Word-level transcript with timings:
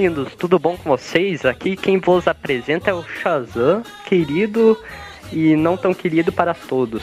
Lindos, 0.00 0.34
tudo 0.34 0.58
bom 0.58 0.78
com 0.78 0.88
vocês? 0.88 1.44
Aqui 1.44 1.76
quem 1.76 1.98
vos 1.98 2.26
apresenta 2.26 2.88
é 2.88 2.94
o 2.94 3.02
Shazam, 3.02 3.82
querido 4.06 4.74
e 5.30 5.54
não 5.54 5.76
tão 5.76 5.92
querido 5.92 6.32
para 6.32 6.54
todos. 6.54 7.02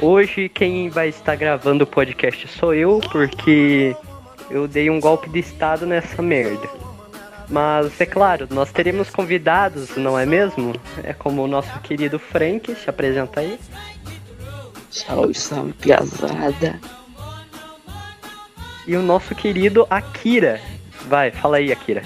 Hoje 0.00 0.48
quem 0.48 0.88
vai 0.88 1.10
estar 1.10 1.36
gravando 1.36 1.84
o 1.84 1.86
podcast 1.86 2.48
sou 2.48 2.72
eu, 2.72 2.98
porque 3.12 3.94
eu 4.50 4.66
dei 4.66 4.88
um 4.88 4.98
golpe 4.98 5.28
de 5.28 5.40
estado 5.40 5.84
nessa 5.84 6.22
merda. 6.22 6.66
Mas 7.50 8.00
é 8.00 8.06
claro, 8.06 8.48
nós 8.50 8.72
teremos 8.72 9.10
convidados, 9.10 9.94
não 9.98 10.18
é 10.18 10.24
mesmo? 10.24 10.72
É 11.02 11.12
como 11.12 11.44
o 11.44 11.46
nosso 11.46 11.78
querido 11.80 12.18
Frank, 12.18 12.74
se 12.74 12.88
apresenta 12.88 13.40
aí. 13.40 13.60
Salve, 14.90 15.34
salve, 15.34 15.74
piazada. 15.74 16.80
E 18.86 18.96
o 18.96 19.02
nosso 19.02 19.34
querido 19.34 19.86
Akira. 19.90 20.58
Vai, 21.08 21.30
fala 21.30 21.58
aí, 21.58 21.72
Akira. 21.72 22.02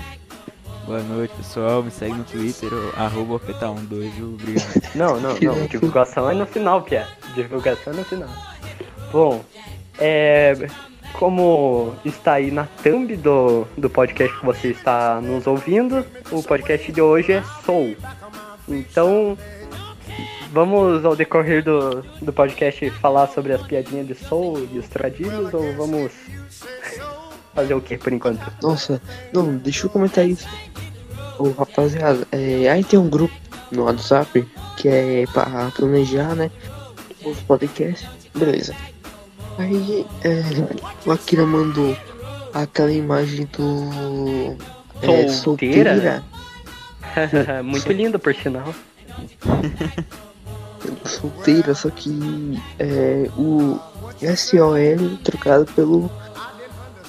Boa 0.86 1.02
noite, 1.02 1.34
pessoal. 1.36 1.82
Me 1.82 1.90
segue 1.90 2.14
no 2.14 2.24
Twitter, 2.24 2.70
arroba 2.96 3.38
peta12, 3.38 4.22
obrigado. 4.22 4.82
Não, 4.94 5.20
não, 5.20 5.34
não. 5.38 5.66
Divulgação 5.66 6.30
é 6.30 6.34
no 6.34 6.46
final, 6.46 6.82
Pia. 6.82 7.06
Divulgação 7.34 7.92
é 7.92 7.96
no 7.96 8.04
final. 8.04 8.28
Bom, 9.12 9.44
é. 9.98 10.54
Como 11.12 11.94
está 12.04 12.34
aí 12.34 12.50
na 12.50 12.64
thumb 12.82 13.16
do, 13.16 13.66
do 13.76 13.90
podcast 13.90 14.38
que 14.38 14.46
você 14.46 14.68
está 14.68 15.20
nos 15.20 15.46
ouvindo, 15.46 16.06
o 16.30 16.42
podcast 16.42 16.92
de 16.92 17.00
hoje 17.00 17.32
é 17.32 17.42
Soul. 17.64 17.96
Então, 18.68 19.36
vamos 20.52 21.04
ao 21.04 21.16
decorrer 21.16 21.64
do, 21.64 22.02
do 22.22 22.32
podcast 22.32 22.88
falar 22.90 23.26
sobre 23.28 23.52
as 23.52 23.62
piadinhas 23.62 24.06
de 24.06 24.14
Soul 24.14 24.68
e 24.72 24.78
os 24.78 24.88
tradidos 24.88 25.52
ou 25.52 25.72
vamos 25.74 26.12
fazer 27.58 27.74
o 27.74 27.80
que 27.80 27.98
por 27.98 28.12
enquanto? 28.12 28.40
Nossa, 28.62 29.02
não, 29.32 29.56
deixa 29.56 29.86
eu 29.86 29.90
comentar 29.90 30.24
isso. 30.24 30.46
Ô, 31.38 31.50
rapaziada, 31.50 32.26
é, 32.30 32.68
aí 32.68 32.84
tem 32.84 32.98
um 32.98 33.08
grupo 33.08 33.34
no 33.72 33.84
WhatsApp 33.84 34.46
que 34.76 34.88
é 34.88 35.24
pra 35.32 35.72
planejar, 35.74 36.36
né? 36.36 36.50
Os 37.24 37.40
podcasts. 37.40 38.08
Beleza. 38.32 38.74
Aí 39.58 40.06
é, 40.22 40.40
o 41.04 41.10
Akira 41.10 41.44
mandou 41.44 41.96
aquela 42.54 42.92
imagem 42.92 43.48
do. 43.56 44.56
É, 45.02 45.28
Solteira? 45.28 46.22
Muito 47.64 47.92
lindo, 47.92 48.20
por 48.20 48.34
sinal. 48.36 48.72
solteira, 51.04 51.74
só 51.74 51.90
que 51.90 52.60
é, 52.78 53.28
o 53.36 53.80
SOL 54.36 54.76
trocado 55.24 55.66
pelo 55.72 56.08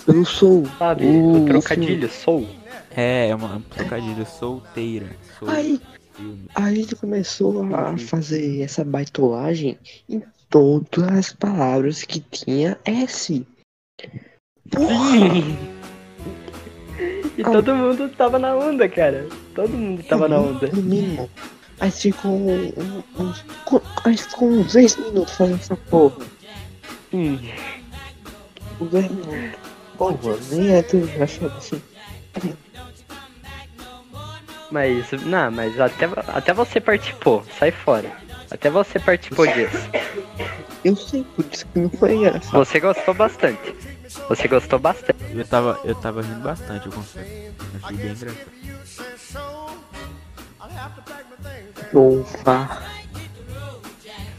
pelo 0.09 0.25
Soul. 0.25 0.65
Sabe, 0.77 1.05
o, 1.05 1.43
o 1.43 1.45
trocadilho, 1.45 2.09
Soul. 2.09 2.47
É, 2.95 3.29
é 3.29 3.35
uma 3.35 3.57
um 3.57 3.61
trocadilho 3.61 4.25
solteira. 4.25 5.07
Soul. 5.37 5.51
Aí, 5.51 5.81
aí 6.55 6.79
ele 6.79 6.95
começou 6.95 7.63
a 7.75 7.97
fazer 7.97 8.61
essa 8.61 8.83
baitolagem 8.83 9.77
em 10.09 10.23
todas 10.49 11.07
as 11.07 11.33
palavras 11.33 12.03
que 12.03 12.19
tinha 12.19 12.77
S. 12.85 13.45
Sim. 14.73 15.57
E 17.37 17.41
ah. 17.41 17.51
todo 17.51 17.73
mundo 17.73 18.09
tava 18.09 18.37
na 18.37 18.53
onda, 18.53 18.89
cara. 18.89 19.25
Todo 19.55 19.69
mundo 19.69 20.03
tava 20.03 20.27
na 20.27 20.37
onda. 20.39 20.67
No 20.67 20.81
mínimo. 20.81 21.29
Aí 21.79 21.89
ficou 21.89 22.35
uns. 22.35 22.73
Um, 23.17 23.79
aí 24.03 24.17
ficou 24.17 24.49
uns 24.49 24.73
10 24.73 24.97
minutos 24.97 25.33
fazendo 25.35 25.55
essa 25.55 25.77
porra. 25.77 26.17
Hum. 27.13 27.39
Uns 28.81 28.91
10 28.91 29.11
minutos. 29.11 29.68
Porra, 29.99 30.37
nem 30.49 30.75
é 30.75 30.81
tão 30.81 31.01
engraçado 31.01 31.53
assim. 31.57 31.81
Mas, 34.71 35.11
não, 35.25 35.51
mas 35.51 35.77
até, 35.77 36.07
até 36.27 36.53
você 36.53 36.79
participou, 36.79 37.43
sai 37.59 37.69
fora. 37.71 38.09
Até 38.49 38.69
você 38.69 38.97
participou 38.97 39.45
disso. 39.45 39.89
Eu 40.85 40.95
sei, 40.95 41.25
por 41.35 41.45
isso 41.51 41.65
que 41.65 41.79
não 41.79 41.89
foi 41.89 42.15
engraçado. 42.15 42.51
Você 42.53 42.79
gostou 42.79 43.13
bastante. 43.13 43.75
Você 44.29 44.47
gostou 44.47 44.79
bastante. 44.79 45.19
Eu 45.33 45.45
tava, 45.45 45.77
eu 45.83 45.95
tava 45.95 46.21
rindo 46.21 46.39
bastante, 46.39 46.85
eu 46.85 46.93
confesso. 46.93 47.27
Achei 47.83 47.97
bem 47.97 48.11
engraçado. 48.13 48.59
Opa. 51.93 52.83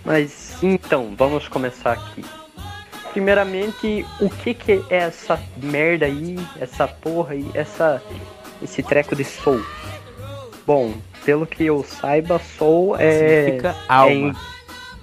Mas 0.06 0.56
então, 0.62 1.15
vamos 1.19 1.49
começar 1.49 1.93
aqui. 1.93 2.25
Primeiramente, 3.12 4.06
o 4.21 4.31
que 4.31 4.54
que 4.54 4.72
é 4.88 4.97
essa 4.97 5.38
merda 5.56 6.06
aí, 6.06 6.37
essa 6.60 6.87
porra 6.87 7.32
aí, 7.32 7.44
essa 7.54 8.00
esse 8.62 8.82
treco 8.82 9.16
de 9.16 9.25
soul? 9.25 9.60
Bom, 10.66 10.94
pelo 11.25 11.47
que 11.47 11.65
eu 11.66 11.82
saiba, 11.82 12.38
soul 12.38 12.97
é 12.97 13.44
Significa 13.44 13.76
alma. 13.88 14.10
É 14.10 14.15
em... 14.15 14.34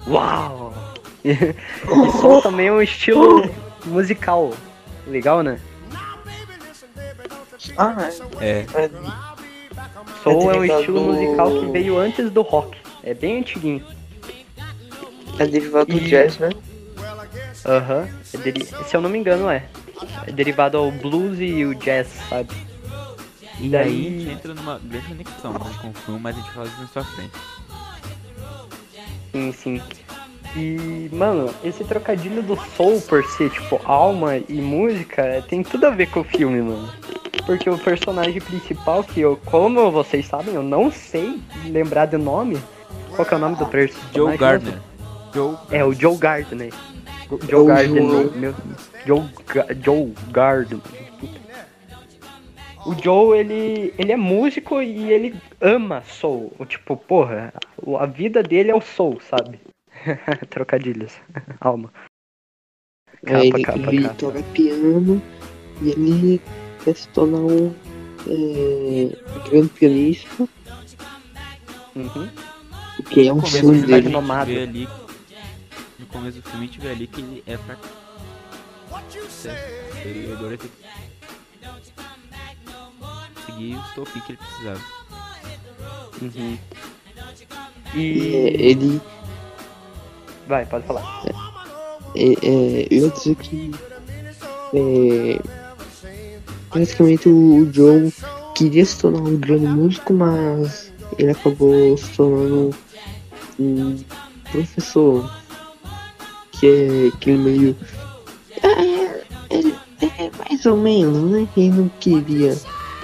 Uau! 0.06 0.74
e 1.24 1.34
soul 2.20 2.40
também 2.40 2.68
é 2.68 2.72
um 2.72 2.80
estilo 2.80 3.50
musical. 3.84 4.52
Legal, 5.06 5.42
né? 5.42 5.60
Ah, 7.76 7.96
é. 8.40 8.64
é. 8.74 8.90
Soul 10.22 10.50
é, 10.50 10.56
É 10.56 10.60
um 10.60 10.64
estilo 10.64 11.00
do- 11.00 11.06
musical 11.12 11.50
que 11.50 11.66
veio 11.66 11.98
antes 11.98 12.30
do 12.30 12.40
rock. 12.42 12.78
É 13.02 13.12
bem 13.12 13.40
antiguinho. 13.40 13.84
É 15.38 15.46
derivado 15.46 15.92
do 15.92 15.98
E- 15.98 16.08
jazz, 16.08 16.38
né? 16.38 16.50
Aham. 17.66 18.08
É 18.34 18.84
Se 18.84 18.96
eu 18.96 19.00
não 19.00 19.10
me 19.10 19.18
engano, 19.18 19.48
é. 19.50 19.64
É 20.26 20.32
derivado 20.32 20.76
ao 20.78 20.90
blues 20.90 21.38
e 21.40 21.64
o 21.64 21.74
jazz, 21.74 22.08
sabe? 22.28 22.50
E 23.60 23.68
daí- 23.68 23.82
aí 23.82 24.06
a 24.06 24.10
gente 24.20 24.30
entra 24.30 24.54
numa 24.54 24.78
grande 24.78 25.06
conexão 25.08 25.52
né, 25.52 25.58
com 25.82 25.88
o 25.90 25.94
filme, 25.94 26.20
mas 26.20 26.36
a 26.36 26.40
gente 26.40 26.50
fala 26.52 26.66
isso 26.66 26.80
na 26.80 26.86
sua 26.88 27.04
frente. 27.04 27.32
Sim, 29.32 29.52
sim. 29.52 29.82
E, 30.56 31.10
mano, 31.12 31.52
esse 31.62 31.84
trocadilho 31.84 32.42
do 32.42 32.56
soul 32.76 33.00
por 33.02 33.24
ser, 33.24 33.50
tipo, 33.50 33.80
alma 33.84 34.36
e 34.36 34.60
música, 34.60 35.44
tem 35.48 35.62
tudo 35.62 35.86
a 35.86 35.90
ver 35.90 36.06
com 36.10 36.20
o 36.20 36.24
filme, 36.24 36.62
mano. 36.62 36.90
Porque 37.44 37.68
o 37.68 37.78
personagem 37.78 38.40
principal, 38.40 39.02
que 39.04 39.20
eu, 39.20 39.36
como 39.46 39.90
vocês 39.90 40.26
sabem, 40.26 40.54
eu 40.54 40.62
não 40.62 40.90
sei 40.90 41.40
lembrar 41.66 42.06
do 42.06 42.18
nome. 42.18 42.58
Qual 43.14 43.26
que 43.26 43.34
é 43.34 43.36
o 43.36 43.40
nome 43.40 43.56
do 43.56 43.66
personagem? 43.66 44.12
Joe 44.14 44.26
mesmo? 44.28 44.38
Gardner. 44.38 44.78
Joe 45.34 45.56
É, 45.70 45.84
o 45.84 45.92
Joe 45.92 46.16
Gardner. 46.16 46.72
Joe 47.48 47.86
Joe- 47.86 48.30
meu. 48.36 48.54
Joe, 49.06 49.24
Joe 49.82 50.12
Gardner. 50.30 50.80
O 52.86 52.94
Joe, 53.02 53.38
ele, 53.38 53.92
ele 53.98 54.12
é 54.12 54.16
músico 54.16 54.80
e 54.80 55.12
ele 55.12 55.34
ama 55.60 56.02
soul. 56.06 56.52
O 56.58 56.64
Tipo, 56.64 56.96
porra, 56.96 57.52
a 57.98 58.06
vida 58.06 58.42
dele 58.42 58.70
é 58.70 58.74
o 58.74 58.80
soul, 58.80 59.20
sabe? 59.20 59.60
Trocadilhos. 60.48 61.12
Alma. 61.60 61.92
Capa, 63.26 63.44
ele, 63.44 63.62
capa, 63.64 63.78
ele 63.78 64.02
capa. 64.04 64.14
toca 64.14 64.42
piano 64.54 65.20
e 65.82 65.90
ele 65.90 66.40
quer 66.84 66.94
se 66.94 67.08
tornar 67.08 67.40
um 67.40 67.74
é, 68.26 69.48
grande 69.50 69.68
pianista, 69.70 70.48
Uhum. 71.96 72.28
que 73.10 73.26
é 73.28 73.32
um 73.32 73.44
sonho 73.44 73.84
dele. 73.84 74.14
ali. 74.16 74.88
Começo 76.10 76.38
do 76.38 76.42
filme 76.50 76.64
a 76.64 76.66
gente 76.66 76.80
vê 76.80 76.88
ali 76.90 77.06
que 77.06 77.20
ele 77.20 77.42
é 77.46 77.56
pra. 77.56 77.76
Ele 80.04 80.32
agora 80.32 80.56
tem 80.58 80.70
que 80.70 80.76
conseguir 83.46 83.74
os 83.76 83.90
topi 83.94 84.20
que 84.22 84.32
ele 84.32 84.38
precisava. 84.38 84.80
Uhum. 86.22 86.58
É, 87.94 87.98
E. 87.98 88.70
ele 88.70 89.00
Vai, 90.46 90.64
pode 90.66 90.86
falar. 90.86 91.22
é, 92.16 92.22
é, 92.24 92.86
eu 92.90 93.04
ia 93.04 93.10
dizer 93.10 93.34
que 93.36 93.70
é, 94.74 95.40
praticamente 96.70 97.28
o 97.28 97.70
Joe 97.72 98.12
queria 98.54 98.84
se 98.84 98.98
tornar 98.98 99.20
um 99.20 99.36
grande 99.36 99.66
músico, 99.66 100.12
mas 100.14 100.90
ele 101.18 101.30
acabou 101.30 101.96
se 101.98 102.08
tornando 102.16 102.74
um 103.58 104.02
professor 104.50 105.30
que 106.58 106.66
é 106.66 107.08
aquele 107.16 107.38
meio 107.38 107.76
é, 108.62 109.56
é, 109.56 110.24
é 110.24 110.30
mais 110.38 110.66
ou 110.66 110.76
menos, 110.76 111.30
né? 111.30 111.48
Ele 111.56 111.70
não 111.70 111.88
queria, 112.00 112.56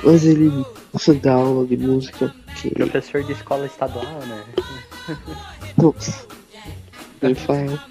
mas 0.03 0.25
ele 0.25 0.65
gosta 0.93 1.15
da 1.15 1.35
aula 1.35 1.67
de 1.67 1.77
música 1.77 2.35
que 2.55 2.71
Professor 2.71 3.23
de 3.23 3.33
escola 3.33 3.67
estadual, 3.67 4.21
né? 4.27 4.45
Nossa. 5.77 6.27
Ele 7.23 7.35
fala. 7.35 7.83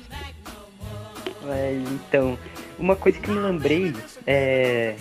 É, 1.49 1.73
então, 1.73 2.37
uma 2.79 2.95
coisa 2.95 3.19
que 3.19 3.29
me 3.29 3.39
lembrei 3.39 3.93
é. 4.25 4.95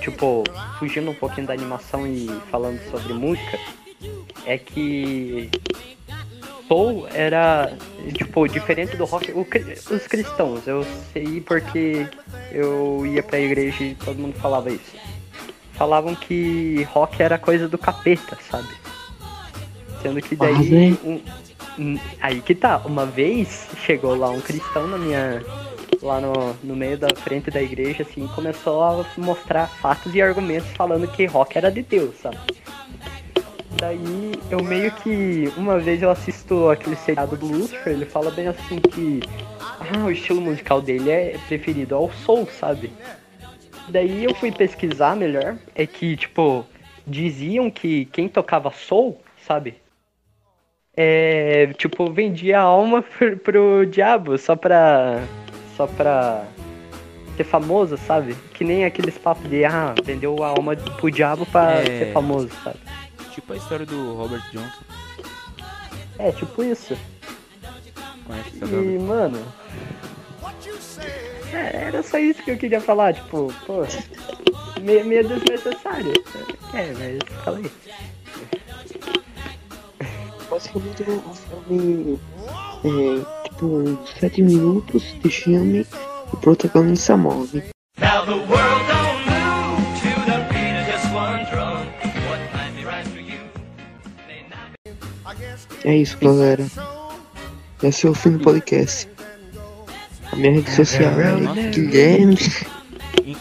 Tipo, 0.00 0.44
fugindo 0.78 1.10
um 1.10 1.14
pouquinho 1.14 1.46
da 1.46 1.52
animação 1.52 2.06
e 2.06 2.28
falando 2.50 2.80
sobre 2.90 3.12
música, 3.12 3.58
é 4.46 4.58
que 4.58 5.50
Soul 6.70 7.08
era, 7.12 7.72
tipo, 8.14 8.46
diferente 8.46 8.96
do 8.96 9.04
rock. 9.04 9.32
o 9.32 9.40
os 9.92 10.06
cristãos, 10.06 10.68
eu 10.68 10.86
sei 11.12 11.40
porque 11.40 12.06
eu 12.52 13.04
ia 13.04 13.24
pra 13.24 13.40
igreja 13.40 13.82
e 13.82 13.96
todo 13.96 14.16
mundo 14.20 14.34
falava 14.34 14.70
isso. 14.70 14.94
falavam 15.72 16.14
que 16.14 16.86
rock 16.92 17.20
era 17.20 17.38
coisa 17.38 17.66
do 17.66 17.76
capeta, 17.76 18.38
sabe? 18.48 18.68
Sendo 20.00 20.20
que 20.22 20.36
daí. 20.36 20.70
Né? 20.70 20.96
um- 21.02 21.20
um- 21.76 21.98
aí 22.20 22.40
que 22.40 22.54
tá, 22.54 22.76
uma 22.84 23.04
vez 23.04 23.66
chegou 23.84 24.14
lá 24.14 24.30
um 24.30 24.40
cristão 24.40 24.86
na 24.86 24.96
minha. 24.96 25.42
Lá 26.02 26.20
no, 26.20 26.54
no 26.62 26.76
meio 26.76 26.96
da 26.96 27.08
frente 27.14 27.50
da 27.50 27.60
igreja, 27.60 28.04
assim, 28.04 28.24
e 28.24 28.28
começou 28.28 28.82
a 28.82 29.04
mostrar 29.18 29.66
fatos 29.66 30.14
e 30.14 30.22
argumentos 30.22 30.70
falando 30.70 31.06
que 31.08 31.26
rock 31.26 31.58
era 31.58 31.70
de 31.70 31.82
Deus, 31.82 32.14
sabe? 32.22 32.38
Daí 33.80 34.32
eu 34.50 34.62
meio 34.62 34.90
que. 34.92 35.50
Uma 35.56 35.78
vez 35.78 36.02
eu 36.02 36.10
assisto 36.10 36.68
aquele 36.68 36.96
seriado 36.96 37.34
do 37.36 37.46
Lucifer, 37.46 37.94
ele 37.94 38.04
fala 38.04 38.30
bem 38.30 38.46
assim 38.46 38.78
que. 38.78 39.20
Ah, 39.58 40.04
o 40.04 40.10
estilo 40.10 40.40
musical 40.40 40.82
dele 40.82 41.10
é 41.10 41.36
preferido 41.48 41.94
ao 41.94 42.10
soul, 42.12 42.46
sabe? 42.46 42.92
Daí 43.88 44.22
eu 44.24 44.34
fui 44.34 44.52
pesquisar 44.52 45.16
melhor. 45.16 45.56
É 45.74 45.86
que, 45.86 46.14
tipo, 46.16 46.64
diziam 47.06 47.70
que 47.70 48.04
quem 48.06 48.28
tocava 48.28 48.70
soul, 48.70 49.18
sabe? 49.46 49.74
É. 50.94 51.68
Tipo, 51.78 52.12
vendia 52.12 52.58
a 52.58 52.62
alma 52.62 53.00
pro, 53.18 53.36
pro 53.38 53.86
diabo 53.86 54.36
só 54.36 54.54
pra. 54.54 55.22
Só 55.76 55.86
pra. 55.86 56.44
Ser 57.36 57.44
famoso, 57.44 57.96
sabe? 57.96 58.34
Que 58.52 58.62
nem 58.64 58.84
aqueles 58.84 59.16
papos 59.16 59.48
de, 59.48 59.64
ah, 59.64 59.94
vendeu 60.04 60.42
a 60.44 60.48
alma 60.48 60.76
pro 60.76 61.10
diabo 61.10 61.46
pra 61.46 61.76
É. 61.80 61.84
ser 61.86 62.12
famoso, 62.12 62.50
sabe? 62.62 62.76
Tipo 63.40 63.54
a 63.54 63.56
história 63.56 63.86
do 63.86 64.14
Robert 64.16 64.42
Johnson. 64.52 64.84
É, 66.18 66.30
tipo 66.30 66.62
isso. 66.62 66.94
Conhece 68.26 68.50
essa 68.62 68.66
E, 68.66 68.98
mano. 68.98 69.42
É, 71.50 71.86
era 71.86 72.02
só 72.02 72.18
isso 72.18 72.42
que 72.42 72.50
eu 72.50 72.58
queria 72.58 72.82
falar, 72.82 73.14
tipo, 73.14 73.52
pô. 73.66 73.82
Meio, 74.82 75.06
meio 75.06 75.26
desnecessário. 75.26 76.12
É, 76.74 76.92
mas 76.92 77.42
fala 77.42 77.56
aí. 77.56 77.72
Basicamente 80.50 81.02
o 81.02 81.34
filme 81.34 82.20
é 82.84 83.48
tipo 83.48 83.98
7 84.20 84.42
minutos 84.42 85.02
de 85.22 85.30
filme 85.30 85.86
o 86.30 86.36
protagonista 86.36 87.16
morre. 87.16 87.62
Now 87.98 88.26
the 88.26 88.34
world 88.34 88.69
É 95.84 95.96
isso, 95.96 96.16
galera. 96.18 96.66
Esse 97.82 98.06
é 98.06 98.10
o 98.10 98.14
fim 98.14 98.32
do 98.32 98.40
podcast. 98.44 99.08
A 100.32 100.36
minha 100.36 100.52
rede 100.52 100.70
social 100.70 101.12
é 101.20 101.70
Guilherme. 101.70 102.34
Inclusive, 102.34 102.66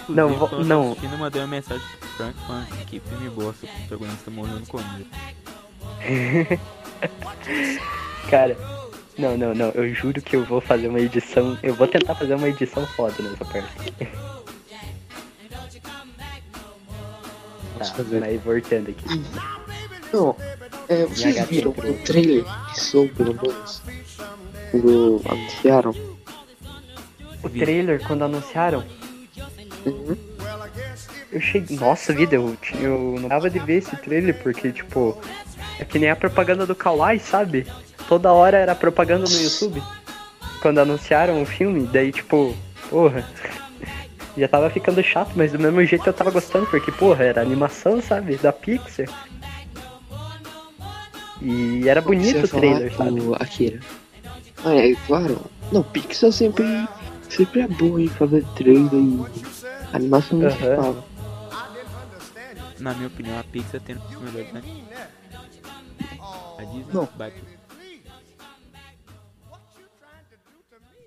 Não, 0.09 0.29
vo- 0.33 0.47
quando 0.47 0.61
eu 0.61 0.65
não. 0.67 0.97
eu 1.01 1.17
mandei 1.17 1.41
uma 1.41 1.47
mensagem 1.47 1.83
pro 1.99 2.09
Frank 2.09 2.35
falando 2.47 2.85
que 2.85 2.99
filme 2.99 3.29
bosta, 3.29 3.65
o 3.65 3.69
protagonista 3.87 4.31
morreu 4.31 4.59
no 4.59 4.65
começo. 4.65 5.05
Cara, 8.29 8.57
não, 9.17 9.37
não, 9.37 9.53
não. 9.53 9.69
Eu 9.69 9.93
juro 9.93 10.21
que 10.21 10.35
eu 10.35 10.45
vou 10.45 10.61
fazer 10.61 10.87
uma 10.87 10.99
edição. 10.99 11.57
Eu 11.61 11.75
vou 11.75 11.87
tentar 11.87 12.15
fazer 12.15 12.33
uma 12.35 12.47
edição 12.49 12.85
foda 12.87 13.15
nessa 13.21 13.45
parte. 13.45 13.93
Tá, 17.77 17.85
mas 18.19 18.41
voltando 18.43 18.89
aqui. 18.89 19.23
Não, 20.11 20.35
é, 20.89 21.05
vocês 21.05 21.39
viram 21.47 21.71
o 21.71 21.93
trailer 22.03 22.43
que 22.73 22.79
sou, 22.79 23.07
pelo 23.09 23.33
menos? 23.35 23.81
Quando 24.71 25.21
anunciaram? 25.29 25.95
O 27.43 27.47
Vi. 27.47 27.59
trailer, 27.59 28.05
quando 28.05 28.23
anunciaram, 28.23 28.83
Uhum. 29.85 30.17
eu 31.31 31.39
cheguei. 31.39 31.77
Nossa 31.77 32.11
vida, 32.13 32.35
eu, 32.35 32.57
eu 32.81 33.15
não 33.19 33.29
dava 33.29 33.49
de 33.49 33.59
ver 33.59 33.77
esse 33.77 33.95
trailer 33.97 34.35
porque, 34.43 34.71
tipo, 34.71 35.17
é 35.79 35.85
que 35.85 35.97
nem 35.97 36.09
a 36.09 36.15
propaganda 36.15 36.65
do 36.65 36.75
Kawaii, 36.75 37.19
sabe? 37.19 37.65
Toda 38.07 38.33
hora 38.33 38.57
era 38.57 38.75
propaganda 38.75 39.25
no 39.29 39.41
YouTube. 39.41 39.81
Quando 40.61 40.79
anunciaram 40.79 41.41
o 41.41 41.45
filme, 41.45 41.87
daí, 41.87 42.11
tipo, 42.11 42.53
porra. 42.89 43.23
Já 44.37 44.47
tava 44.47 44.69
ficando 44.69 45.01
chato, 45.03 45.31
mas 45.35 45.51
do 45.51 45.59
mesmo 45.59 45.83
jeito 45.83 46.05
eu 46.07 46.13
tava 46.13 46.31
gostando, 46.31 46.65
porque, 46.67 46.91
porra, 46.91 47.23
era 47.25 47.41
animação, 47.41 48.01
sabe? 48.01 48.35
Da 48.37 48.51
Pixar. 48.53 49.07
E 51.41 51.87
era 51.87 52.01
bonito 52.01 52.43
o 52.45 52.47
trailer, 52.47 52.93
sabe? 52.93 53.11
do 53.19 53.33
Akira. 53.35 53.79
Ah, 54.63 54.75
é 54.75 54.93
claro. 55.07 55.39
Não, 55.71 55.83
Pixar 55.83 56.31
sempre, 56.31 56.65
sempre 57.29 57.61
é 57.61 57.67
boa 57.67 58.01
em 58.01 58.07
fazer 58.09 58.45
trailer 58.55 58.93
e 58.93 59.25
animação 59.93 60.39
não 60.39 60.51
se 60.51 60.57
Aham. 60.63 60.75
fala. 60.75 61.05
Na 62.79 62.93
minha 62.93 63.07
opinião, 63.07 63.39
a 63.39 63.43
Pixar 63.43 63.79
tem 63.81 63.95
os 63.95 64.19
melhores 64.19 64.53
animes. 64.55 64.83
A 66.57 66.63
Disney 66.63 66.85
Não. 66.93 67.07
bate. 67.15 67.41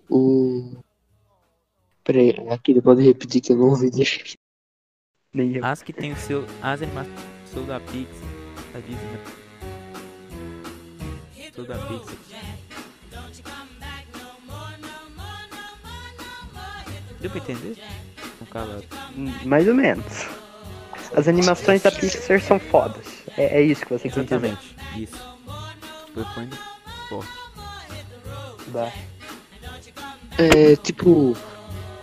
O. 0.09 0.71
Peraí, 2.05 2.35
Akira, 2.51 2.83
pode 2.83 3.03
repetir 3.03 3.41
que 3.41 3.53
eu 3.53 3.57
não 3.57 3.69
ouvi. 3.71 3.91
Nem 5.33 5.57
eu. 5.57 5.65
As 5.65 5.83
que 5.83 5.93
tem 5.93 6.13
o 6.13 6.17
seu. 6.17 6.45
As 6.63 6.83
animações 6.83 7.15
são 7.53 7.65
da 7.67 7.81
Pixar. 7.81 8.15
Da 8.73 8.81
Disney. 8.81 9.42
Sou 11.55 11.65
da 11.67 11.77
Pixar. 11.77 12.17
Deu 17.21 17.31
pra 17.31 17.39
entender? 17.39 17.77
Não 18.41 18.47
calado. 18.47 18.85
Hum, 19.17 19.33
Mais 19.45 19.69
ou 19.69 19.75
menos. 19.75 20.27
As 21.15 21.29
animações 21.29 21.83
da 21.83 21.91
Pixar 21.93 22.41
são 22.41 22.59
fodas. 22.59 23.07
É, 23.37 23.59
é 23.59 23.63
isso 23.63 23.85
que 23.85 23.93
você 23.93 24.09
quer 24.09 24.25
dizer. 24.25 24.37
Exatamente. 24.37 24.77
Isso. 24.97 25.33
Foi 26.15 26.25
põe 26.35 26.51
forte. 27.09 27.33
Dá. 28.69 28.93
É, 30.39 30.77
tipo. 30.77 31.37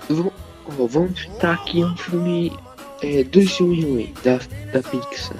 ó, 0.10 0.88
vamos 0.88 1.19
citar 1.19 1.56
aqui 1.56 1.84
um 1.84 1.98
filme. 1.98 2.56
É, 3.01 3.24
dois 3.24 3.51
filmes 3.51 3.84
ruins 3.84 4.13
da, 4.22 4.38
da 4.72 4.88
Pixar. 4.88 5.38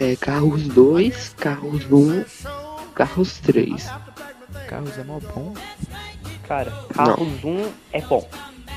É, 0.00 0.16
Carros 0.16 0.62
2, 0.68 1.34
Carros 1.38 1.84
1, 1.90 2.24
Carros 2.98 3.38
3. 3.38 3.88
Carros 4.68 4.98
é 4.98 5.04
mó 5.04 5.20
bom. 5.20 5.54
Cara, 6.48 6.72
Carros 6.94 7.44
1 7.44 7.70
é 7.92 8.00
bom. 8.00 8.28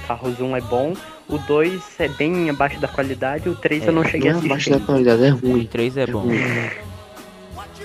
Carros 0.07 0.39
1 0.39 0.55
é 0.55 0.61
bom. 0.61 0.93
O 1.27 1.37
2 1.39 1.81
é 1.99 2.07
bem 2.07 2.49
abaixo 2.49 2.79
da 2.79 2.87
qualidade. 2.87 3.49
O 3.49 3.55
3 3.55 3.87
eu 3.87 3.91
não 3.93 4.03
Não 4.03 4.09
cheguei 4.09 4.29
é 4.29 4.33
a 4.33 4.37
abaixo 4.37 4.53
assistir. 4.53 4.77
da 4.79 4.85
qualidade, 4.85 5.23
é 5.25 5.33
O 5.33 5.37
ruim. 5.37 5.65
3 5.65 5.97
é 5.97 6.05
bom. 6.05 6.19
ruim. 6.19 6.39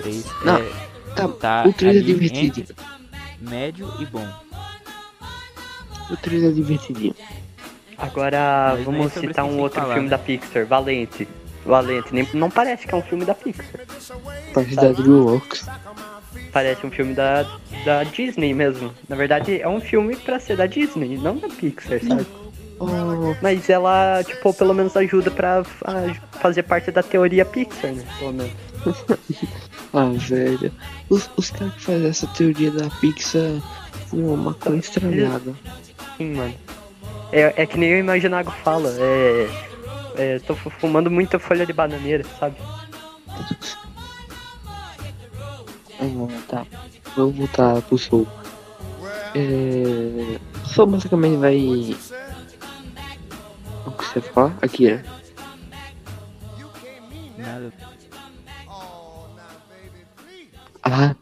3 0.01 0.25
Não, 0.45 0.57
é 0.57 0.87
Tá, 1.15 1.27
tá 1.27 1.63
o 1.67 1.73
3 1.73 1.97
é 1.97 1.99
divertido. 2.01 2.75
médio 3.41 3.91
e 3.99 4.05
bom. 4.05 4.27
O 6.11 6.17
3 6.17 6.43
é 6.43 6.51
divertidinho. 6.51 7.15
Agora 7.97 8.73
Mas 8.75 8.85
vamos 8.85 9.11
citar 9.13 9.43
um 9.43 9.59
outro 9.59 9.81
falar, 9.81 9.95
filme 9.95 10.09
né? 10.09 10.15
da 10.15 10.23
Pixar, 10.23 10.65
Valente. 10.67 11.27
Valente. 11.65 12.13
Nem, 12.13 12.27
não 12.35 12.49
parece 12.51 12.85
que 12.85 12.93
é 12.93 12.97
um 12.97 13.01
filme 13.01 13.25
da 13.25 13.33
Pixar. 13.33 13.65
Parte 14.53 14.75
da 14.75 14.91
DreamWorks. 14.91 15.65
Parece 16.51 16.85
um 16.85 16.91
filme 16.91 17.13
da, 17.13 17.43
da 17.85 18.03
Disney 18.03 18.53
mesmo. 18.53 18.93
Na 19.07 19.15
verdade, 19.15 19.61
é 19.61 19.67
um 19.67 19.79
filme 19.81 20.15
pra 20.15 20.39
ser 20.39 20.57
da 20.57 20.65
Disney, 20.65 21.17
não 21.17 21.37
da 21.37 21.47
Pixar, 21.49 21.99
sabe? 22.03 22.25
Oh, 22.79 23.33
Mas 23.41 23.69
ela, 23.69 24.23
tipo, 24.23 24.53
pelo 24.53 24.73
menos 24.73 24.95
ajuda 24.95 25.31
pra 25.31 25.63
a- 25.83 26.37
fazer 26.39 26.63
parte 26.63 26.91
da 26.91 27.01
teoria 27.03 27.43
Pixar, 27.45 27.91
né? 27.91 28.03
Pelo 28.19 28.33
menos. 28.33 28.51
ah, 29.93 30.09
velho. 30.13 30.71
Os, 31.09 31.29
os 31.37 31.49
caras 31.51 31.73
que 31.73 31.81
fazem 31.81 32.07
essa 32.09 32.27
teoria 32.27 32.71
da 32.71 32.89
Pixar 33.01 33.61
fumam 34.07 34.33
uma 34.35 34.49
maconha 34.51 34.79
estragada. 34.79 35.53
Sim, 36.17 36.33
mano. 36.35 36.53
É, 37.31 37.53
é 37.57 37.65
que 37.65 37.77
nem 37.77 37.93
o 37.95 37.97
Imaginago 37.97 38.51
fala, 38.63 38.89
é. 38.99 39.47
é 40.15 40.39
tô 40.39 40.55
fu- 40.55 40.69
fumando 40.69 41.09
muita 41.11 41.37
folha 41.39 41.65
de 41.65 41.73
bananeira, 41.73 42.23
sabe? 42.39 42.55
Ah, 45.99 46.41
tá. 46.47 46.67
Vamos 47.15 47.35
voltar 47.35 47.81
pro 47.83 47.97
Soul. 47.97 48.27
É... 49.35 50.39
O 50.63 50.67
Soul 50.67 50.87
basicamente 50.87 51.37
vai... 51.37 51.95
O 53.85 53.91
que 53.91 54.05
você 54.05 54.21
fala? 54.21 54.55
Aqui, 54.61 54.91
né? 54.91 55.03
Nada. 57.37 57.73
Ah, 60.83 61.15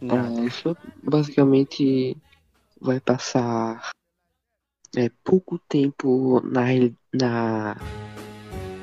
Não. 0.00 0.16
ah, 0.16 0.46
isso 0.46 0.76
basicamente 1.02 2.16
vai 2.80 2.98
passar 3.00 3.90
é, 4.96 5.10
pouco 5.24 5.58
tempo 5.68 6.40
na 6.44 6.62
na 7.12 7.76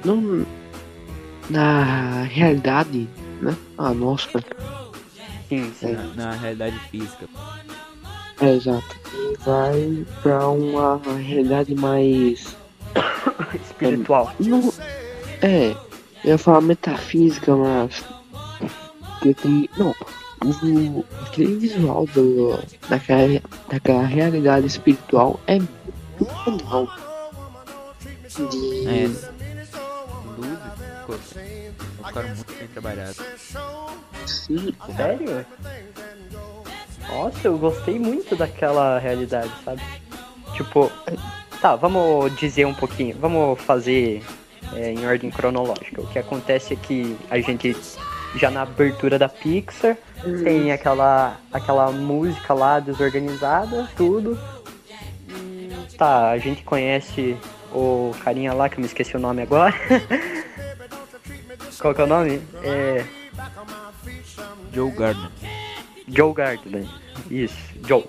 não 0.06 0.46
na 1.50 2.24
realidade, 2.24 3.10
né? 3.42 3.58
Ah, 3.78 3.94
nossa, 3.94 4.30
Na, 6.16 6.26
na 6.26 6.32
realidade 6.34 6.80
física. 6.92 7.28
é 8.42 8.56
exato. 8.56 9.00
E 9.14 9.38
vai 9.44 10.06
pra 10.22 10.48
uma 10.48 10.98
realidade 11.18 11.76
mais 11.76 12.56
Espiritual. 13.66 14.34
não 14.40 14.74
É, 15.42 15.72
eu 16.24 16.32
ia 16.32 16.38
falar 16.38 16.62
metafísica, 16.62 17.56
mas. 17.56 18.04
Que 19.22 19.34
tem. 19.34 19.70
Não, 19.78 19.94
o, 20.44 21.06
aquele 21.26 21.56
visual 21.56 22.06
do, 22.08 22.60
daquela, 22.88 23.42
daquela 23.70 24.06
realidade 24.06 24.68
espiritual 24.68 25.40
é 25.48 25.60
muito 25.60 26.50
legal. 26.50 26.88
De, 28.30 28.88
É. 28.88 29.30
Luzes, 32.00 32.02
pô, 32.02 32.08
ficaram 32.08 32.28
muito 32.30 32.54
bem 32.54 32.68
trabalhados. 32.68 33.18
sim, 34.26 34.76
Sério? 34.96 35.46
Nossa, 37.08 37.48
eu 37.48 37.58
gostei 37.58 37.98
muito 37.98 38.36
daquela 38.36 39.00
realidade, 39.00 39.52
sabe? 39.66 39.82
Tipo, 40.54 40.92
tá, 41.62 41.76
vamos 41.76 42.36
dizer 42.36 42.66
um 42.66 42.74
pouquinho, 42.74 43.16
vamos 43.20 43.60
fazer 43.62 44.24
é, 44.76 44.92
em 44.92 45.06
ordem 45.08 45.32
cronológica. 45.32 46.02
O 46.02 46.08
que 46.08 46.20
acontece 46.20 46.74
é 46.74 46.76
que 46.76 47.18
a 47.30 47.40
gente, 47.40 47.76
já 48.36 48.52
na 48.52 48.62
abertura 48.62 49.18
da 49.18 49.28
Pixar, 49.28 49.98
tem 50.44 50.72
aquela, 50.72 51.38
aquela 51.52 51.92
música 51.92 52.54
lá 52.54 52.80
desorganizada, 52.80 53.90
tudo. 53.96 54.38
Tá, 55.98 56.30
a 56.30 56.38
gente 56.38 56.64
conhece 56.64 57.36
o 57.74 58.14
carinha 58.24 58.54
lá, 58.54 58.70
que 58.70 58.76
eu 58.76 58.82
me 58.82 58.86
esqueci 58.86 59.16
o 59.16 59.20
nome 59.20 59.42
agora. 59.42 59.74
Qual 61.80 61.96
que 61.96 62.02
é 62.02 62.04
o 62.04 62.08
nome? 62.08 62.42
É. 62.64 63.06
Joe 64.74 64.92
Gardner. 64.92 65.32
Joe 66.08 66.34
Gardner. 66.34 66.86
Isso, 67.32 67.58
Joe. 67.88 68.04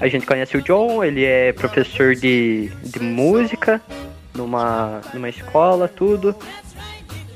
A 0.00 0.06
gente 0.06 0.26
conhece 0.26 0.56
o 0.56 0.64
Joe, 0.64 1.06
ele 1.06 1.24
é 1.24 1.52
professor 1.52 2.14
de, 2.14 2.68
de 2.84 3.00
música 3.00 3.82
numa, 4.34 5.00
numa 5.12 5.28
escola, 5.28 5.88
tudo. 5.88 6.36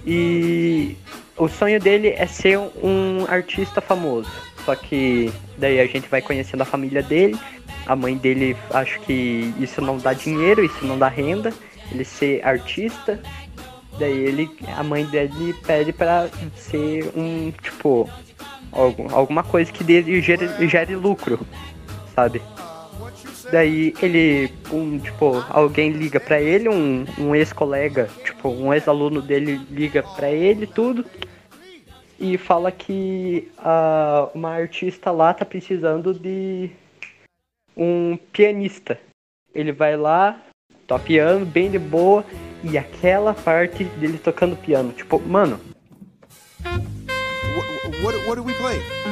E 0.07 0.97
o 1.37 1.49
sonho 1.49 1.81
dele 1.81 2.15
é 2.17 2.27
ser 2.27 2.59
um 2.59 3.27
artista 3.29 3.81
famoso. 3.81 4.31
Só 4.65 4.77
que 4.77 5.33
daí 5.59 5.81
a 5.81 5.87
gente 5.87 6.09
vai 6.09 6.23
conhecendo 6.23 6.61
a 6.61 6.67
família 6.67 7.03
dele. 7.03 7.37
A 7.87 7.97
mãe 7.97 8.17
dele 8.17 8.57
acho 8.71 9.01
que 9.01 9.53
isso 9.59 9.81
não 9.81 9.99
dá 9.99 10.13
dinheiro, 10.13 10.65
isso 10.65 10.85
não 10.85 10.97
dá 10.97 11.09
renda. 11.09 11.53
Ele 11.91 12.05
ser 12.05 12.47
artista. 12.47 13.21
Daí 13.99 14.19
ele, 14.19 14.51
a 14.77 14.83
mãe 14.83 15.05
dele 15.07 15.55
pede 15.67 15.93
pra 15.93 16.29
ser 16.57 17.13
um 17.17 17.51
tipo 17.51 18.09
algum, 18.73 19.15
alguma 19.15 19.43
coisa 19.43 19.71
que 19.71 19.85
dê, 19.85 20.21
gere, 20.21 20.69
gere 20.69 20.97
lucro, 20.97 21.39
sabe? 22.15 22.41
Daí 23.51 23.95
ele, 24.01 24.51
um, 24.73 24.99
tipo, 24.99 25.45
alguém 25.51 25.91
liga 25.91 26.19
pra 26.19 26.41
ele, 26.41 26.71
um, 26.71 27.05
um 27.19 27.35
ex-colega, 27.35 28.09
tipo, 28.25 28.49
um 28.49 28.73
ex-aluno 28.73 29.21
dele 29.21 29.61
liga 29.71 30.03
pra 30.03 30.31
ele 30.31 30.67
tudo 30.67 31.05
e 32.19 32.39
fala 32.39 32.71
que 32.71 33.51
ah, 33.59 34.31
uma 34.33 34.51
artista 34.51 35.11
lá 35.11 35.35
tá 35.35 35.45
precisando 35.45 36.15
de 36.15 36.71
um 37.77 38.17
pianista. 38.33 38.99
Ele 39.55 39.73
vai 39.73 39.97
lá, 39.97 40.41
toca 40.87 41.05
piano, 41.05 41.45
bem 41.45 41.71
de 41.71 41.79
boa, 41.79 42.25
e 42.63 42.79
aquela 42.79 43.35
parte 43.35 43.85
dele 43.85 44.19
tocando 44.19 44.57
piano, 44.57 44.93
tipo, 44.93 45.21
mano, 45.21 45.59
What, 48.03 48.17
what, 48.27 48.27
what 48.27 48.37
do 48.37 48.43
we? 48.45 49.12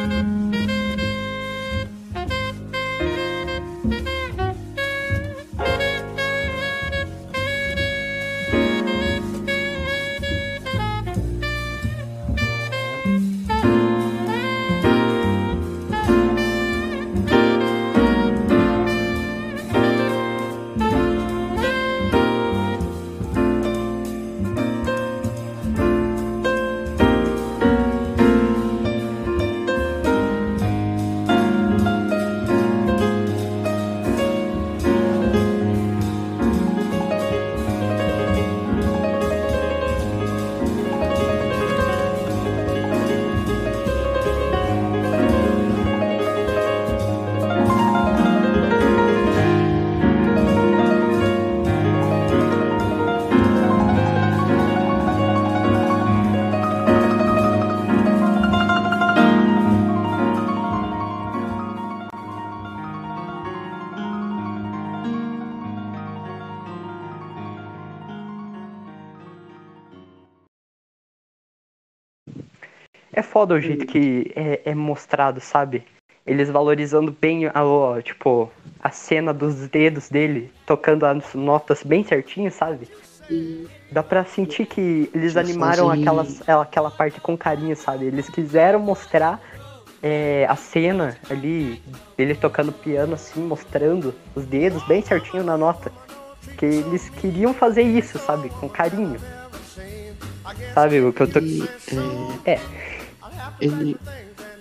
É 73.21 73.23
foda 73.23 73.55
o 73.55 73.61
jeito 73.61 73.85
que 73.85 74.33
é, 74.35 74.62
é 74.65 74.75
mostrado, 74.75 75.43
sabe? 75.43 75.85
Eles 76.27 76.49
valorizando 76.49 77.15
bem 77.21 77.49
a, 77.53 77.62
ó, 77.62 78.00
tipo, 78.00 78.50
a 78.83 78.89
cena 78.89 79.31
dos 79.31 79.69
dedos 79.69 80.09
dele, 80.09 80.50
tocando 80.65 81.05
as 81.05 81.35
notas 81.35 81.83
bem 81.83 82.03
certinho, 82.03 82.50
sabe? 82.50 82.89
Dá 83.93 84.03
pra 84.03 84.25
sentir 84.25 84.65
que 84.65 85.11
eles 85.15 85.37
animaram 85.37 85.91
aquelas, 85.91 86.49
aquela 86.49 86.91
parte 86.91 87.21
com 87.21 87.37
carinho, 87.37 87.77
sabe? 87.77 88.07
Eles 88.07 88.31
quiseram 88.31 88.81
mostrar 88.81 89.39
é, 90.03 90.47
a 90.49 90.57
cena 90.57 91.19
ali, 91.29 91.83
dele 92.17 92.35
tocando 92.35 92.73
piano 92.73 93.12
assim, 93.12 93.43
mostrando 93.43 94.15
os 94.35 94.47
dedos 94.47 94.83
bem 94.85 95.03
certinho 95.03 95.45
na 95.45 95.59
nota. 95.59 95.93
Porque 96.43 96.65
eles 96.65 97.11
queriam 97.11 97.53
fazer 97.53 97.83
isso, 97.83 98.19
sabe? 98.19 98.49
Com 98.49 98.67
carinho. 98.67 99.21
Sabe 100.73 101.03
o 101.03 101.12
que 101.12 101.21
eu 101.21 101.31
tô. 101.31 101.39
E, 101.39 101.69
é, 102.47 102.59
Ele, 103.61 103.97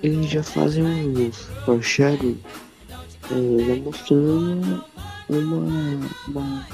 eles 0.03 0.29
já 0.29 0.43
fazem 0.43 0.83
uns 0.83 1.37
foreshadowing 1.65 2.41
é, 3.31 3.65
já 3.65 3.75
mostrando 3.83 4.83
uma, 5.29 6.09
uma, 6.27 6.67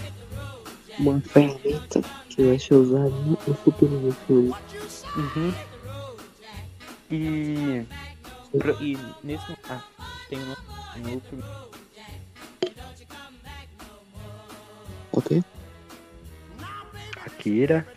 uma 0.99 1.21
ferramenta 1.21 2.01
que 2.29 2.43
vai 2.43 2.59
ser 2.59 2.75
usada 2.75 3.09
no 3.09 3.37
futuro 3.37 3.97
do 3.99 4.11
filme. 4.25 4.53
Uhum. 5.17 5.53
E. 7.11 7.85
E 8.81 8.97
nesse 9.23 9.57
ah, 9.69 9.83
tem 10.29 10.39
um 10.39 10.55
um 10.97 11.13
outro. 11.13 11.43
Ok? 15.11 15.43
Akira. 17.25 17.94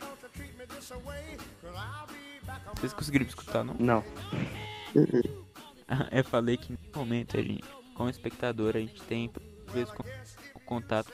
Vocês 2.79 2.93
conseguiram 2.93 3.25
me 3.25 3.29
escutar, 3.31 3.65
não? 3.65 3.75
Não. 3.79 4.05
Uhum. 4.95 5.45
Eu 6.13 6.23
falei 6.25 6.57
que 6.57 6.73
nesse 6.73 6.95
momento 6.95 7.37
a 7.37 7.43
gente, 7.43 7.65
como 7.95 8.09
espectador, 8.11 8.77
a 8.77 8.81
gente 8.81 9.03
tem 9.03 9.29
por 9.29 9.43
vezes 9.73 9.93
o 10.55 10.61
contato 10.61 11.11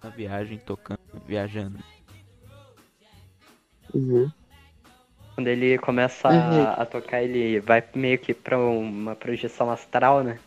com 0.00 0.06
a 0.06 0.10
viagem, 0.10 0.58
tocando, 0.58 1.00
viajando. 1.26 1.78
Uhum. 3.94 4.30
Quando 5.34 5.48
ele 5.48 5.78
começa 5.78 6.28
Uhum. 6.28 6.62
a, 6.62 6.72
a 6.74 6.86
tocar, 6.86 7.22
ele 7.22 7.60
vai 7.60 7.82
meio 7.94 8.18
que 8.18 8.32
pra 8.32 8.58
uma 8.58 9.14
projeção 9.16 9.70
astral, 9.70 10.22
né? 10.22 10.38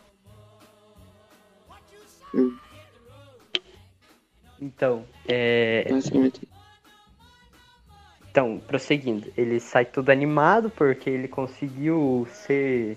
Hum. 2.34 2.56
Então, 4.60 5.04
é. 5.26 5.86
Basicamente. 5.90 6.48
Então, 8.30 8.60
prosseguindo, 8.64 9.32
ele 9.36 9.58
sai 9.58 9.84
tudo 9.84 10.10
animado 10.10 10.70
porque 10.70 11.10
ele 11.10 11.26
conseguiu 11.26 12.28
ser. 12.30 12.96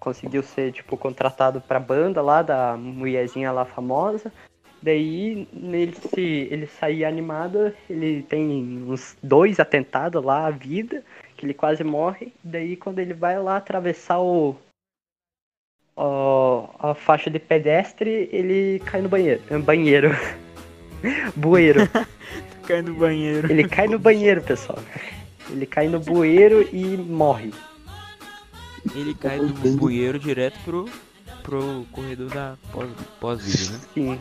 Conseguiu 0.00 0.42
ser, 0.42 0.72
tipo, 0.72 0.96
contratado 0.96 1.60
pra 1.60 1.78
banda 1.78 2.20
lá, 2.20 2.42
da 2.42 2.76
mulherzinha 2.76 3.52
lá 3.52 3.64
famosa. 3.64 4.32
Daí, 4.82 5.48
ele, 5.54 5.94
se, 5.94 6.48
ele 6.50 6.66
sair 6.66 7.04
animado, 7.06 7.72
ele 7.88 8.22
tem 8.22 8.84
uns 8.86 9.16
dois 9.22 9.58
atentados 9.58 10.22
lá 10.22 10.46
à 10.46 10.50
vida, 10.50 11.02
que 11.36 11.46
ele 11.46 11.54
quase 11.54 11.82
morre. 11.82 12.34
Daí, 12.42 12.76
quando 12.76 12.98
ele 12.98 13.14
vai 13.14 13.38
lá 13.40 13.56
atravessar 13.56 14.18
o. 14.20 14.56
o- 15.96 16.68
a 16.80 16.94
faixa 16.94 17.30
de 17.30 17.38
pedestre, 17.38 18.28
ele 18.32 18.80
cai 18.80 19.00
no 19.00 19.08
banheiro. 19.08 19.40
Banheiro. 19.62 20.10
Bueiro. 21.36 21.80
cai 22.66 22.82
no 22.82 22.94
banheiro. 22.94 23.50
Ele 23.50 23.68
cai 23.68 23.86
no 23.88 23.98
banheiro, 23.98 24.42
pessoal. 24.42 24.78
Ele 25.50 25.66
cai 25.66 25.88
no 25.88 26.00
bueiro 26.00 26.66
e 26.72 26.96
morre. 26.96 27.52
Ele 28.94 29.14
cai 29.14 29.38
do 29.38 29.76
bueiro 29.76 30.18
direto 30.18 30.58
pro, 30.64 30.88
pro 31.42 31.86
corredor 31.92 32.28
da 32.30 32.56
pós- 32.72 32.90
pós-vida, 33.20 33.72
né? 33.72 33.80
Sim. 33.94 34.18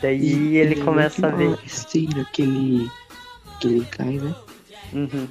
Daí 0.00 0.56
ele 0.56 0.80
é 0.80 0.84
começa 0.84 1.26
a 1.26 1.30
ver. 1.30 1.58
esteira 1.64 2.24
que 2.32 2.42
ele, 2.42 2.90
que 3.60 3.68
ele 3.68 3.84
cai, 3.86 4.18
né? 4.18 4.34
Uhum. 4.92 5.28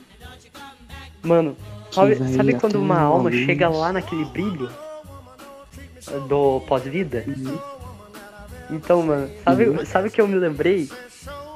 Mano, 1.22 1.58
sabe, 1.92 2.16
sabe 2.16 2.54
quando 2.56 2.76
uma 2.76 3.00
alma 3.00 3.32
chega 3.32 3.70
lá 3.70 3.94
naquele 3.94 4.26
brilho 4.26 4.70
do 6.28 6.60
pós-vida? 6.68 7.24
Uhum. 7.28 7.60
Então, 8.70 9.02
mano, 9.04 9.30
sabe, 9.44 9.66
Uhum. 9.70 9.86
sabe 9.86 10.08
o 10.08 10.12
que 10.12 10.22
eu 10.22 10.28
me 10.28 10.36
lembrei? 10.36 10.90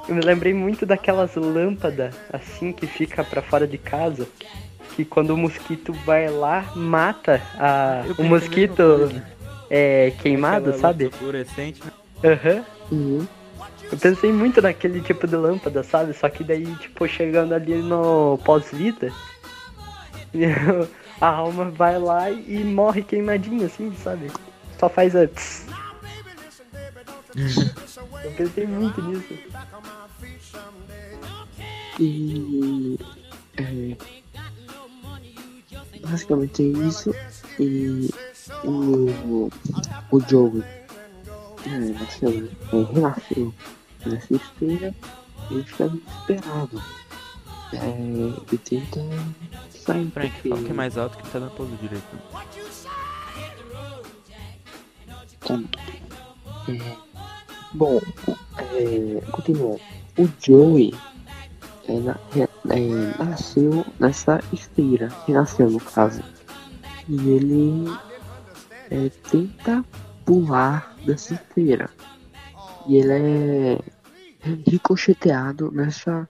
Eu 0.08 0.16
me 0.16 0.22
lembrei 0.22 0.54
muito 0.54 0.86
daquelas 0.86 1.36
lâmpadas 1.36 2.16
assim 2.32 2.72
que 2.72 2.88
fica 2.88 3.24
pra 3.24 3.42
fora 3.42 3.68
de 3.68 3.78
casa. 3.78 4.28
Que 4.96 5.04
quando 5.06 5.32
o 5.32 5.38
mosquito 5.38 5.94
vai 6.06 6.30
lá, 6.30 6.66
mata 6.76 7.42
a, 7.60 8.04
o 8.18 8.24
mosquito 8.24 9.12
é, 9.70 10.12
queimado, 10.20 10.70
Aquela 10.70 10.82
sabe? 10.82 11.10
fluorescente, 11.12 11.82
né? 11.84 11.92
Aham. 12.32 12.64
Uhum. 12.92 13.28
Eu 13.92 13.98
pensei 13.98 14.34
muito 14.34 14.62
naquele 14.62 15.02
tipo 15.02 15.28
de 15.28 15.36
lâmpada, 15.36 15.84
sabe? 15.84 16.14
Só 16.14 16.28
que 16.30 16.44
daí, 16.44 16.66
tipo, 16.76 17.08
chegando 17.08 17.54
ali 17.54 17.76
no 17.76 18.40
pós-vida, 18.44 19.12
a 21.22 21.28
alma 21.28 21.66
vai 21.66 21.98
lá 22.00 22.30
e 22.32 22.64
morre 22.64 23.02
queimadinha, 23.04 23.66
assim, 23.68 23.94
sabe? 24.04 24.32
Só 24.80 24.90
faz 24.90 25.16
a. 25.16 25.28
tss. 25.28 25.67
Eu 27.36 28.32
pensei 28.32 28.68
muito 28.68 29.02
nisso. 29.02 29.34
E 32.00 33.00
é, 33.58 33.98
basicamente 36.08 36.64
é 36.64 36.66
isso. 36.88 37.14
E 37.60 38.10
o, 38.64 39.50
o 40.12 40.20
Joey 40.30 40.64
é, 41.66 41.80
nasceu, 42.00 42.50
é, 42.74 42.94
renasceu 42.94 43.54
nessa 44.06 44.36
esteira 44.36 44.96
ele 45.52 45.64
fica 45.64 45.90
desesperado. 45.90 46.84
É, 47.74 47.90
ele 47.90 48.58
tenta 48.60 49.00
sair 49.72 50.10
Frank, 50.12 50.32
porque 50.32 50.50
fala 50.50 50.64
que 50.64 50.70
é 50.70 50.74
mais 50.74 50.98
alto 50.98 51.18
que 51.18 51.30
tá 51.30 51.40
pra 51.40 51.64
ouvir 51.64 51.78
direito. 51.78 52.06
não. 55.50 55.70
É, 56.70 57.07
bom, 57.74 58.00
é, 58.74 59.22
continuando. 59.32 59.80
O 60.18 60.28
Joey 60.40 60.94
é, 61.88 62.00
na- 62.00 62.20
é, 62.74 63.24
nasceu 63.24 63.86
nessa 64.00 64.40
esteira, 64.52 65.10
renasceu 65.28 65.70
no 65.70 65.80
caso. 65.80 66.22
E 67.08 67.30
ele 67.30 67.86
é, 68.90 69.10
tenta 69.30 69.86
pular 70.26 70.96
dessa 71.06 71.36
esteira. 71.36 71.90
E 72.88 72.98
ele 72.98 73.12
é 73.14 73.80
ricocheteado 74.70 75.72
nessa. 75.72 76.28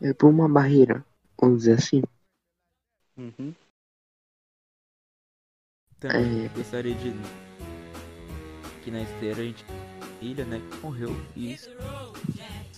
É, 0.00 0.12
por 0.12 0.28
uma 0.28 0.48
barreira, 0.48 1.04
vamos 1.40 1.58
dizer 1.60 1.74
assim. 1.78 2.02
Uhum. 3.16 3.54
Também 5.98 6.44
É. 6.44 6.48
gostaria 6.48 6.94
de 6.94 7.14
que 8.84 8.90
na 8.90 9.00
esteira 9.02 9.40
a 9.40 9.44
gente 9.44 9.64
ilha, 10.20 10.44
né, 10.44 10.60
que 10.70 10.76
morreu 10.78 11.14
e 11.34 11.52
isso 11.52 11.70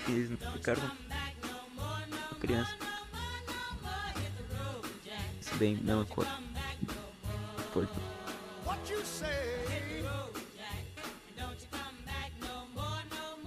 eles 0.09 0.31
não 0.31 0.53
ficaram 0.53 0.81
com 0.81 2.35
a 2.35 2.39
criança. 2.39 2.75
Isso 5.41 5.55
bem 5.57 5.77
melancólico. 5.77 6.33
Pode. 7.73 7.89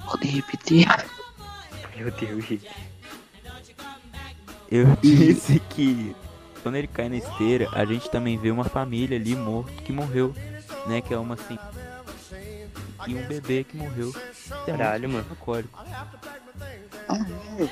Pode 0.05 0.27
repetir? 0.27 0.87
Meu 1.95 2.11
Deus, 2.11 2.45
gente. 2.45 2.69
Eu 4.69 4.85
disse 5.01 5.59
que 5.69 6.15
quando 6.61 6.75
ele 6.75 6.87
cai 6.87 7.09
na 7.09 7.17
esteira, 7.17 7.69
a 7.71 7.85
gente 7.85 8.09
também 8.09 8.37
vê 8.37 8.51
uma 8.51 8.63
família 8.63 9.17
ali 9.17 9.35
morto 9.35 9.71
que 9.83 9.91
morreu, 9.91 10.33
né, 10.87 11.01
que 11.01 11.13
é 11.13 11.17
uma 11.17 11.35
assim 11.35 11.57
e 13.07 13.15
um 13.15 13.27
bebê 13.27 13.63
que 13.63 13.77
morreu. 13.77 14.13
Caralho, 14.65 15.09
mano. 15.09 15.23
melancólico. 15.23 15.79
Ah, 17.07 17.25
é. 17.59 17.69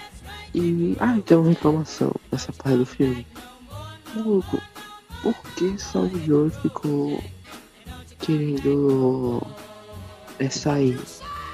E. 0.54 0.98
Ah, 1.00 1.18
tem 1.26 1.38
uma 1.38 1.50
reclamação 1.50 2.14
nessa 2.32 2.52
parte 2.52 2.78
do 2.78 2.86
filme. 2.86 3.26
Maluco, 4.16 4.62
por 5.22 5.36
que 5.56 5.78
só 5.78 6.00
o 6.00 6.20
Joe 6.26 6.50
ficou 6.50 7.24
querendo 8.20 9.42
é, 10.40 10.50
sair? 10.50 11.00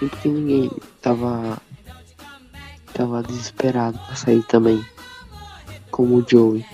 E 0.01 0.07
porque 0.07 0.29
ninguém 0.29 0.71
tava. 1.01 1.61
tava 2.93 3.23
desesperado 3.23 3.99
pra 3.99 4.15
sair 4.15 4.43
também. 4.43 4.85
Como 5.91 6.17
o 6.17 6.25
Joey. 6.27 6.65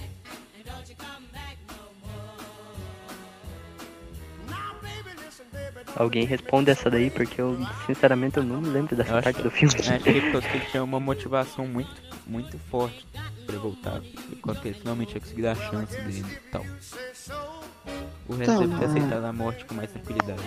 Alguém 5.96 6.26
responde 6.26 6.72
essa 6.72 6.90
daí, 6.90 7.10
porque 7.10 7.40
eu, 7.42 7.58
sinceramente, 7.86 8.38
eu 8.38 8.44
não 8.44 8.62
me 8.62 8.70
lembro 8.70 8.96
dessa 8.96 9.10
Eu 9.12 9.22
parte 9.22 9.36
acho- 9.36 9.44
do 9.44 9.52
filme. 9.52 9.76
Acho 9.76 10.00
que 10.04 10.10
é 10.10 10.32
causa 10.32 10.48
que 10.48 10.58
ele 10.58 10.66
tinha 10.66 10.84
uma 10.84 11.00
motivação 11.00 11.68
muito, 11.68 11.92
muito 12.26 12.58
forte 12.70 13.06
pra 13.46 13.56
ele 13.56 13.58
voltar. 13.58 14.00
Que 14.62 14.68
ele 14.70 14.78
finalmente 14.80 15.14
ia 15.16 15.20
conseguir 15.22 15.42
dar 15.44 15.52
a 15.52 15.56
chance 15.56 15.96
dele 16.02 16.26
e 16.30 16.50
tal. 16.50 16.66
O 18.28 18.36
resto 18.36 18.54
Tá, 18.54 18.60
deve 18.60 18.78
ter 18.78 18.86
aceitado 18.86 19.26
a 19.26 19.34
morte 19.34 19.66
com 19.66 19.76
mais 19.76 19.92
tranquilidade. 19.92 20.42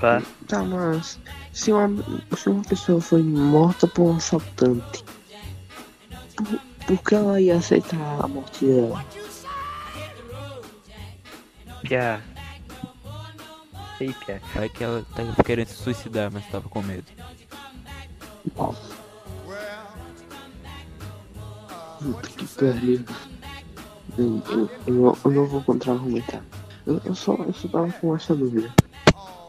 Pá. 0.00 0.22
Tá, 0.48 0.62
mas. 0.64 1.18
Se 1.52 1.72
uma, 1.72 1.88
se 2.36 2.48
uma 2.48 2.62
pessoa 2.64 3.00
foi 3.00 3.22
morta 3.22 3.86
por 3.86 4.02
um 4.12 4.16
assaltante. 4.16 5.04
Por, 6.36 6.46
por 6.86 6.98
que 7.04 7.14
ela 7.14 7.40
ia 7.40 7.56
aceitar 7.56 7.96
a 8.20 8.26
morte 8.26 8.64
dela? 8.64 9.04
Pia. 11.82 12.20
Sei, 14.00 14.14
Pia. 14.14 14.40
Vai 14.54 14.70
que 14.70 14.82
ela 14.82 15.04
tava 15.14 15.44
querendo 15.44 15.68
se 15.68 15.74
suicidar, 15.74 16.32
mas 16.32 16.46
tava 16.46 16.66
com 16.70 16.80
medo. 16.80 17.04
Puta 21.98 22.28
que 22.30 22.46
pariu. 22.46 23.04
Eu, 24.16 24.42
eu, 24.48 24.70
eu, 24.86 25.18
eu 25.22 25.30
não 25.30 25.46
vou 25.46 25.62
contra-argumentar. 25.62 26.42
Eu, 26.86 26.98
eu, 27.04 27.14
só, 27.14 27.34
eu 27.34 27.52
só 27.52 27.68
tava 27.68 27.92
com 27.92 28.16
essa 28.16 28.34
dúvida. 28.34 28.74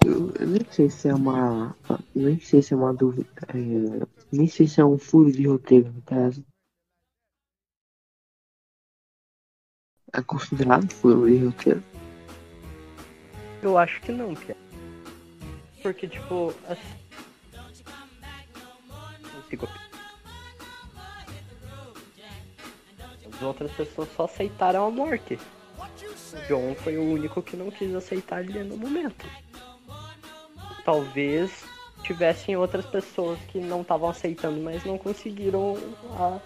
Eu, 0.05 0.33
eu 0.37 0.47
nem 0.47 0.65
sei 0.69 0.89
se 0.89 1.07
é 1.07 1.15
uma. 1.15 1.73
Nem 2.13 2.37
sei 2.41 2.61
se 2.61 2.73
é 2.73 2.77
uma 2.77 2.93
dúvida. 2.93 3.29
é, 3.47 4.05
nem 4.33 4.47
sei 4.49 4.67
se 4.67 4.81
é 4.81 4.85
um 4.85 4.97
furo 4.97 5.31
de 5.31 5.47
roteiro, 5.47 5.93
no 5.93 6.01
caso. 6.01 6.43
É 10.11 10.21
considerado 10.21 10.91
furo 10.91 11.25
de 11.25 11.37
roteiro? 11.45 11.90
Eu 13.61 13.77
acho 13.77 14.01
que 14.01 14.11
não, 14.11 14.33
Pia. 14.33 14.57
Porque, 15.81 16.07
tipo, 16.07 16.53
assim. 16.67 16.81
Não 19.33 19.43
sigo. 19.49 19.67
As 23.33 23.41
outras 23.41 23.71
pessoas 23.71 24.09
só 24.15 24.25
aceitaram 24.25 24.85
a 24.85 24.91
morte. 24.91 25.39
John 26.47 26.75
foi 26.75 26.97
o 26.97 27.03
único 27.03 27.41
que 27.41 27.57
não 27.57 27.69
quis 27.71 27.93
aceitar 27.93 28.37
ali 28.37 28.63
no 28.63 28.77
momento. 28.77 29.25
Talvez 30.85 31.63
tivessem 32.03 32.55
outras 32.55 32.85
pessoas 32.85 33.39
que 33.47 33.59
não 33.59 33.81
estavam 33.81 34.09
aceitando, 34.09 34.61
mas 34.61 34.83
não 34.83 34.97
conseguiram 34.97 35.77
a, 36.17 36.39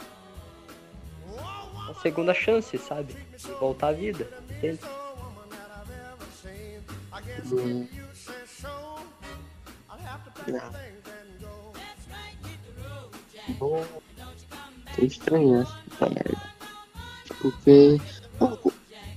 a 1.89 1.93
segunda 2.01 2.34
chance, 2.34 2.78
sabe? 2.78 3.13
De 3.13 3.47
voltar 3.60 3.89
à 3.89 3.93
vida. 3.93 4.30
Entende? 4.49 4.80
Não. 10.48 10.71
Bom, 13.58 13.86
estranho 14.98 15.62
essa 15.62 16.10
merda. 16.10 16.41
Porque. 17.41 18.00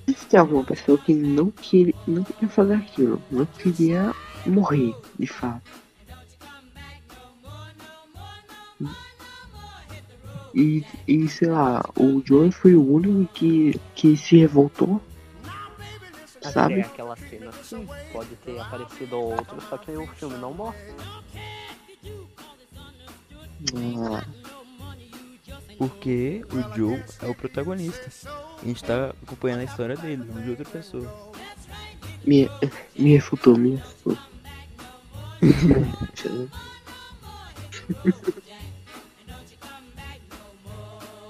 Se 0.09 0.27
tem 0.27 0.41
alguma 0.41 0.65
pessoa 0.65 0.97
que 0.99 1.13
não 1.13 1.51
queria, 1.51 1.95
não 2.07 2.25
queria 2.25 2.49
fazer 2.49 2.75
aquilo, 2.75 3.23
não 3.31 3.45
queria 3.45 4.15
morrer, 4.47 4.95
de 5.19 5.27
fato. 5.27 5.71
E, 10.55 10.85
e 11.07 11.29
sei 11.29 11.49
lá, 11.49 11.85
o 11.95 12.23
Joey 12.25 12.51
foi 12.51 12.75
o 12.75 12.95
único 12.95 13.33
que, 13.35 13.79
que 13.95 14.17
se 14.17 14.39
revoltou, 14.39 15.01
sabe? 16.41 16.81
Até 16.81 16.83
aquela 16.83 17.17
cena 17.17 17.53
sim, 17.53 17.91
pode 18.13 18.37
ter 18.37 18.59
aparecido 18.59 19.19
outro, 19.19 19.61
só 19.61 19.79
que 19.79 19.91
o 19.93 20.07
filme 20.07 20.39
não 20.39 20.55
mostra. 20.55 20.97
Ah, 23.75 24.25
Porque 25.77 26.47
o 26.51 26.63
Joe 26.75 27.05
é 27.21 27.29
o 27.29 27.35
protagonista. 27.35 28.13
A 28.63 28.67
gente 28.67 28.85
tá 28.85 29.11
acompanhando 29.23 29.61
a 29.61 29.65
história 29.65 29.97
dele, 29.97 30.25
não 30.25 30.43
de 30.43 30.51
outra 30.51 30.67
pessoa. 30.67 31.13
me, 32.25 32.49
me 32.97 33.15
refutou, 33.15 33.57
me 33.59 33.77
refutou. 33.77 34.19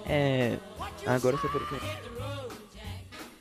É. 0.04 0.60
Agora 1.04 1.36
você 1.36 1.48
pergunta. 1.48 1.86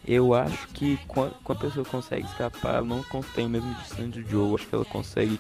Eu 0.08 0.34
acho 0.34 0.70
que 0.70 0.98
quando, 1.06 1.36
a 1.46 1.56
pessoa 1.56 1.86
consegue 1.86 2.26
escapar, 2.26 2.76
ela 2.76 2.86
não 2.86 3.04
tem 3.36 3.46
o 3.46 3.50
mesmo 3.50 3.74
destino 3.76 4.08
do 4.08 4.22
Joe. 4.22 4.56
Acho 4.56 4.68
que 4.68 4.76
ela 4.76 4.86
consegue. 4.86 5.38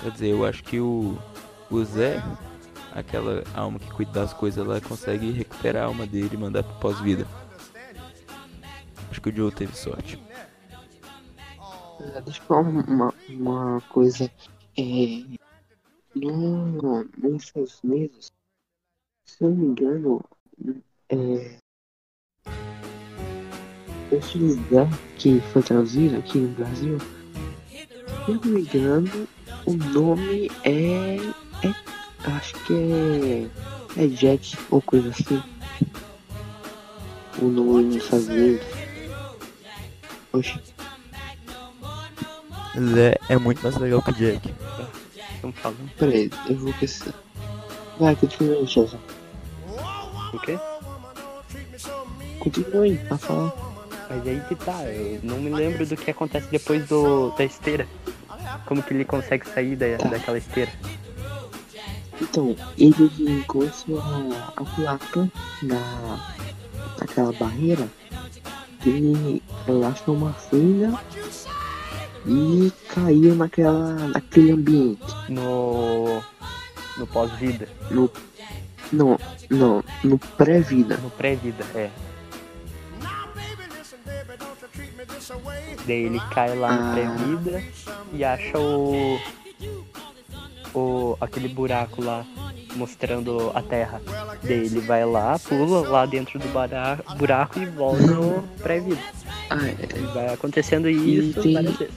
Quer 0.00 0.10
dizer, 0.12 0.28
eu 0.28 0.46
acho 0.46 0.62
que 0.62 0.78
o, 0.78 1.18
o 1.68 1.84
Zé, 1.84 2.22
aquela 2.94 3.42
alma 3.52 3.80
que 3.80 3.90
cuida 3.90 4.12
das 4.12 4.32
coisas, 4.32 4.64
ela 4.64 4.80
consegue 4.80 5.32
recuperar 5.32 5.82
a 5.82 5.86
alma 5.86 6.06
dele 6.06 6.30
e 6.32 6.36
mandar 6.36 6.62
pro 6.62 6.78
pós-vida. 6.78 7.26
Acho 9.10 9.20
que 9.20 9.30
o 9.30 9.34
Joe 9.34 9.50
teve 9.50 9.76
sorte. 9.76 10.22
Deixa 12.24 12.40
eu 12.40 12.44
falar 12.44 12.60
uma, 12.60 13.14
uma 13.28 13.80
coisa. 13.88 14.30
É, 14.78 15.24
no, 16.14 17.04
nos 17.18 17.42
Estados 17.42 17.80
Unidos, 17.82 18.30
se 19.24 19.42
eu 19.42 19.50
não 19.50 19.56
me 19.56 19.66
engano, 19.66 20.24
é, 21.08 21.58
lugar 24.34 24.88
que 25.16 25.40
foi 25.52 25.62
traduzido 25.62 26.16
aqui 26.18 26.38
no 26.38 26.48
Brasil, 26.48 26.98
se 28.26 28.32
eu 28.32 28.34
não 28.34 28.52
me 28.52 28.60
engano, 28.62 29.28
o 29.66 29.72
nome 29.72 30.50
é. 30.64 31.16
é 31.62 31.74
acho 32.24 32.54
que 32.64 32.74
é. 32.74 34.02
É 34.02 34.06
Jack 34.08 34.58
ou 34.70 34.82
coisa 34.82 35.08
assim. 35.08 35.42
O 37.40 37.46
nome 37.46 37.84
nos 37.84 37.96
Estados 37.96 38.28
Unidos. 38.28 38.66
Oxi. 40.32 40.60
Zé 42.78 43.18
é 43.28 43.38
muito 43.38 43.62
mais 43.62 43.76
legal 43.76 44.02
que 44.02 44.10
o 44.10 44.14
Jack. 44.14 44.54
Estamos 45.34 45.56
falando 45.58 45.90
Peraí, 45.98 46.30
eu 46.48 46.56
vou 46.56 46.72
pensar. 46.74 47.14
Vai, 47.98 48.14
continua 48.16 48.56
aí, 48.56 48.66
Chelsea. 48.66 48.98
o 50.34 50.38
quê? 50.40 50.58
Continua 52.38 52.82
aí, 52.82 52.98
pra 52.98 53.16
falar. 53.16 53.65
Mas 54.08 54.26
aí 54.26 54.40
que 54.48 54.54
tá, 54.54 54.84
eu 54.84 55.20
não 55.22 55.38
me 55.38 55.50
lembro 55.50 55.84
do 55.84 55.96
que 55.96 56.10
acontece 56.10 56.48
depois 56.50 56.86
do, 56.88 57.30
da 57.30 57.44
esteira. 57.44 57.86
Como 58.66 58.82
que 58.82 58.94
ele 58.94 59.04
consegue 59.04 59.48
sair 59.48 59.76
da, 59.76 59.96
daquela 59.96 60.38
esteira. 60.38 60.70
Então, 62.20 62.56
ele 62.78 63.44
começou 63.46 64.00
a, 64.00 64.52
a 64.56 64.64
pular 64.64 64.98
tanto 65.12 65.32
na, 65.62 66.34
naquela 66.98 67.32
barreira 67.32 67.86
que 68.80 68.88
ele 68.88 69.42
achou 69.84 70.14
uma 70.14 70.32
fenda 70.32 70.98
e 72.26 72.72
caiu 72.88 73.34
naquela, 73.34 73.94
naquele 74.08 74.52
ambiente. 74.52 75.14
No. 75.28 76.22
No 76.96 77.06
pós-vida. 77.08 77.68
No, 77.90 78.10
não, 78.90 79.18
não, 79.50 79.84
no 80.02 80.18
pré-vida. 80.18 80.96
No 80.96 81.10
pré-vida, 81.10 81.64
é. 81.74 81.90
Daí 85.86 86.04
ele 86.06 86.20
cai 86.30 86.56
lá 86.56 86.72
no 86.72 86.90
Ah. 86.90 86.92
pré-vida 86.94 87.62
e 88.12 88.24
acha 88.24 88.58
o. 88.58 89.18
O. 90.74 91.16
aquele 91.20 91.48
buraco 91.48 92.02
lá 92.02 92.24
mostrando 92.74 93.50
a 93.54 93.62
terra. 93.62 94.00
Daí 94.42 94.66
ele 94.66 94.80
vai 94.80 95.04
lá, 95.06 95.38
pula 95.38 95.88
lá 95.88 96.04
dentro 96.04 96.38
do 96.38 96.48
bara- 96.52 96.98
buraco 97.16 97.58
e 97.58 97.64
volta 97.66 98.02
no 98.06 98.42
pré-vida. 98.62 99.00
Ah, 99.48 99.56
E 99.56 99.68
é, 99.70 100.12
vai 100.12 100.34
acontecendo 100.34 100.88
isso 100.88 101.40
tem- 101.40 101.54
várias 101.54 101.76
vezes. 101.76 101.94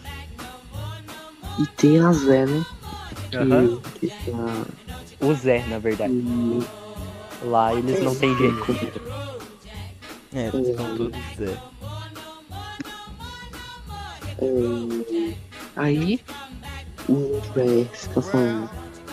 e 1.59 1.67
tem 1.75 1.99
a 1.99 2.11
Zé, 2.13 2.45
né? 2.45 2.65
Que, 3.99 4.07
tá. 4.07 5.25
O 5.25 5.33
Zé, 5.33 5.65
na 5.67 5.79
verdade. 5.79 6.13
que- 6.13 6.79
Lá 7.45 7.73
eles 7.73 8.01
não 8.03 8.13
tem 8.15 8.35
jeito. 8.37 9.01
É, 10.33 10.51
são 10.51 10.95
todos 10.95 11.17
Zé. 11.37 11.57
É, 14.41 15.35
aí 15.75 16.19
o 17.07 17.39
Zé 17.53 17.85
fica 17.93 18.21
falando, 18.21 18.69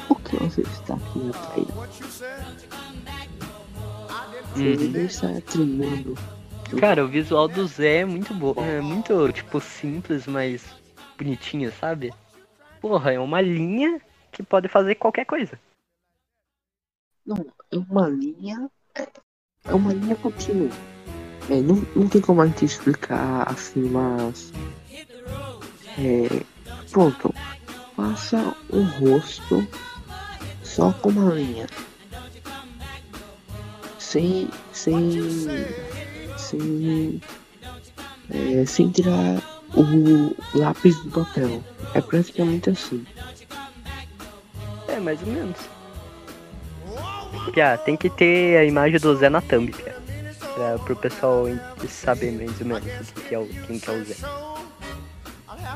por 0.07 0.21
que 0.23 0.37
você 0.37 0.61
está 0.63 0.95
aqui 0.95 1.19
na 1.19 1.33
praia? 1.33 1.67
Ele 4.57 4.99
Uhum. 4.99 5.05
está 5.05 5.41
treinando. 5.43 6.15
Cara, 6.81 7.05
o 7.05 7.09
visual 7.09 7.47
do 7.47 7.67
Zé 7.67 7.99
é 7.99 8.05
muito 8.05 8.33
bom. 8.35 8.55
É 8.57 8.81
muito, 8.81 9.31
tipo, 9.33 9.61
simples, 9.61 10.27
mas 10.27 10.65
bonitinho, 11.19 11.71
sabe? 11.73 12.13
Porra, 12.81 13.13
é 13.13 13.19
uma 13.21 13.41
linha 13.41 14.01
que 14.33 14.43
pode 14.43 14.69
fazer 14.69 14.95
qualquer 14.97 15.25
coisa. 15.27 15.59
Não, 17.25 17.45
é 17.71 17.77
uma 17.77 18.09
linha. 18.09 18.71
É 19.65 19.75
uma 19.75 19.93
linha 19.93 20.17
contínua. 20.17 20.71
É, 21.51 21.61
não, 21.61 21.77
não 21.95 22.09
tem 22.09 22.21
como 22.21 22.41
a 22.41 22.47
gente 22.47 22.65
explicar 22.65 23.49
assim, 23.51 23.83
mas. 23.91 24.53
É. 25.99 26.43
Pronto. 26.91 27.35
Faça 27.97 28.55
um 28.71 28.83
rosto 28.83 29.67
só 30.63 30.93
com 30.93 31.09
uma 31.11 31.35
linha. 31.35 31.67
Sem. 33.99 34.49
Sem. 34.73 35.11
Sem. 36.37 37.21
É, 38.31 38.65
sem 38.67 38.91
tirar 38.91 39.43
o 39.75 40.35
lápis 40.55 40.97
do 41.05 41.11
papel. 41.11 41.63
É 41.95 42.01
praticamente 42.01 42.71
assim. 42.71 43.07
É, 44.89 44.99
mais 45.01 45.21
ou 45.23 45.29
menos. 45.29 45.57
Pia, 47.53 47.79
tem 47.79 47.97
que 47.97 48.11
ter 48.11 48.59
a 48.59 48.65
imagem 48.65 48.99
do 48.99 49.17
Zé 49.17 49.31
na 49.31 49.41
thumb, 49.41 49.73
Pia. 49.73 49.97
Pra, 50.55 50.79
pro 50.79 50.97
pessoal 50.97 51.47
saber 51.89 52.33
mais 52.33 52.61
ou 52.61 52.67
menos 52.67 52.85
o 53.11 53.13
que, 53.15 53.21
que 53.29 53.35
é 53.35 53.39
o, 53.39 53.47
quem 53.47 53.79
que 53.79 53.91
é 53.91 53.93
o 53.93 54.05
Zé. 54.05 54.17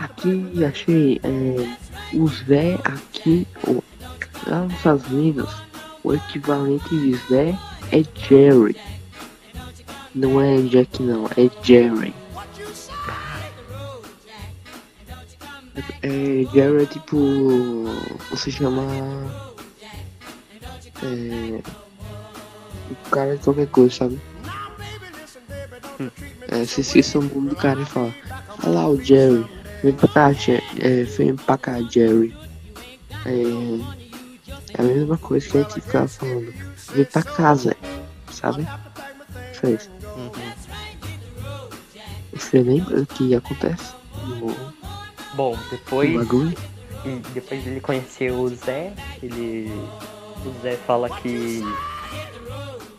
Aqui 0.00 0.64
achei 0.64 1.20
é, 1.22 1.76
o 2.16 2.26
Zé 2.28 2.74
aqui, 2.84 3.46
o- 3.66 3.82
lá 4.46 4.60
nos 4.60 4.72
Estados 4.74 5.06
Unidos, 5.10 5.54
o 6.02 6.14
equivalente 6.14 6.88
de 6.88 7.14
Zé 7.28 7.58
é 7.92 8.02
Jerry. 8.26 8.76
Não 10.14 10.40
é 10.40 10.56
Jack 10.62 11.02
não, 11.02 11.26
é 11.36 11.50
Jerry. 11.62 12.14
É, 16.02 16.44
Jerry 16.52 16.82
é 16.82 16.86
tipo. 16.86 17.16
Você 18.30 18.50
chama. 18.50 18.82
É. 21.02 21.60
O 22.90 23.10
cara 23.10 23.36
de 23.36 23.44
qualquer 23.44 23.68
coisa, 23.68 23.94
sabe? 23.94 24.20
É, 26.48 26.64
você 26.64 26.80
esquece 26.80 27.16
o 27.18 27.22
nome 27.22 27.50
do 27.50 27.56
cara 27.56 27.80
e 27.80 27.84
fala. 27.84 28.12
Olha 28.64 28.72
lá 28.72 28.88
o 28.88 29.00
Jerry. 29.00 29.46
Vem 29.82 29.92
pra 29.94 30.08
cá, 30.08 30.30
é, 30.78 31.02
vem 31.04 31.36
pra 31.36 31.56
cá, 31.56 31.80
Jerry. 31.82 32.34
É, 33.26 34.78
é 34.78 34.80
a 34.80 34.82
mesma 34.82 35.16
coisa 35.18 35.48
que 35.48 35.58
a 35.58 35.62
gente 35.62 35.80
ficava 35.80 36.08
falando. 36.08 36.52
Vem 36.94 37.04
pra 37.04 37.22
casa, 37.22 37.76
sabe? 38.30 38.66
Fez. 39.54 39.90
Uhum. 40.16 40.30
Você 42.32 42.62
lembra 42.62 43.02
o 43.02 43.06
que 43.06 43.34
acontece 43.34 44.00
no, 44.26 44.54
Bom, 45.34 45.56
depois, 45.70 46.10
depois 47.32 47.64
dele 47.64 47.80
conhecer 47.80 48.32
o 48.32 48.48
Zé, 48.48 48.92
ele. 49.22 49.70
O 50.44 50.62
Zé 50.62 50.76
fala 50.86 51.08
que 51.08 51.62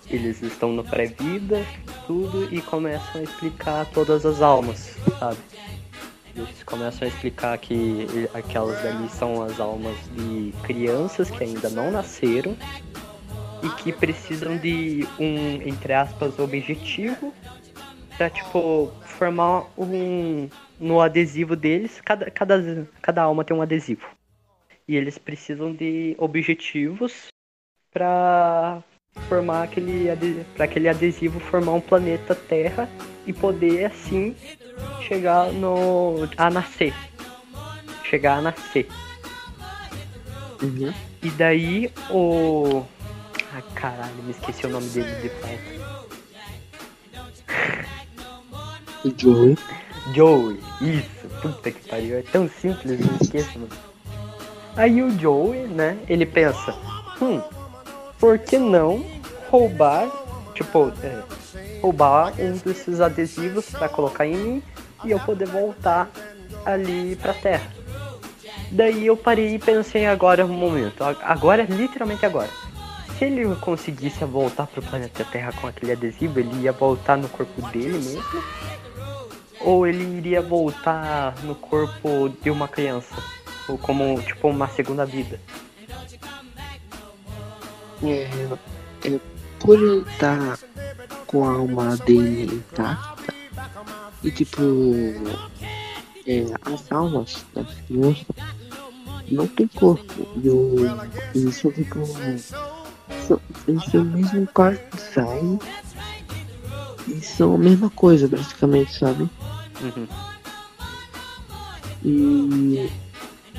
eles 0.09 0.41
estão 0.41 0.71
no 0.71 0.83
pré-vida, 0.83 1.65
tudo, 2.05 2.47
e 2.53 2.61
começam 2.61 3.21
a 3.21 3.23
explicar 3.23 3.85
todas 3.87 4.25
as 4.25 4.41
almas, 4.41 4.95
sabe? 5.19 5.37
Eles 6.35 6.63
começam 6.63 7.07
a 7.07 7.11
explicar 7.11 7.57
que 7.57 8.29
aquelas 8.33 8.83
ali 8.85 9.09
são 9.09 9.43
as 9.43 9.59
almas 9.59 9.97
de 10.15 10.53
crianças 10.63 11.29
que 11.29 11.43
ainda 11.43 11.69
não 11.69 11.91
nasceram 11.91 12.55
e 13.63 13.69
que 13.81 13.91
precisam 13.91 14.57
de 14.57 15.07
um, 15.19 15.61
entre 15.67 15.93
aspas, 15.93 16.39
objetivo 16.39 17.33
pra, 18.17 18.29
tipo, 18.29 18.91
formar 19.03 19.65
um. 19.77 20.49
No 20.79 20.99
adesivo 20.99 21.55
deles, 21.55 22.01
cada, 22.01 22.31
cada, 22.31 22.87
cada 23.03 23.21
alma 23.21 23.43
tem 23.43 23.55
um 23.55 23.61
adesivo. 23.61 24.07
E 24.87 24.95
eles 24.95 25.19
precisam 25.19 25.71
de 25.71 26.15
objetivos 26.17 27.27
pra 27.91 28.81
formar 29.27 29.63
aquele 29.63 30.07
para 30.55 30.65
aquele 30.65 30.87
adesivo 30.87 31.39
formar 31.39 31.73
um 31.73 31.81
planeta 31.81 32.33
Terra 32.33 32.89
e 33.27 33.33
poder 33.33 33.85
assim 33.85 34.35
chegar 35.07 35.51
no 35.51 36.27
a 36.37 36.49
nascer. 36.49 36.93
Chegar 38.03 38.37
a 38.37 38.41
nascer. 38.41 38.87
Uhum. 40.61 40.93
E 41.21 41.29
daí 41.31 41.91
o 42.09 42.83
Ah, 43.53 43.61
caralho, 43.75 44.23
me 44.23 44.31
esqueci 44.31 44.65
o 44.65 44.69
nome 44.69 44.87
dele 44.89 45.11
de 45.21 45.29
volta. 45.29 45.81
O 49.03 49.11
Joey. 49.17 49.57
Joey, 50.13 50.59
isso, 50.79 51.27
puta 51.41 51.71
que 51.71 51.89
pariu, 51.89 52.19
é 52.19 52.21
tão 52.21 52.47
simples, 52.47 52.99
eu 52.99 53.15
esqueço, 53.19 53.57
mano. 53.57 53.71
Aí 54.75 55.01
o 55.01 55.17
Joey, 55.17 55.67
né, 55.67 55.97
ele 56.07 56.25
pensa, 56.25 56.75
hum, 57.19 57.41
por 58.19 58.37
que 58.37 58.59
não 58.59 59.03
roubar, 59.49 60.07
tipo, 60.53 60.93
é, 61.03 61.19
roubar 61.81 62.33
um 62.39 62.51
desses 62.57 63.01
adesivos 63.01 63.69
pra 63.71 63.89
colocar 63.89 64.25
em 64.25 64.35
mim 64.35 64.63
e 65.03 65.11
eu 65.11 65.19
poder 65.19 65.47
voltar 65.47 66.09
ali 66.65 67.15
pra 67.15 67.33
Terra. 67.33 67.71
Daí 68.71 69.05
eu 69.07 69.17
parei 69.17 69.55
e 69.55 69.59
pensei 69.59 70.05
agora 70.05 70.45
um 70.45 70.49
momento, 70.53 71.03
a- 71.03 71.15
agora, 71.23 71.63
literalmente 71.63 72.25
agora. 72.25 72.49
Se 73.17 73.25
ele 73.25 73.53
conseguisse 73.57 74.23
voltar 74.25 74.65
pro 74.67 74.81
planeta 74.81 75.23
Terra 75.25 75.51
com 75.59 75.67
aquele 75.67 75.91
adesivo, 75.91 76.39
ele 76.39 76.63
ia 76.63 76.71
voltar 76.71 77.17
no 77.17 77.27
corpo 77.29 77.61
dele 77.69 77.97
mesmo? 77.99 78.23
Ou 79.59 79.85
ele 79.85 80.03
iria 80.17 80.41
voltar 80.41 81.35
no 81.43 81.53
corpo 81.53 82.29
de 82.41 82.49
uma 82.49 82.67
criança? 82.67 83.13
Ou 83.67 83.77
como, 83.77 84.19
tipo, 84.21 84.47
uma 84.47 84.67
segunda 84.69 85.05
vida? 85.05 85.39
É, 88.03 88.27
é, 89.05 89.19
por 89.59 89.75
ele 89.75 90.01
estar 90.09 90.57
com 91.27 91.47
a 91.47 91.53
alma 91.53 91.95
dele 91.97 92.55
intacta 92.55 93.10
e 94.23 94.31
tipo 94.31 94.61
é, 96.27 96.45
as 96.71 96.91
almas 96.91 97.45
das 97.53 97.67
crianças 97.87 98.25
não 99.29 99.47
tem 99.47 99.67
corpo. 99.67 100.27
E 100.43 100.49
o, 100.49 100.75
eles 101.33 101.55
são 101.55 101.71
tipo. 101.71 101.99
São, 103.27 103.39
eles 103.67 103.83
têm 103.85 104.01
o 104.01 104.05
mesmo 104.05 104.47
quarto 104.47 104.95
design 104.95 105.59
e 107.07 107.21
são 107.21 107.55
a 107.55 107.57
mesma 107.57 107.89
coisa 107.89 108.27
basicamente, 108.27 108.97
sabe? 108.97 109.29
Uhum. 109.81 110.07
E 112.03 112.89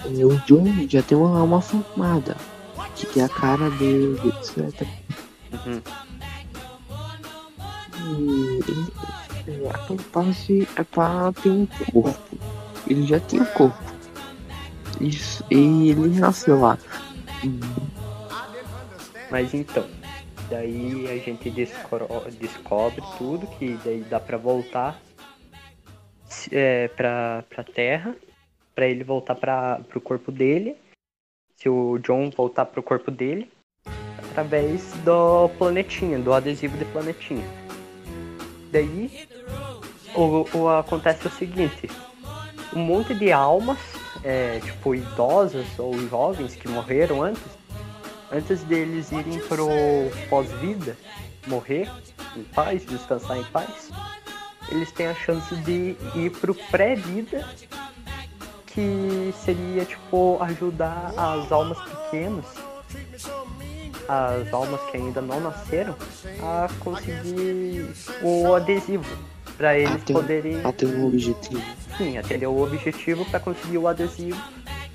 é, 0.05 0.25
o 0.25 0.37
Johnny 0.47 0.89
já 0.89 1.03
tem 1.03 1.17
uma 1.17 1.39
alma 1.39 1.61
formada, 1.61 2.37
que 2.97 3.07
tem 3.07 3.23
a 3.23 3.29
cara 3.29 3.71
dele, 3.71 4.19
etc. 4.25 4.87
Uhum. 5.53 5.81
Aquela 9.71 10.03
parte 10.13 10.69
é 10.77 10.85
pra 10.85 11.33
ter 11.43 11.51
um 11.51 11.67
corpo. 11.67 12.39
Ele 12.89 13.07
já 13.07 13.21
tinha 13.21 13.43
um 13.43 13.47
corpo. 13.47 13.83
Isso, 15.01 15.45
e 15.51 15.91
ele 15.91 16.21
nasceu 16.21 16.61
lá. 16.61 16.79
Mas 19.31 19.55
então, 19.55 19.87
daí 20.49 21.09
a 21.09 21.17
gente 21.19 21.51
descobre 21.51 23.03
tudo, 23.19 23.47
que 23.59 23.79
daí 23.85 24.01
dá 24.03 24.21
pra 24.21 24.37
voltar 24.37 25.01
é, 26.51 26.89
pra, 26.89 27.45
pra 27.49 27.65
Terra, 27.65 28.15
pra 28.75 28.87
ele 28.87 29.03
voltar 29.05 29.35
pra, 29.35 29.81
pro 29.89 30.01
corpo 30.01 30.31
dele, 30.31 30.77
se 31.57 31.69
o 31.69 31.99
John 31.99 32.31
voltar 32.31 32.67
pro 32.67 32.83
corpo 32.83 33.11
dele, 33.11 33.51
através 34.31 34.93
do 35.05 35.49
planetinha, 35.59 36.19
do 36.19 36.33
adesivo 36.33 36.77
de 36.77 36.85
planetinha. 36.87 37.45
Daí, 38.71 39.29
o, 40.15 40.69
acontece 40.69 41.27
o 41.27 41.31
seguinte, 41.31 41.89
um 42.75 42.81
monte 42.81 43.15
de 43.15 43.33
almas, 43.33 43.79
é, 44.25 44.61
tipo 44.61 44.95
idosas 44.95 45.67
ou 45.79 45.99
jovens 46.09 46.55
que 46.55 46.69
morreram 46.69 47.23
antes, 47.23 47.43
antes 48.31 48.63
deles 48.65 49.11
irem 49.13 49.39
pro 49.41 49.69
pós-vida, 50.29 50.97
morrer 51.47 51.91
em 52.37 52.43
paz, 52.45 52.85
descansar 52.85 53.39
em 53.39 53.45
paz, 53.45 53.91
eles 54.71 54.91
têm 54.93 55.09
a 55.09 55.15
chance 55.15 55.55
de 55.57 55.97
ir 56.15 56.31
pro 56.41 56.55
pré-vida, 56.55 57.47
que 58.67 59.35
seria 59.45 59.85
tipo 59.85 60.39
ajudar 60.41 61.13
as 61.17 61.53
almas 61.53 61.79
pequenas, 61.79 62.47
as 64.09 64.53
almas 64.53 64.81
que 64.91 64.97
ainda 64.97 65.21
não 65.21 65.41
nasceram, 65.41 65.95
a 66.43 66.69
conseguir 66.81 67.93
o 68.23 68.55
adesivo 68.55 69.32
para 69.57 69.79
eles 69.79 69.95
Até, 70.03 70.13
poderem 70.13 70.61
até 70.65 70.87
um 70.87 71.07
objetivo. 71.07 71.63
sim, 71.97 72.17
atender 72.19 72.47
o 72.47 72.63
objetivo 72.63 73.25
para 73.27 73.41
conseguir 73.41 73.79
o 73.79 73.87
adesivo 73.89 74.41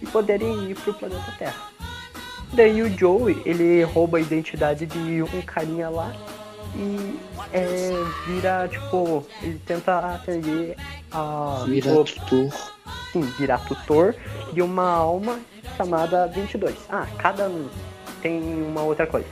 e 0.02 0.06
poderem 0.08 0.70
ir 0.72 0.76
pro 0.76 0.94
planeta 0.94 1.32
Terra. 1.38 1.70
Daí 2.54 2.82
o 2.82 2.98
Joey, 2.98 3.42
ele 3.46 3.84
rouba 3.84 4.18
a 4.18 4.22
identidade 4.22 4.86
de 4.86 5.22
um 5.24 5.42
carinha 5.42 5.90
lá 5.90 6.14
e 6.76 7.20
é, 7.52 7.92
vira, 8.28 8.68
tipo, 8.70 9.26
ele 9.42 9.60
tenta 9.66 9.98
atender 10.16 10.76
a. 11.12 11.64
Vira 11.68 11.92
o- 11.92 12.04
tutor. 12.04 12.54
sim, 13.12 13.22
virar 13.38 13.58
tutor 13.60 14.16
de 14.54 14.62
uma 14.62 14.88
alma 14.90 15.40
chamada 15.76 16.28
22. 16.28 16.76
Ah, 16.90 17.06
cada 17.18 17.50
um 17.50 17.68
tem 18.22 18.40
uma 18.64 18.82
outra 18.82 19.06
coisa. 19.08 19.28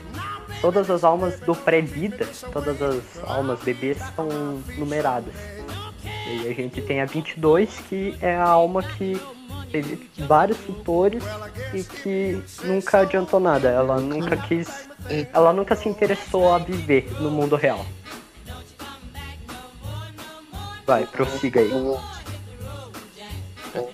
Todas 0.66 0.90
as 0.90 1.04
almas 1.04 1.40
do 1.42 1.54
pré-vida, 1.54 2.28
todas 2.52 2.82
as 2.82 3.04
almas 3.24 3.60
bebês 3.60 4.00
são 4.16 4.28
numeradas. 4.80 5.36
E 6.04 6.48
a 6.48 6.54
gente 6.56 6.82
tem 6.82 7.02
a 7.02 7.06
22, 7.06 7.70
que 7.88 8.18
é 8.20 8.36
a 8.36 8.48
alma 8.48 8.82
que 8.82 9.22
teve 9.72 10.10
vários 10.28 10.58
tutores 10.58 11.24
e 11.72 11.84
que 11.84 12.44
nunca 12.64 13.02
adiantou 13.02 13.40
nada. 13.40 13.70
Ela 13.70 14.00
nunca 14.00 14.36
quis. 14.38 14.90
Ela 15.32 15.54
nunca 15.54 15.76
se 15.76 15.88
interessou 15.88 16.52
a 16.52 16.58
viver 16.58 17.12
no 17.22 17.30
mundo 17.30 17.56
real. 17.56 17.86
Vai, 20.88 21.06
prossiga 21.06 21.60
aí. 21.60 21.70
Foi. 23.72 23.86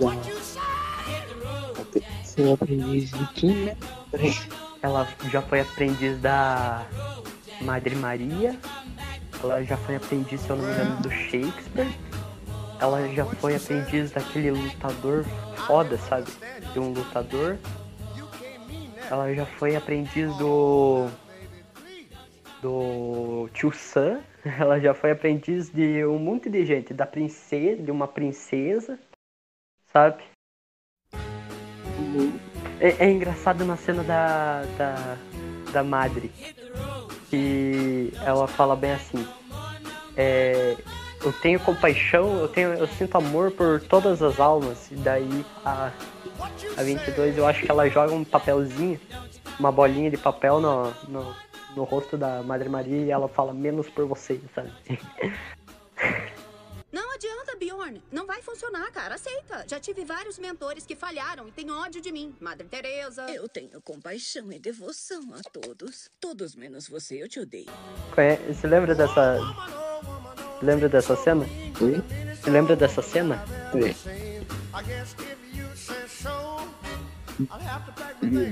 Ela 0.00 0.39
foi 2.40 2.52
aprendiz 2.52 3.10
de 3.10 3.26
quem, 3.34 3.54
né? 3.66 3.76
Ela 4.82 5.06
já 5.30 5.42
foi 5.42 5.60
aprendiz 5.60 6.18
da 6.20 6.86
Madre 7.60 7.94
Maria. 7.94 8.58
Ela 9.42 9.62
já 9.62 9.76
foi 9.76 9.96
aprendiz, 9.96 10.40
se 10.40 10.48
eu 10.48 10.56
não 10.56 10.64
me 10.64 10.72
engano, 10.72 11.02
do 11.02 11.10
Shakespeare. 11.10 11.92
Ela 12.80 13.06
já 13.08 13.26
foi 13.26 13.56
aprendiz 13.56 14.10
daquele 14.10 14.50
lutador 14.52 15.24
foda, 15.66 15.98
sabe? 15.98 16.30
De 16.72 16.80
um 16.80 16.92
lutador. 16.92 17.58
Ela 19.10 19.34
já 19.34 19.44
foi 19.44 19.76
aprendiz 19.76 20.34
do. 20.36 21.08
Do 22.62 23.50
Tio 23.52 23.70
Sam. 23.72 24.20
Ela 24.58 24.80
já 24.80 24.94
foi 24.94 25.10
aprendiz 25.10 25.68
de 25.68 26.06
um 26.06 26.18
monte 26.18 26.48
de 26.48 26.64
gente. 26.64 26.94
Da 26.94 27.04
princesa, 27.04 27.82
de 27.82 27.90
uma 27.90 28.08
princesa. 28.08 28.98
Sabe? 29.92 30.22
É, 32.80 33.06
é 33.06 33.10
engraçado 33.10 33.64
na 33.64 33.76
cena 33.76 34.02
da, 34.02 34.62
da, 34.76 35.16
da 35.72 35.84
madre. 35.84 36.30
Que 37.28 38.12
ela 38.24 38.46
fala 38.48 38.74
bem 38.74 38.92
assim. 38.92 39.26
É, 40.16 40.76
eu 41.22 41.32
tenho 41.32 41.60
compaixão, 41.60 42.38
eu 42.38 42.48
tenho, 42.48 42.70
eu 42.70 42.86
sinto 42.88 43.16
amor 43.16 43.50
por 43.52 43.80
todas 43.80 44.22
as 44.22 44.40
almas. 44.40 44.90
E 44.90 44.94
daí 44.96 45.44
a, 45.64 45.90
a 46.76 46.82
22 46.82 47.36
eu 47.36 47.46
acho 47.46 47.62
que 47.62 47.70
ela 47.70 47.88
joga 47.88 48.12
um 48.12 48.24
papelzinho, 48.24 48.98
uma 49.58 49.70
bolinha 49.70 50.10
de 50.10 50.16
papel 50.16 50.60
no, 50.60 50.92
no, 51.08 51.34
no 51.76 51.84
rosto 51.84 52.16
da 52.16 52.42
Madre 52.42 52.68
Maria 52.68 53.04
e 53.04 53.10
ela 53.10 53.28
fala 53.28 53.52
menos 53.52 53.88
por 53.88 54.06
você, 54.06 54.40
sabe? 54.54 54.72
funcionar, 58.70 58.90
cara. 58.92 59.14
Aceita. 59.16 59.64
Já 59.68 59.80
tive 59.80 60.04
vários 60.04 60.38
mentores 60.38 60.86
que 60.86 60.94
falharam 60.94 61.48
e 61.48 61.52
têm 61.52 61.70
ódio 61.70 62.00
de 62.00 62.12
mim. 62.12 62.34
Madre 62.40 62.66
Teresa. 62.68 63.26
Eu 63.30 63.48
tenho 63.48 63.80
compaixão 63.82 64.52
e 64.52 64.58
devoção 64.58 65.20
a 65.34 65.40
todos. 65.50 66.08
Todos 66.20 66.54
menos 66.54 66.88
você, 66.88 67.22
eu 67.22 67.28
te 67.28 67.40
odeio. 67.40 67.66
Conhe- 68.14 68.36
Você 68.52 68.66
lembra 68.66 68.94
dessa. 68.94 69.38
Lembra 70.62 70.88
dessa 70.88 71.16
cena? 71.16 71.44
Oi? 71.80 72.02
Você 72.36 72.50
lembra 72.50 72.76
dessa 72.76 73.02
cena? 73.02 73.42
Peraí. 73.72 73.96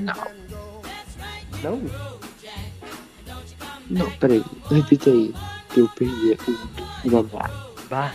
Não. 0.00 0.14
Não? 1.62 1.80
Não, 3.90 4.10
peraí. 4.18 4.44
Repita 4.70 5.10
aí. 5.10 5.34
Que 5.72 5.80
eu 5.80 5.88
perdi 5.90 6.36
o 7.04 7.10
babá. 7.10 7.50
Vá. 7.90 8.14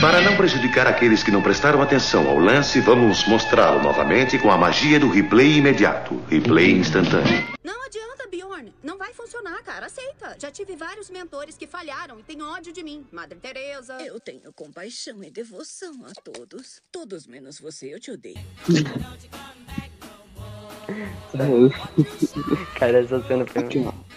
Para 0.00 0.20
não 0.20 0.36
prejudicar 0.36 0.86
aqueles 0.86 1.22
que 1.22 1.30
não 1.30 1.40
prestaram 1.40 1.80
atenção 1.80 2.28
ao 2.28 2.38
lance, 2.38 2.78
vamos 2.80 3.26
mostrá-lo 3.26 3.82
novamente 3.82 4.38
com 4.38 4.50
a 4.50 4.58
magia 4.58 5.00
do 5.00 5.08
replay 5.08 5.56
imediato 5.56 6.22
replay 6.28 6.72
instantâneo. 6.72 7.42
Não 7.64 7.82
adianta, 7.84 8.28
Bjorn. 8.30 8.74
Não 8.82 8.98
vai 8.98 9.14
funcionar, 9.14 9.62
cara. 9.62 9.86
Aceita. 9.86 10.36
Já 10.38 10.50
tive 10.50 10.76
vários 10.76 11.08
mentores 11.08 11.56
que 11.56 11.66
falharam 11.66 12.20
e 12.20 12.22
têm 12.22 12.42
ódio 12.42 12.70
de 12.72 12.82
mim. 12.82 13.06
Madre 13.10 13.38
Teresa. 13.38 13.94
Eu 14.02 14.20
tenho 14.20 14.52
compaixão 14.52 15.24
e 15.24 15.30
devoção 15.30 15.94
a 16.04 16.12
todos. 16.20 16.82
Todos 16.92 17.26
menos 17.26 17.58
você, 17.58 17.94
eu 17.94 18.00
te 18.00 18.10
odeio. 18.10 18.36
Cara, 22.78 22.98
essa 23.00 23.22
cena 23.26 23.46
foi, 23.46 23.62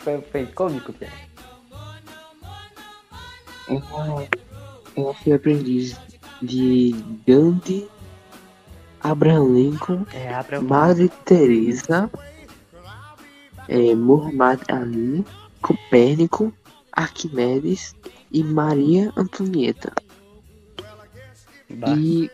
foi, 0.03 0.21
foi 0.21 0.45
cômico, 0.47 0.91
Pia. 0.91 1.09
Ela, 3.69 4.27
ela 4.97 5.13
foi 5.13 5.33
aprendiz 5.33 5.95
de 6.41 6.95
Gandhi, 7.25 7.87
Abraham 8.99 9.53
Lincoln, 9.53 10.05
É, 10.11 10.57
o 10.57 10.63
Madre 10.63 11.09
Teresa, 11.23 12.09
é, 13.67 13.93
Muhammad 13.93 14.59
Ali, 14.67 15.23
Copérnico, 15.61 16.51
Arquimedes 16.91 17.95
e 18.31 18.43
Maria 18.43 19.13
Antonieta. 19.15 19.93
Bah. 21.69 21.95
E 21.95 22.31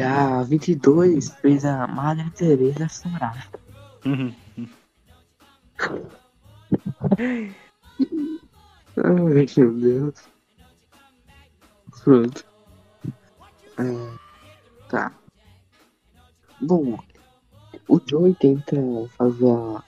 a 0.00 0.42
22 0.42 1.28
fez 1.42 1.66
a 1.66 1.86
Madre 1.86 2.30
Teresa 2.30 2.88
chorar. 2.88 3.46
Uhum. 4.06 4.34
Ai, 8.96 9.46
meu 9.56 9.72
Deus. 9.74 10.39
Pronto. 12.02 12.44
É, 13.78 14.18
tá. 14.88 15.12
Bom, 16.60 16.96
o 17.88 18.00
Joey 18.06 18.34
tenta 18.34 18.76
fazer 19.16 19.50
a, 19.50 19.84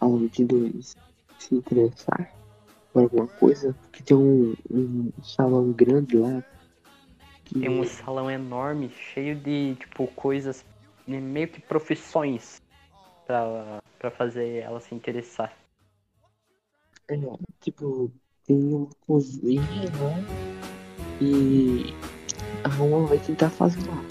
a 0.00 0.08
22 0.08 0.96
se 1.38 1.54
interessar 1.54 2.32
por 2.92 3.04
alguma 3.04 3.28
coisa, 3.28 3.72
porque 3.80 4.02
tem 4.02 4.16
um, 4.16 4.54
um 4.70 5.12
salão 5.22 5.72
grande 5.72 6.16
lá. 6.16 6.42
Que 7.44 7.60
Tem 7.60 7.68
um 7.68 7.84
salão 7.84 8.30
enorme, 8.30 8.90
cheio 8.90 9.34
de, 9.36 9.74
tipo, 9.76 10.06
coisas, 10.08 10.64
né, 11.06 11.20
meio 11.20 11.48
que 11.48 11.60
profissões 11.60 12.60
pra, 13.26 13.80
pra 13.98 14.10
fazer 14.10 14.58
ela 14.58 14.80
se 14.80 14.94
interessar. 14.94 15.52
é, 17.08 17.16
tipo, 17.60 18.10
tem 18.46 18.56
uma 18.56 18.88
cozinha 19.06 19.62
lá 19.62 20.49
e 21.20 21.94
a 22.64 22.68
Roma 22.68 23.06
vai 23.06 23.18
tentar 23.18 23.50
fazer 23.50 23.80
lá. 23.88 24.02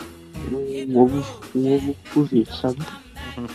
Um 0.52 0.98
ovo, 0.98 1.24
um 1.56 1.74
ovo 1.76 1.96
cozido, 2.14 2.56
sabe? 2.56 2.80
Uhum. 3.38 3.48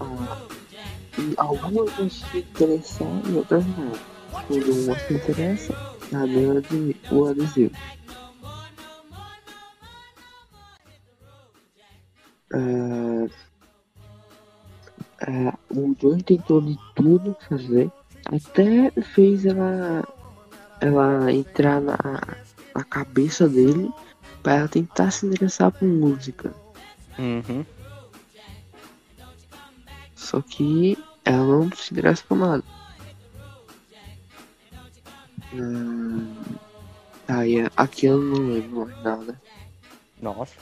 Ah, 0.00 0.46
algumas 1.36 1.92
vão 1.94 2.10
se 2.10 2.38
interessar 2.38 3.08
e 3.28 3.32
outras 3.36 3.64
não. 3.66 3.92
Quando 4.46 4.72
uma 4.84 4.98
se 4.98 5.14
interessa, 5.14 5.74
ela 6.12 6.26
ganha 6.26 6.52
o 6.54 6.58
ade- 6.58 6.96
o 7.10 7.24
adesivo. 7.26 7.74
Ah, 12.52 13.26
ah, 15.22 15.58
o 15.70 15.94
Joey 16.00 16.22
tentou 16.22 16.60
de 16.60 16.76
tudo 16.96 17.36
fazer, 17.48 17.90
até 18.26 18.90
fez 19.14 19.44
ela, 19.46 20.02
ela 20.80 21.32
entrar 21.32 21.80
na, 21.80 21.96
na 22.74 22.84
cabeça 22.84 23.48
dele 23.48 23.90
para 24.42 24.54
ela 24.56 24.68
tentar 24.68 25.10
se 25.10 25.26
interessar 25.26 25.70
por 25.70 25.86
música. 25.86 26.52
Uhum. 27.18 27.64
Só 30.14 30.40
que 30.40 30.96
ela 31.24 31.44
não 31.44 31.70
se 31.72 31.92
interessa 31.92 32.24
por 32.28 32.38
nada. 32.38 32.62
Hum, 35.52 36.36
aí 37.26 37.66
aqui 37.76 38.06
eu 38.06 38.18
não 38.18 38.52
lembro 38.52 38.86
mais 38.86 39.02
nada. 39.02 39.40
Nossa. 40.20 40.54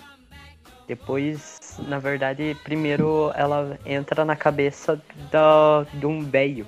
Depois, 0.87 1.59
na 1.87 1.99
verdade, 1.99 2.57
primeiro 2.65 3.31
ela 3.35 3.79
entra 3.85 4.25
na 4.25 4.35
cabeça 4.35 5.01
da, 5.31 5.85
de 5.93 6.07
um 6.07 6.23
velho. 6.25 6.67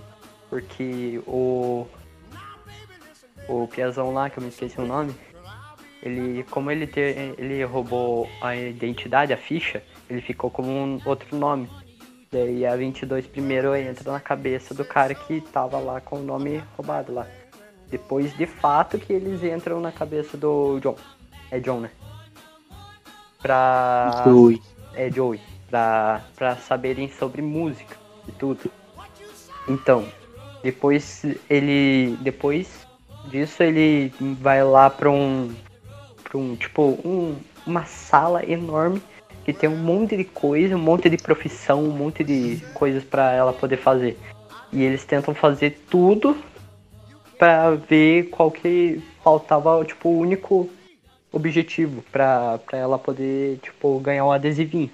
Porque 0.51 1.23
o. 1.27 1.87
O 3.51 3.67
Piazão 3.67 4.13
lá, 4.15 4.31
que 4.31 4.39
eu 4.39 4.43
me 4.45 4.49
esqueci 4.49 4.81
o 4.81 4.87
nome. 4.87 5.13
Ele, 6.01 6.45
como 6.45 6.71
ele, 6.71 6.87
ter, 6.87 7.35
ele 7.37 7.65
roubou 7.65 8.29
a 8.41 8.55
identidade, 8.55 9.33
a 9.33 9.37
ficha, 9.37 9.83
ele 10.09 10.23
ficou 10.23 10.49
com 10.51 10.63
um 10.63 11.01
outro 11.05 11.37
nome. 11.37 11.69
Daí 12.31 12.65
a 12.65 12.77
22 12.77 13.27
primeiro 13.27 13.75
entra 13.75 14.13
na 14.13 14.21
cabeça 14.21 14.73
do 14.73 14.85
cara 14.85 15.17
que 15.17 15.41
tava 15.41 15.81
lá 15.81 16.01
com 16.01 16.21
o 16.21 16.23
nome 16.23 16.63
roubado 16.77 17.13
lá. 17.13 17.27
Depois, 17.89 18.33
de 18.37 18.47
fato, 18.47 18.99
que 19.01 19.13
eles 19.13 19.43
entram 19.43 19.81
na 19.81 19.91
cabeça 19.91 20.37
do 20.37 20.79
John. 20.79 20.95
É 21.51 21.59
John, 21.59 21.81
né? 21.81 21.91
Pra. 23.43 24.23
Joey. 24.25 24.63
É 24.95 25.11
Joey. 25.11 25.41
Pra, 25.69 26.23
pra 26.37 26.55
saberem 26.55 27.11
sobre 27.11 27.43
música 27.43 27.97
e 28.29 28.33
tudo. 28.33 28.71
Então, 29.69 30.07
depois 30.63 31.25
ele. 31.49 32.17
Depois 32.21 32.87
disso 33.25 33.63
ele 33.63 34.13
vai 34.41 34.63
lá 34.63 34.89
pra 34.91 35.11
um. 35.11 35.55
Pra 36.25 36.39
um. 36.39 36.57
Tipo, 36.57 36.99
um, 37.05 37.37
uma 37.67 37.85
sala 37.85 38.45
enorme 38.45 39.03
que 39.45 39.53
tem 39.53 39.69
um 39.69 39.77
monte 39.77 40.17
de 40.17 40.25
coisa, 40.25 40.77
um 40.77 40.81
monte 40.81 41.09
de 41.09 41.17
profissão, 41.17 41.83
um 41.83 41.93
monte 41.93 42.23
de 42.23 42.61
coisas 42.75 43.03
pra 43.05 43.33
ela 43.33 43.53
poder 43.53 43.79
fazer. 43.79 44.19
E 44.73 44.83
eles 44.83 45.05
tentam 45.05 45.35
fazer 45.35 45.79
tudo 45.91 46.37
pra 47.39 47.71
ver 47.71 48.29
qual 48.31 48.51
que 48.51 49.03
faltava, 49.25 49.85
tipo, 49.85 50.09
o 50.09 50.19
único 50.19 50.69
objetivo 51.33 52.03
pra 52.13 52.61
ela 52.73 52.99
poder, 52.99 53.59
tipo, 53.59 53.99
ganhar 54.01 54.25
um 54.25 54.33
adesivinho. 54.33 54.91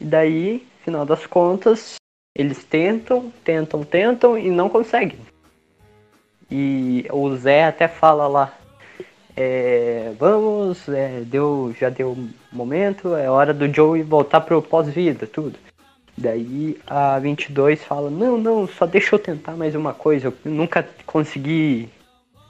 E 0.00 0.04
daí, 0.04 0.66
final 0.84 1.04
das 1.04 1.26
contas, 1.26 1.96
eles 2.36 2.62
tentam, 2.64 3.32
tentam, 3.42 3.82
tentam 3.82 4.38
e 4.38 4.48
não 4.48 4.68
conseguem. 4.68 5.18
E 6.50 7.06
o 7.12 7.36
Zé 7.36 7.64
até 7.64 7.86
fala 7.86 8.26
lá, 8.26 8.52
é, 9.36 10.12
vamos, 10.18 10.88
é, 10.88 11.20
deu, 11.20 11.74
já 11.78 11.90
deu 11.90 12.16
momento, 12.50 13.14
é 13.14 13.30
hora 13.30 13.52
do 13.52 13.72
Joey 13.72 14.02
voltar 14.02 14.40
pro 14.40 14.62
pós-vida, 14.62 15.26
tudo. 15.26 15.58
Daí 16.16 16.76
a 16.86 17.18
22 17.18 17.84
fala, 17.84 18.10
não, 18.10 18.36
não, 18.38 18.66
só 18.66 18.86
deixa 18.86 19.14
eu 19.14 19.18
tentar 19.18 19.52
mais 19.52 19.74
uma 19.74 19.94
coisa, 19.94 20.28
eu 20.28 20.50
nunca 20.50 20.88
consegui, 21.06 21.88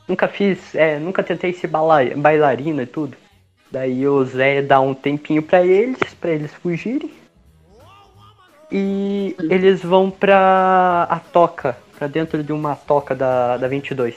nunca 0.08 0.26
fiz, 0.28 0.74
é, 0.74 0.98
nunca 0.98 1.22
tentei 1.22 1.52
ser 1.52 1.66
bailarina 1.66 2.84
e 2.84 2.86
tudo. 2.86 3.16
Daí 3.70 4.08
o 4.08 4.24
Zé 4.24 4.62
dá 4.62 4.80
um 4.80 4.94
tempinho 4.94 5.42
pra 5.42 5.66
eles, 5.66 5.98
pra 6.14 6.30
eles 6.30 6.54
fugirem. 6.54 7.17
E 8.70 9.34
eles 9.38 9.82
vão 9.82 10.10
pra 10.10 11.04
a 11.04 11.18
toca, 11.18 11.76
pra 11.96 12.06
dentro 12.06 12.42
de 12.42 12.52
uma 12.52 12.76
toca 12.76 13.14
da, 13.14 13.56
da 13.56 13.66
22. 13.66 14.14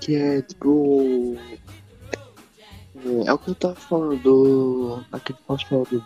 Que 0.00 0.14
é 0.14 0.42
tipo. 0.42 1.36
É, 3.04 3.26
é 3.26 3.32
o 3.32 3.38
que 3.38 3.50
eu 3.50 3.54
tava 3.54 3.74
falando 3.74 4.16
do. 4.22 5.04
Aquele 5.10 5.38
pós-falado. 5.46 6.04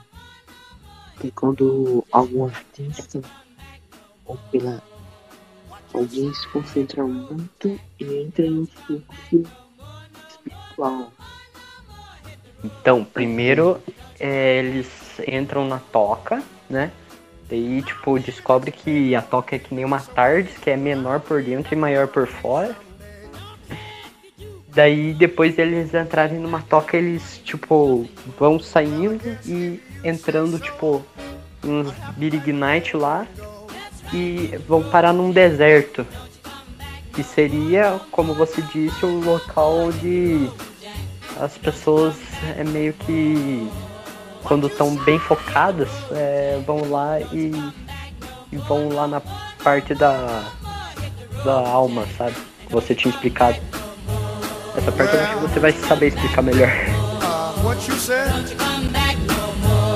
Que 1.20 1.30
quando 1.30 2.04
algum 2.10 2.46
artista 2.46 3.20
ou 4.24 4.38
pela. 4.50 4.82
Alguém 5.92 6.34
se 6.34 6.48
concentra 6.48 7.04
muito 7.04 7.78
e 8.00 8.16
entra 8.16 8.46
um 8.46 8.66
fluxo 8.66 9.42
espiritual. 10.28 11.12
Então, 12.64 13.04
primeiro 13.04 13.80
é, 14.18 14.58
eles 14.58 15.03
entram 15.26 15.66
na 15.66 15.78
toca, 15.78 16.42
né? 16.68 16.90
Daí, 17.48 17.82
tipo, 17.82 18.18
descobre 18.18 18.72
que 18.72 19.14
a 19.14 19.22
toca 19.22 19.56
é 19.56 19.58
que 19.58 19.74
nem 19.74 19.84
uma 19.84 20.00
TARDIS, 20.00 20.56
que 20.58 20.70
é 20.70 20.76
menor 20.76 21.20
por 21.20 21.42
dentro 21.42 21.74
e 21.74 21.76
maior 21.76 22.08
por 22.08 22.26
fora. 22.26 22.74
Daí, 24.68 25.12
depois 25.14 25.54
deles 25.54 25.94
entrarem 25.94 26.38
numa 26.38 26.62
toca, 26.62 26.96
eles, 26.96 27.40
tipo, 27.44 28.08
vão 28.38 28.58
saindo 28.58 29.38
e 29.46 29.80
entrando, 30.02 30.58
tipo, 30.58 31.04
uns 31.62 31.92
Night 32.46 32.96
lá 32.96 33.26
e 34.12 34.58
vão 34.66 34.82
parar 34.82 35.12
num 35.12 35.30
deserto. 35.30 36.06
Que 37.12 37.22
seria, 37.22 38.00
como 38.10 38.34
você 38.34 38.60
disse, 38.62 39.06
um 39.06 39.20
local 39.20 39.92
de 39.92 40.50
as 41.40 41.56
pessoas 41.58 42.16
é 42.56 42.64
meio 42.64 42.92
que 42.92 43.68
quando 44.44 44.68
estão 44.68 44.94
bem 44.96 45.18
focadas 45.18 45.88
é, 46.12 46.60
vão 46.66 46.88
lá 46.90 47.20
e, 47.20 47.50
e 48.52 48.56
vão 48.56 48.88
lá 48.90 49.08
na 49.08 49.20
parte 49.62 49.94
da 49.94 50.44
da 51.44 51.68
alma, 51.68 52.06
sabe? 52.16 52.34
Que 52.66 52.72
você 52.72 52.94
tinha 52.94 53.12
explicado. 53.12 53.58
Essa 54.76 54.90
parte 54.90 55.14
eu 55.14 55.22
acho 55.22 55.34
que 55.34 55.40
você 55.40 55.60
vai 55.60 55.72
saber 55.72 56.08
explicar 56.08 56.42
melhor. 56.42 56.70
Uh, 57.24 57.66
what 57.66 57.88
you 57.88 57.94
said? 57.94 58.28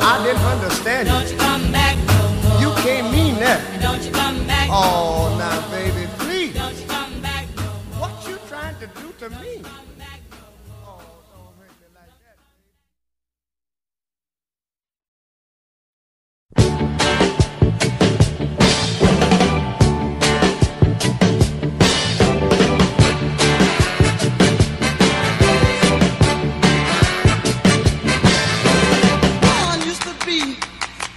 I 0.00 0.22
didn't 0.24 0.42
understand 0.46 1.08
you. 1.08 1.18
You 2.58 2.74
can't 2.82 3.10
mean 3.12 3.36
that. 3.36 3.60
Oh, 4.70 5.36
now, 5.38 5.60
baby, 5.70 6.07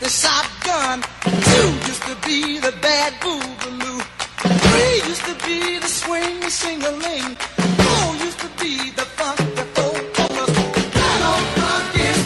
the 0.01 0.09
shotgun. 0.09 0.99
done. 0.99 1.01
Two 1.23 1.69
used 1.89 2.03
to 2.09 2.15
be 2.25 2.57
the 2.59 2.73
bad 2.81 3.13
boogaloo. 3.21 4.01
Three 4.65 4.97
used 5.07 5.25
to 5.29 5.35
be 5.45 5.77
the 5.77 5.87
swing 5.87 6.41
sing-a-ling. 6.49 7.35
Four 7.81 8.15
used 8.25 8.39
to 8.39 8.49
be 8.59 8.89
the 8.97 9.05
funk, 9.17 9.37
the 9.57 9.65
folk-pullers. 9.75 10.57
I 10.97 11.07
don't 11.23 11.47
fucking 11.61 12.17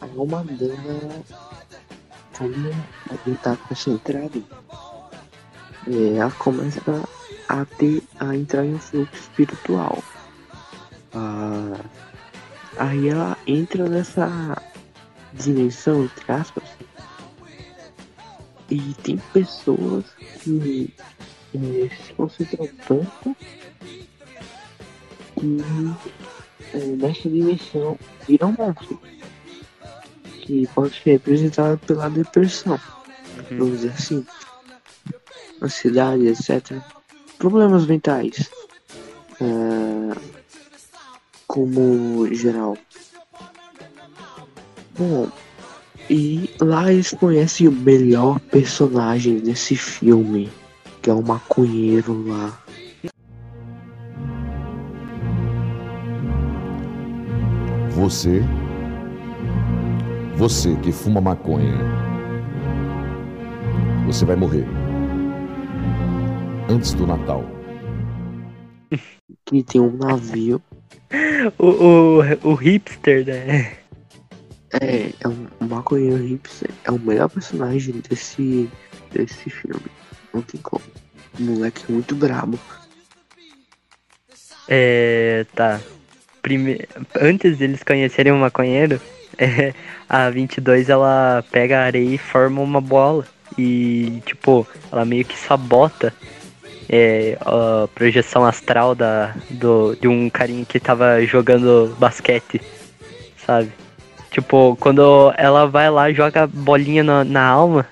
A 0.00 0.04
alma 0.18 0.44
dela 0.44 1.24
tá 2.32 2.38
Foi 2.38 2.48
uma 3.26 3.38
tá 3.42 3.56
concentrada 3.56 4.38
ela 5.86 6.30
começa 6.32 6.80
a 7.48 7.64
ter, 7.64 8.02
a 8.20 8.36
entrar 8.36 8.64
em 8.64 8.74
um 8.74 8.78
fluxo 8.78 9.14
espiritual. 9.14 10.02
Ah, 11.14 11.80
aí 12.78 13.08
ela 13.08 13.36
entra 13.46 13.88
nessa 13.88 14.60
dimensão, 15.34 16.04
entre 16.04 16.32
aspas, 16.32 16.64
e 18.70 18.94
tem 19.02 19.18
pessoas 19.32 20.04
que 20.42 20.94
eh, 21.54 21.90
se 22.06 22.14
concentram 22.14 22.68
tanto 22.88 23.36
que 25.38 25.58
eh, 26.72 26.96
nessa 26.96 27.28
dimensão 27.28 27.98
viram 28.26 28.48
um 28.48 28.64
monstro. 28.64 29.00
Que 30.40 30.66
pode 30.74 30.94
ser 30.94 31.12
representado 31.12 31.78
pela 31.86 32.08
depressão, 32.08 32.80
vamos 33.50 33.80
dizer 33.80 33.90
assim. 33.90 34.26
Ansiedade, 35.62 36.26
etc. 36.26 36.78
Problemas 37.38 37.86
mentais. 37.86 38.50
eh, 39.40 40.16
como 41.46 42.26
geral. 42.34 42.78
Bom, 44.96 45.28
e 46.08 46.48
lá 46.60 46.92
eles 46.92 47.10
conhecem 47.10 47.68
o 47.68 47.72
melhor 47.72 48.40
personagem 48.40 49.38
desse 49.38 49.76
filme, 49.76 50.50
que 51.02 51.10
é 51.10 51.12
o 51.12 51.22
maconheiro 51.22 52.26
lá. 52.26 52.58
Você, 57.90 58.42
você 60.36 60.74
que 60.76 60.90
fuma 60.90 61.20
maconha, 61.20 61.78
você 64.06 64.24
vai 64.24 64.36
morrer 64.36 64.81
antes 66.68 66.94
do 66.94 67.06
Natal. 67.06 67.44
Que 69.44 69.62
tem 69.62 69.80
um 69.80 69.96
navio. 69.96 70.62
O, 71.58 71.66
o, 71.66 72.50
o 72.50 72.54
hipster, 72.54 73.26
né? 73.26 73.76
É, 74.80 75.12
é 75.20 75.28
um, 75.28 75.46
um 75.60 75.66
maconheiro 75.66 76.16
hipster. 76.16 76.70
É 76.84 76.90
o 76.90 76.98
melhor 76.98 77.28
personagem 77.28 77.94
desse, 78.08 78.68
desse 79.10 79.50
filme. 79.50 79.86
Não 80.32 80.42
tem 80.42 80.60
como. 80.60 80.84
O 81.38 81.42
moleque 81.42 81.84
é 81.88 81.92
muito 81.92 82.14
brabo. 82.14 82.58
É. 84.68 85.46
Tá. 85.54 85.80
Prime... 86.40 86.80
Antes 87.20 87.58
deles 87.58 87.82
conhecerem 87.82 88.32
o 88.32 88.38
maconheiro, 88.38 89.00
é, 89.38 89.74
a 90.08 90.28
22 90.30 90.88
ela 90.88 91.44
pega 91.50 91.80
a 91.80 91.84
areia 91.84 92.14
e 92.14 92.18
forma 92.18 92.60
uma 92.60 92.80
bola. 92.80 93.26
E, 93.58 94.22
tipo, 94.24 94.66
ela 94.90 95.04
meio 95.04 95.26
que 95.26 95.38
sabota 95.38 96.12
é, 96.92 97.38
a 97.40 97.88
projeção 97.94 98.44
astral 98.44 98.94
da, 98.94 99.34
do, 99.48 99.96
de 99.98 100.06
um 100.06 100.28
carinha 100.28 100.66
que 100.66 100.78
tava 100.78 101.24
jogando 101.24 101.96
basquete, 101.98 102.60
sabe? 103.46 103.72
Tipo, 104.30 104.76
quando 104.78 105.32
ela 105.38 105.66
vai 105.66 105.90
lá 105.90 106.10
e 106.10 106.14
joga 106.14 106.46
bolinha 106.46 107.02
na, 107.02 107.24
na 107.24 107.46
alma, 107.46 107.86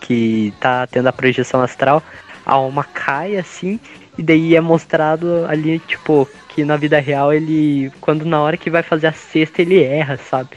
que 0.00 0.54
tá 0.60 0.86
tendo 0.86 1.08
a 1.08 1.12
projeção 1.12 1.60
astral, 1.60 2.02
a 2.46 2.54
alma 2.54 2.84
cai 2.84 3.36
assim, 3.36 3.78
e 4.16 4.22
daí 4.22 4.56
é 4.56 4.60
mostrado 4.62 5.44
ali, 5.46 5.78
tipo, 5.80 6.26
que 6.48 6.64
na 6.64 6.76
vida 6.76 6.98
real 6.98 7.32
ele, 7.32 7.92
quando 8.00 8.24
na 8.24 8.40
hora 8.40 8.56
que 8.56 8.70
vai 8.70 8.82
fazer 8.82 9.08
a 9.08 9.12
cesta, 9.12 9.60
ele 9.60 9.82
erra, 9.82 10.16
sabe? 10.16 10.56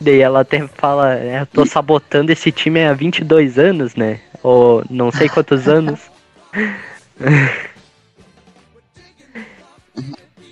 Daí 0.00 0.20
ela 0.20 0.40
até 0.40 0.66
fala, 0.68 1.14
é, 1.16 1.40
eu 1.40 1.46
tô 1.46 1.66
sabotando 1.66 2.30
esse 2.30 2.52
time 2.52 2.84
há 2.84 2.92
22 2.92 3.58
anos, 3.58 3.96
né? 3.96 4.20
Ou 4.42 4.84
não 4.90 5.12
sei 5.12 5.28
quantos 5.28 5.68
anos. 5.68 6.00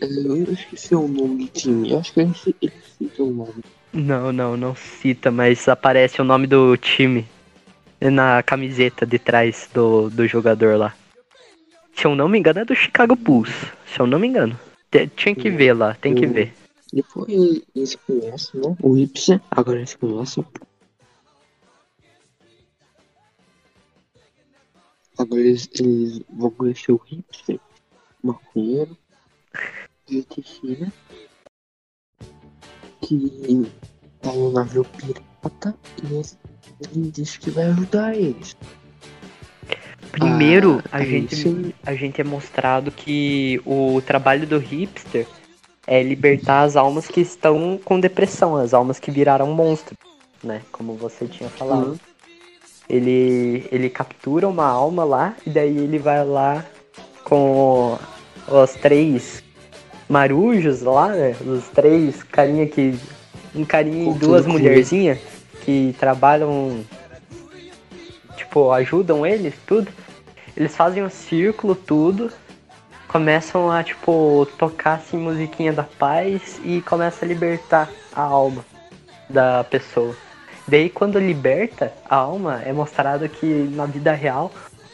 Eu 0.00 0.52
esqueci 0.52 0.94
o 0.94 1.06
nome 1.06 1.44
do 1.44 1.50
time. 1.50 1.90
Eu 1.90 1.98
acho 1.98 2.12
que 2.12 2.20
ele, 2.20 2.72
cita 2.98 3.22
o 3.22 3.30
nome. 3.30 3.64
Não, 3.92 4.32
não, 4.32 4.56
não 4.56 4.74
cita, 4.74 5.30
mas 5.30 5.68
aparece 5.68 6.20
o 6.20 6.24
nome 6.24 6.46
do 6.46 6.76
time 6.76 7.26
na 8.00 8.42
camiseta 8.42 9.04
de 9.04 9.18
trás 9.18 9.68
do, 9.74 10.08
do 10.08 10.26
jogador 10.26 10.78
lá. 10.78 10.94
Se 11.94 12.06
eu 12.06 12.14
não 12.14 12.28
me 12.28 12.38
engano, 12.38 12.60
é 12.60 12.64
do 12.64 12.74
Chicago 12.74 13.14
Bulls. 13.14 13.50
Se 13.86 14.00
eu 14.00 14.06
não 14.06 14.18
me 14.18 14.28
engano. 14.28 14.58
Tinha 15.16 15.34
que 15.34 15.50
ver 15.50 15.72
lá, 15.74 15.94
tem 16.00 16.14
que 16.14 16.26
ver. 16.26 16.52
Depois 16.92 17.62
eles 17.74 17.94
conhecem, 17.94 18.60
né? 18.60 18.76
O 18.82 18.92
hipster. 18.94 19.40
Agora 19.50 19.78
eles 19.78 19.94
conhecem. 19.94 20.44
Agora 25.20 25.42
eles, 25.42 25.68
eles 25.78 26.22
vão 26.30 26.50
conhecer 26.50 26.92
o 26.92 26.96
hipster, 27.04 27.60
o 28.22 28.28
maconheiro 28.28 28.96
e 30.08 30.20
o 30.20 30.24
Teixeira. 30.24 30.90
Que 33.02 33.70
tá 34.22 34.32
no 34.32 34.50
navio 34.50 34.82
pirata 34.82 35.74
e 36.02 36.22
ele, 36.96 37.10
diz 37.10 37.36
que 37.36 37.50
vai 37.50 37.64
ajudar 37.66 38.16
eles. 38.16 38.56
Primeiro, 40.10 40.82
Ah, 40.86 40.96
a, 40.96 41.02
é 41.02 41.06
gente, 41.06 41.34
isso. 41.34 41.74
a 41.84 41.94
gente 41.94 42.18
é 42.18 42.24
mostrado 42.24 42.90
que 42.90 43.60
o 43.66 44.00
trabalho 44.00 44.46
do 44.46 44.56
hipster 44.58 45.26
é 45.86 46.02
libertar 46.02 46.62
as 46.62 46.76
almas 46.76 47.06
que 47.06 47.20
estão 47.20 47.78
com 47.84 48.00
depressão, 48.00 48.56
as 48.56 48.72
almas 48.72 48.98
que 48.98 49.10
viraram 49.10 49.52
monstros, 49.52 49.98
né? 50.42 50.62
Como 50.72 50.94
você 50.94 51.26
tinha 51.26 51.50
falado. 51.50 51.90
Uhum. 51.90 52.09
Ele, 52.90 53.68
ele 53.70 53.88
captura 53.88 54.48
uma 54.48 54.66
alma 54.66 55.04
lá 55.04 55.36
e 55.46 55.50
daí 55.50 55.78
ele 55.78 55.96
vai 55.96 56.24
lá 56.24 56.64
com 57.22 57.96
os 58.48 58.72
três 58.72 59.44
marujos 60.08 60.82
lá, 60.82 61.08
né? 61.08 61.36
Os 61.46 61.68
três 61.68 62.24
carinha 62.24 62.66
que. 62.66 62.98
Um 63.54 63.64
carinha 63.64 64.10
e 64.10 64.14
duas 64.14 64.44
mulherzinhas 64.44 65.18
que 65.62 65.94
trabalham. 66.00 66.84
Tipo, 68.36 68.72
ajudam 68.72 69.24
eles, 69.24 69.54
tudo. 69.66 69.88
Eles 70.56 70.74
fazem 70.74 71.04
um 71.04 71.10
círculo, 71.10 71.76
tudo. 71.76 72.32
Começam 73.06 73.70
a, 73.70 73.84
tipo, 73.84 74.48
tocar 74.58 74.94
assim 74.94 75.16
musiquinha 75.16 75.72
da 75.72 75.84
paz 75.84 76.60
e 76.64 76.80
começa 76.82 77.24
a 77.24 77.28
libertar 77.28 77.88
a 78.12 78.22
alma 78.22 78.64
da 79.28 79.62
pessoa. 79.62 80.14
Daí 80.70 80.88
quando 80.88 81.18
liberta 81.18 81.92
a 82.08 82.14
alma, 82.14 82.62
é 82.62 82.72
mostrado 82.72 83.28
que 83.28 83.44
na 83.44 83.86
vida 83.86 84.12
real 84.12 84.52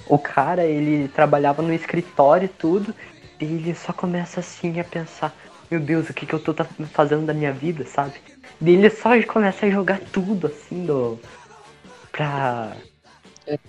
o 0.09 0.19
cara 0.19 0.65
ele 0.65 1.07
trabalhava 1.09 1.61
no 1.61 1.71
escritório 1.71 2.47
e 2.47 2.49
tudo, 2.49 2.95
e 3.39 3.45
ele 3.45 3.75
só 3.75 3.93
começa 3.93 4.41
assim 4.41 4.81
a 4.81 4.85
pensar, 4.85 5.37
meu 5.71 5.79
Deus, 5.79 6.09
o 6.09 6.15
que, 6.15 6.25
que 6.25 6.33
eu 6.33 6.39
tô 6.39 6.55
tá- 6.55 6.65
fazendo 6.95 7.27
da 7.27 7.35
minha 7.35 7.53
vida, 7.53 7.85
sabe? 7.85 8.15
Daí 8.59 8.73
ele 8.73 8.89
só 8.89 9.11
começa 9.25 9.67
a 9.67 9.71
jogar 9.71 10.01
tudo 10.01 10.47
assim 10.47 10.87
do. 10.87 11.21
pra. 12.11 12.75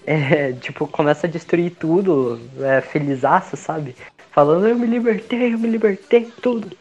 É, 0.06 0.54
tipo, 0.54 0.88
começa 0.88 1.28
a 1.28 1.30
destruir 1.30 1.72
tudo, 1.72 2.40
é, 2.62 2.80
felizaço, 2.80 3.58
sabe? 3.58 3.96
Falando, 4.32 4.66
eu 4.66 4.76
me 4.80 4.88
libertei, 4.88 5.54
eu 5.54 5.60
me 5.60 5.68
libertei, 5.68 6.32
tudo. 6.42 6.72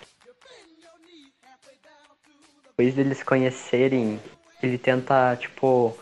Depois 2.71 2.95
deles 2.95 3.23
conhecerem, 3.23 4.21
ele 4.63 4.79
tenta, 4.79 5.37
tipo, 5.37 5.97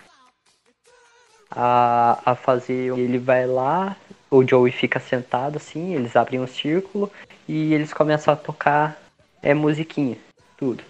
a, 1.50 2.18
a 2.24 2.34
fazer. 2.34 2.96
Ele 2.98 3.18
vai 3.18 3.46
lá, 3.46 3.96
o 4.30 4.46
Joey 4.46 4.72
fica 4.72 4.98
sentado 4.98 5.56
assim, 5.56 5.94
eles 5.94 6.16
abrem 6.16 6.40
um 6.40 6.46
círculo 6.46 7.10
e 7.48 7.72
eles 7.72 7.92
começam 7.92 8.34
a 8.34 8.36
tocar 8.36 9.00
é, 9.42 9.54
musiquinha, 9.54 10.16
tudo. 10.56 10.82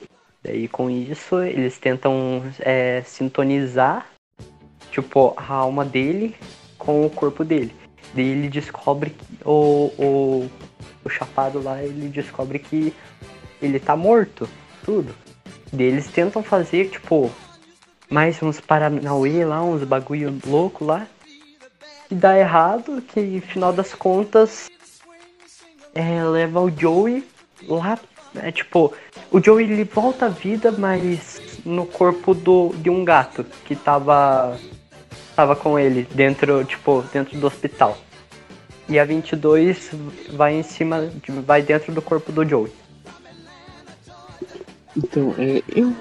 Daí 0.42 0.68
com 0.68 0.90
isso 0.90 1.40
eles 1.40 1.78
tentam 1.78 2.42
é, 2.60 3.02
sintonizar, 3.04 4.06
tipo, 4.90 5.34
a 5.36 5.52
alma 5.52 5.84
dele 5.84 6.34
com 6.78 7.04
o 7.04 7.10
corpo 7.10 7.44
dele. 7.44 7.74
Daí 8.12 8.26
ele 8.26 8.48
descobre 8.48 9.10
que 9.10 9.24
o, 9.44 9.90
o, 9.98 10.50
o 11.04 11.08
chapado 11.08 11.62
lá, 11.62 11.82
ele 11.82 12.08
descobre 12.08 12.58
que 12.58 12.94
ele 13.60 13.80
tá 13.80 13.96
morto, 13.96 14.48
tudo. 14.84 15.14
Daí 15.72 15.86
eles 15.86 16.06
tentam 16.08 16.42
fazer, 16.42 16.90
tipo, 16.90 17.30
mais 18.11 18.42
uns 18.42 18.61
paranauê 18.61 19.44
lá, 19.44 19.62
uns 19.62 19.82
bagulho 19.84 20.38
louco 20.46 20.84
lá. 20.84 21.07
E 22.11 22.14
dá 22.14 22.38
errado, 22.38 23.02
que 23.02 23.20
no 23.20 23.42
final 23.42 23.72
das 23.72 23.94
contas 23.94 24.70
é, 25.94 26.22
leva 26.24 26.61
o 26.61 26.70
Joey 26.70 27.26
lá. 27.66 27.98
É 28.36 28.50
tipo, 28.50 28.92
o 29.30 29.42
Joey 29.42 29.64
ele 29.64 29.84
volta 29.84 30.26
à 30.26 30.28
vida, 30.28 30.72
mas 30.72 31.40
no 31.64 31.86
corpo 31.86 32.34
do, 32.34 32.74
de 32.76 32.90
um 32.90 33.05
gato 33.05 33.44
que 33.64 33.76
tava, 33.76 34.59
tava 35.36 35.55
com 35.55 35.78
ele 35.78 36.07
dentro, 36.12 36.64
tipo, 36.64 37.02
dentro 37.12 37.38
do 37.38 37.46
hospital. 37.46 37.96
E 38.88 38.98
a 38.98 39.05
22 39.05 39.90
vai 40.30 40.55
em 40.55 40.62
cima, 40.62 41.11
vai 41.46 41.62
dentro 41.62 41.92
do 41.92 42.02
corpo 42.02 42.30
do 42.32 42.46
Joey. 42.46 42.72
Então, 44.96 45.34
é, 45.38 45.62
eu. 45.74 45.94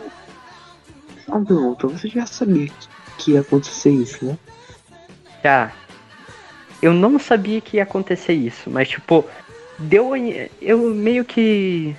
Ah, 1.30 1.40
não, 1.40 1.74
então 1.74 1.90
você 1.90 2.08
já 2.08 2.26
sabia 2.26 2.70
que, 3.18 3.32
ia 3.32 3.42
acontecer 3.42 3.92
isso, 3.92 4.26
né? 4.26 4.38
Já. 5.44 5.72
Eu 6.82 6.94
não 6.94 7.18
sabia 7.18 7.62
que 7.62 7.78
ia 7.78 7.84
acontecer 7.84 8.34
isso, 8.34 8.70
mas 8.70 8.90
tipo, 8.90 9.26
deu. 9.80 10.12
Eu 10.62 10.80
meio 10.94 11.24
que. 11.24 11.96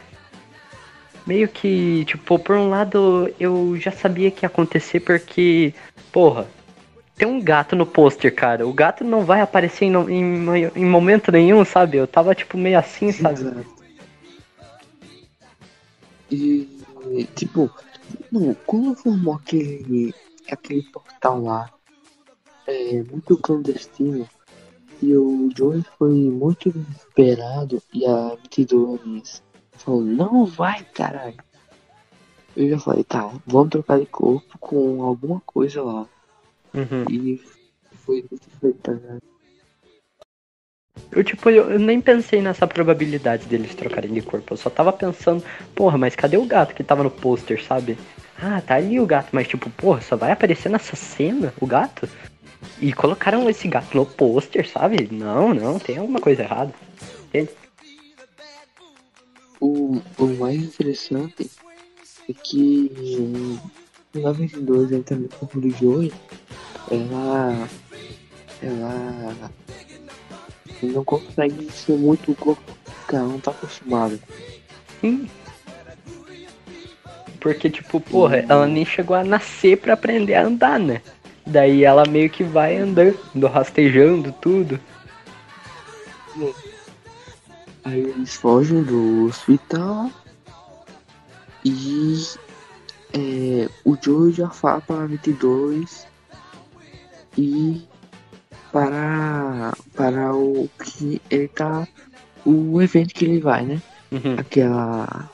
Meio 1.27 1.49
que, 1.49 2.05
tipo, 2.05 2.39
por 2.39 2.55
um 2.55 2.69
lado 2.69 3.33
eu 3.41 3.79
já 3.79 3.91
sabia 3.91 4.31
que 4.31 4.45
ia 4.45 4.47
acontecer 4.47 5.01
porque, 5.01 5.73
porra, 6.13 6.47
tem 7.17 7.27
um 7.27 7.41
gato 7.41 7.75
no 7.75 7.87
pôster, 7.87 8.35
cara. 8.35 8.67
O 8.67 8.73
gato 8.75 9.05
não 9.05 9.25
vai 9.25 9.41
aparecer 9.41 9.87
em, 9.87 9.95
em, 9.95 10.71
em 10.77 10.85
momento 10.85 11.33
nenhum, 11.33 11.65
sabe? 11.65 11.97
Eu 11.97 12.07
tava, 12.07 12.35
tipo, 12.35 12.59
meio 12.59 12.79
assim, 12.79 13.11
sabe? 13.11 13.41
Exato. 13.41 13.75
E, 16.31 16.69
tipo, 17.35 17.71
não, 18.31 18.55
quando 18.67 18.95
formou 18.95 19.35
aquele, 19.35 20.15
aquele 20.51 20.83
portal 20.85 21.43
lá, 21.43 21.71
é, 22.67 23.03
muito 23.03 23.37
clandestino, 23.39 24.29
e 25.03 25.15
o 25.17 25.51
Joey 25.57 25.85
foi 25.99 26.15
muito 26.15 26.71
desesperado, 26.71 27.83
e 27.93 28.07
a 28.07 28.37
22 28.43 29.43
falou, 29.73 30.03
não 30.03 30.47
vai, 30.47 30.85
caralho. 30.85 31.37
Eu 32.57 32.71
já 32.71 32.79
falei, 32.79 33.05
tá, 33.05 33.31
vamos 33.47 33.71
trocar 33.71 33.99
de 33.99 34.07
corpo 34.07 34.59
com 34.59 35.03
alguma 35.03 35.41
coisa 35.41 35.83
lá. 35.83 36.07
Uhum. 36.73 37.05
E 37.11 37.43
foi 38.05 38.25
muito 38.31 38.49
feito, 38.61 38.91
ligado? 38.93 39.34
Eu, 41.11 41.23
tipo, 41.23 41.49
eu, 41.49 41.79
nem 41.79 42.01
pensei 42.01 42.43
nessa 42.43 42.67
probabilidade 42.67 43.47
deles 43.47 43.75
trocarem 43.75 44.13
de 44.13 44.21
corpo. 44.21 44.53
Eu 44.53 44.57
só 44.57 44.69
tava 44.69 44.93
pensando, 44.93 45.45
porra, 45.75 45.97
mas 45.97 46.17
cadê 46.17 46.37
o 46.37 46.45
gato 46.45 46.75
que 46.75 46.83
tava 46.83 47.05
no 47.05 47.11
pôster, 47.11 47.63
sabe? 47.65 47.97
Ah, 48.41 48.61
tá 48.61 48.75
ali 48.75 48.99
o 48.99 49.07
gato, 49.07 49.29
mas 49.33 49.47
tipo, 49.47 49.71
porra, 49.71 50.01
só 50.01 50.17
vai 50.17 50.33
aparecer 50.33 50.69
nessa 50.69 50.97
cena 50.97 51.55
o 51.61 51.67
gato? 51.67 52.09
E 52.81 52.93
colocaram 52.93 53.49
esse 53.49 53.69
gato 53.69 53.97
no 53.97 54.05
pôster, 54.05 54.69
sabe? 54.69 55.09
Não, 55.11 55.55
não, 55.55 55.79
tem 55.79 55.99
alguma 55.99 56.21
coisa 56.21 56.43
errada. 56.43 56.75
Entende? 57.29 57.51
O, 59.61 60.01
o 60.19 60.27
mais 60.39 60.63
interessante 60.63 61.49
é 62.29 62.33
que 62.33 62.91
22 64.13 64.93
ele 64.93 65.03
também 65.03 65.29
corpo 65.29 65.61
do 65.61 65.71
Joey, 65.71 66.13
ela. 66.91 67.69
Ela. 68.61 69.51
Não 70.93 71.05
consegue 71.05 71.71
ser 71.73 71.97
muito 71.97 72.35
corpo, 72.35 72.63
porque 72.85 73.17
ela 73.17 73.29
não 73.29 73.41
tá 73.41 73.51
acostumada. 73.51 74.19
Sim. 75.01 75.29
Porque, 77.41 77.69
tipo, 77.69 78.01
porra, 78.01 78.39
ela 78.49 78.67
nem 78.67 78.85
chegou 78.85 79.17
a 79.17 79.23
nascer 79.23 79.79
pra 79.79 79.95
aprender 79.95 80.35
a 80.35 80.47
andar, 80.47 80.79
né? 80.79 81.03
Daí 81.47 81.85
ela 81.85 82.05
meio 82.09 82.31
que 82.31 82.43
vai 82.43 82.77
andando, 82.79 83.47
rastejando 83.47 84.33
tudo. 84.41 84.81
Aí 87.85 88.01
eles 88.01 88.35
fogem 88.37 88.83
do 88.83 89.27
hospital 89.27 90.11
e 91.63 92.23
é, 93.13 93.69
o 93.85 93.97
Joey 94.01 94.33
já 94.33 94.49
fala 94.49 94.81
para 94.81 95.07
22 95.07 96.07
e 97.37 97.87
para, 98.75 99.73
para 99.95 100.35
o 100.35 100.69
que 100.83 101.23
ele 101.31 101.47
tá. 101.47 101.87
O 102.45 102.83
evento 102.83 103.15
que 103.15 103.25
ele 103.25 103.39
vai, 103.39 103.65
né? 103.65 103.81
Uhum. 104.11 104.35
Aquela. 104.37 105.31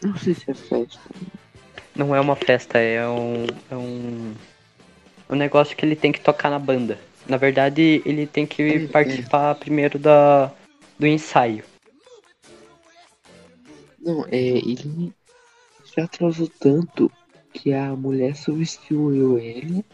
Não 0.00 0.16
sei 0.16 0.32
se 0.32 0.48
é 0.48 0.54
festa. 0.54 1.00
Não 1.96 2.14
é 2.14 2.20
uma 2.20 2.36
festa, 2.36 2.78
é 2.78 3.06
um. 3.08 3.46
É 3.68 3.74
um. 3.76 4.34
Um 5.28 5.34
negócio 5.34 5.76
que 5.76 5.84
ele 5.84 5.96
tem 5.96 6.12
que 6.12 6.20
tocar 6.20 6.50
na 6.50 6.58
banda. 6.58 6.96
Na 7.28 7.36
verdade, 7.36 8.00
ele 8.06 8.26
tem 8.26 8.46
que 8.46 8.62
É, 8.62 8.84
é. 8.84 8.86
participar 8.86 9.56
primeiro 9.56 9.98
da, 9.98 10.52
do 10.96 11.06
ensaio. 11.06 11.64
Não, 14.00 14.24
é. 14.30 14.36
Ele 14.36 15.12
já 15.96 16.04
atrasou 16.04 16.48
tanto 16.60 17.10
que 17.52 17.72
a 17.72 17.96
mulher 17.96 18.36
substituiu 18.36 19.38
ele. 19.38 19.84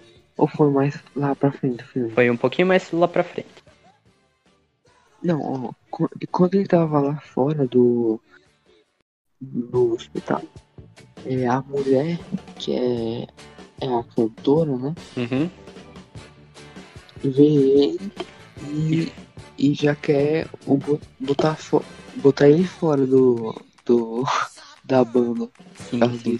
Ou 0.40 0.48
foi 0.48 0.70
mais 0.70 0.98
lá 1.14 1.34
pra 1.36 1.52
frente 1.52 1.76
do 1.76 1.84
filme? 1.84 2.10
Foi 2.12 2.30
um 2.30 2.36
pouquinho 2.36 2.66
mais 2.66 2.90
lá 2.92 3.06
pra 3.06 3.22
frente. 3.22 3.62
Não, 5.22 5.38
ó, 5.66 5.72
qu- 5.90 6.08
quando 6.32 6.54
ele 6.54 6.66
tava 6.66 6.98
lá 6.98 7.20
fora 7.20 7.66
do, 7.66 8.18
do 9.38 9.92
hospital, 9.92 10.40
é, 11.26 11.46
a 11.46 11.60
mulher, 11.60 12.18
que 12.58 12.72
é, 12.72 13.26
é 13.82 13.86
a 13.98 14.02
cantora, 14.16 14.74
né? 14.78 14.94
Uhum. 15.14 15.50
Vê 17.22 17.42
ele 17.44 18.12
e, 18.62 19.12
e 19.58 19.74
já 19.74 19.94
quer 19.94 20.48
o 20.64 20.78
bo- 20.78 20.98
botar, 21.18 21.54
fo- 21.54 21.84
botar 22.16 22.48
ele 22.48 22.64
fora 22.64 23.06
do, 23.06 23.54
do 23.84 24.24
da 24.84 25.04
banda. 25.04 25.50
Sim, 25.90 26.18
sim. 26.18 26.38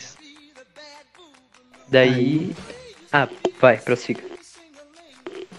Daí. 1.88 2.56
Ah, 3.12 3.28
vai, 3.60 3.76
prossiga. 3.78 4.22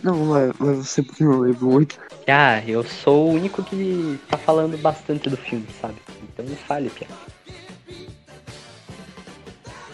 Não, 0.04 0.26
vai 0.30 0.52
você 0.52 1.04
porque 1.04 1.24
não 1.24 1.40
lembro 1.40 1.66
muito. 1.66 2.00
Ah, 2.28 2.64
eu 2.66 2.84
sou 2.84 3.30
o 3.30 3.34
único 3.34 3.64
que 3.64 4.20
tá 4.30 4.38
falando 4.38 4.78
bastante 4.78 5.30
do 5.30 5.38
filme, 5.38 5.68
sabe? 5.80 5.96
Então 6.24 6.46
não 6.46 6.56
fale, 6.56 6.90
Pia. 6.90 7.08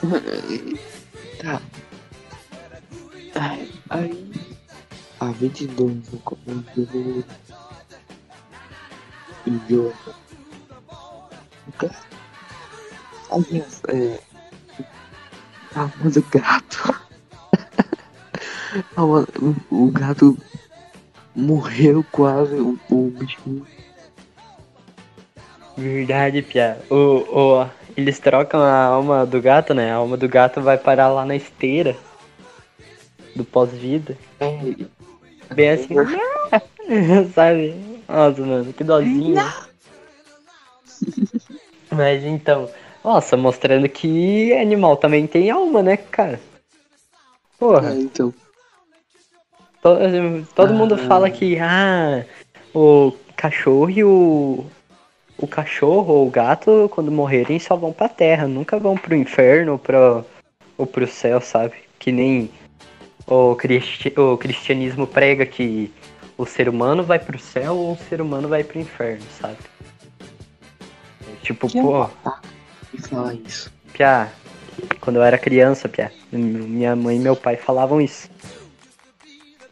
Tá. 1.38 1.62
Aí, 3.36 3.72
aí 3.92 4.34
a 5.20 5.26
22 5.32 6.12
no 6.12 6.20
comando 6.22 6.66
do 6.76 7.26
Idiota. 9.46 10.16
Aliás, 13.30 13.82
é. 13.90 14.20
A 15.76 15.82
alma 15.82 16.10
do 16.10 16.22
gato. 16.24 17.07
A 18.96 19.02
alma- 19.02 19.28
o, 19.72 19.86
o 19.86 19.92
gato 19.92 20.38
morreu 21.36 22.06
quase, 22.12 22.56
o, 22.56 22.78
o 22.90 23.10
bichinho. 23.12 23.66
Verdade, 25.78 26.42
Pia. 26.42 26.80
O, 26.90 26.96
o, 26.96 27.70
eles 27.96 28.18
trocam 28.20 28.62
a 28.62 28.86
alma 28.86 29.26
do 29.26 29.40
gato, 29.42 29.74
né? 29.74 29.92
A 29.92 29.96
alma 29.96 30.18
do 30.18 30.28
gato 30.28 30.60
vai 30.62 30.78
parar 30.78 31.10
lá 31.10 31.24
na 31.26 31.36
esteira 31.36 31.96
do 33.36 33.46
pós-vida. 33.46 34.18
É, 34.40 34.60
Bem 35.54 35.70
assim, 35.70 35.96
sabe? 37.34 37.76
Nossa, 38.08 38.42
mano, 38.42 38.74
que 38.74 38.84
dozinho. 38.84 39.36
Mas 41.92 42.24
então, 42.24 42.70
nossa, 43.04 43.38
mostrando 43.38 43.88
que 43.88 44.54
animal 44.54 44.98
também 44.98 45.26
tem 45.26 45.50
alma, 45.50 45.82
né, 45.82 45.96
cara? 45.96 46.40
Porra. 47.58 47.94
é, 47.94 48.00
então. 48.00 48.34
To- 49.82 50.46
Todo 50.56 50.74
mundo 50.74 50.96
Ah. 50.96 50.98
fala 51.08 51.30
que 51.30 51.58
ah, 51.60 52.24
o 52.74 53.14
cachorro 53.36 53.90
e 53.90 54.04
o. 54.04 54.66
O 55.40 55.46
cachorro 55.46 56.14
ou 56.16 56.28
o 56.28 56.32
gato, 56.32 56.90
quando 56.96 57.12
morrerem, 57.12 57.60
só 57.60 57.76
vão 57.76 57.94
pra 57.94 58.10
terra, 58.10 58.48
nunca 58.48 58.80
vão 58.80 58.98
pro 58.98 59.14
inferno 59.16 59.74
ou 59.74 59.78
pro, 59.78 60.26
ou 60.76 60.88
pro 60.88 61.06
céu, 61.06 61.40
sabe? 61.40 61.76
Que 62.00 62.12
nem 62.12 62.50
o, 63.28 63.54
cristi 63.56 64.12
o 64.18 64.36
cristianismo 64.36 65.06
prega 65.06 65.46
que 65.46 65.94
o 66.40 66.44
ser 66.48 66.68
humano 66.68 67.04
vai 67.04 67.20
pro 67.20 67.38
céu 67.38 67.76
ou 67.78 67.92
o 67.94 67.98
ser 68.10 68.20
humano 68.20 68.48
vai 68.48 68.64
pro 68.64 68.80
inferno, 68.80 69.22
sabe? 69.40 69.58
Tipo, 71.44 71.68
Que 71.68 71.80
pô, 71.82 72.10
E 72.94 73.02
falar 73.02 73.36
isso. 73.36 73.72
Piá, 73.94 74.30
quando 75.00 75.18
eu 75.18 75.24
era 75.24 75.38
criança, 75.38 75.88
Piá, 75.88 76.10
minha 76.32 76.96
mãe 76.96 77.18
e 77.18 77.20
meu 77.20 77.36
pai 77.36 77.58
falavam 77.58 78.02
isso. 78.02 78.28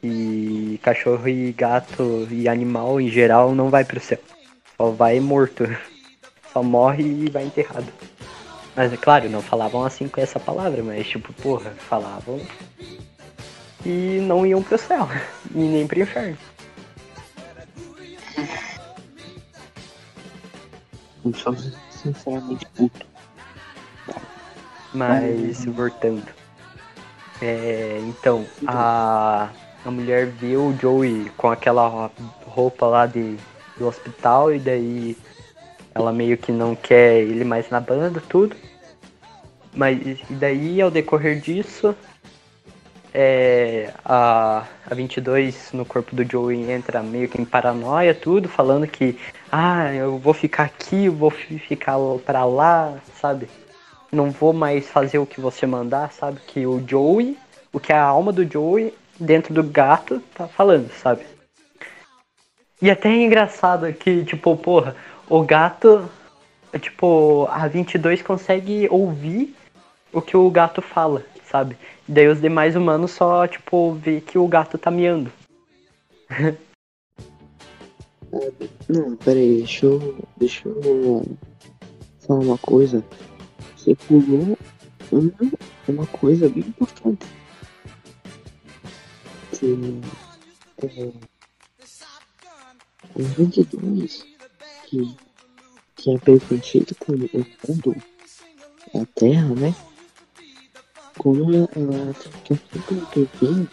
E 0.08 0.80
cachorro 0.84 1.28
e 1.28 1.52
gato 1.52 2.28
e 2.30 2.48
animal 2.48 3.02
em 3.02 3.10
geral 3.10 3.56
não 3.56 3.72
vai 3.72 3.84
pro 3.84 4.00
céu. 4.00 4.20
Só 4.78 4.92
vai 4.92 5.20
morto. 5.20 5.64
Só 6.54 6.62
morre 6.62 7.04
e 7.04 7.28
vai 7.28 7.44
enterrado. 7.46 7.92
Mas 8.76 8.94
é 8.94 8.98
claro, 8.98 9.28
não 9.30 9.42
falavam 9.42 9.84
assim 9.84 10.08
com 10.08 10.22
essa 10.22 10.40
palavra, 10.40 10.84
mas 10.84 11.08
tipo, 11.08 11.34
porra, 11.34 11.72
falavam 11.72 12.40
e 13.84 14.20
não 14.22 14.46
iam 14.46 14.62
pro 14.62 14.78
céu. 14.78 15.10
E 15.56 15.60
nem 15.60 15.88
pro 15.88 16.02
inferno. 16.02 16.38
Eu 21.24 21.34
sou 21.34 21.56
sinceramente 21.90 22.66
puto. 22.76 23.06
Mas 24.94 25.66
voltando. 25.66 26.28
É, 27.42 28.00
então, 28.02 28.46
a, 28.68 29.50
a 29.86 29.92
mulher 29.92 30.26
vê 30.26 30.58
o 30.58 30.76
Joey 30.80 31.32
com 31.38 31.50
aquela 31.50 32.10
roupa 32.46 32.88
lá 32.88 33.06
de, 33.06 33.38
do 33.78 33.88
hospital 33.88 34.54
e 34.54 34.60
daí 34.60 35.16
ela 35.94 36.12
meio 36.12 36.38
que 36.38 36.52
não 36.52 36.76
quer 36.76 37.22
ele 37.22 37.44
mais 37.44 37.70
na 37.70 37.80
banda, 37.80 38.22
tudo. 38.28 38.56
Mas 39.74 40.00
e 40.30 40.34
daí 40.34 40.82
ao 40.82 40.90
decorrer 40.90 41.40
disso, 41.40 41.96
é, 43.14 43.94
a, 44.04 44.66
a 44.90 44.96
22 44.96 45.72
no 45.72 45.86
corpo 45.86 46.16
do 46.16 46.30
Joey 46.30 46.72
entra 46.72 47.04
meio 47.04 47.30
que 47.30 47.42
em 47.42 47.46
paranoia, 47.46 48.14
tudo, 48.14 48.50
falando 48.50 48.88
que 48.88 49.18
ah, 49.52 49.94
eu 49.94 50.18
vou 50.18 50.34
ficar 50.34 50.64
aqui, 50.64 51.06
eu 51.06 51.14
vou 51.14 51.30
fi- 51.30 51.60
ficar 51.60 51.98
pra 52.26 52.44
lá, 52.44 52.96
sabe? 53.22 53.48
Não 54.12 54.32
vou 54.32 54.52
mais 54.52 54.88
fazer 54.88 55.18
o 55.20 55.26
que 55.26 55.40
você 55.40 55.66
mandar, 55.68 56.12
sabe? 56.12 56.40
Que 56.48 56.66
o 56.66 56.84
Joey, 56.86 57.38
o 57.72 57.80
que 57.80 57.94
a 57.94 58.02
alma 58.02 58.32
do 58.34 58.50
Joey 58.50 58.94
dentro 59.20 59.54
do 59.54 59.64
gato 59.64 60.22
tá 60.34 60.48
falando, 60.48 60.90
sabe? 60.92 61.24
E 62.82 62.90
até 62.90 63.10
é 63.10 63.24
engraçado 63.24 63.92
que, 63.94 64.24
tipo, 64.26 64.56
porra, 64.58 64.96
o 65.30 65.42
gato, 65.44 66.10
tipo, 66.80 67.48
a 67.50 67.68
22 67.68 68.22
consegue 68.22 68.88
ouvir 68.90 69.56
o 70.12 70.22
que 70.22 70.36
o 70.36 70.50
gato 70.50 70.82
fala, 70.82 71.26
sabe? 71.50 71.78
Daí 72.08 72.28
os 72.28 72.42
demais 72.42 72.76
humanos 72.76 73.12
só, 73.12 73.48
tipo, 73.48 73.94
vê 73.94 74.22
que 74.22 74.38
o 74.38 74.48
gato 74.48 74.78
tá 74.78 74.92
miando. 74.92 75.32
Não, 78.90 79.16
peraí, 79.16 79.58
deixa 79.60 79.86
eu. 79.86 80.18
Deixa 80.38 80.68
eu 80.68 81.26
falar 82.20 82.40
uma 82.40 82.58
coisa. 82.58 83.04
Você 83.76 83.96
pulou 83.96 84.58
uma, 85.12 85.38
uma 85.88 86.08
coisa 86.08 86.50
bem 86.50 86.66
importante. 86.68 87.26
Que 89.58 90.02
é, 90.84 91.12
os 93.16 93.28
22 93.28 94.26
que 94.88 95.16
tinha 95.96 96.20
preconceito 96.20 96.94
com 96.96 97.14
o 97.14 97.18
mundo, 97.18 97.96
a 98.94 99.06
Terra, 99.16 99.56
né? 99.56 99.76
Como 101.18 101.54
ela, 101.54 101.70
ela 101.76 102.16
um 102.92 103.06
tempinho, 103.06 103.70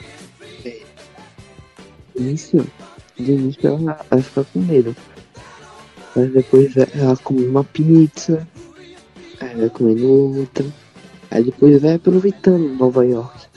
é, 0.65 0.83
início, 2.15 2.67
de 3.17 3.33
início 3.33 3.67
ela, 3.67 4.07
ela 4.11 4.23
fica 4.23 4.45
com 4.45 4.61
medo. 4.61 4.97
Mas 6.15 6.33
depois 6.33 6.77
ela 6.77 7.17
come 7.17 7.45
uma 7.47 7.65
pizza, 7.65 8.47
aí 9.41 9.57
vai 9.57 9.71
comendo 9.71 10.39
outra, 10.39 10.65
aí 11.31 11.43
depois 11.43 11.83
vai 11.83 11.95
aproveitando 11.95 12.77
Nova 12.77 13.05
York. 13.05 13.49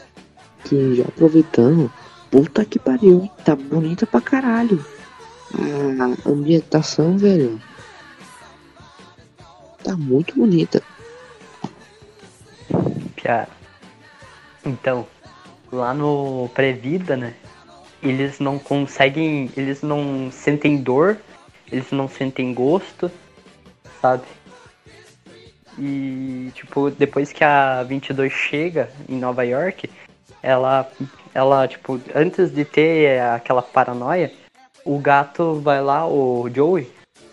Que 0.63 0.95
já 0.95 1.03
aproveitando, 1.03 1.91
puta 2.35 2.65
que 2.65 2.77
pariu, 2.77 3.21
hein? 3.21 3.31
tá 3.45 3.55
bonita 3.55 4.05
pra 4.05 4.19
caralho. 4.19 4.85
A 5.55 6.29
ambientação, 6.29 7.17
velho, 7.17 7.61
tá 9.81 9.95
muito 9.95 10.35
bonita. 10.35 10.83
Piara. 13.15 13.47
Então, 14.65 15.07
lá 15.71 15.93
no 15.93 16.49
pré-vida, 16.53 17.15
né? 17.15 17.35
Eles 18.03 18.41
não 18.41 18.59
conseguem. 18.59 19.49
Eles 19.55 19.81
não 19.81 20.29
sentem 20.29 20.75
dor, 20.75 21.17
eles 21.71 21.89
não 21.91 22.09
sentem 22.09 22.53
gosto, 22.53 23.09
sabe? 24.01 24.25
E, 25.79 26.51
tipo, 26.53 26.91
depois 26.91 27.31
que 27.31 27.45
a 27.45 27.81
22 27.83 28.33
chega 28.33 28.89
em 29.07 29.17
Nova 29.17 29.43
York, 29.45 29.89
ela, 30.43 30.89
ela 31.35 31.67
tipo, 31.67 31.99
antes 32.15 32.49
de 32.49 32.63
ter 32.63 33.19
aquela 33.21 33.61
paranoia, 33.61 34.31
o 34.85 34.97
gato 34.97 35.59
vai 35.59 35.81
lá, 35.81 36.07
o 36.07 36.49
Joey, 36.49 36.89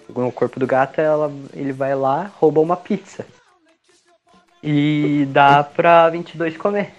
no 0.09 0.33
corpo 0.33 0.59
do 0.59 0.67
gato, 0.67 1.01
ela, 1.01 1.33
ele 1.55 1.73
vai 1.73 1.95
lá, 1.95 2.31
rouba 2.39 2.61
uma 2.61 2.77
pizza. 2.77 3.25
E 4.61 5.27
dá 5.31 5.63
pra 5.63 6.11
22 6.11 6.57
comer. 6.57 6.93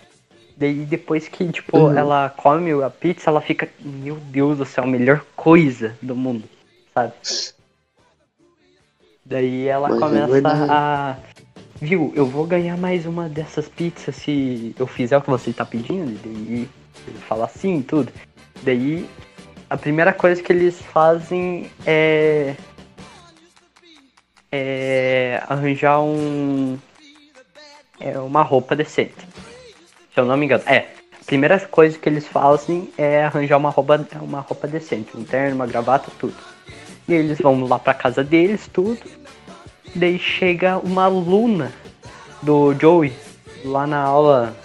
Daí 0.55 0.85
depois 0.85 1.27
que, 1.27 1.51
tipo, 1.51 1.77
Uhum. 1.77 1.97
ela 1.97 2.29
come 2.29 2.71
a 2.81 2.89
pizza, 2.89 3.29
ela 3.29 3.41
fica, 3.41 3.67
meu 3.79 4.15
Deus 4.15 4.59
do 4.59 4.65
céu, 4.65 4.85
a 4.85 4.87
melhor 4.87 5.25
coisa 5.35 5.97
do 6.01 6.15
mundo, 6.15 6.47
sabe? 6.93 7.13
Daí 9.25 9.67
ela 9.67 9.89
Mas 9.89 9.97
é 9.97 9.99
começa 9.99 10.49
a. 10.69 11.17
Viu, 11.81 12.13
eu 12.15 12.25
vou 12.25 12.45
ganhar 12.45 12.77
mais 12.77 13.05
uma 13.05 13.27
dessas 13.27 13.67
pizzas 13.67 14.15
se 14.15 14.73
eu 14.79 14.87
fizer 14.87 15.17
o 15.17 15.21
que 15.21 15.29
você 15.29 15.51
tá 15.51 15.65
pedindo. 15.65 16.11
E 16.25 16.69
ele 17.07 17.17
fala 17.19 17.45
assim 17.45 17.79
e 17.79 17.83
tudo. 17.83 18.11
Daí 18.61 19.07
a 19.69 19.77
primeira 19.77 20.13
coisa 20.13 20.41
que 20.41 20.53
eles 20.53 20.79
fazem 20.79 21.71
é. 21.85 22.55
É 24.51 25.41
arranjar 25.49 25.99
um. 25.99 26.77
É 27.99 28.19
uma 28.19 28.43
roupa 28.43 28.75
decente. 28.75 29.27
Se 30.13 30.19
eu 30.19 30.25
não 30.25 30.37
me 30.37 30.45
engano. 30.45 30.63
É. 30.67 30.89
A 31.19 31.25
primeira 31.25 31.59
coisa 31.59 31.97
que 31.97 32.07
eles 32.07 32.27
fazem 32.27 32.91
é 32.97 33.23
arranjar 33.23 33.57
uma 33.57 33.71
roupa, 33.71 34.05
uma 34.21 34.41
roupa 34.41 34.67
decente. 34.67 35.17
Um 35.17 35.23
terno, 35.23 35.55
uma 35.55 35.65
gravata, 35.65 36.11
tudo. 36.19 36.35
E 37.07 37.13
eles 37.13 37.39
vão 37.39 37.65
lá 37.65 37.79
pra 37.79 37.95
casa 37.95 38.23
deles, 38.23 38.69
tudo. 38.71 38.99
Daí 39.95 40.19
chega 40.19 40.77
uma 40.77 41.05
aluna 41.05 41.73
do 42.43 42.75
Joey 42.79 43.13
lá 43.65 43.87
na 43.87 44.01
aula, 44.01 44.55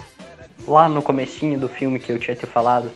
lá 0.69 0.89
no 0.89 1.03
comecinho 1.03 1.59
do 1.59 1.69
filme 1.69 1.99
que 1.99 2.13
eu 2.13 2.19
tinha 2.19 2.37
te 2.37 2.47
falado. 2.47 2.91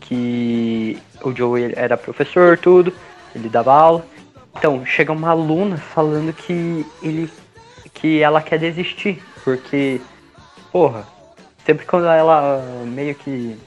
Que 0.00 0.98
o 1.22 1.34
Joey 1.34 1.72
era 1.74 1.96
professor, 1.96 2.58
tudo, 2.58 2.92
ele 3.34 3.48
dava 3.48 3.72
aula. 3.72 4.06
Então, 4.56 4.84
chega 4.86 5.12
uma 5.12 5.30
aluna 5.30 5.76
falando 5.76 6.32
que 6.32 6.86
ele 7.02 7.30
que 7.92 8.20
ela 8.20 8.42
quer 8.42 8.58
desistir, 8.58 9.22
porque 9.42 10.00
porra, 10.70 11.06
sempre 11.64 11.86
quando 11.86 12.06
ela 12.06 12.62
meio 12.84 13.14
que 13.14 13.58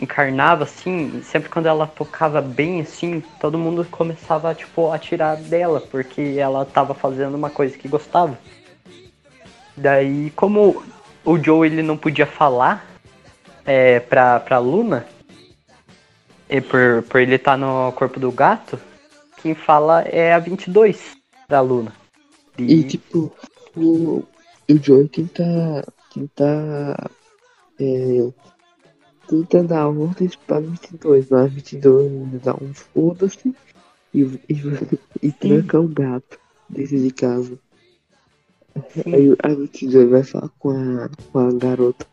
encarnava 0.00 0.64
assim, 0.64 1.22
sempre 1.22 1.48
quando 1.48 1.66
ela 1.66 1.86
tocava 1.86 2.42
bem 2.42 2.82
assim, 2.82 3.22
todo 3.40 3.58
mundo 3.58 3.86
começava 3.90 4.54
tipo 4.54 4.92
a 4.92 4.98
tirar 4.98 5.36
dela, 5.36 5.80
porque 5.80 6.36
ela 6.38 6.64
tava 6.66 6.92
fazendo 6.94 7.34
uma 7.34 7.48
coisa 7.48 7.76
que 7.76 7.88
gostava. 7.88 8.38
Daí, 9.74 10.30
como 10.36 10.82
o 11.26 11.42
Joe 11.42 11.66
ele 11.66 11.82
não 11.82 11.96
podia 11.96 12.26
falar 12.26 12.86
é, 13.66 14.00
pra, 14.00 14.40
pra 14.40 14.58
Luna, 14.58 15.06
e 16.48 16.60
por, 16.60 17.02
por 17.02 17.20
ele 17.20 17.34
estar 17.34 17.58
no 17.58 17.92
corpo 17.92 18.20
do 18.20 18.30
gato, 18.30 18.78
quem 19.42 19.54
fala 19.54 20.02
é 20.02 20.32
a 20.32 20.38
22 20.38 21.16
da 21.48 21.60
Luna. 21.60 21.92
E 22.56 22.84
tipo, 22.84 23.32
o, 23.76 24.24
o 24.68 24.76
Joey 24.80 25.08
tenta. 25.08 25.84
tenta. 26.14 27.10
É, 27.78 28.28
tenta 29.28 29.64
dar 29.64 29.88
ordens 29.88 30.36
pra 30.36 30.60
22, 30.60 31.28
mas 31.28 31.52
22 31.52 32.42
dá 32.42 32.54
um 32.54 32.72
foda-se 32.72 33.54
e, 34.14 34.22
e, 34.22 34.62
e 35.22 35.32
tranca 35.32 35.78
o 35.78 35.88
gato 35.88 36.38
dentro 36.70 36.98
de 36.98 37.10
casa. 37.10 37.58
Aí 39.06 39.34
a 39.42 39.48
22 39.48 40.10
vai 40.10 40.22
falar 40.22 40.50
com 40.58 40.70
a, 40.70 41.08
com 41.32 41.38
a 41.38 41.52
garota. 41.52 42.06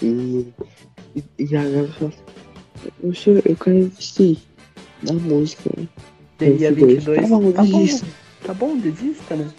E, 0.00 0.52
e, 1.14 1.24
e 1.38 1.56
a 1.56 1.62
garota 1.68 1.92
fala 1.92 2.12
assim, 3.10 3.42
eu 3.44 3.56
quero 3.56 3.88
desistir 3.88 4.38
da 5.02 5.12
música. 5.14 5.70
Daí 6.38 6.66
a 6.66 6.70
22, 6.70 7.04
22. 7.04 7.20
Tá 7.20 7.26
bom, 7.28 7.52
tá 7.52 7.62
bom, 7.62 7.78
desista. 7.82 8.06
tá 8.46 8.54
bom, 8.54 8.76
desista, 8.78 9.36
né? 9.36 9.50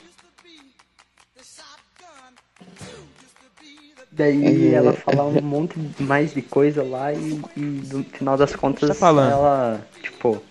Daí 4.12 4.68
É, 4.68 4.74
ela 4.74 4.94
fala 4.94 5.26
um 5.26 5.42
monte 5.42 5.76
mais 6.00 6.34
de 6.34 6.42
coisa 6.44 6.84
lá 6.84 7.12
e, 7.14 7.42
e 7.58 7.60
no 7.60 8.04
final 8.04 8.38
das 8.38 8.56
contas 8.56 8.88
tá 8.90 8.94
falando? 8.94 9.32
ela, 9.32 9.88
tipo. 10.04 10.42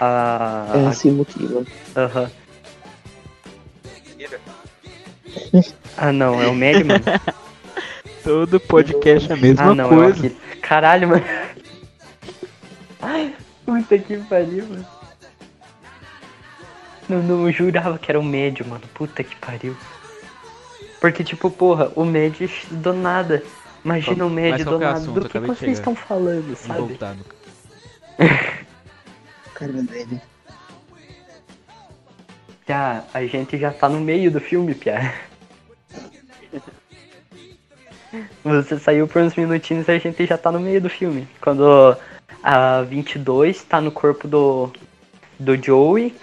A. 0.00 0.72
É 0.74 0.86
a- 0.86 0.88
assim 0.88 1.12
motiva. 1.12 1.64
Aham. 1.96 2.30
Ah 5.96 6.12
não, 6.12 6.40
é 6.40 6.46
o 6.46 6.54
Madman? 6.54 7.00
Todo 8.24 8.60
podcast 8.60 9.30
é 9.30 9.34
a 9.34 9.36
mesma 9.36 9.64
ah 9.70 9.74
não, 9.74 9.86
é 9.86 9.88
coisa. 9.88 10.08
o 10.08 10.26
Akira. 10.26 10.34
Caralho, 10.60 11.08
mano. 11.08 11.24
Ai, 13.00 13.34
puta 13.64 13.98
que 13.98 14.16
pariu, 14.18 14.66
mano. 14.66 14.86
Não, 17.08 17.22
não 17.22 17.50
jurava 17.50 17.98
que 17.98 18.10
era 18.10 18.20
o 18.20 18.22
médio, 18.24 18.66
mano. 18.66 18.82
Puta 18.94 19.24
que 19.24 19.34
pariu. 19.36 19.76
Porque, 21.00 21.24
tipo, 21.24 21.50
porra, 21.50 21.90
o 21.96 22.04
médio 22.04 22.48
do 22.70 22.92
nada. 22.92 23.42
Imagina 23.84 24.26
o 24.26 24.30
médio 24.30 24.64
do 24.64 24.64
que 24.64 24.72
é 24.72 24.76
o 24.76 24.78
nada. 24.80 24.98
assunto? 24.98 25.20
Do 25.20 25.28
que, 25.28 25.38
vocês 25.38 25.78
estão 25.78 25.94
falando, 25.94 26.54
sabe? 26.54 26.78
voltar 26.80 27.14
no- 27.14 27.24
Cara 29.54 29.72
dele. 29.72 30.20
A 32.72 33.24
gente 33.26 33.58
já 33.58 33.72
tá 33.72 33.88
no 33.88 34.00
meio 34.00 34.30
do 34.30 34.40
filme, 34.40 34.74
Pia. 34.74 35.14
Você 38.42 38.78
saiu 38.78 39.06
por 39.06 39.22
uns 39.22 39.34
minutinhos 39.36 39.86
e 39.88 39.92
a 39.92 39.98
gente 39.98 40.26
já 40.26 40.36
tá 40.36 40.50
no 40.50 40.60
meio 40.60 40.80
do 40.80 40.88
filme. 40.88 41.28
Quando 41.40 41.96
a 42.42 42.82
22 42.82 43.62
tá 43.64 43.80
no 43.80 43.92
corpo 43.92 44.26
do, 44.26 44.72
do 45.38 45.56
Joey, 45.56 46.14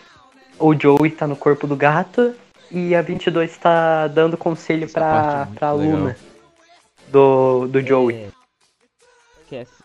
o 0.59 0.73
Joey 0.73 1.11
tá 1.11 1.27
no 1.27 1.35
corpo 1.35 1.65
do 1.67 1.75
gato 1.75 2.35
e 2.69 2.93
a 2.95 3.01
22 3.01 3.57
tá 3.57 4.07
dando 4.07 4.35
conselho 4.37 4.85
Essa 4.85 4.99
parte 4.99 5.27
é 5.27 5.31
pra, 5.31 5.55
pra 5.55 5.71
legal. 5.73 5.97
Luna 5.97 6.17
do, 7.07 7.67
do 7.67 7.81
Joey. 7.81 8.15
É, 8.15 8.29
Esquece. 9.43 9.83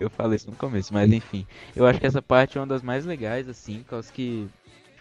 eu 0.00 0.10
falei 0.10 0.36
isso 0.36 0.50
no 0.50 0.56
começo, 0.56 0.92
mas 0.92 1.12
enfim. 1.12 1.46
Eu 1.74 1.86
acho 1.86 2.00
que 2.00 2.06
essa 2.06 2.22
parte 2.22 2.56
é 2.56 2.60
uma 2.60 2.66
das 2.66 2.82
mais 2.82 3.04
legais, 3.04 3.48
assim, 3.48 3.84
causa 3.88 4.12
que, 4.12 4.48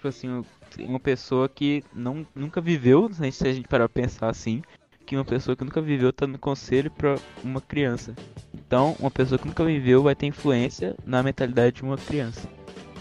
tipo 0.06 0.08
assim, 0.08 0.30
um- 0.30 0.44
uma 0.80 1.00
pessoa 1.00 1.50
que 1.50 1.84
não, 1.94 2.26
nunca 2.36 2.62
viveu, 2.62 3.10
né, 3.18 3.32
se 3.32 3.48
a 3.48 3.54
gente 3.54 3.68
parar 3.68 3.90
pra 3.90 4.04
pensar 4.04 4.30
assim, 4.30 4.62
que 5.06 5.16
uma 5.16 5.26
pessoa 5.26 5.56
que 5.56 5.64
nunca 5.64 5.82
viveu 5.82 6.12
tá 6.12 6.28
no 6.28 6.38
conselho 6.38 6.92
pra 6.92 7.16
uma 7.44 7.62
criança. 7.62 8.16
Então, 8.54 8.96
uma 9.00 9.12
pessoa 9.12 9.38
que 9.38 9.48
nunca 9.48 9.64
viveu 9.64 10.04
vai 10.04 10.16
ter 10.16 10.26
influência 10.28 10.96
na 11.06 11.22
mentalidade 11.24 11.78
de 11.78 11.84
uma 11.84 11.98
criança. 11.98 12.48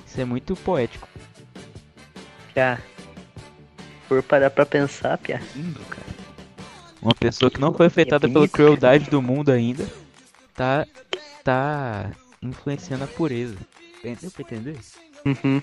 Isso 0.06 0.20
é 0.20 0.24
muito 0.24 0.54
poético. 0.56 1.08
Pia. 2.52 2.80
Por 4.08 4.22
parar 4.22 4.50
pra 4.50 4.66
pensar, 4.66 5.16
Pia. 5.18 5.42
Lindo, 5.56 5.80
cara. 5.80 6.06
Uma 7.00 7.14
pessoa 7.14 7.50
que 7.50 7.60
não 7.60 7.72
foi 7.72 7.86
afetada 7.86 8.20
pela 8.20 8.32
bonito, 8.40 8.52
crueldade 8.52 9.10
do 9.10 9.20
mundo 9.20 9.50
ainda, 9.50 9.86
tá, 10.54 10.86
tá 11.42 12.10
influenciando 12.40 13.04
a 13.04 13.06
pureza. 13.06 13.56
Deu 14.02 14.30
pra 14.30 14.42
entender? 14.42 14.78
Uhum. 15.24 15.62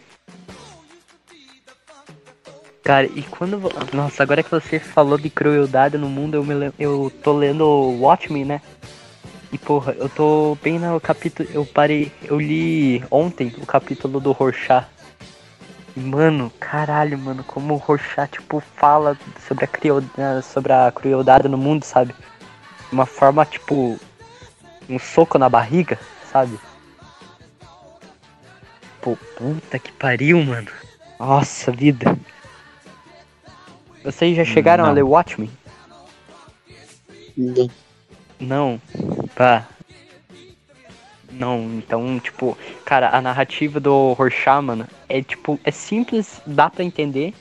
Cara, 2.83 3.05
e 3.07 3.21
quando. 3.23 3.61
Nossa, 3.93 4.23
agora 4.23 4.41
que 4.41 4.49
você 4.49 4.79
falou 4.79 5.17
de 5.17 5.29
crueldade 5.29 5.97
no 5.97 6.09
mundo, 6.09 6.35
eu, 6.35 6.43
me 6.43 6.71
eu 6.79 7.11
tô 7.23 7.33
lendo 7.33 7.65
Watchmen, 7.99 8.45
né? 8.45 8.61
E 9.51 9.57
porra, 9.57 9.93
eu 9.93 10.09
tô 10.09 10.57
bem 10.63 10.79
no 10.79 10.99
capítulo. 10.99 11.47
Eu 11.53 11.65
parei. 11.65 12.11
Eu 12.23 12.39
li 12.39 13.03
ontem 13.11 13.53
o 13.61 13.65
capítulo 13.65 14.19
do 14.19 14.31
Rorschach. 14.31 14.87
E, 15.95 15.99
Mano, 15.99 16.51
caralho, 16.59 17.17
mano, 17.17 17.43
como 17.43 17.73
o 17.75 17.77
Rorschach, 17.77 18.31
tipo, 18.31 18.61
fala 18.77 19.17
sobre 19.47 19.65
a, 19.65 19.67
cruel- 19.67 20.03
eh, 20.17 20.41
sobre 20.41 20.71
a 20.73 20.91
crueldade 20.91 21.47
no 21.47 21.57
mundo, 21.57 21.83
sabe? 21.83 22.15
Uma 22.91 23.05
forma, 23.05 23.45
tipo. 23.45 23.99
Um 24.89 24.97
soco 24.97 25.37
na 25.37 25.47
barriga, 25.47 25.99
sabe? 26.31 26.59
Pô, 29.01 29.15
puta 29.37 29.77
que 29.79 29.91
pariu, 29.91 30.43
mano. 30.43 30.67
Nossa, 31.19 31.71
vida. 31.71 32.17
Vocês 34.03 34.35
já 34.35 34.43
chegaram 34.43 34.83
a 34.83 34.87
não. 34.87 34.93
ler 34.93 35.03
Watchmen? 35.03 35.49
Não. 37.37 37.69
Não. 38.39 38.81
Pá. 39.35 39.67
Não, 41.31 41.59
então, 41.77 42.19
tipo, 42.19 42.57
cara, 42.83 43.09
a 43.09 43.21
narrativa 43.21 43.79
do 43.79 44.13
Rorschach, 44.13 44.61
mano, 44.61 44.87
é 45.07 45.21
tipo, 45.21 45.59
é 45.63 45.71
simples, 45.71 46.41
dá 46.45 46.69
pra 46.69 46.83
entender. 46.83 47.33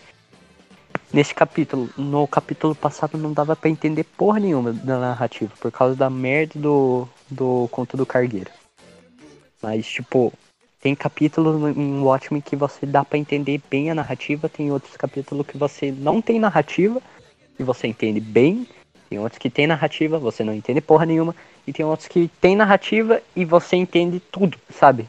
Nesse 1.12 1.34
capítulo, 1.34 1.90
no 1.96 2.26
capítulo 2.28 2.72
passado 2.72 3.18
não 3.18 3.32
dava 3.32 3.56
pra 3.56 3.68
entender 3.68 4.04
porra 4.04 4.38
nenhuma 4.38 4.72
da 4.72 4.96
narrativa, 4.98 5.52
por 5.60 5.72
causa 5.72 5.96
da 5.96 6.08
merda 6.08 6.56
do, 6.56 7.08
do 7.28 7.68
conto 7.72 7.96
do 7.96 8.06
cargueiro. 8.06 8.50
Mas, 9.60 9.86
tipo, 9.86 10.32
tem 10.80 10.94
capítulos 10.94 11.76
em 11.76 12.00
Watchmen 12.00 12.40
que 12.40 12.56
você 12.56 12.86
dá 12.86 13.04
pra 13.04 13.18
entender 13.18 13.60
bem 13.70 13.90
a 13.90 13.94
narrativa, 13.94 14.48
tem 14.48 14.72
outros 14.72 14.96
capítulos 14.96 15.46
que 15.46 15.58
você 15.58 15.92
não 15.92 16.22
tem 16.22 16.40
narrativa 16.40 17.00
e 17.58 17.62
você 17.62 17.86
entende 17.86 18.18
bem, 18.18 18.66
tem 19.10 19.18
outros 19.18 19.38
que 19.38 19.50
tem 19.50 19.66
narrativa, 19.66 20.18
você 20.18 20.42
não 20.42 20.54
entende 20.54 20.80
porra 20.80 21.04
nenhuma, 21.04 21.36
e 21.66 21.72
tem 21.72 21.84
outros 21.84 22.08
que 22.08 22.30
tem 22.40 22.56
narrativa 22.56 23.20
e 23.36 23.44
você 23.44 23.76
entende 23.76 24.20
tudo, 24.32 24.56
sabe? 24.70 25.06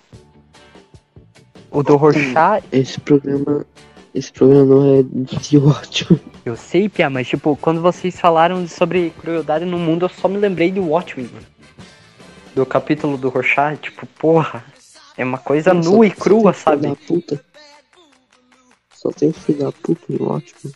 O 1.69 1.81
do 1.81 1.95
Rorschach, 1.95 2.65
Esse 2.71 2.99
programa. 2.99 3.65
Esse 4.13 4.29
programa 4.33 4.65
não 4.65 4.99
é 4.99 5.03
de 5.03 5.57
ótimo. 5.57 6.19
eu 6.43 6.57
sei, 6.57 6.89
Pia, 6.89 7.09
mas 7.09 7.29
tipo, 7.29 7.55
quando 7.55 7.81
vocês 7.81 8.19
falaram 8.19 8.67
sobre 8.67 9.11
crueldade 9.11 9.63
no 9.63 9.79
mundo, 9.79 10.03
eu 10.03 10.09
só 10.09 10.27
me 10.27 10.35
lembrei 10.35 10.69
do 10.69 10.83
Watchmen, 10.83 11.29
mano. 11.31 11.45
Do 12.53 12.65
capítulo 12.65 13.17
do 13.17 13.29
Rorschach, 13.29 13.77
tipo, 13.77 14.05
porra, 14.05 14.65
é 15.17 15.23
uma 15.23 15.37
coisa 15.37 15.73
Nossa, 15.73 15.89
nua 15.89 16.07
e 16.07 16.11
crua, 16.11 16.53
sabe? 16.53 16.87
Da 16.87 16.95
puta. 16.95 17.43
Só 18.93 19.09
tem 19.11 19.31
filho 19.33 19.59
da 19.59 19.71
puta 19.71 20.01
no 20.09 20.31
ótimo. 20.31 20.71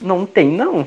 Não 0.00 0.24
tem, 0.26 0.48
não. 0.50 0.86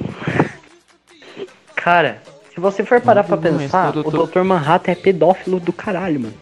Cara, 1.75 2.21
se 2.53 2.59
você 2.59 2.83
for 2.83 3.01
parar 3.01 3.23
pra 3.23 3.35
Não, 3.35 3.43
não, 3.43 3.49
esse 3.51 3.65
pensar, 3.65 3.97
o 3.97 4.27
Dr. 4.27 4.41
Manhattan 4.43 4.91
é 4.91 4.95
pedófilo 4.95 5.59
do 5.59 5.73
caralho, 5.73 6.19
mano. 6.19 6.33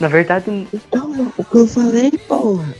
Na 0.00 0.08
verdade, 0.08 0.66
Então, 0.72 1.32
o 1.36 1.44
que 1.44 1.54
eu 1.56 1.66
falei, 1.68 2.10
porra. 2.26 2.74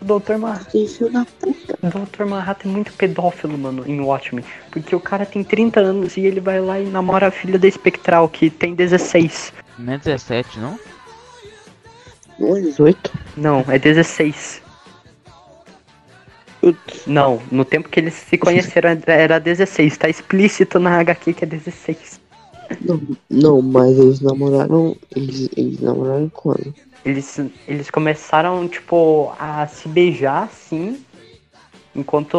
o 0.00 0.04
Dr. 0.04 0.36
Manhattan. 0.36 0.86
Filho 0.86 1.10
da 1.10 1.24
puta. 1.40 1.78
O 1.82 2.06
Dr. 2.06 2.24
Manhattan 2.26 2.68
é 2.68 2.72
muito 2.72 2.92
pedófilo, 2.92 3.58
mano, 3.58 3.84
em 3.86 4.00
Watchmen. 4.00 4.44
Porque 4.70 4.94
o 4.94 5.00
cara 5.00 5.26
tem 5.26 5.42
30 5.42 5.80
anos 5.80 6.16
e 6.16 6.20
ele 6.20 6.40
vai 6.40 6.60
lá 6.60 6.78
e 6.78 6.84
namora 6.84 7.28
a 7.28 7.30
filha 7.30 7.58
da 7.58 7.66
Espectral, 7.66 8.28
que 8.28 8.50
tem 8.50 8.74
16. 8.74 9.52
Não 9.78 9.92
é 9.92 9.98
17, 9.98 10.58
não? 10.60 10.78
Não 12.38 12.56
é 12.56 12.60
18? 12.60 13.12
Não, 13.36 13.64
é 13.68 13.78
16. 13.78 14.62
Putz. 16.60 17.06
Não, 17.06 17.40
no 17.50 17.64
tempo 17.64 17.88
que 17.88 18.00
eles 18.00 18.14
se 18.14 18.38
conheceram 18.38 18.98
era 19.06 19.38
16. 19.38 19.96
Tá 19.98 20.08
explícito 20.08 20.78
na 20.78 20.98
HQ 21.00 21.34
que 21.34 21.44
é 21.44 21.46
16. 21.46 22.20
Não, 22.80 23.00
não, 23.28 23.62
mas 23.62 23.98
eles 23.98 24.20
namoraram. 24.20 24.96
Eles, 25.14 25.50
eles 25.56 25.80
namoraram 25.80 26.30
quando? 26.30 26.74
Eles, 27.04 27.38
eles 27.68 27.90
começaram, 27.90 28.66
tipo, 28.66 29.32
a 29.38 29.66
se 29.66 29.86
beijar, 29.88 30.44
assim. 30.44 31.04
Enquanto 31.94 32.34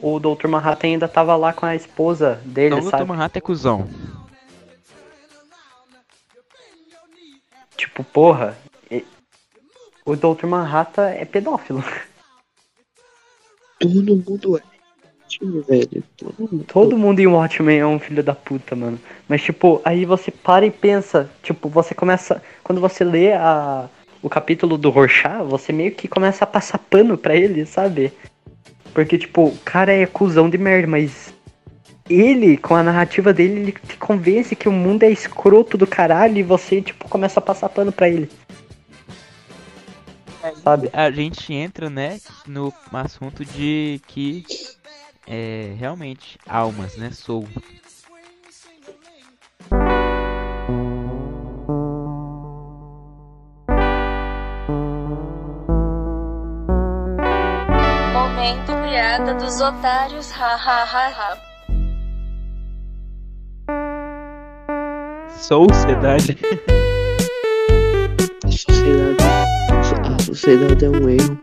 o, 0.00 0.14
o 0.14 0.20
Dr. 0.20 0.46
Manhattan 0.46 0.86
ainda 0.86 1.08
tava 1.08 1.34
lá 1.36 1.52
com 1.52 1.66
a 1.66 1.74
esposa 1.74 2.40
dele, 2.44 2.76
Então 2.76 2.86
o 2.86 2.90
sabe? 2.90 3.02
Dr. 3.02 3.08
Manhattan 3.08 3.38
é 3.38 3.40
cuzão. 3.40 3.88
Tipo, 7.76 8.04
porra. 8.04 8.56
O 10.06 10.14
Dr. 10.14 10.46
Manhattan 10.46 11.08
é 11.08 11.24
pedófilo. 11.24 11.82
Todo 13.80 14.16
mundo 14.16 14.58
é. 14.58 14.74
Velho. 15.66 16.04
Todo 16.16 16.34
mundo. 16.38 16.64
Todo 16.64 16.98
mundo 16.98 17.20
em 17.20 17.26
Watchmen 17.26 17.78
é 17.78 17.86
um 17.86 17.98
filho 17.98 18.22
da 18.22 18.34
puta, 18.34 18.76
mano. 18.76 19.00
Mas, 19.28 19.42
tipo, 19.42 19.80
aí 19.84 20.04
você 20.04 20.30
para 20.30 20.66
e 20.66 20.70
pensa. 20.70 21.30
Tipo, 21.42 21.68
você 21.68 21.94
começa. 21.94 22.42
Quando 22.62 22.80
você 22.80 23.02
lê 23.02 23.32
a, 23.32 23.88
o 24.22 24.28
capítulo 24.28 24.78
do 24.78 24.90
Rorschach, 24.90 25.42
você 25.44 25.72
meio 25.72 25.92
que 25.92 26.06
começa 26.06 26.44
a 26.44 26.46
passar 26.46 26.78
pano 26.78 27.16
pra 27.18 27.34
ele, 27.34 27.66
sabe? 27.66 28.12
Porque, 28.92 29.18
tipo, 29.18 29.46
o 29.46 29.58
cara 29.64 29.92
é 29.92 30.06
cuzão 30.06 30.48
de 30.48 30.58
merda, 30.58 30.86
mas. 30.86 31.33
Ele, 32.08 32.58
com 32.58 32.74
a 32.74 32.82
narrativa 32.82 33.32
dele, 33.32 33.60
ele 33.60 33.72
te 33.72 33.96
convence 33.96 34.54
que 34.54 34.68
o 34.68 34.72
mundo 34.72 35.04
é 35.04 35.10
escroto 35.10 35.78
do 35.78 35.86
caralho 35.86 36.36
e 36.36 36.42
você, 36.42 36.82
tipo, 36.82 37.08
começa 37.08 37.40
a 37.40 37.42
passar 37.42 37.70
pano 37.70 37.90
pra 37.90 38.08
ele. 38.08 38.30
Sabe? 40.62 40.90
A 40.92 41.10
gente 41.10 41.54
entra, 41.54 41.88
né, 41.88 42.20
no 42.46 42.72
assunto 42.92 43.42
de 43.42 44.02
que 44.06 44.44
é 45.26 45.72
realmente 45.78 46.38
almas, 46.46 46.94
né, 46.98 47.10
soul. 47.10 47.48
Momento 58.12 58.72
piada 58.86 59.32
dos 59.32 59.58
otários, 59.62 60.30
ha 60.32 61.53
Sociedade. 65.40 66.38
A 68.44 68.50
sociedade. 68.50 69.16
A 70.14 70.18
sociedade 70.22 70.84
é 70.84 70.90
um 70.90 71.08
erro. 71.08 71.38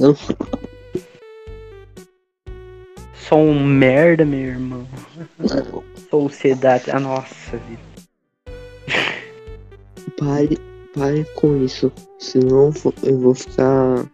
Não, 0.00 0.16
Sou 3.14 3.38
um 3.38 3.64
merda, 3.64 4.24
meu 4.24 4.40
irmão. 4.40 4.86
Sociedade. 6.10 6.90
Ah, 6.90 7.00
nossa, 7.00 7.56
vida. 7.56 7.80
pare, 10.18 10.58
pare 10.94 11.24
com 11.36 11.56
isso. 11.64 11.90
Senão 12.18 12.66
eu 12.66 12.70
vou- 12.72 12.94
eu 13.02 13.18
vou 13.20 13.34
ficar. 13.34 14.06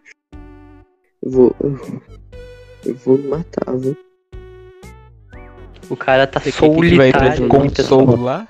Eu 1.22 1.30
vou. 1.30 1.56
Eu, 1.60 2.02
eu 2.86 2.94
vou 2.96 3.18
me 3.18 3.28
matar, 3.28 3.76
viu? 3.76 3.96
O 5.90 5.96
cara 5.96 6.26
tá 6.26 6.40
Você 6.40 6.52
quer 6.52 6.60
que 6.60 6.66
a 6.66 6.84
gente 6.84 6.96
vai 6.96 7.08
entrar 7.08 7.28
de 7.28 7.36
solitário. 7.36 7.64
muita 7.64 7.82
consolo 7.82 8.22
lá? 8.22 8.46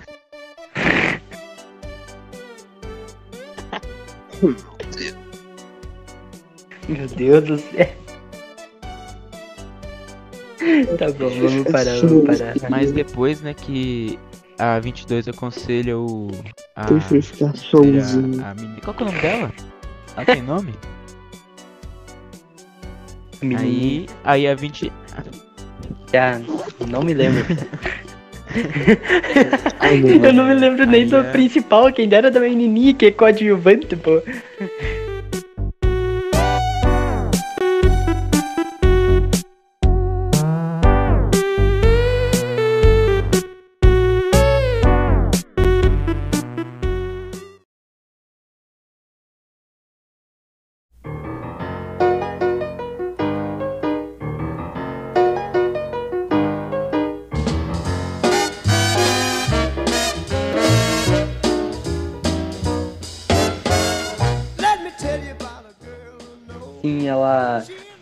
Meu 6.89 7.07
Deus 7.07 7.45
do 7.45 7.59
céu. 7.59 7.89
Tá 10.99 11.11
bom, 11.13 11.29
vamos 11.29 11.71
parar, 11.71 12.01
vamos 12.01 12.25
parar. 12.27 12.55
Mas 12.71 12.93
depois, 12.93 13.41
né, 13.41 13.55
que 13.55 14.19
a 14.59 14.79
22 14.81 15.29
aconselha 15.29 15.99
o. 15.99 16.31
A, 16.75 16.87
ficar 17.01 17.55
sozinho. 17.57 18.45
a 18.45 18.55
menina. 18.55 18.81
Qual 18.83 18.95
que 18.95 19.03
é 19.03 19.07
o 19.07 19.09
nome 19.09 19.21
dela? 19.21 19.53
Ela 20.17 20.27
tem 20.27 20.43
nome? 20.43 20.75
Aí, 23.57 24.07
aí 24.25 24.49
a 24.49 24.55
20. 24.55 24.93
Ah, 26.15 26.41
não 26.87 27.03
me 27.03 27.15
lembro. 27.15 27.45
Eu 30.23 30.33
não 30.33 30.47
me 30.47 30.55
lembro 30.55 30.87
nem 30.87 31.07
do 31.07 31.23
principal, 31.25 31.93
quem 31.93 32.09
dera 32.09 32.31
da 32.31 32.41
menininha, 32.41 32.95
que 32.95 33.07
é 33.07 33.11
coadjuvante, 33.11 33.95
pô. 33.97 34.23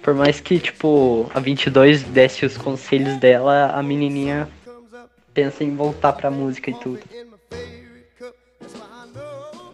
Por 0.06 0.14
mais 0.14 0.38
que, 0.38 0.60
tipo, 0.60 1.28
a 1.34 1.40
22 1.40 2.04
desse 2.04 2.46
os 2.46 2.56
conselhos 2.56 3.16
dela, 3.16 3.72
a 3.74 3.82
menininha 3.82 4.48
pensa 5.34 5.64
em 5.64 5.74
voltar 5.74 6.12
pra 6.12 6.30
música 6.30 6.70
e 6.70 6.74
tudo. 6.74 7.00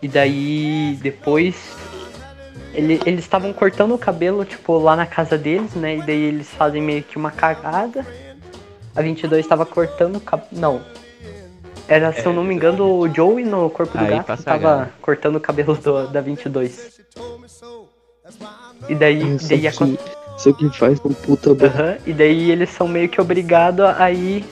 E 0.01 0.09
daí, 0.09 0.99
depois. 1.03 1.77
ele- 2.73 2.99
eles 3.05 3.21
estavam 3.21 3.53
cortando 3.53 3.95
o 3.95 3.99
cabelo, 3.99 4.43
tipo, 4.47 4.79
lá 4.79 4.97
na 4.97 5.05
casa 5.05 5.37
deles, 5.37 5.75
né? 5.75 5.97
E 5.99 6.01
daí 6.03 6.23
eles 6.23 6.49
fazem 6.49 6.81
meio 6.81 7.03
que 7.03 7.19
uma 7.19 7.31
cagada. 7.31 8.07
A 8.97 9.03
22 9.03 9.45
estava 9.45 9.67
cortando 9.67 10.17
o 10.17 10.21
cabelo. 10.21 10.49
Não. 10.51 10.83
Era, 11.87 12.11
se 12.15 12.25
eu 12.25 12.33
não 12.33 12.43
me 12.43 12.55
engano, 12.55 12.87
o 13.01 13.07
Joey 13.15 13.45
no 13.45 13.69
corpo 13.69 13.99
do 13.99 14.03
Aí 14.03 14.11
gato 14.13 14.25
passa 14.27 14.43
a 14.43 14.45
tava 14.59 14.77
gana. 14.77 14.93
cortando 15.03 15.37
o 15.37 15.41
cabelo 15.41 15.77
do, 15.77 16.07
da 16.09 16.23
22. 16.23 17.03
E 18.89 18.95
daí, 18.95 19.37
daí 19.37 19.71
que- 19.71 19.99
acon- 20.51 20.67
Isso 20.67 20.71
que 20.71 20.79
faz 20.79 21.01
um 21.05 21.13
puta. 21.13 21.51
Aham, 21.51 21.97
E 22.07 22.13
daí 22.13 22.51
eles 22.51 22.71
são 22.71 22.87
meio 22.89 23.09
que 23.09 23.21
obrigados 23.21 23.85
a 23.85 24.11
ir. 24.11 24.45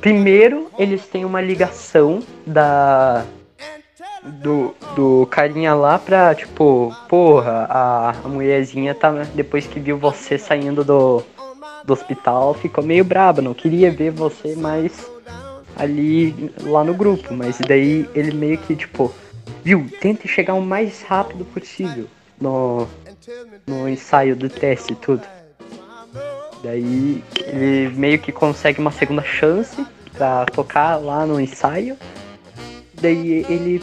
Primeiro, 0.00 0.68
eles 0.78 1.06
têm 1.06 1.24
uma 1.24 1.40
ligação 1.40 2.20
da. 2.46 3.24
Do, 4.42 4.74
do 4.96 5.26
carinha 5.30 5.74
lá 5.74 5.96
pra, 5.98 6.34
tipo, 6.34 6.94
porra, 7.08 7.66
a, 7.70 8.10
a 8.24 8.28
mulherzinha 8.28 8.94
tá. 8.94 9.10
Depois 9.34 9.66
que 9.66 9.78
viu 9.80 9.96
você 9.96 10.36
saindo 10.36 10.82
do, 10.84 11.22
do 11.84 11.92
hospital, 11.92 12.52
ficou 12.52 12.82
meio 12.84 13.04
braba, 13.04 13.40
não 13.40 13.54
queria 13.54 13.90
ver 13.90 14.10
você 14.10 14.54
mais 14.56 15.08
ali 15.76 16.52
lá 16.62 16.82
no 16.84 16.94
grupo. 16.94 17.32
Mas 17.32 17.58
daí 17.66 18.08
ele 18.14 18.32
meio 18.34 18.58
que, 18.58 18.74
tipo, 18.74 19.12
viu, 19.62 19.86
tente 20.00 20.26
chegar 20.28 20.54
o 20.54 20.62
mais 20.62 21.02
rápido 21.02 21.44
possível 21.44 22.06
no, 22.40 22.86
no 23.66 23.88
ensaio 23.88 24.34
do 24.36 24.48
teste 24.48 24.92
e 24.92 24.96
tudo. 24.96 25.22
Daí 26.62 27.22
ele 27.46 27.88
meio 27.96 28.18
que 28.18 28.32
consegue 28.32 28.80
uma 28.80 28.90
segunda 28.90 29.22
chance 29.22 29.86
pra 30.12 30.44
tocar 30.46 30.96
lá 30.96 31.24
no 31.26 31.40
ensaio. 31.40 31.96
Daí 33.00 33.44
ele 33.48 33.82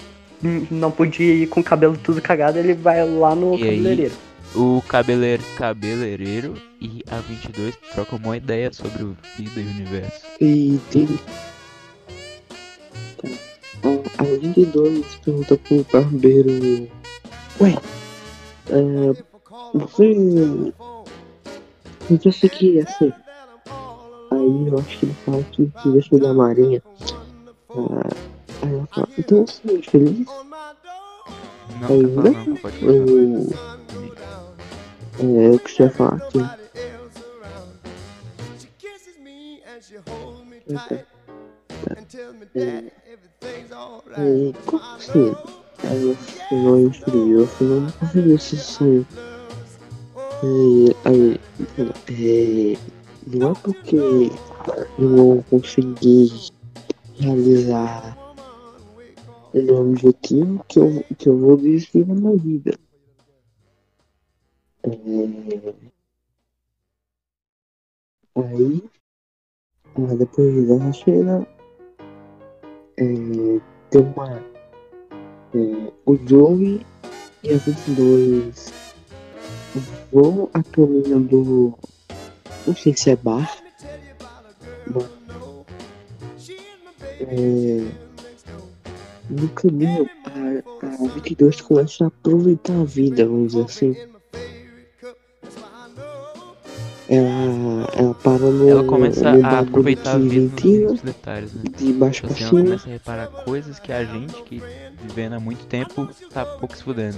não 0.70 0.92
podia 0.92 1.34
ir 1.34 1.48
com 1.48 1.62
o 1.62 1.64
cabelo 1.64 1.98
tudo 1.98 2.22
cagado, 2.22 2.60
ele 2.60 2.74
vai 2.74 3.08
lá 3.08 3.34
no 3.34 3.56
E 3.58 3.64
aí? 3.64 3.70
cabeleireiro. 3.78 4.14
O 4.54 4.82
cabeleiro, 4.88 5.44
cabeleireiro 5.58 6.56
e 6.80 7.04
a 7.10 7.18
22 7.18 7.76
trocam 7.94 8.18
uma 8.18 8.38
ideia 8.38 8.72
sobre 8.72 9.04
o 9.04 9.18
vida 9.38 9.60
e 9.60 9.64
o 9.64 9.70
universo. 9.70 10.22
E 10.40 10.80
tem. 10.92 11.08
A, 13.84 14.22
a 14.22 14.24
22 14.24 15.16
pergunta 15.16 15.58
pro 15.58 15.86
barbeiro. 15.92 16.90
Ué, 17.60 17.76
é, 18.70 19.24
você. 19.74 20.74
O 22.10 22.18
que 22.18 22.32
você 22.32 22.50
queria 22.50 22.86
ser? 22.88 23.14
Aí 24.32 24.68
eu 24.68 24.80
acho 24.80 25.00
que 25.00 25.06
ele 25.06 25.16
fala 25.26 25.44
que 25.44 25.72
queria 25.82 26.02
ser 26.02 26.20
da 26.20 26.34
Marinha. 26.34 26.82
Ah, 27.70 28.10
aí 28.62 28.74
ela 28.74 28.88
fala, 28.88 29.08
então 29.18 29.46
você 29.46 29.78
é 29.78 29.82
feliz? 29.82 30.28
Não, 30.28 31.88
Aí, 31.88 32.04
tá 32.04 32.22
falando, 32.22 32.48
não, 32.48 32.56
pode 32.58 32.78
falar. 32.78 32.92
Eu. 32.92 33.50
É, 35.20 35.54
eu 35.54 35.60
queria 35.60 35.90
falar 35.92 36.16
aqui. 36.16 36.40
Então. 40.68 41.06
Aí, 44.18 44.54
como 44.66 44.84
assim? 44.84 45.36
Aí 45.84 46.10
eu 46.10 46.16
falei, 46.50 46.92
frio, 46.92 47.40
eu 47.42 47.50
eu 47.62 47.82
não 47.82 47.92
consegui 47.92 48.34
esse 48.34 48.58
sonho. 48.58 49.06
É, 51.06 52.78
não 53.28 53.52
é 53.52 53.54
porque 53.56 53.96
eu 53.96 55.10
não 55.10 55.44
consegui 55.44 56.30
realizar 57.18 58.18
meu 59.54 59.90
objetivo 59.90 60.64
que 60.68 60.80
eu, 60.80 61.04
que 61.18 61.30
eu 61.30 61.38
vou 61.38 61.58
desistir 61.58 62.04
da 62.04 62.14
minha 62.14 62.36
vida. 62.38 62.78
É, 64.84 64.90
aí, 68.36 68.84
depois 70.18 70.68
dessa 70.68 70.94
cena, 70.94 71.48
é, 72.98 73.04
tem 73.90 74.02
uma. 74.02 74.40
É, 75.54 75.94
o 76.06 76.16
Joey 76.28 76.86
e 77.44 77.54
a 77.54 77.58
22 77.58 78.85
vão 80.12 80.50
a 80.54 80.64
caminho 80.64 81.20
do. 81.20 81.74
Não 82.68 82.76
sei 82.76 82.96
se 82.96 83.12
é 83.12 83.16
bar. 83.16 83.50
É, 87.20 87.86
no 89.30 89.50
caminho, 89.50 90.10
a, 90.26 90.86
a 90.86 91.08
22 91.14 91.62
começa 91.62 92.04
a 92.06 92.08
aproveitar 92.08 92.80
a 92.80 92.84
vida, 92.84 93.26
vamos 93.26 93.54
dizer 93.54 93.66
assim. 93.66 93.96
Ela, 97.08 97.88
ela 97.96 98.14
para 98.16 98.40
no, 98.40 98.68
Ela 98.68 98.84
começa 98.84 99.32
no 99.32 99.46
a 99.46 99.60
aproveitar 99.60 100.16
a 100.16 100.18
vida 100.18 100.60
nos 100.88 101.02
detalhes, 101.02 101.54
né? 101.54 101.64
de 101.78 101.94
baixo 101.94 102.22
Tipo 102.22 102.34
pra 102.34 102.36
assim, 102.36 102.44
ela 102.44 102.50
cima. 102.50 102.64
começa 102.64 102.88
a 102.90 102.92
reparar 102.92 103.28
coisas 103.28 103.80
que 103.80 103.92
a 103.92 104.04
gente, 104.04 104.42
que 104.44 104.62
vivendo 105.04 105.34
há 105.34 105.40
muito 105.40 105.66
tempo, 105.68 106.10
tá 106.32 106.44
pouco 106.46 106.76
se 106.76 106.84
fudendo. 106.84 107.18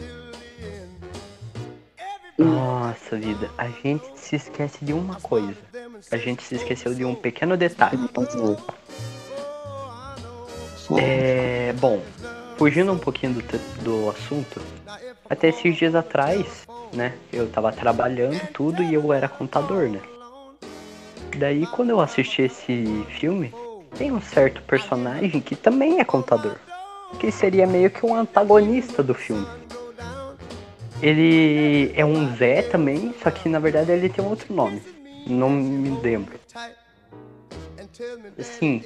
Nossa 2.38 3.18
vida, 3.18 3.50
a 3.58 3.68
gente 3.68 4.06
se 4.16 4.36
esquece 4.36 4.86
de 4.86 4.94
uma 4.94 5.16
coisa. 5.16 5.58
A 6.12 6.18
gente 6.18 6.44
se 6.44 6.56
esqueceu 6.56 6.94
de 6.94 7.04
um 7.04 7.16
pequeno 7.16 7.58
detalhe. 7.58 7.98
É. 11.00 11.74
Bom, 11.80 12.02
fugindo 12.58 12.92
um 12.92 12.98
pouquinho 12.98 13.34
do, 13.34 13.42
do 13.84 14.10
assunto, 14.10 14.62
até 15.30 15.50
esses 15.50 15.76
dias 15.76 15.96
atrás, 15.96 16.68
né? 16.94 17.18
Eu 17.34 17.50
tava 17.50 17.72
trabalhando 17.72 18.40
tudo 18.54 18.84
e 18.84 18.94
eu 18.94 19.12
era 19.12 19.28
contador, 19.28 19.90
né? 19.90 20.00
Daí 21.38 21.66
quando 21.68 21.90
eu 21.90 22.00
assisti 22.00 22.44
esse 22.44 23.06
filme, 23.10 23.54
tem 23.98 24.12
um 24.12 24.22
certo 24.22 24.62
personagem 24.62 25.42
que 25.42 25.56
também 25.56 26.00
é 26.00 26.06
contador. 26.06 26.56
Que 27.20 27.32
seria 27.32 27.66
meio 27.66 27.90
que 27.90 28.06
um 28.06 28.16
antagonista 28.16 29.02
do 29.02 29.14
filme. 29.14 29.48
Ele 31.02 31.92
é 31.96 32.04
um 32.06 32.36
Zé 32.36 32.64
também, 32.64 33.14
só 33.22 33.30
que 33.30 33.48
na 33.48 33.60
verdade 33.60 33.92
ele 33.92 34.10
tem 34.10 34.24
um 34.24 34.30
outro 34.30 34.54
nome. 34.54 34.82
Não 35.28 35.50
me 35.50 36.00
lembro. 36.02 36.34
Sim, 38.40 38.82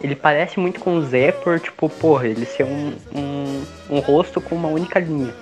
ele 0.00 0.14
parece 0.14 0.58
muito 0.58 0.80
com 0.80 0.96
o 0.96 1.02
Zé 1.02 1.32
por, 1.32 1.58
tipo, 1.60 1.88
porra, 1.88 2.26
ele 2.28 2.46
ser 2.46 2.64
um, 2.64 2.94
um, 3.14 3.64
um 3.90 3.98
rosto 4.00 4.40
com 4.40 4.54
uma 4.54 4.68
única 4.68 4.98
linha. 4.98 5.34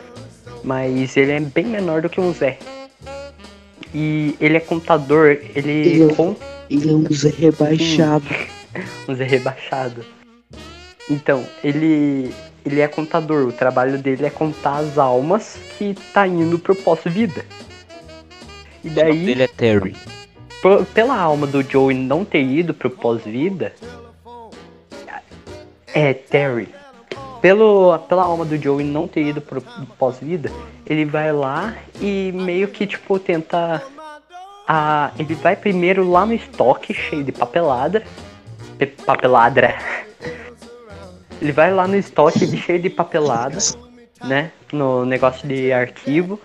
Mas 0.65 1.17
ele 1.17 1.33
é 1.33 1.41
bem 1.41 1.65
menor 1.67 2.03
do 2.03 2.09
que 2.09 2.21
um 2.21 2.33
Zé. 2.33 2.59
E 3.95 4.37
ele 4.41 4.57
é 4.57 4.61
contador, 4.61 5.39
ele 5.55 5.71
Ele 5.71 6.11
é- 6.11 6.15
conta 6.15 6.45
Ele 6.69 6.91
é 6.91 6.93
um 6.93 7.07
Zé 7.13 7.31
rebaixado. 7.31 8.27
um 9.09 9.15
Zé 9.15 9.25
rebaixado. 9.25 10.05
Então, 11.11 11.45
ele 11.65 12.31
ele 12.69 12.81
é 12.81 12.89
contador, 12.89 13.47
o 13.49 13.53
trabalho 13.53 13.99
dele 13.99 14.27
é 14.27 14.31
contar 14.31 14.77
as 14.79 14.99
almas 14.99 15.59
que 15.77 15.95
tá 16.13 16.27
indo 16.27 16.59
pro 16.59 16.75
pós-vida. 16.75 17.45
E 18.85 18.89
O 18.89 18.93
nome 18.93 19.03
daí 19.03 19.27
dele 19.27 19.43
é 19.43 19.49
Terry. 19.49 19.97
pela 20.95 21.19
alma 21.19 21.47
do 21.47 21.63
Joey 21.63 21.97
não 21.97 22.25
ter 22.25 22.43
ido 22.43 22.73
pro 22.75 22.91
pós-vida. 22.91 23.73
É, 25.95 26.13
Terry. 26.15 26.69
Pelo, 27.41 27.99
pela 28.01 28.25
alma 28.25 28.45
do 28.45 28.57
Joey 28.61 28.85
não 28.85 29.07
ter 29.09 29.23
ido 29.23 29.41
pro 29.41 29.61
pós-vida, 29.99 30.51
ele 30.87 31.05
vai 31.05 31.33
lá 31.33 31.75
e 32.01 32.33
meio 32.33 32.69
que, 32.69 32.87
tipo, 32.87 33.19
tenta. 33.19 33.83
A, 34.67 35.13
ele 35.19 35.35
vai 35.35 35.57
primeiro 35.57 36.09
lá 36.11 36.27
no 36.27 36.35
estoque, 36.35 36.93
cheio 36.93 37.25
de 37.25 37.33
papelada. 37.33 38.05
pe- 38.77 38.87
Papeladra. 38.87 39.75
Ele 41.41 41.53
vai 41.53 41.73
lá 41.73 41.87
no 41.87 41.97
estoque 41.97 42.47
cheio 42.57 42.81
de 42.81 42.91
papelada, 42.91 43.59
né? 44.25 44.51
No 44.73 45.05
negócio 45.05 45.47
de 45.47 45.73
arquivo. 45.73 46.41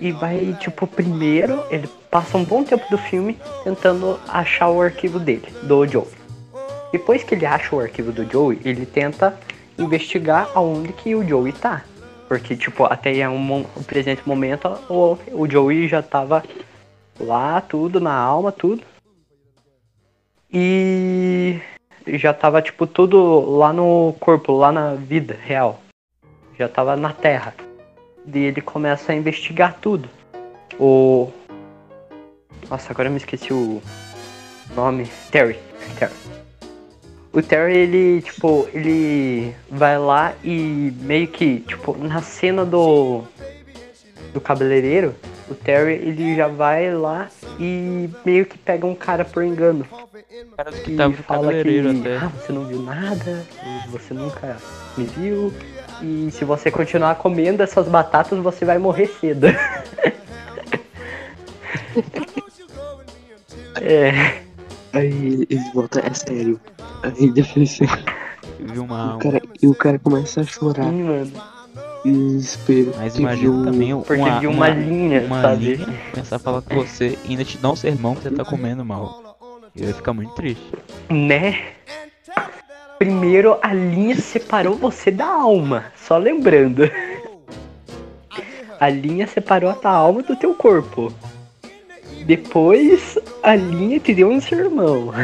E 0.00 0.12
vai, 0.12 0.56
tipo, 0.60 0.86
primeiro, 0.86 1.62
ele 1.70 1.88
passa 2.10 2.36
um 2.36 2.44
bom 2.44 2.62
tempo 2.62 2.84
do 2.90 2.98
filme 2.98 3.38
tentando 3.64 4.20
achar 4.28 4.68
o 4.68 4.80
arquivo 4.80 5.18
dele, 5.18 5.48
do 5.62 5.86
Joey. 5.86 6.08
Depois 6.92 7.22
que 7.22 7.34
ele 7.34 7.46
acha 7.46 7.74
o 7.74 7.80
arquivo 7.80 8.12
do 8.12 8.30
Joey, 8.30 8.60
ele 8.64 8.84
tenta 8.84 9.38
investigar 9.78 10.50
aonde 10.54 10.92
que 10.92 11.14
o 11.14 11.26
Joey 11.26 11.52
tá. 11.52 11.82
Porque, 12.28 12.54
tipo, 12.56 12.84
até 12.84 13.28
um, 13.28 13.60
o 13.60 13.84
presente 13.84 14.22
momento, 14.26 14.68
o, 14.88 15.18
o 15.32 15.50
Joey 15.50 15.88
já 15.88 16.02
tava 16.02 16.44
lá, 17.18 17.60
tudo, 17.60 18.00
na 18.00 18.14
alma, 18.14 18.52
tudo. 18.52 18.82
E 20.52 21.58
já 22.06 22.32
tava, 22.32 22.62
tipo, 22.62 22.86
tudo 22.86 23.40
lá 23.58 23.72
no 23.72 24.14
corpo, 24.20 24.52
lá 24.52 24.72
na 24.72 24.94
vida 24.94 25.36
real. 25.40 25.80
Já 26.58 26.68
tava 26.68 26.96
na 26.96 27.12
terra. 27.12 27.54
E 28.32 28.38
ele 28.38 28.60
começa 28.60 29.12
a 29.12 29.14
investigar 29.14 29.78
tudo. 29.80 30.08
O. 30.78 31.30
Nossa, 32.68 32.92
agora 32.92 33.08
eu 33.08 33.12
me 33.12 33.18
esqueci 33.18 33.52
o 33.52 33.82
nome. 34.74 35.08
Terry. 35.30 35.58
Terry. 35.98 36.12
O 37.32 37.40
Terry, 37.40 37.76
ele, 37.76 38.22
tipo, 38.22 38.68
ele 38.74 39.54
vai 39.70 39.98
lá 39.98 40.34
e 40.42 40.92
meio 41.00 41.28
que, 41.28 41.60
tipo, 41.60 41.96
na 41.96 42.20
cena 42.20 42.64
do. 42.64 43.22
do 44.32 44.40
cabeleireiro, 44.40 45.14
o 45.50 45.54
Terry, 45.54 45.94
ele 45.94 46.34
já 46.36 46.46
vai 46.48 46.94
lá 46.94 47.28
e 47.58 48.08
meio 48.24 48.46
que 48.46 48.56
pega 48.56 48.86
um 48.86 48.94
cara 48.94 49.24
por 49.24 49.42
engano. 49.42 49.84
Cara 50.56 50.72
que 50.72 50.92
E 50.92 50.96
tava 50.96 51.14
fala 51.14 51.52
que, 51.52 51.80
até. 51.80 52.16
ah, 52.16 52.28
você 52.28 52.52
não 52.52 52.64
viu 52.66 52.80
nada, 52.82 53.44
você 53.90 54.14
nunca 54.14 54.56
me 54.96 55.04
viu, 55.04 55.52
e 56.02 56.28
se 56.30 56.44
você 56.44 56.70
continuar 56.70 57.16
comendo 57.16 57.62
essas 57.62 57.88
batatas, 57.88 58.38
você 58.38 58.64
vai 58.64 58.78
morrer 58.78 59.06
cedo. 59.06 59.46
é. 63.80 64.42
Aí 64.92 65.46
eles 65.48 65.72
voltam, 65.72 66.02
é 66.04 66.12
sério. 66.14 66.60
Aí 67.02 67.30
depois 67.30 67.78
Viu 68.58 68.84
uma 68.84 68.94
o 68.94 68.98
alma. 69.12 69.18
cara, 69.18 69.40
e 69.62 69.66
o 69.66 69.74
cara 69.74 69.98
começa 69.98 70.40
a 70.40 70.44
chorar. 70.44 70.84
Sim, 70.84 71.02
mano. 71.04 71.32
Desespero. 72.04 72.92
Mas 72.96 73.16
imagina 73.16 73.52
viu- 73.52 73.64
também 73.64 73.96
Porque 74.02 74.14
uma, 74.14 74.40
viu 74.40 74.50
uma 74.50 74.68
linha, 74.70 75.22
uma 75.22 75.42
sabe? 75.42 75.74
linha, 75.76 75.98
começar 76.12 76.36
a 76.36 76.38
falar 76.38 76.62
com 76.62 76.74
você 76.76 77.18
e 77.24 77.30
ainda 77.30 77.44
te 77.44 77.58
dar 77.58 77.70
um 77.70 77.76
sermão 77.76 78.14
que 78.14 78.22
você 78.22 78.30
tá 78.30 78.44
comendo 78.44 78.84
mal. 78.84 79.38
Eu 79.76 79.88
ia 79.88 79.94
ficar 79.94 80.12
muito 80.12 80.32
triste. 80.34 80.62
Né? 81.08 81.60
Primeiro 82.98 83.58
a 83.62 83.72
linha 83.72 84.16
separou 84.16 84.74
você 84.76 85.10
da 85.10 85.26
alma, 85.26 85.86
só 85.96 86.16
lembrando. 86.18 86.90
A 88.78 88.88
linha 88.88 89.26
separou 89.26 89.70
a 89.70 89.74
tua 89.74 89.90
alma 89.90 90.22
do 90.22 90.34
teu 90.36 90.54
corpo. 90.54 91.12
Depois 92.24 93.18
a 93.42 93.54
linha 93.54 93.98
te 94.00 94.14
deu 94.14 94.28
um 94.28 94.40
sermão. 94.40 95.12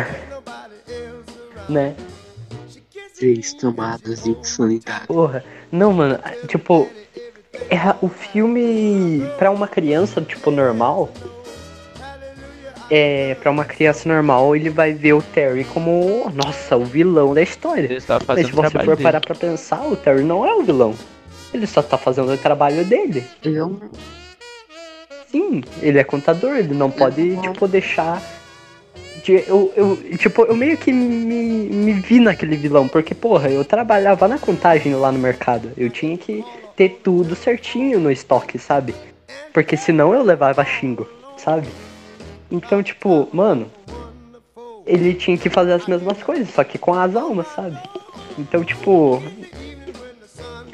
Né? 1.68 1.97
Três 3.18 3.53
tomadas 3.55 4.22
de 4.22 4.31
insanidade. 4.31 5.05
Porra. 5.09 5.43
Não, 5.71 5.93
mano, 5.93 6.19
tipo, 6.47 6.89
é 7.71 7.95
o 8.01 8.09
filme 8.09 9.23
pra 9.39 9.51
uma 9.51 9.69
criança, 9.69 10.21
tipo, 10.21 10.51
normal. 10.51 11.11
É, 12.89 13.35
pra 13.43 13.51
uma 13.51 13.64
criança 13.64 14.09
normal, 14.09 14.55
ele 14.55 14.71
vai 14.71 14.93
ver 14.93 15.12
o 15.14 15.21
Terry 15.21 15.64
como, 15.64 16.31
nossa, 16.33 16.77
o 16.77 16.85
vilão 16.85 17.35
da 17.35 17.43
história. 17.43 17.87
Ele 17.87 18.03
Mas 18.09 18.23
fazendo 18.23 18.47
se 18.47 18.53
o 18.53 18.57
você 18.57 18.71
trabalho 18.71 18.85
for 18.85 18.97
dele. 18.97 19.03
parar 19.03 19.21
pra 19.21 19.35
pensar, 19.35 19.85
o 19.87 19.97
Terry 19.97 20.23
não 20.23 20.47
é 20.47 20.55
o 20.55 20.62
vilão. 20.62 20.95
Ele 21.53 21.67
só 21.67 21.83
tá 21.83 21.99
fazendo 21.99 22.33
o 22.33 22.39
trabalho 22.39 22.85
dele. 22.85 23.25
Ele 23.45 23.59
é. 23.59 23.64
Sim, 25.29 25.64
ele 25.83 25.99
é 25.99 26.05
contador, 26.05 26.57
ele 26.57 26.75
não 26.75 26.91
pode, 26.91 27.37
tipo, 27.41 27.67
deixar. 27.67 28.23
Eu, 29.33 29.72
eu, 29.77 30.18
tipo, 30.18 30.43
eu 30.43 30.57
meio 30.57 30.77
que 30.77 30.93
me, 30.93 31.68
me 31.68 31.93
vi 31.93 32.20
naquele 32.20 32.57
vilão, 32.57 32.89
porque, 32.89 33.14
porra, 33.14 33.49
eu 33.49 33.64
trabalhava 33.64 34.29
na 34.29 34.39
contagem 34.39 34.95
lá 34.95 35.11
no 35.11 35.18
mercado. 35.18 35.72
Eu 35.77 35.91
tinha 35.91 36.16
que 36.16 36.45
ter 36.77 37.01
tudo 37.03 37.35
certinho 37.35 37.99
no 37.99 38.11
estoque, 38.11 38.59
sabe? 38.59 38.95
Porque 39.53 39.77
senão 39.77 40.14
eu 40.14 40.22
levava 40.22 40.64
xingo, 40.64 41.09
sabe? 41.37 41.66
Então, 42.51 42.83
tipo, 42.83 43.29
mano, 43.33 43.66
ele 44.87 45.14
tinha 45.14 45.37
que 45.37 45.51
fazer 45.51 45.72
as 45.72 45.87
mesmas 45.87 46.22
coisas, 46.22 46.49
só 46.51 46.62
que 46.62 46.79
com 46.79 46.95
as 46.95 47.16
almas, 47.16 47.49
sabe? 47.49 47.79
Então, 48.39 48.62
tipo, 48.62 49.22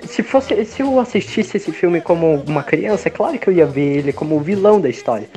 se 0.06 0.22
fosse, 0.22 0.64
se 0.64 0.82
eu 0.82 1.00
assistisse 1.00 1.56
esse 1.56 1.72
filme 1.72 2.00
como 2.00 2.34
uma 2.46 2.62
criança, 2.62 3.08
é 3.08 3.10
claro 3.10 3.38
que 3.38 3.48
eu 3.48 3.54
ia 3.54 3.66
ver 3.66 3.98
ele 3.98 4.12
como 4.12 4.36
o 4.36 4.40
vilão 4.40 4.80
da 4.80 4.88
história, 4.88 5.30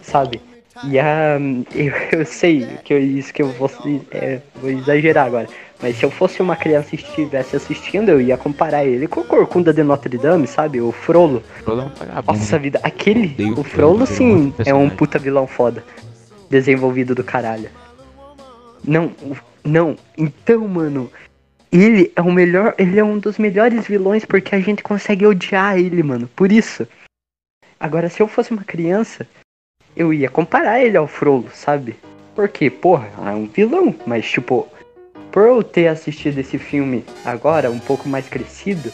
sabe? 0.00 0.40
E 0.84 0.98
a, 0.98 1.38
eu, 1.74 1.92
eu 2.20 2.24
sei 2.24 2.64
que 2.84 2.94
eu, 2.94 3.02
isso 3.02 3.34
que 3.34 3.42
eu 3.42 3.48
vou, 3.48 3.70
é, 4.12 4.40
vou 4.54 4.70
exagerar 4.70 5.26
agora, 5.26 5.48
mas 5.82 5.96
se 5.96 6.04
eu 6.04 6.10
fosse 6.10 6.40
uma 6.40 6.54
criança 6.54 6.90
e 6.92 6.98
estivesse 6.98 7.56
assistindo, 7.56 8.08
eu 8.08 8.20
ia 8.20 8.36
comparar 8.36 8.84
ele 8.84 9.08
com 9.08 9.20
o 9.20 9.24
Corcunda 9.24 9.72
de 9.72 9.82
Notre 9.82 10.16
Dame, 10.16 10.46
sabe? 10.46 10.80
O 10.80 10.92
Frollo. 10.92 11.42
Frollo 11.64 11.90
é. 12.00 12.22
Nossa 12.22 12.58
vida, 12.58 12.78
aquele, 12.82 13.52
o 13.56 13.64
Frollo, 13.64 14.06
sim, 14.06 14.54
é 14.64 14.72
um 14.72 14.88
puta 14.88 15.18
vilão 15.18 15.46
foda, 15.46 15.84
desenvolvido 16.48 17.14
do 17.14 17.24
caralho. 17.24 17.68
Não, 18.84 19.12
não, 19.64 19.96
então, 20.16 20.66
mano, 20.68 21.10
ele 21.72 22.12
é 22.14 22.22
o 22.22 22.32
melhor, 22.32 22.74
ele 22.78 22.98
é 22.98 23.04
um 23.04 23.18
dos 23.18 23.38
melhores 23.38 23.86
vilões 23.86 24.24
porque 24.24 24.54
a 24.54 24.60
gente 24.60 24.82
consegue 24.82 25.26
odiar 25.26 25.78
ele, 25.78 26.02
mano. 26.02 26.28
Por 26.34 26.52
isso. 26.52 26.86
Agora, 27.78 28.08
se 28.08 28.20
eu 28.20 28.28
fosse 28.28 28.50
uma 28.50 28.64
criança, 28.64 29.26
eu 29.96 30.12
ia 30.12 30.28
comparar 30.28 30.80
ele 30.80 30.96
ao 30.96 31.06
Frollo, 31.06 31.48
sabe? 31.52 31.96
Porque, 32.34 32.70
porra, 32.70 33.08
é 33.26 33.30
um 33.30 33.46
vilão, 33.46 33.94
mas 34.06 34.28
tipo, 34.28 34.68
por 35.30 35.46
eu 35.46 35.62
ter 35.62 35.88
assistido 35.88 36.38
esse 36.38 36.58
filme 36.58 37.04
agora, 37.24 37.70
um 37.70 37.78
pouco 37.78 38.08
mais 38.08 38.28
crescido, 38.28 38.92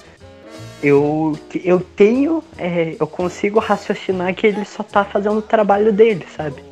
eu, 0.82 1.38
eu 1.64 1.80
tenho, 1.80 2.42
é, 2.58 2.96
eu 2.98 3.06
consigo 3.06 3.58
raciocinar 3.58 4.34
que 4.34 4.46
ele 4.46 4.64
só 4.64 4.82
tá 4.82 5.04
fazendo 5.04 5.38
o 5.38 5.42
trabalho 5.42 5.92
dele, 5.92 6.26
sabe? 6.36 6.62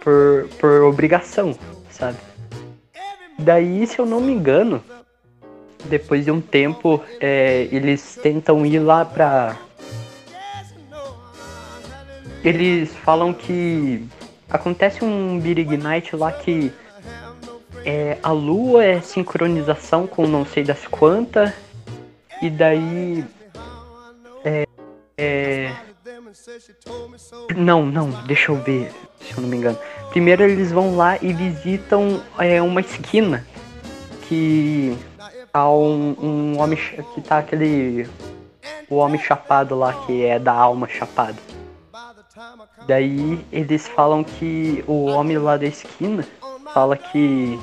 Por, 0.00 0.48
por 0.58 0.82
obrigação, 0.82 1.56
sabe? 1.90 2.18
Daí, 3.38 3.86
se 3.86 3.98
eu 3.98 4.06
não 4.06 4.20
me 4.20 4.32
engano, 4.32 4.82
depois 5.84 6.24
de 6.24 6.30
um 6.30 6.40
tempo, 6.40 7.02
é, 7.20 7.68
eles 7.70 8.18
tentam 8.22 8.64
ir 8.66 8.78
lá 8.78 9.04
pra. 9.04 9.56
Eles 12.42 12.94
falam 12.96 13.32
que 13.32 14.06
acontece 14.48 15.04
um 15.04 15.38
Big 15.38 15.76
Night 15.76 16.16
lá 16.16 16.32
que 16.32 16.72
é, 17.84 18.18
a 18.22 18.30
lua 18.30 18.84
é 18.84 19.00
sincronização 19.00 20.06
com 20.06 20.26
não 20.26 20.44
sei 20.44 20.64
das 20.64 20.86
quantas, 20.86 21.52
e 22.40 22.50
daí. 22.50 23.24
É, 24.44 24.66
é, 25.18 25.72
não, 27.56 27.84
não, 27.84 28.10
deixa 28.26 28.52
eu 28.52 28.56
ver, 28.56 28.90
se 29.20 29.32
eu 29.36 29.42
não 29.42 29.48
me 29.48 29.56
engano. 29.56 29.78
Primeiro 30.10 30.42
eles 30.42 30.72
vão 30.72 30.96
lá 30.96 31.18
e 31.20 31.32
visitam 31.32 32.22
é, 32.38 32.60
uma 32.62 32.80
esquina 32.80 33.46
que 34.28 34.96
tá 35.52 35.68
um, 35.70 36.16
um 36.20 36.60
homem 36.60 36.78
que 37.14 37.20
tá 37.20 37.38
aquele 37.38 38.08
o 38.88 38.96
homem 38.96 39.20
chapado 39.20 39.76
lá 39.76 39.92
que 40.06 40.24
é 40.24 40.38
da 40.38 40.52
alma 40.52 40.88
chapada. 40.88 41.49
Daí 42.86 43.38
eles 43.52 43.86
falam 43.88 44.24
que 44.24 44.82
o 44.86 45.04
homem 45.06 45.38
lá 45.38 45.56
da 45.56 45.66
esquina 45.66 46.26
fala 46.74 46.96
que 46.96 47.58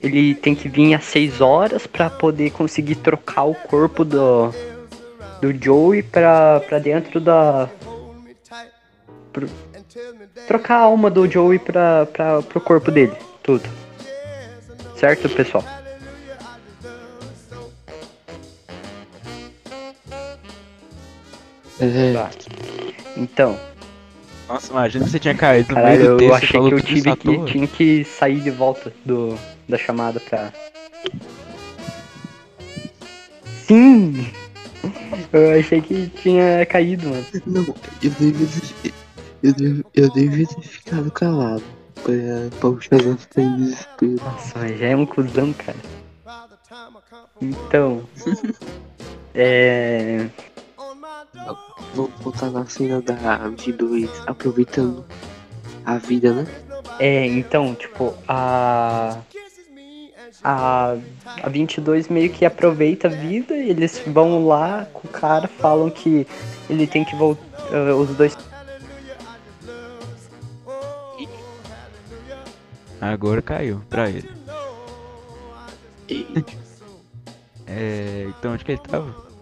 ele 0.00 0.34
tem 0.34 0.54
que 0.54 0.68
vir 0.68 0.94
às 0.94 1.04
6 1.04 1.40
horas 1.40 1.86
pra 1.86 2.08
poder 2.10 2.50
conseguir 2.50 2.96
trocar 2.96 3.44
o 3.44 3.54
corpo 3.54 4.04
do 4.04 4.52
do 5.40 5.52
Joey 5.62 6.02
pra, 6.02 6.60
pra 6.60 6.78
dentro 6.78 7.20
da 7.20 7.68
pro- 9.32 9.48
trocar 10.46 10.76
a 10.76 10.80
alma 10.82 11.10
do 11.10 11.28
Joey 11.30 11.58
pra, 11.58 12.06
pra, 12.06 12.42
pro 12.42 12.60
corpo 12.60 12.90
dele, 12.90 13.12
tudo. 13.42 13.68
Certo, 14.96 15.28
pessoal? 15.28 15.64
Tá. 22.12 22.30
Então, 23.16 23.58
Nossa, 24.48 24.72
imagina 24.72 25.04
se 25.04 25.12
você 25.12 25.18
tinha 25.18 25.34
caído 25.34 25.70
no 25.70 25.74
Caralho, 25.74 25.98
meio 25.98 26.10
do 26.10 26.16
texto 26.18 26.30
eu 26.30 26.34
achei 26.34 26.60
que 26.60 26.74
eu 26.74 26.82
tive 26.82 27.16
que 27.16 27.44
tinha 27.52 27.66
que 27.66 28.04
sair 28.04 28.40
de 28.40 28.50
volta 28.50 28.92
do, 29.04 29.38
da 29.68 29.78
chamada 29.78 30.20
pra. 30.20 30.52
Sim! 33.66 34.30
Eu 35.32 35.58
achei 35.58 35.80
que 35.80 36.08
tinha 36.08 36.64
caído, 36.66 37.08
mano. 37.08 37.26
Não, 37.46 37.74
eu 38.02 38.10
devia 38.10 38.46
ter, 38.46 38.92
eu 39.42 39.52
devia, 39.54 39.84
eu 39.94 40.10
devia 40.10 40.46
ter 40.46 40.62
ficado 40.62 41.10
calado 41.10 41.62
pra, 42.02 42.12
pra 42.60 42.70
puxar 42.70 42.96
as 42.96 43.28
em 43.38 43.56
desespero. 43.56 44.16
Nossa, 44.22 44.58
mas 44.58 44.78
já 44.78 44.86
é 44.88 44.96
um 44.96 45.06
cuzão, 45.06 45.52
cara. 45.54 45.78
Então. 47.40 48.02
é. 49.34 50.26
Vamos 51.94 52.10
voltar 52.20 52.50
na 52.50 52.64
cena 52.66 53.00
da 53.00 53.48
22, 53.48 54.10
aproveitando 54.26 55.04
a 55.84 55.98
vida, 55.98 56.32
né? 56.32 56.46
É, 56.98 57.26
então, 57.26 57.74
tipo, 57.74 58.14
a. 58.26 59.18
A, 60.42 60.96
a 61.42 61.48
22 61.48 62.08
meio 62.08 62.30
que 62.30 62.44
aproveita 62.44 63.08
a 63.08 63.10
vida, 63.10 63.54
eles 63.54 64.02
vão 64.06 64.46
lá 64.46 64.86
com 64.92 65.08
o 65.08 65.10
cara, 65.10 65.48
falam 65.48 65.88
que 65.88 66.26
ele 66.68 66.86
tem 66.86 67.02
que 67.02 67.16
voltar. 67.16 67.42
os 67.96 68.14
dois. 68.14 68.36
Agora 73.00 73.40
caiu 73.40 73.80
pra 73.88 74.10
ele. 74.10 74.28
É, 77.66 78.26
então 78.28 78.52
onde 78.52 78.62
que 78.62 78.72
ele 78.72 78.80
tava? 78.82 79.33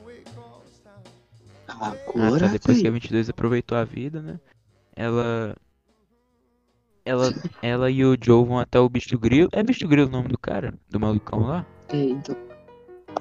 Ah, 1.83 1.97
Agora 2.15 2.47
tá, 2.47 2.53
depois 2.53 2.81
que 2.81 2.87
a 2.87 2.91
sim. 2.91 2.95
22 2.95 3.29
aproveitou 3.29 3.77
a 3.77 3.83
vida, 3.83 4.23
né? 4.23 4.39
Ela. 4.95 5.57
Ela, 7.05 7.35
ela 7.61 7.91
e 7.91 8.05
o 8.05 8.17
Joe 8.23 8.47
vão 8.47 8.61
até 8.61 8.79
o 8.79 8.89
bicho 8.89 9.19
grilo. 9.19 9.49
É 9.51 9.65
bicho 9.65 9.89
grilo 9.89 10.07
o 10.07 10.13
nome 10.13 10.29
do 10.29 10.39
cara? 10.39 10.73
Do 10.89 11.01
malucão 11.01 11.41
lá? 11.41 11.67
É, 11.89 11.97
então. 11.97 12.37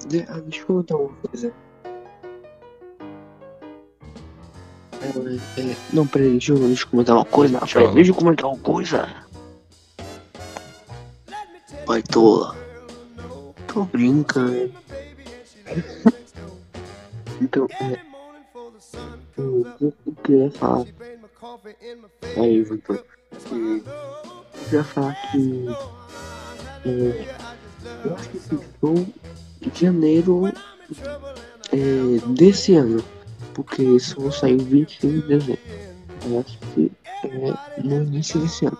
De, 0.06 0.22
ah, 0.28 0.38
deixa 0.38 0.60
eu 0.60 0.66
contar 0.66 0.96
uma 0.96 1.08
coisa. 1.08 1.52
É, 5.00 5.60
é, 5.60 5.76
não, 5.92 6.06
peraí, 6.06 6.30
deixa 6.30 6.52
eu, 6.52 6.58
deixa 6.58 6.84
eu 6.84 6.88
comentar 6.88 7.16
uma 7.16 7.24
coisa. 7.24 7.58
Peraí, 7.66 7.94
deixa 7.94 8.10
eu 8.12 8.14
comentar 8.14 8.46
uma 8.46 8.58
coisa. 8.58 9.26
Pai 11.84 12.00
tola. 12.04 12.56
Tô 13.66 13.84
brincando. 13.86 14.72
então, 17.42 17.66
é. 17.80 18.11
O 19.38 19.42
o- 19.80 19.94
o 20.06 20.12
que 20.22 20.32
eu 20.32 20.38
ia 20.44 20.50
falar? 20.50 20.84
Aí, 22.36 22.62
Vitor. 22.62 23.04
Eu 23.50 23.82
ia 24.72 24.84
falar 24.84 25.14
que. 25.30 25.66
É, 26.84 27.36
eu 28.04 28.14
acho 28.14 28.28
que 28.28 28.38
em 29.68 29.74
janeiro 29.74 30.42
é, 31.72 32.26
desse 32.34 32.74
ano. 32.74 33.02
Porque 33.54 33.98
só 34.00 34.30
saiu 34.30 34.58
25 34.58 35.12
de 35.12 35.22
dezembro. 35.22 35.58
Eu 36.26 36.40
acho 36.40 36.58
que 36.74 36.90
é 37.24 37.82
no 37.82 38.02
início 38.02 38.40
desse 38.40 38.66
ano. 38.66 38.78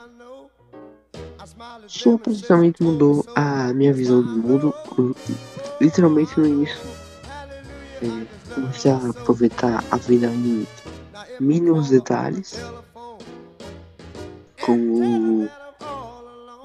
Só 1.88 2.16
praticamente 2.18 2.82
mudou 2.82 3.24
a 3.34 3.72
minha 3.74 3.92
visão 3.92 4.22
do 4.22 4.28
mundo. 4.30 4.74
Literalmente 5.80 6.38
no 6.40 6.46
início. 6.46 6.78
É, 8.02 8.06
a 8.56 9.10
aproveitar 9.10 9.84
a 9.90 9.96
vida 9.96 10.26
em 10.26 10.66
mínimos 11.40 11.90
detalhes. 11.90 12.60
Como 14.60 15.48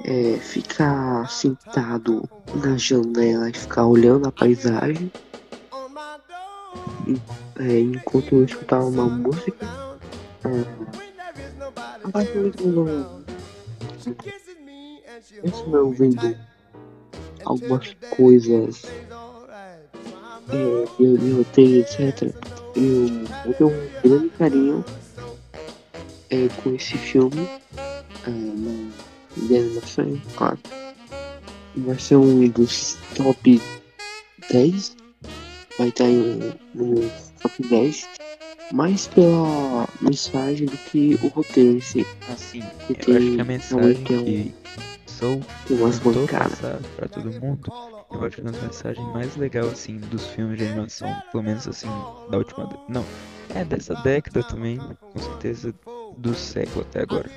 é, 0.04 0.38
ficar 0.40 1.30
sentado 1.30 2.28
na 2.56 2.78
janela 2.78 3.50
e 3.50 3.54
ficar 3.54 3.86
olhando 3.86 4.28
a 4.28 4.32
paisagem 4.32 5.12
é, 7.60 7.80
enquanto 7.80 8.36
eu 8.36 8.44
escutava 8.46 8.86
uma 8.86 9.06
música. 9.06 9.66
É, 10.44 10.88
isso 15.44 15.70
não 15.70 15.92
vendo 15.92 16.38
algumas 17.44 17.96
coisas 18.16 18.84
é, 20.52 20.86
de, 21.04 21.18
de 21.18 21.32
roteiro, 21.32 21.80
etc. 21.82 22.34
Eu, 22.76 23.08
eu 23.46 23.54
tenho 23.54 23.70
um 23.70 23.90
grande 24.10 24.30
carinho 24.38 24.86
é, 26.30 26.48
com 26.62 26.74
esse 26.76 26.98
filme. 26.98 27.48
É, 28.26 28.30
na- 28.30 28.92
de 29.38 29.56
animação, 29.56 30.22
claro. 30.36 30.58
Vai 31.76 32.00
ser 32.00 32.16
um 32.16 32.48
dos 32.50 32.98
top 33.16 33.62
10. 34.50 34.96
Vai 35.78 35.90
estar 35.90 36.06
em 36.06 36.54
no 36.74 37.10
top 37.42 37.68
10. 37.70 38.08
Mais 38.74 39.08
pela 39.08 39.88
mensagem 40.02 40.66
do 40.66 40.76
que 40.78 41.18
o 41.22 41.28
roteiro 41.28 41.78
em 41.78 41.82
si. 41.82 42.06
Assim, 42.34 42.62
Que 42.88 43.12
eu 43.12 43.18
acho 43.18 43.32
que 43.36 43.42
a 43.42 43.46
mensagem 43.46 44.04
tem 44.04 44.18
um- 44.18 44.24
que 44.26 44.56
sou 45.06 45.42
tem 45.68 45.78
umas 45.78 46.00
bancadas. 46.00 46.60
todo 47.12 47.32
mundo, 47.42 47.72
eu 48.12 48.24
acho 48.24 48.42
uma 48.42 48.52
das 48.52 48.62
mensagens 48.62 49.14
mais 49.14 49.36
legais 49.36 49.68
assim 49.68 49.98
dos 49.98 50.26
filmes 50.28 50.58
de 50.58 50.66
animação, 50.66 51.16
pelo 51.32 51.44
menos 51.44 51.68
assim, 51.68 51.90
da 52.30 52.38
última 52.38 52.66
dé- 52.66 52.78
não, 52.88 53.04
é 53.54 53.64
dessa 53.66 53.96
década 53.96 54.44
também, 54.44 54.80
com 55.14 55.20
certeza 55.20 55.74
do 56.18 56.34
século 56.36 56.82
até 56.82 57.02
agora. 57.02 57.30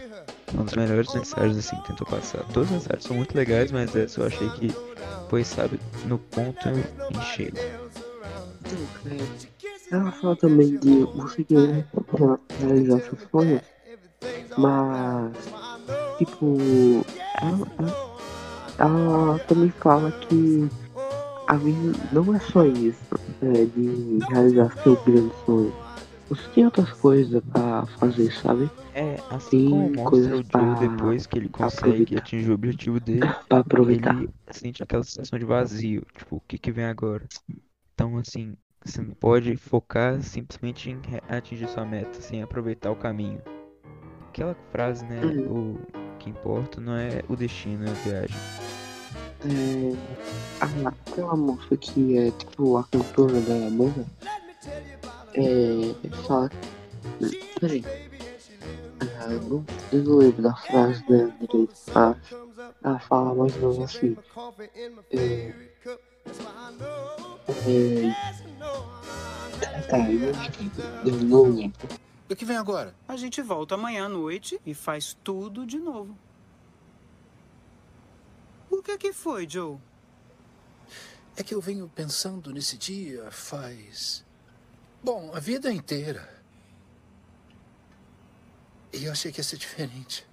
Uma 0.52 0.64
das 0.64 0.74
melhores 0.74 1.14
mensagens 1.14 1.58
assim 1.58 1.76
que 1.76 1.88
tentou 1.90 2.06
passar. 2.06 2.44
Todas 2.52 2.64
as 2.68 2.70
mensagens 2.82 3.04
são 3.04 3.16
muito 3.16 3.36
legais, 3.36 3.70
mas 3.70 3.94
essa 3.94 4.20
eu 4.20 4.26
achei 4.26 4.48
que 4.50 4.72
foi, 5.28 5.44
sabe, 5.44 5.78
no 6.06 6.18
ponto 6.18 6.68
em 6.68 7.20
cheio. 7.22 7.52
Então, 8.62 9.12
é, 9.12 9.96
ela 9.96 10.12
fala 10.12 10.36
também 10.36 10.76
de 10.78 11.04
você 11.14 11.44
querer 11.44 11.84
realizar 12.58 13.00
seu 13.02 13.18
sonho, 13.30 13.60
mas, 14.56 15.36
tipo, 16.18 17.04
ela, 17.40 17.66
ela- 17.78 18.09
ela 18.80 19.38
também 19.40 19.70
fala 19.70 20.10
que 20.12 20.68
a 21.46 21.56
vida 21.56 21.92
não 22.12 22.34
é 22.34 22.40
só 22.40 22.64
isso, 22.64 22.98
é, 23.42 23.64
de 23.64 24.18
realizar 24.28 24.72
seu 24.82 24.96
grande 25.04 25.32
sonho. 25.44 25.72
Você 26.28 26.42
tem 26.54 26.64
outras 26.64 26.92
coisas 26.92 27.42
pra 27.52 27.86
fazer, 27.98 28.32
sabe? 28.32 28.70
É, 28.94 29.16
assim 29.30 29.90
Tem 29.92 30.04
coisas 30.04 30.42
pra- 30.46 30.74
depois 30.74 31.26
que 31.26 31.38
ele 31.38 31.48
consegue 31.48 31.78
aproveitar. 31.88 32.18
atingir 32.18 32.50
o 32.50 32.54
objetivo 32.54 33.00
dele, 33.00 33.20
Pra 33.48 33.58
aproveitar. 33.58 34.14
ele 34.14 34.30
sente 34.50 34.82
aquela 34.82 35.02
sensação 35.02 35.38
de 35.38 35.44
vazio, 35.44 36.02
tipo, 36.16 36.36
o 36.36 36.42
que 36.46 36.56
que 36.58 36.70
vem 36.70 36.84
agora? 36.84 37.26
Então, 37.94 38.16
assim, 38.16 38.54
você 38.84 39.02
não 39.02 39.12
pode 39.14 39.56
focar 39.56 40.22
simplesmente 40.22 40.90
em 40.90 40.98
atingir 41.28 41.68
sua 41.68 41.84
meta, 41.84 42.20
sem 42.20 42.42
aproveitar 42.42 42.90
o 42.92 42.96
caminho. 42.96 43.40
Aquela 44.28 44.54
frase, 44.70 45.04
né, 45.04 45.20
Uhum. 45.24 45.74
o 45.82 46.16
que 46.18 46.30
importa 46.30 46.80
não 46.80 46.94
é 46.94 47.22
o 47.28 47.34
destino, 47.34 47.84
é 47.86 47.90
a 47.90 47.94
viagem. 47.94 48.36
É, 49.42 49.96
a- 50.60 50.88
aquela 50.88 51.36
moça 51.36 51.76
que 51.76 52.18
é 52.18 52.30
tipo 52.32 52.76
a 52.76 52.84
cantora 52.84 53.40
da 53.40 53.70
banda 53.70 54.06
é, 55.34 55.94
fala. 56.26 56.50
Peraí. 57.60 57.84
Ah, 59.18 59.32
eu, 59.32 59.40
não, 59.42 59.64
eu 59.92 60.02
não 60.02 60.16
lembro 60.16 60.42
da 60.42 60.54
frase 60.54 61.02
dela 61.06 61.32
direito. 61.40 61.74
Ah, 61.94 62.14
ela 62.82 62.98
fala 62.98 63.34
mais 63.34 63.54
ou 63.56 63.60
menos 63.72 63.78
assim. 63.78 64.16
É, 65.10 65.54
é, 67.66 68.14
tá, 69.60 69.82
tá, 69.88 70.10
eu 70.10 70.32
não, 70.32 71.06
eu 71.06 71.24
não 71.24 71.42
lembro. 71.56 71.88
O 72.28 72.36
que 72.36 72.44
vem 72.44 72.56
agora? 72.56 72.94
A 73.08 73.16
gente 73.16 73.40
volta 73.42 73.74
amanhã 73.74 74.04
à 74.06 74.08
noite 74.08 74.60
e 74.64 74.72
faz 74.74 75.16
tudo 75.24 75.66
de 75.66 75.78
novo. 75.78 76.14
O 78.70 78.80
que 78.80 78.96
que 78.96 79.12
foi, 79.12 79.48
Joe? 79.48 79.78
É 81.36 81.42
que 81.42 81.54
eu 81.54 81.60
venho 81.60 81.90
pensando 81.92 82.52
nesse 82.52 82.78
dia 82.78 83.28
faz. 83.32 84.24
Bom, 85.02 85.32
a 85.34 85.40
vida 85.40 85.72
inteira. 85.72 86.40
E 88.92 89.04
eu 89.04 89.12
achei 89.12 89.32
que 89.32 89.40
ia 89.40 89.44
ser 89.44 89.56
diferente. 89.56 90.24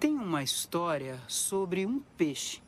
Tem 0.00 0.14
uma 0.14 0.42
história 0.42 1.22
sobre 1.28 1.86
um 1.86 2.00
peixe. 2.00 2.60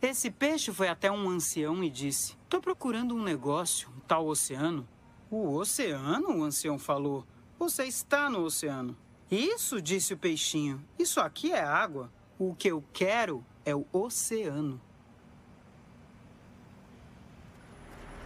Esse 0.00 0.30
peixe 0.30 0.72
foi 0.72 0.88
até 0.88 1.10
um 1.10 1.28
ancião 1.28 1.84
e 1.84 1.90
disse: 1.90 2.36
Tô 2.48 2.60
procurando 2.60 3.14
um 3.14 3.22
negócio, 3.22 3.90
um 3.90 4.00
tal 4.00 4.26
oceano. 4.26 4.88
O 5.30 5.54
oceano? 5.54 6.38
O 6.38 6.44
ancião 6.44 6.78
falou. 6.78 7.26
Você 7.58 7.84
está 7.84 8.30
no 8.30 8.42
oceano. 8.42 8.96
Isso, 9.34 9.82
disse 9.82 10.14
o 10.14 10.16
peixinho, 10.16 10.80
isso 10.96 11.18
aqui 11.18 11.50
é 11.50 11.60
água. 11.60 12.08
O 12.38 12.54
que 12.54 12.68
eu 12.68 12.84
quero 12.92 13.44
é 13.64 13.74
o 13.74 13.84
oceano. 13.92 14.80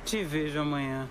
Te 0.04 0.22
vejo 0.22 0.60
amanhã. 0.60 1.08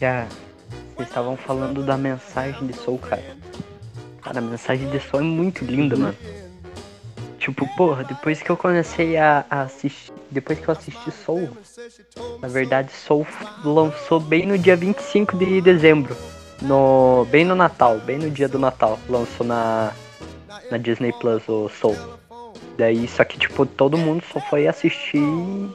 Yeah. 0.00 0.28
Vocês 0.94 1.08
estavam 1.08 1.36
falando 1.36 1.84
da 1.84 1.98
mensagem 1.98 2.68
de 2.68 2.74
Soul, 2.74 2.98
cara. 3.00 3.49
Cara, 4.22 4.38
a 4.38 4.42
mensagem 4.42 4.88
de 4.90 5.00
Soul 5.00 5.22
é 5.22 5.24
muito 5.24 5.64
linda, 5.64 5.96
mano. 5.96 6.16
Tipo, 7.38 7.66
porra, 7.74 8.04
depois 8.04 8.42
que 8.42 8.50
eu 8.50 8.56
comecei 8.56 9.16
a, 9.16 9.44
a 9.48 9.62
assistir. 9.62 10.12
Depois 10.30 10.58
que 10.58 10.68
eu 10.68 10.72
assisti 10.72 11.10
Soul. 11.10 11.48
Na 12.40 12.48
verdade, 12.48 12.92
Soul 12.92 13.26
lançou 13.64 14.20
bem 14.20 14.46
no 14.46 14.58
dia 14.58 14.76
25 14.76 15.36
de 15.38 15.60
dezembro. 15.62 16.14
No, 16.60 17.26
bem 17.30 17.44
no 17.44 17.54
Natal, 17.54 17.98
bem 18.00 18.18
no 18.18 18.30
dia 18.30 18.46
do 18.46 18.58
Natal. 18.58 18.98
Lançou 19.08 19.46
na, 19.46 19.92
na 20.70 20.76
Disney 20.76 21.12
Plus 21.14 21.48
o 21.48 21.70
Soul. 21.70 21.96
Daí, 22.76 23.08
só 23.08 23.24
que, 23.24 23.38
tipo, 23.38 23.64
todo 23.64 23.96
mundo 23.96 24.22
só 24.30 24.38
foi 24.40 24.66
assistir 24.66 25.18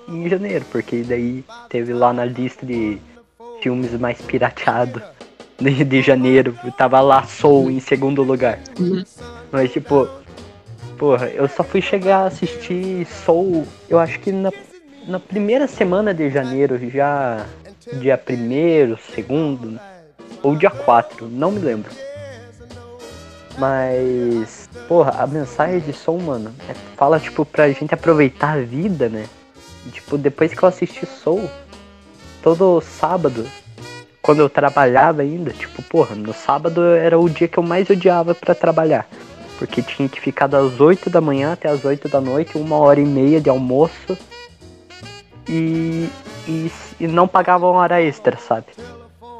em 0.07 0.30
janeiro, 0.30 0.65
porque 0.72 1.01
daí 1.01 1.43
teve 1.69 1.93
lá 1.93 2.13
na 2.13 2.26
lista 2.26 2.65
de 2.65 2.99
filmes 3.61 3.91
mais 3.99 4.22
pirateados 4.22 5.01
de, 5.60 6.02
janeiro. 6.02 6.57
Tava 6.77 6.99
lá 7.02 7.23
Soul 7.23 7.72
em 7.72 7.80
segundo 7.80 8.23
lugar. 8.23 8.60
Mas, 9.52 9.72
tipo, 9.72 10.07
porra, 10.98 11.27
eu 11.27 11.48
só 11.48 11.64
fui 11.64 11.82
chegar 11.82 12.19
a 12.19 12.26
assistir 12.27 13.06
Soul, 13.06 13.65
eu 13.90 13.99
acho 13.99 14.19
que 14.19 14.32
na, 14.32 14.52
na 15.07 15.19
primeira 15.19 15.68
semana 15.68 16.14
de 16.14 16.30
janeiro, 16.30 16.77
já 16.90 17.45
dia 17.94 18.18
primeiro, 18.18 18.98
segundo, 19.14 19.80
ou 20.41 20.56
dia 20.56 20.69
4, 20.69 21.27
não 21.27 21.52
me 21.52 21.60
lembro. 21.60 21.91
Mas, 23.57 24.68
porra, 24.88 25.11
a 25.23 25.27
mensagem 25.27 25.80
de 25.80 25.94
som, 25.94 26.18
mano, 26.18 26.53
é- 26.68 26.73
fala, 26.98 27.19
tipo, 27.19 27.45
pra 27.45 27.69
gente 27.69 27.94
aproveitar 27.94 28.57
a 28.57 28.61
vida, 28.61 29.07
né? 29.07 29.26
E, 29.86 29.90
tipo, 29.90 30.18
depois 30.18 30.53
que 30.53 30.61
eu 30.61 30.68
assisti 30.68 31.06
Soul, 31.06 31.49
todo 32.41 32.82
sábado, 32.82 33.45
quando 34.26 34.39
eu 34.39 34.49
trabalhava 34.49 35.22
ainda, 35.22 35.52
tipo, 35.52 35.84
porra, 35.84 36.15
no 36.15 36.34
sábado 36.34 36.84
era 36.84 37.19
o 37.19 37.30
dia 37.30 37.47
que 37.47 37.60
eu 37.60 37.64
mais 37.64 37.88
odiava 37.91 38.34
pra 38.34 38.56
trabalhar. 38.56 39.07
Porque 39.60 39.84
tinha 39.84 40.10
que 40.10 40.19
ficar 40.19 40.47
das 40.47 40.81
8 40.81 41.11
da 41.11 41.22
manhã 41.22 41.53
até 41.53 41.69
as 41.69 41.85
8 41.85 42.10
da 42.10 42.19
noite, 42.19 42.57
uma 42.57 42.76
hora 42.77 42.99
e 42.99 43.06
meia 43.06 43.39
de 43.39 43.52
almoço. 43.52 44.18
E, 45.47 46.10
e, 46.47 46.72
e 46.99 47.06
não 47.07 47.27
pagavam 47.27 47.73
hora 47.76 48.02
extra, 48.02 48.35
sabe? 48.35 48.65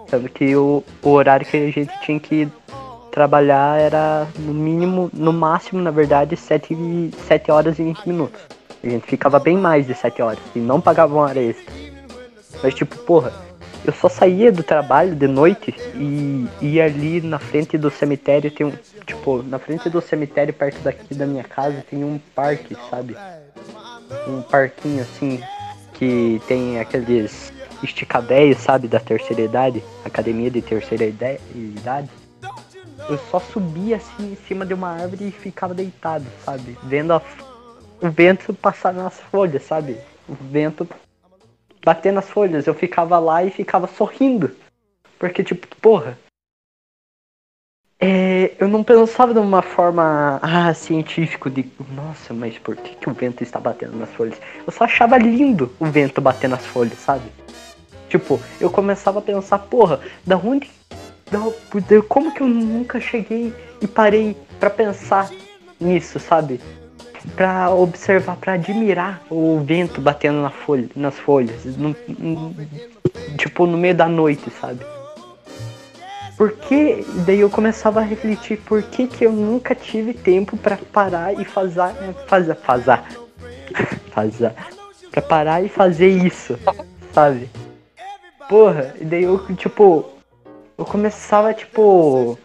Sendo 0.08 0.30
que 0.30 0.56
o, 0.56 0.84
o 1.02 1.10
horário 1.10 1.48
que 1.48 1.58
a 1.58 1.72
gente 1.72 1.92
tinha 2.02 2.20
que 2.20 2.48
trabalhar 3.10 3.80
era 3.80 4.28
no 4.38 4.54
mínimo, 4.54 5.10
no 5.12 5.34
máximo, 5.34 5.82
na 5.82 5.90
verdade, 5.90 6.38
7, 6.38 6.76
e- 6.76 7.12
7 7.28 7.50
horas 7.50 7.80
e 7.80 7.84
20 7.84 8.06
minutos. 8.06 8.40
A 8.84 8.88
gente 8.88 9.08
ficava 9.08 9.40
bem 9.40 9.58
mais 9.58 9.88
de 9.88 9.96
7 9.96 10.22
horas 10.22 10.40
e 10.56 10.60
não 10.60 10.80
pagavam 10.80 11.22
hora 11.22 11.40
extra. 11.40 11.74
Mas 12.62 12.76
tipo, 12.76 12.96
porra, 13.00 13.45
eu 13.86 13.94
só 13.94 14.10
saía 14.10 14.52
do 14.52 14.64
trabalho 14.64 15.16
de 15.16 15.28
noite 15.28 15.74
e 15.96 16.48
ia 16.62 16.86
ali 16.86 17.22
na 17.22 17.38
frente 17.40 17.78
do 17.78 17.92
cemitério, 17.92 18.50
tem 18.50 18.66
um. 18.66 18.74
Tipo, 19.06 19.44
na 19.44 19.60
frente 19.60 19.88
do 19.90 20.02
cemitério, 20.02 20.54
perto 20.54 20.82
daqui 20.82 21.14
da 21.14 21.28
minha 21.28 21.44
casa, 21.44 21.84
tem 21.88 22.04
um 22.04 22.20
parque, 22.34 22.76
sabe? 22.90 23.16
Um 24.28 24.42
parquinho 24.42 25.04
assim, 25.04 25.40
que 25.94 26.42
tem 26.48 26.80
aqueles 26.80 27.54
esticadéios, 27.84 28.58
sabe, 28.58 28.88
da 28.88 29.00
terceira 29.00 29.44
idade, 29.44 29.84
academia 30.04 30.50
de 30.50 30.62
terceira 30.62 31.06
idade. 31.06 32.10
Eu 33.08 33.20
só 33.30 33.40
subia 33.40 33.98
assim 33.98 34.32
em 34.32 34.36
cima 34.48 34.66
de 34.66 34.74
uma 34.74 34.90
árvore 34.90 35.28
e 35.28 35.32
ficava 35.32 35.76
deitado, 35.76 36.26
sabe? 36.44 36.76
Vendo 36.84 37.14
a- 37.14 37.22
o 38.02 38.10
vento 38.10 38.52
passar 38.56 38.94
nas 38.94 39.20
folhas, 39.20 39.62
sabe? 39.64 39.98
O 40.28 40.34
vento 40.34 40.88
bater 41.86 42.12
nas 42.12 42.28
folhas. 42.28 42.66
Eu 42.66 42.74
ficava 42.74 43.20
lá 43.20 43.44
e 43.44 43.52
ficava 43.52 43.86
sorrindo. 43.86 44.52
Porque, 45.20 45.44
tipo, 45.44 45.68
porra. 45.78 46.18
É, 47.98 48.54
eu 48.60 48.68
não 48.68 48.84
pensava 48.84 49.34
de 49.34 49.40
uma 49.40 49.62
forma 49.62 50.38
ah, 50.42 50.74
científica 50.74 51.50
de 51.50 51.66
nossa, 51.92 52.34
mas 52.34 52.58
por 52.58 52.76
que, 52.76 52.94
que 52.94 53.10
o 53.10 53.14
vento 53.14 53.42
está 53.42 53.58
batendo 53.58 53.98
nas 53.98 54.10
folhas? 54.10 54.36
Eu 54.68 54.74
só 54.74 54.84
achava 54.84 55.18
lindo 55.18 55.74
o 55.80 55.86
vento 55.86 56.20
bater 56.20 56.50
nas 56.50 56.66
folhas, 56.66 57.00
sabe? 57.00 57.24
Tipo, 58.10 58.40
eu 58.60 58.70
começava 58.70 59.20
a 59.20 59.22
pensar, 59.22 59.60
porra, 59.60 60.02
da 60.26 60.36
onde. 60.36 60.70
Da, 61.32 61.40
como 62.08 62.34
que 62.34 62.42
eu 62.42 62.48
nunca 62.48 63.00
cheguei 63.00 63.54
e 63.82 63.88
parei 63.88 64.36
pra 64.60 64.70
pensar 64.70 65.30
nisso, 65.80 66.20
sabe? 66.20 66.60
Pra 67.36 67.70
observar, 67.72 68.36
pra 68.38 68.54
admirar 68.54 69.22
o 69.30 69.60
vento 69.60 70.00
batendo 70.00 70.42
na 70.42 70.50
folha, 70.50 70.88
nas 70.96 71.18
folhas. 71.18 71.66
no- 71.78 71.96
no- 72.08 72.56
tipo, 73.38 73.66
no 73.66 73.78
meio 73.78 73.96
da 73.96 74.08
noite, 74.08 74.50
sabe? 74.62 74.80
Por 76.38 76.52
que. 76.52 77.06
Daí 77.26 77.40
eu 77.40 77.50
começava 77.50 78.00
a 78.02 78.04
refletir 78.04 78.58
por 78.62 78.84
que, 78.84 79.08
que 79.08 79.26
eu 79.26 79.32
nunca 79.32 79.74
tive 79.74 80.14
tempo 80.14 80.56
pra 80.58 80.78
parar 80.92 81.34
e 81.34 81.46
fazer. 81.46 81.94
Fazer. 82.28 82.56
Fazer. 82.56 83.00
fazer. 84.12 84.52
Pra 85.12 85.22
parar 85.22 85.64
e 85.64 85.70
fazer 85.70 86.10
isso, 86.10 86.58
sabe? 87.14 87.50
Porra, 88.50 88.94
e 89.00 89.06
daí 89.06 89.24
eu, 89.24 89.40
tipo. 89.56 90.06
Eu 90.78 90.84
começava, 90.86 91.54
tipo. 91.54 92.38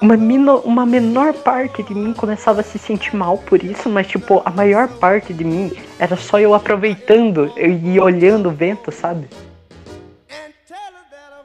Uma, 0.00 0.16
mino, 0.16 0.58
uma 0.58 0.84
menor 0.84 1.32
parte 1.32 1.82
de 1.82 1.94
mim 1.94 2.12
começava 2.12 2.60
a 2.60 2.64
se 2.64 2.78
sentir 2.78 3.16
mal 3.16 3.38
por 3.38 3.62
isso, 3.62 3.88
mas, 3.88 4.06
tipo, 4.06 4.42
a 4.44 4.50
maior 4.50 4.88
parte 4.88 5.32
de 5.32 5.44
mim 5.44 5.72
era 5.98 6.16
só 6.16 6.38
eu 6.38 6.54
aproveitando 6.54 7.50
e 7.56 7.98
olhando 7.98 8.48
o 8.48 8.52
vento, 8.52 8.92
sabe? 8.92 9.28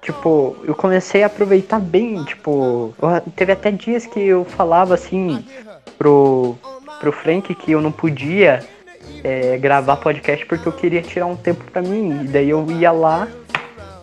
Tipo, 0.01 0.55
eu 0.63 0.75
comecei 0.75 1.23
a 1.23 1.27
aproveitar 1.27 1.79
bem, 1.79 2.23
tipo, 2.23 2.93
teve 3.35 3.51
até 3.51 3.69
dias 3.71 4.05
que 4.05 4.19
eu 4.19 4.43
falava 4.43 4.95
assim 4.95 5.45
pro, 5.97 6.55
pro 6.99 7.11
Frank 7.11 7.53
que 7.53 7.71
eu 7.71 7.81
não 7.81 7.91
podia 7.91 8.65
é, 9.23 9.57
gravar 9.57 9.97
podcast 9.97 10.45
porque 10.45 10.67
eu 10.67 10.71
queria 10.71 11.01
tirar 11.01 11.25
um 11.25 11.35
tempo 11.35 11.63
pra 11.71 11.81
mim. 11.81 12.23
E 12.23 12.27
daí 12.27 12.49
eu 12.49 12.65
ia 12.71 12.91
lá 12.91 13.27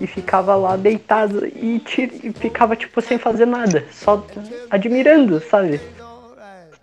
e 0.00 0.06
ficava 0.06 0.54
lá 0.56 0.76
deitado 0.76 1.46
e, 1.46 1.78
ti- 1.80 2.20
e 2.22 2.32
ficava 2.32 2.76
tipo 2.76 3.00
sem 3.00 3.18
fazer 3.18 3.46
nada, 3.46 3.84
só 3.90 4.24
admirando, 4.70 5.40
sabe? 5.40 5.80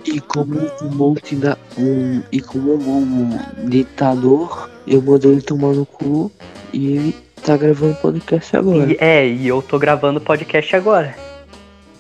E 0.05 0.19
como 0.19 0.59
um 0.81 0.89
monte 0.89 1.35
da. 1.35 1.57
Um, 1.77 2.21
e 2.31 2.41
como 2.41 2.73
um 2.73 3.05
bom 3.05 3.39
ditador, 3.69 4.69
eu 4.85 5.01
mandei 5.01 5.31
ele 5.31 5.41
tomar 5.41 5.73
no 5.73 5.85
cu 5.85 6.29
e 6.73 6.95
ele 6.97 7.15
tá 7.41 7.55
gravando 7.55 7.95
podcast 7.95 8.57
agora. 8.57 8.91
E, 8.91 8.97
é, 8.99 9.25
e 9.27 9.47
eu 9.47 9.61
tô 9.61 9.79
gravando 9.79 10.19
podcast 10.19 10.75
agora. 10.75 11.15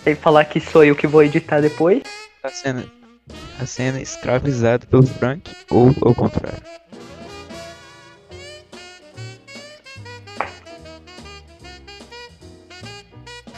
Sem 0.03 0.15
falar 0.15 0.43
que 0.45 0.59
sou 0.59 0.83
eu 0.83 0.95
que 0.95 1.07
vou 1.07 1.23
editar 1.23 1.61
depois. 1.61 2.03
Tá 2.41 2.49
sendo, 2.49 2.83
tá 3.57 3.65
sendo 3.65 3.99
escravizado 3.99 4.85
pelo 4.87 5.03
Frank 5.03 5.49
ou 5.71 5.95
ao 6.01 6.13
contrário? 6.13 6.61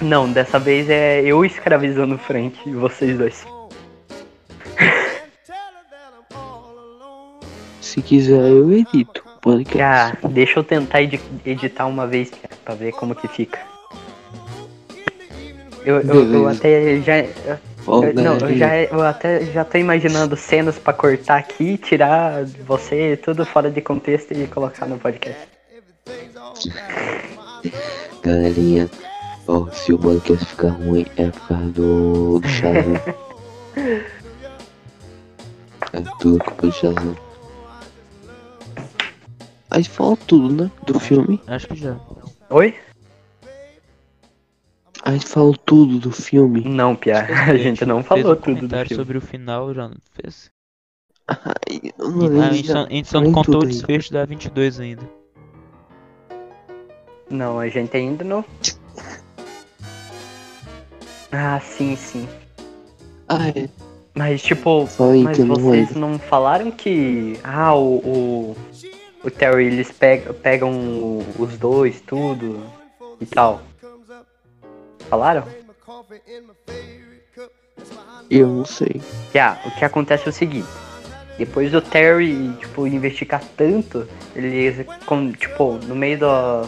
Não, 0.05 0.31
dessa 0.31 0.59
vez 0.59 0.87
é 0.87 1.21
eu 1.23 1.43
escravizando 1.43 2.13
o 2.13 2.17
Frank 2.19 2.55
e 2.65 2.71
vocês 2.73 3.17
dois. 3.17 3.43
Se 7.81 8.01
quiser, 8.03 8.49
eu 8.49 8.71
edito 8.71 9.23
o 9.25 9.39
podcast. 9.41 10.17
Ah, 10.23 10.27
deixa 10.27 10.59
eu 10.59 10.63
tentar 10.63 11.01
edi- 11.01 11.19
editar 11.43 11.87
uma 11.87 12.05
vez 12.05 12.31
pra 12.63 12.75
ver 12.75 12.91
como 12.93 13.15
que 13.15 13.27
fica. 13.27 13.59
Eu, 15.83 16.01
eu, 16.01 16.33
eu 16.33 16.47
até 16.47 16.99
já. 17.01 17.17
eu- 17.19 18.13
não, 18.13 18.33
eu, 18.33 18.39
galerinha. 18.39 18.57
já, 18.57 18.77
eu 18.83 19.01
até 19.01 19.45
já 19.45 19.63
tô 19.63 19.77
imaginando 19.79 20.35
cenas 20.35 20.77
pra 20.77 20.93
cortar 20.93 21.37
aqui, 21.37 21.77
tirar 21.79 22.43
você 22.67 23.17
tudo 23.17 23.43
fora 23.43 23.71
de 23.71 23.81
contexto 23.81 24.33
e 24.33 24.45
colocar 24.47 24.85
no 24.85 24.99
podcast. 24.99 25.47
Galerinha, 28.23 28.89
ó, 29.47 29.69
se 29.71 29.93
o 29.93 29.99
podcast 29.99 30.45
ficar 30.45 30.69
ruim 30.69 31.05
é 31.17 31.29
por 31.29 31.47
causa 31.47 31.69
do, 31.71 32.39
do 32.41 32.47
Shazam. 32.47 32.95
é 35.93 36.01
tudo 36.19 36.43
culpa 36.43 36.67
do 36.67 36.71
Shazam. 36.71 37.15
Aí 39.71 39.83
fala 39.83 40.15
tudo, 40.15 40.63
né? 40.63 40.71
Do 40.85 40.99
filme. 40.99 41.41
Acho 41.47 41.67
que 41.67 41.75
já. 41.75 41.97
Oi? 42.49 42.75
Aí 45.03 45.19
falou 45.19 45.55
tudo 45.55 45.99
do 45.99 46.11
filme. 46.11 46.61
Não, 46.63 46.95
Pia, 46.95 47.25
a 47.49 47.55
gente 47.57 47.85
não 47.85 48.03
falou 48.03 48.33
um 48.33 48.35
tudo 48.35 48.67
do 48.67 48.75
filme. 48.75 48.95
sobre 48.95 49.17
o 49.17 49.21
final, 49.21 49.73
já 49.73 49.87
não 49.87 49.97
fez? 50.13 50.49
Eu 51.27 51.35
E- 51.69 51.93
não 51.99 52.41
ah, 52.41 52.45
a 52.47 52.49
lembro. 52.49 52.53
gente 52.55 52.67
só, 52.71 52.85
a 52.85 52.89
gente 52.89 53.07
só 53.07 53.21
não 53.21 53.31
contou 53.31 53.61
o 53.61 53.65
desfecho 53.67 54.13
da 54.13 54.25
22 54.25 54.79
ainda. 54.79 55.03
Não, 57.29 57.59
a 57.59 57.67
gente 57.67 57.95
ainda 57.97 58.23
não. 58.23 58.45
Ah, 61.37 61.59
sim, 61.59 61.95
sim. 61.97 62.27
Ah, 63.27 63.49
é. 63.49 63.67
Mas 64.13 64.41
tipo, 64.41 64.87
mas 65.23 65.37
não 65.39 65.55
vocês 65.55 65.89
lembro. 65.89 65.99
não 65.99 66.17
falaram 66.19 66.71
que. 66.71 67.37
Ah, 67.43 67.75
o. 67.75 67.97
O, 67.97 68.55
o 69.25 69.29
Terry, 69.31 69.65
eles 69.65 69.91
pegam, 69.91 70.33
pegam 70.33 70.71
os 71.37 71.57
dois, 71.57 71.99
tudo. 71.99 72.63
e 73.19 73.25
tal. 73.25 73.61
Falaram? 75.09 75.43
Eu 78.29 78.47
não 78.47 78.65
sei. 78.65 79.01
Que, 79.31 79.39
ah, 79.39 79.59
o 79.65 79.71
que 79.71 79.83
acontece 79.83 80.25
é 80.27 80.29
o 80.29 80.33
seguinte. 80.33 80.67
Depois 81.37 81.69
do 81.71 81.81
Terry, 81.81 82.53
tipo, 82.59 82.87
investigar 82.87 83.43
tanto, 83.57 84.07
ele, 84.33 84.85
tipo, 85.37 85.73
no 85.85 85.93
meio 85.95 86.19
do, 86.19 86.61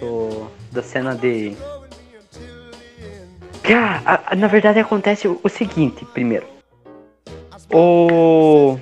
do- 0.00 0.46
da 0.70 0.80
cena 0.82 1.14
de... 1.16 1.56
Que, 3.62 3.72
ah, 3.74 4.02
a- 4.04 4.20
a- 4.32 4.36
na 4.36 4.46
verdade 4.48 4.78
acontece 4.80 5.28
o, 5.28 5.40
o 5.42 5.48
seguinte, 5.48 6.04
primeiro. 6.06 6.46
O... 7.72 8.78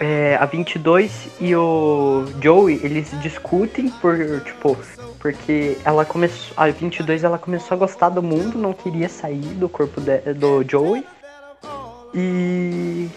É, 0.00 0.36
a 0.40 0.46
22 0.46 1.28
e 1.40 1.54
o 1.54 2.24
Joey, 2.40 2.80
eles 2.82 3.10
discutem 3.20 3.88
por, 3.88 4.16
tipo, 4.44 4.76
porque 5.18 5.76
ela 5.84 6.04
começou, 6.04 6.52
a 6.56 6.68
22 6.68 7.24
ela 7.24 7.38
começou 7.38 7.74
a 7.76 7.78
gostar 7.78 8.08
do 8.08 8.22
mundo, 8.22 8.58
não 8.58 8.72
queria 8.72 9.08
sair 9.08 9.40
do 9.54 9.68
corpo 9.68 10.00
de- 10.00 10.34
do 10.34 10.64
Joey. 10.68 11.04
E, 12.14 13.08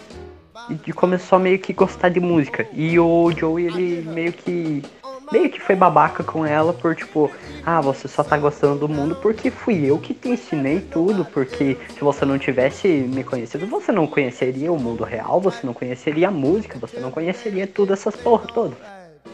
e 0.86 0.92
começou 0.92 1.36
a 1.36 1.38
meio 1.40 1.58
que 1.58 1.72
gostar 1.72 2.08
de 2.08 2.20
música. 2.20 2.66
E 2.72 2.98
o 2.98 3.30
Joey, 3.32 3.66
ele 3.66 4.02
meio 4.08 4.32
que 4.32 4.82
meio 5.32 5.50
que 5.50 5.60
foi 5.60 5.74
babaca 5.74 6.22
com 6.22 6.44
ela 6.44 6.72
por 6.72 6.94
tipo, 6.94 7.30
ah, 7.64 7.80
você 7.80 8.06
só 8.08 8.22
tá 8.22 8.36
gostando 8.36 8.80
do 8.80 8.88
mundo 8.88 9.16
porque 9.16 9.50
fui 9.50 9.84
eu 9.84 9.98
que 9.98 10.14
te 10.14 10.28
ensinei 10.28 10.80
tudo, 10.80 11.24
porque 11.24 11.76
se 11.94 12.00
você 12.00 12.24
não 12.24 12.38
tivesse 12.38 12.88
me 12.88 13.24
conhecido, 13.24 13.66
você 13.66 13.90
não 13.90 14.06
conheceria 14.06 14.72
o 14.72 14.78
mundo 14.78 15.04
real, 15.04 15.40
você 15.40 15.66
não 15.66 15.74
conheceria 15.74 16.28
a 16.28 16.30
música, 16.30 16.78
você 16.78 17.00
não 17.00 17.10
conheceria 17.10 17.66
tudo 17.66 17.92
essas 17.92 18.14
porra 18.16 18.46
todas. 18.52 18.78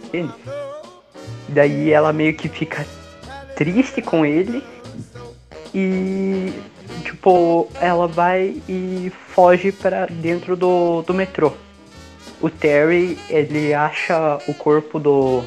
Entende? 0.04 0.32
Daí 1.48 1.90
ela 1.90 2.12
meio 2.12 2.34
que 2.34 2.48
fica 2.48 2.86
triste 3.54 4.00
com 4.00 4.24
ele 4.24 4.64
e 5.74 6.52
tipo, 7.04 7.68
ela 7.80 8.06
vai 8.06 8.62
e 8.68 9.12
foge 9.28 9.70
para 9.72 10.06
dentro 10.06 10.56
do, 10.56 11.02
do 11.02 11.12
metrô. 11.12 11.52
O 12.40 12.50
Terry, 12.50 13.16
ele 13.28 13.72
acha 13.72 14.38
o 14.48 14.54
corpo 14.54 14.98
do, 14.98 15.44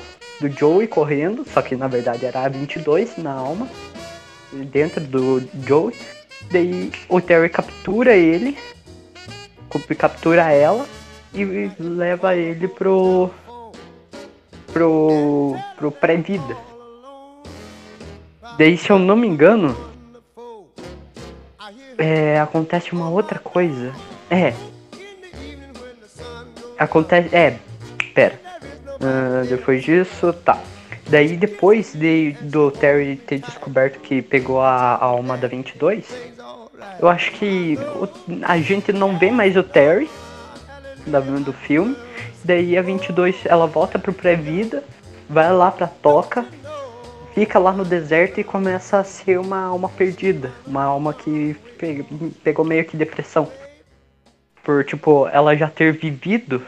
do 0.48 0.60
Joey 0.60 0.88
correndo, 0.88 1.46
só 1.52 1.62
que 1.62 1.76
na 1.76 1.88
verdade 1.88 2.26
era 2.26 2.42
a 2.46 2.50
22 2.50 3.18
na 3.18 3.34
alma, 3.34 3.68
dentro 4.52 5.02
do 5.02 5.44
Joey. 5.66 5.96
Daí 6.52 6.92
o 7.10 7.20
Terry 7.20 7.50
captura 7.50 8.16
ele, 8.16 8.58
cap- 9.70 9.96
captura 9.96 10.52
ela 10.52 10.86
e 11.34 11.72
leva 11.80 12.36
ele 12.36 12.68
pro 12.68 13.30
pro 14.72 15.56
pro 15.76 15.92
pré-vida. 15.92 16.56
Daí, 18.58 18.78
se 18.78 18.90
eu 18.90 18.98
não 19.00 19.18
me 19.18 19.28
engano, 19.28 19.76
é, 21.98 22.40
acontece 22.40 22.94
uma 22.94 23.10
outra 23.10 23.38
coisa. 23.40 23.94
É. 24.30 24.54
Acontece. 26.78 27.36
É. 27.36 27.58
Pera. 28.14 28.45
Ah, 29.06 29.44
depois 29.48 29.84
disso, 29.84 30.34
tá. 30.34 30.58
Daí, 31.08 31.38
depois 31.38 31.94
de, 31.94 32.32
do 32.42 32.72
Terry 32.72 33.16
ter 33.18 33.38
descoberto 33.40 34.00
que 34.00 34.22
pegou 34.24 34.60
a, 34.60 34.96
a 34.96 35.04
alma 35.06 35.38
da 35.38 35.48
22, 35.48 36.06
eu 37.00 37.08
acho 37.08 37.32
que 37.34 37.78
o- 37.96 38.10
a 38.42 38.58
gente 38.58 38.92
não 38.92 39.18
vê 39.18 39.30
mais 39.30 39.56
o 39.56 39.62
Terry 39.62 40.10
da, 41.06 41.20
do 41.20 41.54
filme. 41.54 41.96
Daí 42.44 42.76
a 42.78 42.82
22 42.82 43.36
ela 43.46 43.68
volta 43.68 44.00
pro 44.00 44.12
pré-vida, 44.14 44.84
vai 45.30 45.52
lá 45.54 45.70
pra 45.72 45.86
toca, 45.88 46.44
fica 47.36 47.60
lá 47.60 47.72
no 47.72 47.86
deserto 47.86 48.40
e 48.40 48.44
começa 48.44 48.98
a 48.98 49.04
ser 49.04 49.40
uma 49.40 49.60
alma 49.66 49.90
perdida. 49.90 50.52
Uma 50.66 50.84
alma 50.86 51.14
que 51.14 51.56
pe- 51.78 52.04
pegou 52.44 52.66
meio 52.66 52.84
que 52.86 52.98
depressão. 52.98 53.48
Por, 54.64 54.84
tipo, 54.84 55.28
ela 55.28 55.56
já 55.56 55.68
ter 55.70 55.94
vivido, 55.94 56.64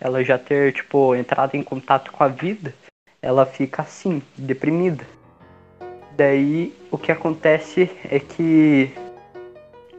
ela 0.00 0.22
já 0.22 0.38
ter, 0.38 0.72
tipo, 0.72 1.14
entrado 1.14 1.54
em 1.54 1.62
contato 1.62 2.12
com 2.12 2.22
a 2.22 2.28
vida, 2.28 2.74
ela 3.20 3.44
fica 3.44 3.82
assim, 3.82 4.22
deprimida. 4.36 5.04
Daí 6.16 6.74
o 6.90 6.98
que 6.98 7.12
acontece 7.12 7.90
é 8.04 8.18
que 8.18 8.92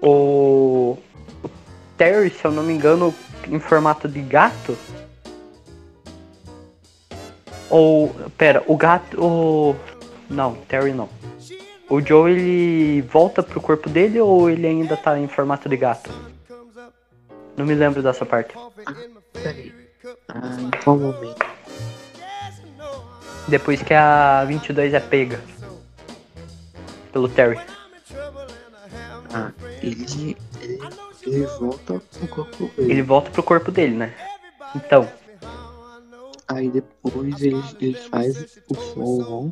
o, 0.02 0.98
o 1.44 1.50
Terry, 1.98 2.30
se 2.30 2.46
eu 2.46 2.52
não 2.52 2.64
me 2.64 2.74
engano, 2.74 3.14
em 3.48 3.60
formato 3.60 4.08
de 4.08 4.22
gato. 4.22 4.78
Ou. 7.70 8.14
Pera, 8.38 8.64
o 8.68 8.76
gato. 8.76 9.22
O. 9.22 9.76
Não, 10.30 10.56
Terry 10.68 10.94
não. 10.94 11.10
O 11.90 12.02
Joe 12.02 12.32
ele 12.32 13.02
volta 13.02 13.42
pro 13.42 13.60
corpo 13.60 13.90
dele 13.90 14.20
ou 14.20 14.50
ele 14.50 14.68
ainda 14.68 14.96
tá 14.96 15.18
em 15.18 15.28
formato 15.28 15.68
de 15.68 15.76
gato? 15.76 16.12
Não 17.58 17.66
me 17.66 17.74
lembro 17.74 18.04
dessa 18.04 18.26
parte. 18.26 18.54
Peraí. 19.34 19.79
Ah, 20.30 20.62
em 20.62 20.72
qual 20.84 20.98
momento? 20.98 21.46
Depois 23.48 23.82
que 23.82 23.94
a 23.94 24.46
22 24.46 24.94
é 24.94 25.00
pega. 25.00 25.42
Pelo 27.12 27.28
Terry. 27.28 27.60
Ah, 29.34 29.52
ele, 29.82 30.06
ele, 30.62 30.80
ele 31.26 31.46
volta 31.46 32.02
pro 32.18 32.28
corpo 32.28 32.68
dele. 32.76 32.92
Ele 32.92 33.02
volta 33.02 33.32
pro 33.32 33.44
corpo 33.44 33.72
dele, 33.72 33.96
né? 33.96 34.14
Então, 34.76 35.10
Aí 36.50 36.68
depois 36.68 37.40
ele, 37.44 37.64
ele 37.80 37.94
faz 37.94 38.60
o 38.96 39.22
on. 39.32 39.52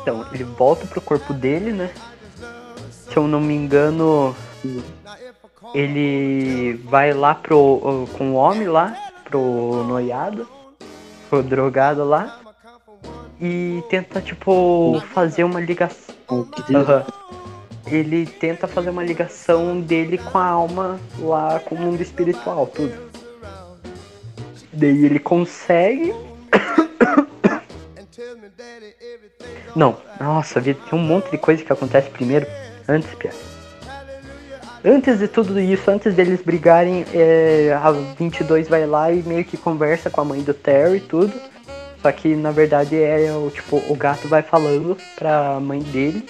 então, 0.00 0.26
ele 0.32 0.44
volta 0.44 0.86
pro 0.86 1.02
corpo 1.02 1.34
dele, 1.34 1.70
né? 1.70 1.92
Se 2.90 3.14
eu 3.14 3.28
não 3.28 3.42
me 3.42 3.54
engano, 3.54 4.34
ele 5.74 6.74
vai 6.84 7.12
lá 7.12 7.34
pro. 7.34 8.06
com 8.16 8.32
o 8.32 8.34
homem 8.34 8.68
lá, 8.68 8.96
pro 9.24 9.84
noiado, 9.84 10.48
pro 11.28 11.42
drogado 11.42 12.04
lá. 12.04 12.40
E 13.40 13.82
tenta, 13.88 14.20
tipo, 14.20 15.00
fazer 15.12 15.44
uma 15.44 15.60
ligação. 15.60 16.14
Aham. 16.74 17.04
Ele 17.86 18.26
tenta 18.26 18.66
fazer 18.66 18.90
uma 18.90 19.02
ligação 19.04 19.80
dele 19.80 20.18
com 20.18 20.36
a 20.38 20.44
alma 20.44 20.98
lá 21.20 21.58
com 21.60 21.74
o 21.74 21.78
mundo 21.78 22.02
espiritual, 22.02 22.66
tudo. 22.66 23.08
Daí 24.72 25.04
ele 25.06 25.18
consegue. 25.18 26.12
Não, 29.76 29.96
nossa, 30.20 30.60
vi- 30.60 30.74
tem 30.74 30.98
um 30.98 31.02
monte 31.02 31.30
de 31.30 31.38
coisa 31.38 31.62
que 31.64 31.72
acontece 31.72 32.10
primeiro. 32.10 32.46
Antes, 32.88 33.14
Pia. 33.14 33.30
Antes 34.88 35.18
de 35.18 35.28
tudo 35.28 35.60
isso, 35.60 35.90
antes 35.90 36.14
deles 36.14 36.40
brigarem, 36.40 37.04
é, 37.12 37.78
a 37.78 37.90
22 37.90 38.68
vai 38.68 38.86
lá 38.86 39.12
e 39.12 39.22
meio 39.22 39.44
que 39.44 39.58
conversa 39.58 40.08
com 40.08 40.22
a 40.22 40.24
mãe 40.24 40.40
do 40.40 40.54
Terry 40.54 40.96
e 40.96 41.00
tudo. 41.00 41.30
Só 42.00 42.10
que 42.10 42.34
na 42.34 42.50
verdade 42.50 42.96
é 42.96 43.30
o 43.30 43.50
tipo, 43.50 43.82
o 43.86 43.94
gato 43.94 44.26
vai 44.28 44.40
falando 44.40 44.96
pra 45.14 45.60
mãe 45.60 45.80
dele. 45.80 46.26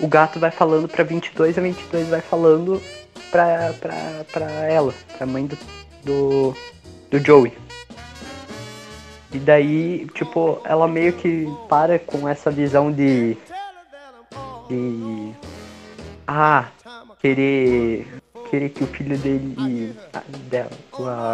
O 0.00 0.08
gato 0.08 0.40
vai 0.40 0.50
falando 0.50 0.88
pra 0.88 1.04
22, 1.04 1.58
a 1.58 1.60
22 1.60 2.08
vai 2.08 2.22
falando 2.22 2.80
pra, 3.30 3.74
pra, 3.78 3.94
pra 4.32 4.50
ela, 4.64 4.94
pra 5.18 5.26
mãe 5.26 5.44
do, 5.44 5.58
do, 6.02 6.56
do 7.10 7.18
Joey. 7.22 7.52
E 9.34 9.38
daí, 9.38 10.06
tipo, 10.14 10.62
ela 10.64 10.88
meio 10.88 11.12
que 11.12 11.46
para 11.68 11.98
com 11.98 12.26
essa 12.26 12.50
visão 12.50 12.90
de. 12.90 13.36
de. 14.66 15.49
Ah, 16.32 16.68
querer. 17.18 18.06
querer 18.48 18.68
que 18.68 18.84
o 18.84 18.86
filho 18.86 19.18
dele. 19.18 19.96
dela 20.48 20.70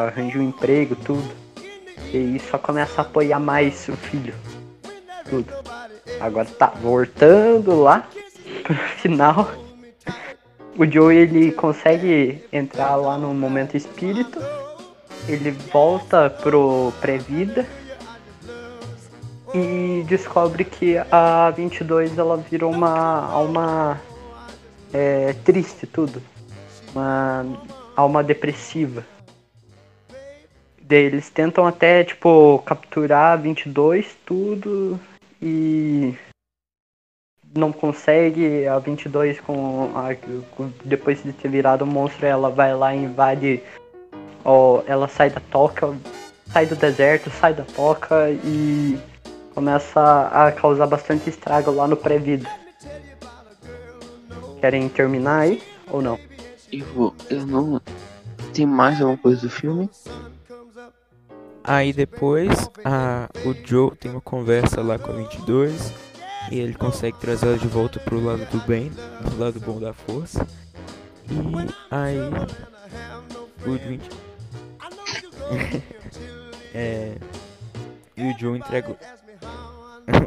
arranje 0.09 0.39
um 0.39 0.43
emprego, 0.43 0.97
tudo. 0.97 1.31
E 2.15 2.41
só 2.51 2.57
começa 2.57 3.03
a 3.03 3.05
apoiar 3.05 3.39
mais 3.39 3.87
o 3.91 3.93
filho. 3.93 4.35
Tudo. 5.29 5.53
Agora 6.19 6.47
tá, 6.47 6.73
voltando 6.81 7.83
lá 7.83 8.09
pro 8.63 8.75
final. 8.97 9.51
O 10.79 10.91
Joey 10.91 11.19
ele 11.19 11.53
consegue 11.53 12.43
entrar 12.51 12.97
lá 12.97 13.19
no 13.19 13.35
momento 13.35 13.77
espírito. 13.77 14.41
Ele 15.29 15.51
volta 15.51 16.31
pro 16.31 16.91
pré-vida 17.03 17.67
e 19.53 20.03
descobre 20.09 20.65
que 20.65 20.97
a 21.11 21.51
22 21.51 22.17
ela 22.17 22.39
virou 22.39 22.73
uma 22.73 23.31
alma 23.31 24.01
é, 24.93 25.33
triste 25.45 25.87
tudo, 25.87 26.23
uma 26.93 27.45
alma 27.97 28.23
depressiva. 28.23 29.05
Eles 30.89 31.31
tentam 31.31 31.67
até 31.67 32.05
tipo 32.05 32.63
capturar 32.65 33.33
a 33.33 33.37
22 33.37 34.17
tudo 34.25 35.01
e 35.43 36.15
não 37.55 37.73
consegue 37.73 38.67
a 38.67 38.79
22 38.79 39.41
com, 39.41 39.91
a, 39.97 40.15
com 40.55 40.71
depois 40.85 41.23
de 41.23 41.33
ter 41.33 41.49
virado 41.49 41.85
um 41.85 41.89
monstro 41.89 42.27
ela 42.27 42.51
vai 42.51 42.75
lá 42.75 42.95
e 42.95 43.03
invade 43.03 43.63
ó, 44.45 44.83
ela 44.87 45.09
sai 45.09 45.31
da 45.31 45.41
toca 45.41 45.97
sai 46.51 46.67
do 46.67 46.77
deserto, 46.77 47.31
sai 47.31 47.55
da 47.55 47.65
toca 47.65 48.31
e 48.31 48.99
começa 49.55 50.29
a 50.29 50.53
causar 50.53 50.87
bastante 50.87 51.29
estrago 51.29 51.71
lá 51.71 51.87
no 51.87 51.97
pré-vida. 51.97 52.49
Querem 54.61 54.89
terminar 54.89 55.41
aí 55.41 55.63
ou 55.91 56.03
não? 56.03 56.19
Eu, 56.73 57.15
eu 57.31 57.47
não. 57.47 57.81
Tem 58.53 58.67
mais 58.67 59.01
alguma 59.01 59.19
coisa 59.19 59.43
do 59.43 59.51
filme? 59.51 59.89
Aí 61.63 61.93
depois 61.93 62.71
a, 62.85 63.29
o 63.45 63.53
Joe 63.67 63.95
tem 63.97 64.11
uma 64.11 64.21
conversa 64.21 64.81
lá 64.83 64.99
com 64.99 65.11
a 65.11 65.17
22 65.17 65.93
e 66.51 66.61
ele 66.61 66.75
consegue 66.75 67.19
trazer 67.19 67.47
ela 67.47 67.59
de 67.59 67.67
volta 67.67 67.99
pro 67.99 68.23
lado 68.23 68.47
do 68.51 68.59
bem, 68.67 68.91
do 68.91 69.39
lado 69.39 69.59
bom 69.61 69.81
da 69.81 69.93
força. 69.93 70.47
E 71.29 71.35
aí 71.91 72.19
o 73.67 73.73
20 73.73 74.09
é, 76.75 77.17
e 78.17 78.23
o 78.23 78.39
Joe 78.39 78.59
entrega 78.59 78.97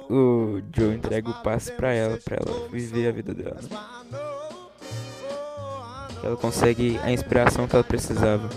o- 0.10 0.62
Joe 0.76 0.96
entrega 0.96 1.30
o 1.30 1.44
passe 1.44 1.72
pra 1.72 1.94
ela, 1.94 2.18
pra 2.18 2.38
ela 2.38 2.68
viver 2.70 3.08
a 3.08 3.12
vida 3.12 3.34
dela. 3.34 3.60
Ela 6.24 6.36
consegue 6.36 7.00
a 7.04 7.12
inspiração 7.12 7.68
que 7.68 7.76
ela 7.76 7.84
precisava. 7.84 8.50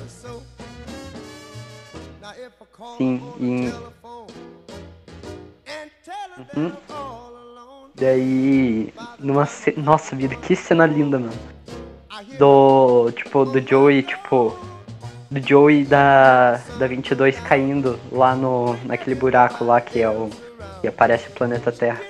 Sim, 2.99 3.23
e. 3.41 3.73
Uhum. 6.57 6.73
Daí. 7.95 8.93
Numa 9.21 9.47
ce... 9.47 9.73
Nossa 9.79 10.17
vida, 10.17 10.35
que 10.35 10.57
cena 10.57 10.87
linda, 10.87 11.19
mano. 11.19 11.33
Do. 12.39 13.11
Tipo, 13.13 13.45
do 13.45 13.61
Joey, 13.61 14.03
tipo. 14.03 14.57
Do 15.31 15.41
Joey 15.47 15.85
da. 15.85 16.61
Da 16.79 16.87
22 16.87 17.39
caindo 17.41 17.99
lá 18.11 18.35
no. 18.35 18.75
Naquele 18.85 19.15
buraco 19.15 19.65
lá 19.65 19.81
que 19.81 20.01
é 20.01 20.11
o. 20.11 20.29
Que 20.83 20.89
aparece 20.89 21.29
o 21.29 21.33
planeta 21.33 21.73
Terra. 21.73 22.01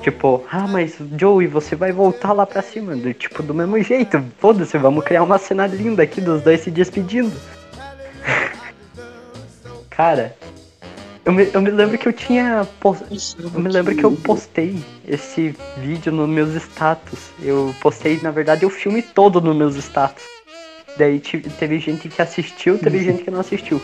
Tipo, 0.00 0.44
ah, 0.52 0.68
mas 0.68 0.94
Joey, 1.18 1.48
você 1.48 1.74
vai 1.74 1.90
voltar 1.90 2.32
lá 2.32 2.46
pra 2.46 2.62
cima. 2.62 2.94
Do, 2.94 3.12
tipo, 3.12 3.42
do 3.42 3.52
mesmo 3.54 3.82
jeito. 3.82 4.22
Foda-se, 4.38 4.78
vamos 4.78 5.02
criar 5.04 5.24
uma 5.24 5.38
cena 5.38 5.66
linda 5.66 6.04
aqui 6.04 6.20
dos 6.20 6.42
dois 6.42 6.60
se 6.60 6.70
despedindo. 6.70 7.32
Cara, 9.90 10.36
eu 11.24 11.32
me, 11.32 11.48
eu 11.52 11.60
me 11.62 11.70
lembro 11.70 11.98
que 11.98 12.06
eu 12.06 12.12
tinha. 12.12 12.66
pos- 12.80 13.36
Eu 13.38 13.60
me 13.60 13.68
lembro 13.70 13.94
que 13.94 14.04
eu 14.04 14.12
postei 14.12 14.82
esse 15.06 15.54
vídeo 15.78 16.12
nos 16.12 16.28
meus 16.28 16.54
status. 16.54 17.30
Eu 17.42 17.74
postei, 17.80 18.20
na 18.22 18.30
verdade, 18.30 18.66
o 18.66 18.70
filme 18.70 19.02
todo 19.02 19.40
nos 19.40 19.56
meus 19.56 19.76
status. 19.76 20.22
Daí 20.96 21.18
te- 21.18 21.40
teve 21.40 21.78
gente 21.78 22.08
que 22.08 22.22
assistiu, 22.22 22.78
teve 22.78 23.02
gente 23.02 23.22
que 23.24 23.30
não 23.30 23.40
assistiu. 23.40 23.80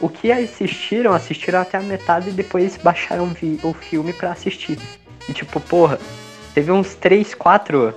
O 0.00 0.08
que 0.08 0.30
assistiram, 0.30 1.12
assistiram 1.12 1.60
até 1.60 1.78
a 1.78 1.82
metade 1.82 2.30
e 2.30 2.32
depois 2.32 2.76
baixaram 2.76 3.34
o 3.62 3.74
filme 3.74 4.12
pra 4.12 4.32
assistir. 4.32 4.78
E 5.28 5.32
tipo, 5.32 5.60
porra, 5.60 5.98
teve 6.54 6.70
uns 6.70 6.94
3, 6.94 7.34
4 7.34 7.94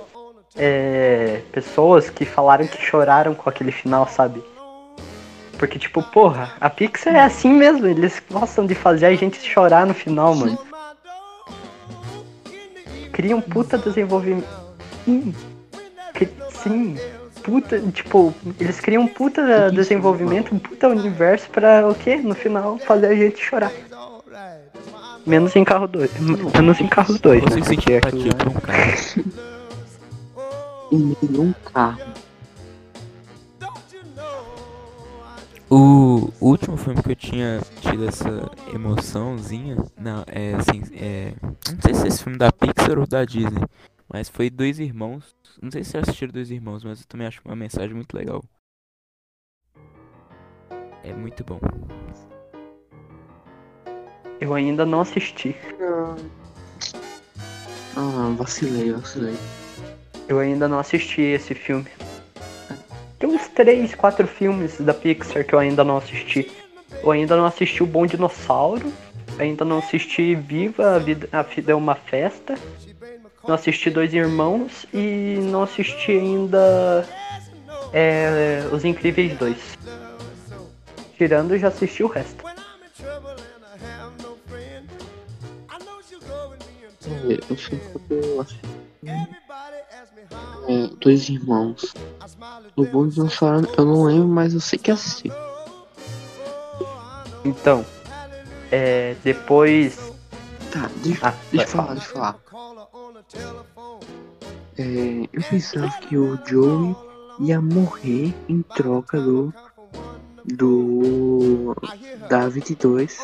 é, 0.56 1.40
pessoas 1.52 2.10
que 2.10 2.24
falaram 2.24 2.66
que 2.66 2.80
choraram 2.80 3.34
com 3.34 3.48
aquele 3.48 3.72
final, 3.72 4.06
sabe? 4.08 4.42
Porque, 5.58 5.78
tipo, 5.78 6.02
porra, 6.02 6.52
a 6.60 6.68
Pixar 6.68 7.14
é 7.14 7.20
assim 7.20 7.50
mesmo, 7.50 7.86
eles 7.86 8.20
gostam 8.28 8.66
de 8.66 8.74
fazer 8.74 9.06
a 9.06 9.14
gente 9.14 9.40
chorar 9.40 9.86
no 9.86 9.94
final, 9.94 10.34
mano. 10.34 10.58
Cria 13.12 13.36
um 13.36 13.40
puta 13.40 13.78
desenvolvimento. 13.78 14.48
Sim, 15.04 15.34
sim, 16.50 16.96
puta, 17.42 17.80
tipo, 17.92 18.34
eles 18.58 18.80
criam 18.80 19.02
um 19.02 19.08
puta 19.08 19.70
desenvolvimento, 19.70 20.54
um 20.54 20.58
puta 20.58 20.88
universo 20.88 21.50
pra 21.50 21.88
o 21.88 21.94
quê? 21.94 22.16
No 22.16 22.34
final 22.34 22.78
fazer 22.78 23.06
a 23.06 23.14
gente 23.14 23.38
chorar. 23.38 23.72
Menos 25.26 25.54
em 25.54 25.64
carro 25.64 25.86
2. 25.86 26.10
Menos 26.54 26.80
em 26.80 26.88
carro 26.88 27.18
2, 27.18 27.42
né? 27.44 27.50
Você 27.50 27.74
Porque 27.76 27.94
empatia 27.94 28.34
por 28.34 28.48
um 28.48 28.54
cara. 28.54 28.82
Ele 30.92 31.16
num 31.30 31.54
carro. 31.64 32.12
O 35.74 36.30
último 36.38 36.76
filme 36.76 37.02
que 37.02 37.12
eu 37.12 37.16
tinha 37.16 37.58
tido 37.80 38.06
essa 38.06 38.50
emoçãozinha, 38.74 39.76
não, 39.96 40.22
é 40.26 40.52
assim, 40.52 40.82
é, 40.92 41.32
não 41.40 41.80
sei 41.80 41.94
se 41.94 42.04
é 42.04 42.08
esse 42.08 42.22
filme 42.22 42.36
da 42.36 42.52
Pixar 42.52 42.98
ou 42.98 43.06
da 43.06 43.24
Disney, 43.24 43.64
mas 44.06 44.28
foi 44.28 44.50
Dois 44.50 44.78
Irmãos, 44.78 45.34
não 45.62 45.70
sei 45.70 45.84
se 45.84 45.92
vocês 45.92 46.02
assistiram 46.02 46.32
Dois 46.32 46.50
Irmãos, 46.50 46.82
mas 46.82 47.00
eu 47.00 47.06
também 47.06 47.26
acho 47.26 47.40
uma 47.44 47.54
mensagem 47.54 47.94
muito 47.94 48.12
legal. 48.16 48.42
É 51.04 51.12
muito 51.14 51.44
bom. 51.44 51.60
Eu 54.40 54.54
ainda 54.54 54.84
não 54.84 55.00
assisti. 55.00 55.54
Ah, 57.96 58.34
vacilei, 58.36 58.92
vacilei. 58.92 59.36
Eu 60.28 60.40
ainda 60.40 60.66
não 60.66 60.80
assisti 60.80 61.20
esse 61.20 61.54
filme. 61.54 61.86
Tem 63.20 63.30
uns 63.30 63.46
3, 63.48 63.94
4 63.94 64.26
filmes 64.26 64.80
da 64.80 64.92
Pixar 64.92 65.46
que 65.46 65.54
eu 65.54 65.60
ainda 65.60 65.84
não 65.84 65.98
assisti. 65.98 66.50
Eu 67.02 67.12
ainda 67.12 67.36
não 67.36 67.44
assisti 67.44 67.84
o 67.84 67.86
Bom 67.86 68.04
Dinossauro. 68.04 68.92
Ainda 69.38 69.64
não 69.64 69.78
assisti 69.78 70.34
Viva, 70.34 70.96
a 70.96 70.98
Vida, 70.98 71.28
a 71.30 71.42
Vida 71.42 71.70
é 71.70 71.74
uma 71.74 71.94
Festa. 71.94 72.54
Não 73.46 73.54
assisti 73.54 73.90
Dois 73.90 74.12
Irmãos. 74.14 74.86
E 74.92 75.38
não 75.42 75.62
assisti 75.62 76.12
ainda 76.12 77.06
é, 77.92 78.62
Os 78.72 78.84
Incríveis 78.84 79.36
2. 79.38 79.56
Tirando, 81.16 81.56
já 81.58 81.68
assisti 81.68 82.02
o 82.02 82.08
resto. 82.08 82.44
É, 87.04 87.38
eu 87.50 87.56
sei 87.56 87.78
que 87.78 88.14
eu 88.14 88.40
assisti. 88.40 88.60
É, 90.68 90.86
dois 91.00 91.28
irmãos. 91.28 91.94
O 92.76 92.84
Bom 92.84 93.08
Dinossauro 93.08 93.68
eu 93.76 93.84
não 93.84 94.04
lembro, 94.04 94.28
mas 94.28 94.54
eu 94.54 94.60
sei 94.60 94.78
que 94.78 94.90
assisti. 94.90 95.30
Então, 97.44 97.84
é, 98.70 99.16
depois. 99.24 99.98
Tá, 100.70 100.88
deixa, 101.02 101.28
Ah, 101.28 101.34
deixa 101.50 101.66
eu 101.66 101.68
falar, 101.68 101.94
deixa 101.94 102.08
eu 102.08 102.12
falar. 102.12 102.38
É, 104.78 105.28
eu 105.32 105.42
pensava 105.48 105.90
que 106.00 106.16
o 106.16 106.38
Joey 106.46 106.96
ia 107.40 107.60
morrer 107.60 108.34
em 108.48 108.62
troca 108.62 109.20
do. 109.20 109.52
do. 110.44 111.74
da 112.28 112.48
22 112.48 113.18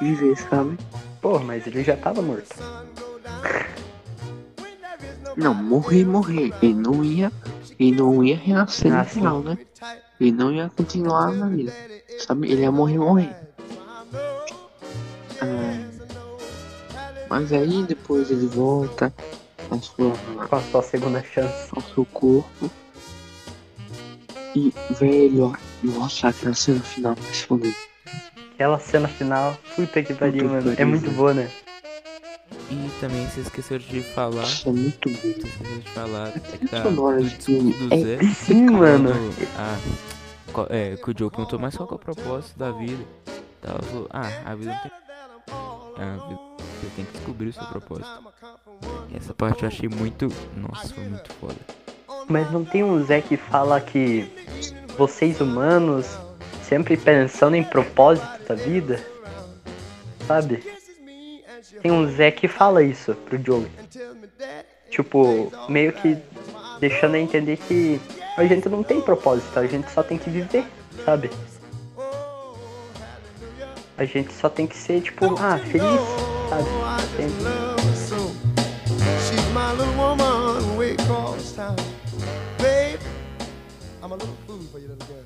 viver, 0.00 0.36
sabe? 0.36 0.78
Pô, 1.20 1.38
mas 1.38 1.66
ele 1.66 1.82
já 1.84 1.96
tava 1.96 2.22
morto. 2.22 2.54
Não, 5.36 5.54
morrer, 5.54 6.04
morrer. 6.04 6.52
Ele 6.62 6.74
não 6.74 7.04
ia. 7.04 7.32
Ele 7.78 7.92
não 7.92 8.22
ia 8.22 8.36
renascer 8.36 8.92
Ah, 8.92 8.98
no 8.98 9.04
final, 9.04 9.40
né? 9.42 9.58
Ele 10.20 10.32
não 10.32 10.52
ia 10.52 10.70
continuar 10.76 11.32
na 11.32 11.48
vida. 11.48 11.72
Sabe? 12.18 12.50
Ele 12.50 12.62
ia 12.62 12.72
morrer, 12.72 12.98
morrer. 12.98 13.34
Ah, 15.40 15.88
mas 17.28 17.52
aí 17.52 17.84
depois 17.84 18.30
ele 18.30 18.46
volta 18.46 19.14
à 19.74 19.80
sua, 19.80 20.12
Com 20.48 20.56
a 20.56 20.60
sua 20.62 20.82
segunda 20.82 21.22
chance. 21.22 21.68
ao 21.74 21.82
seu 21.82 22.04
corpo. 22.06 22.70
E, 24.54 24.72
velho, 24.98 25.56
nossa, 25.82 26.28
aquela 26.28 26.54
cena 26.54 26.80
final 26.80 27.14
vai 27.14 27.32
se 27.32 27.46
foder. 27.46 27.74
Aquela 28.54 28.78
cena 28.78 29.08
final, 29.08 29.56
puta 29.76 30.02
que 30.02 30.12
pariu, 30.14 30.48
mano. 30.48 30.70
É 30.72 30.74
pariu, 30.74 30.86
muito 30.88 31.04
velho. 31.04 31.16
boa, 31.16 31.34
né? 31.34 31.50
E 32.68 32.90
também 33.00 33.26
você 33.28 33.40
esqueceu 33.40 33.78
de 33.78 34.00
falar, 34.02 34.42
Isso 34.44 34.68
é 34.68 34.72
muito 34.72 35.08
bom. 35.08 35.14
você 35.16 35.28
esqueceu 35.28 35.78
de 35.80 35.90
falar 35.90 36.28
é 36.28 36.40
que 36.40 36.68
tá 36.68 36.82
sonora 36.82 37.22
de 37.22 37.94
é 37.94 37.98
Zé. 38.18 38.18
Sim, 38.34 38.66
mano. 38.70 39.10
Ah, 39.56 39.78
qual- 40.52 40.66
é, 40.70 40.96
que 40.96 41.10
o 41.10 41.14
Joe 41.16 41.30
perguntou, 41.30 41.58
mas 41.58 41.76
qual 41.76 41.86
que 41.88 41.94
é 41.94 41.96
o 41.96 41.98
propósito 41.98 42.58
da 42.58 42.70
vida? 42.72 43.04
Ela 43.62 43.80
falou, 43.82 44.06
ah, 44.10 44.30
a 44.44 44.54
vida 44.54 44.72
não 44.72 44.80
tem. 44.82 44.90
A 46.04 46.28
vida, 46.28 46.40
você 46.58 46.86
tem 46.96 47.04
que 47.04 47.12
descobrir 47.12 47.48
o 47.48 47.52
seu 47.52 47.64
propósito. 47.66 48.08
Essa 49.14 49.34
parte 49.34 49.62
eu 49.62 49.68
achei 49.68 49.88
muito. 49.88 50.28
Nossa, 50.56 50.94
foi 50.94 51.04
muito 51.04 51.32
foda. 51.34 51.56
Mas 52.28 52.50
não 52.52 52.64
tem 52.64 52.84
um 52.84 53.04
Zé 53.04 53.20
que 53.20 53.36
fala 53.36 53.80
que 53.80 54.30
vocês 54.96 55.40
humanos 55.40 56.06
sempre 56.62 56.96
pensando 56.96 57.56
em 57.56 57.64
propósito 57.64 58.28
da 58.48 58.54
vida? 58.54 59.04
Sabe? 60.26 60.62
Tem 61.82 61.90
um 61.90 62.06
Zé 62.10 62.30
que 62.30 62.46
fala 62.46 62.82
isso 62.82 63.14
pro 63.14 63.42
Joey. 63.42 63.70
Tipo, 64.90 65.52
meio 65.68 65.92
que 65.92 66.16
deixando 66.78 67.14
a 67.14 67.18
entender 67.18 67.56
que 67.56 68.00
a 68.36 68.44
gente 68.44 68.68
não 68.68 68.82
tem 68.82 69.00
propósito, 69.00 69.58
a 69.58 69.66
gente 69.66 69.90
só 69.90 70.02
tem 70.02 70.16
que 70.16 70.30
viver, 70.30 70.64
sabe? 71.04 71.30
A 73.98 74.04
gente 74.04 74.32
só 74.32 74.48
tem 74.48 74.66
que 74.66 74.76
ser, 74.76 75.02
tipo, 75.02 75.26
ah, 75.38 75.58
feliz, 75.58 76.00
sabe? 76.48 76.68
Sempre. 77.16 77.59
I'm 84.10 84.14
a 84.14 84.24
little 84.24 84.34
food 84.44 84.68
for 84.72 84.78
you, 84.80 84.88
little 84.88 85.06
girl. 85.06 85.24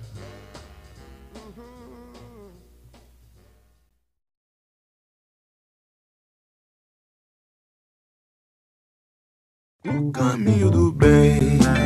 O 9.86 10.12
caminho 10.12 10.70
do 10.70 10.92
bem. 10.92 11.83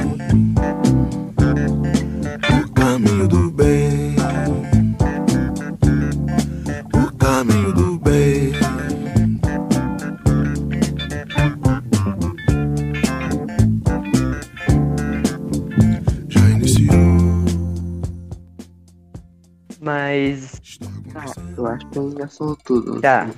Eu 21.58 21.66
acho 21.66 21.86
que 21.88 21.98
ele 21.98 22.14
já 22.16 22.28
falou 22.28 22.56
tudo. 22.64 23.00
Tá. 23.00 23.28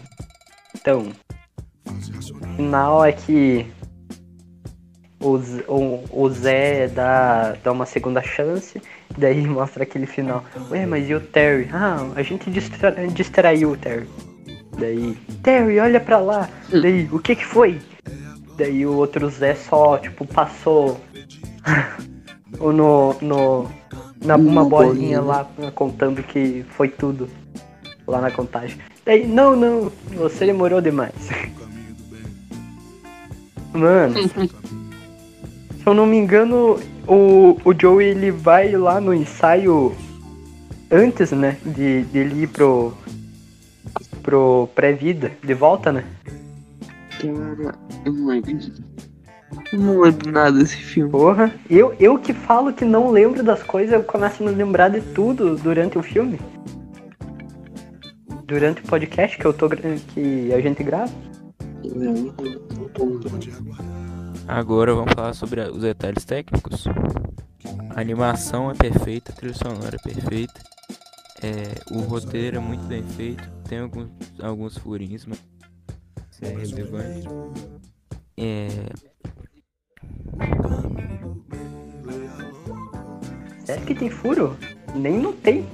Então. 0.75 1.13
O 1.87 2.57
final 2.57 3.05
é 3.05 3.13
que. 3.13 3.67
O, 5.23 5.37
o, 5.69 6.05
o 6.25 6.31
Zé 6.31 6.89
dá, 6.89 7.53
dá 7.63 7.73
uma 7.73 7.87
segunda 7.87 8.23
chance. 8.23 8.81
Daí 9.17 9.45
mostra 9.49 9.83
aquele 9.83 10.07
final. 10.07 10.45
Ué, 10.71 10.87
mas 10.87 11.09
e 11.09 11.15
o 11.15 11.21
Terry? 11.21 11.69
Ah, 11.73 12.07
a 12.15 12.23
gente 12.23 12.51
distra, 12.51 12.93
distraiu 13.09 13.73
o 13.73 13.77
Terry. 13.77 14.09
Daí. 14.79 15.17
Terry, 15.43 15.81
olha 15.81 16.01
pra 16.01 16.19
lá. 16.19 16.49
Daí, 16.71 17.09
o 17.13 17.19
que 17.19 17.37
que 17.37 17.45
foi? 17.45 17.81
Daí 18.57 18.87
o 18.87 18.95
outro 18.97 19.29
Zé 19.31 19.55
só, 19.55 19.99
tipo, 19.99 20.27
passou. 20.27 21.01
Ou 22.59 22.73
no. 22.73 23.17
no 23.21 23.71
na, 24.23 24.37
uma 24.37 24.65
bolinha. 24.65 25.23
lá 25.23 25.49
contando 25.75 26.23
que 26.23 26.65
foi 26.71 26.89
tudo. 26.89 27.29
Lá 28.11 28.21
na 28.21 28.31
contagem. 28.33 28.77
Daí, 29.07 29.25
não, 29.25 29.55
não, 29.55 29.93
você 30.17 30.45
demorou 30.45 30.81
demais. 30.81 31.15
Mano, 33.73 34.15
se 34.29 35.87
eu 35.87 35.95
não 35.95 36.07
me 36.07 36.17
engano, 36.17 36.81
o, 37.07 37.57
o 37.65 37.73
Joey 37.73 38.09
ele 38.09 38.33
vai 38.33 38.73
lá 38.73 39.01
no 39.01 39.15
ensaio 39.15 39.95
antes, 40.91 41.31
né? 41.31 41.57
De, 41.65 42.03
de 42.03 42.19
ele 42.19 42.43
ir 42.43 42.49
pro. 42.49 42.93
pro 44.25 44.69
pré-vida, 44.75 45.31
de 45.41 45.55
volta, 45.55 45.93
né? 45.93 46.05
Cara, 47.21 47.79
eu 48.05 48.13
não 48.13 48.27
lembro. 48.27 48.59
Eu 49.73 49.79
não 49.79 50.01
lembro 50.01 50.33
nada 50.33 50.59
desse 50.59 50.77
filme. 50.77 51.13
Porra, 51.13 51.55
eu, 51.71 51.95
eu 52.01 52.19
que 52.19 52.33
falo 52.33 52.73
que 52.73 52.85
não 52.85 53.13
lembro 53.13 53.45
das 53.45 53.63
coisas, 53.63 53.93
eu 53.93 54.03
começo 54.03 54.43
a 54.43 54.51
me 54.51 54.53
lembrar 54.53 54.89
de 54.89 55.01
tudo 55.01 55.55
durante 55.55 55.97
o 55.97 56.03
filme. 56.03 56.41
Durante 58.51 58.83
o 58.83 58.85
podcast 58.85 59.39
que 59.39 59.45
eu 59.45 59.53
tô 59.53 59.69
que 59.69 60.53
a 60.53 60.61
gente 60.61 60.83
grava. 60.83 61.13
Agora 64.49 64.93
vamos 64.93 65.13
falar 65.15 65.35
sobre 65.35 65.61
os 65.61 65.83
detalhes 65.83 66.25
técnicos. 66.25 66.85
A 67.95 68.01
animação 68.01 68.69
é 68.69 68.75
perfeita, 68.75 69.31
a 69.31 69.37
trilha 69.37 69.55
sonora 69.55 69.95
é 69.95 70.03
perfeita. 70.03 70.61
É, 71.41 71.95
o 71.95 72.01
roteiro 72.01 72.57
é 72.57 72.59
muito 72.61 72.83
bem 72.87 73.05
feito. 73.05 73.49
Tem 73.69 73.79
alguns, 73.79 74.11
alguns 74.43 74.77
furinhos, 74.77 75.27
mas 75.27 75.41
isso 76.33 76.45
é 76.45 76.49
relevante. 76.49 77.29
É, 78.37 78.69
Sério 83.65 83.87
que 83.87 83.95
tem 83.95 84.11
furo? 84.11 84.57
Nem 84.97 85.21
notei. 85.21 85.65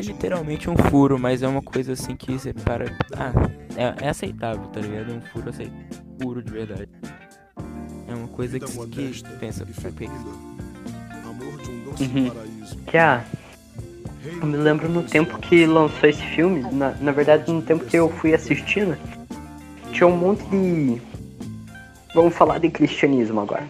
É 0.00 0.02
literalmente 0.02 0.70
um 0.70 0.76
furo, 0.76 1.18
mas 1.18 1.42
é 1.42 1.48
uma 1.48 1.62
coisa 1.62 1.92
assim 1.92 2.16
que 2.16 2.32
você 2.32 2.52
para. 2.52 2.86
Ah, 3.14 3.32
é, 3.76 4.06
é 4.06 4.08
aceitável, 4.08 4.66
tá 4.68 4.80
ligado? 4.80 5.12
É 5.12 5.14
um 5.14 5.20
furo 5.20 5.50
aceitável. 5.50 5.86
Furo 6.20 6.42
de 6.42 6.50
verdade. 6.50 6.88
É 8.08 8.14
uma 8.14 8.28
coisa 8.28 8.58
que, 8.58 8.66
que 8.66 9.22
pensa, 9.38 9.64
"Pra 9.64 9.90
que 9.90 10.04
isso?" 10.04 10.50
Uhum. 12.00 12.30
Que 12.86 12.96
ah, 12.96 13.22
eu 14.24 14.46
me 14.46 14.56
lembro 14.56 14.88
no 14.88 15.02
tempo 15.02 15.38
que 15.38 15.66
lançou 15.66 16.08
esse 16.08 16.22
filme, 16.22 16.62
na, 16.72 16.92
na 17.00 17.12
verdade 17.12 17.50
no 17.52 17.62
tempo 17.62 17.84
que 17.84 17.96
eu 17.96 18.08
fui 18.08 18.34
assistindo, 18.34 18.96
tinha 19.92 20.06
um 20.06 20.16
monte 20.16 20.42
de. 20.44 21.00
Vamos 22.14 22.34
falar 22.34 22.58
de 22.58 22.70
cristianismo 22.70 23.40
agora. 23.40 23.68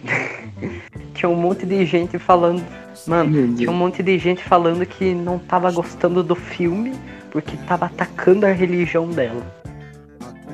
tinha 1.13 1.29
um 1.29 1.35
monte 1.35 1.65
de 1.65 1.85
gente 1.85 2.17
falando. 2.17 2.65
Mano, 3.07 3.55
tinha 3.55 3.71
um 3.71 3.73
monte 3.73 4.03
de 4.03 4.17
gente 4.17 4.43
falando 4.43 4.85
que 4.85 5.13
não 5.13 5.39
tava 5.39 5.71
gostando 5.71 6.23
do 6.23 6.35
filme 6.35 6.93
porque 7.31 7.57
tava 7.65 7.85
atacando 7.85 8.45
a 8.45 8.51
religião 8.51 9.09
dela. 9.09 9.43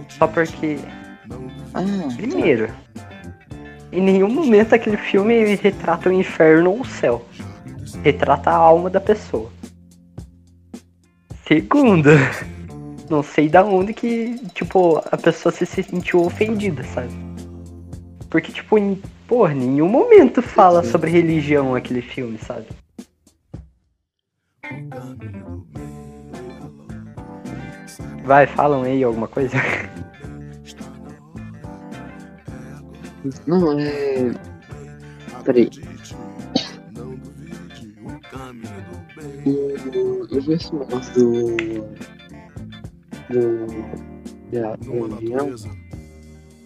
Só 0.09 0.27
porque. 0.27 0.77
Primeiro, 2.15 2.69
em 3.91 4.01
nenhum 4.01 4.29
momento 4.29 4.73
aquele 4.73 4.97
filme 4.97 5.55
retrata 5.55 6.09
o 6.09 6.13
inferno 6.13 6.71
ou 6.71 6.81
o 6.81 6.85
céu. 6.85 7.25
Retrata 8.03 8.49
a 8.49 8.55
alma 8.55 8.89
da 8.89 8.99
pessoa. 9.01 9.51
Segundo, 11.47 12.09
não 13.09 13.23
sei 13.23 13.47
da 13.47 13.63
onde 13.63 13.93
que, 13.93 14.39
tipo, 14.53 14.97
a 15.11 15.17
pessoa 15.17 15.51
se 15.51 15.65
sentiu 15.65 16.25
ofendida, 16.25 16.83
sabe? 16.83 17.13
Porque, 18.29 18.51
tipo, 18.51 18.77
em, 18.77 19.01
porra, 19.27 19.53
em 19.53 19.57
nenhum 19.57 19.89
momento 19.89 20.41
fala 20.41 20.83
sobre 20.83 21.11
religião 21.11 21.75
aquele 21.75 22.01
filme, 22.01 22.37
sabe? 22.37 22.65
Vai, 28.23 28.47
falam 28.47 28.83
aí 28.83 29.03
alguma 29.03 29.27
coisa. 29.27 29.57
Não, 33.45 33.79
é. 33.79 34.31
Peraí. 35.43 35.69
Eu, 39.45 40.27
eu 40.29 40.41
vi 40.41 40.53
esse 40.53 40.75
negócio 40.75 41.13
do. 41.13 41.55
do. 43.29 43.67
da 44.51 44.75
religião. 44.81 45.55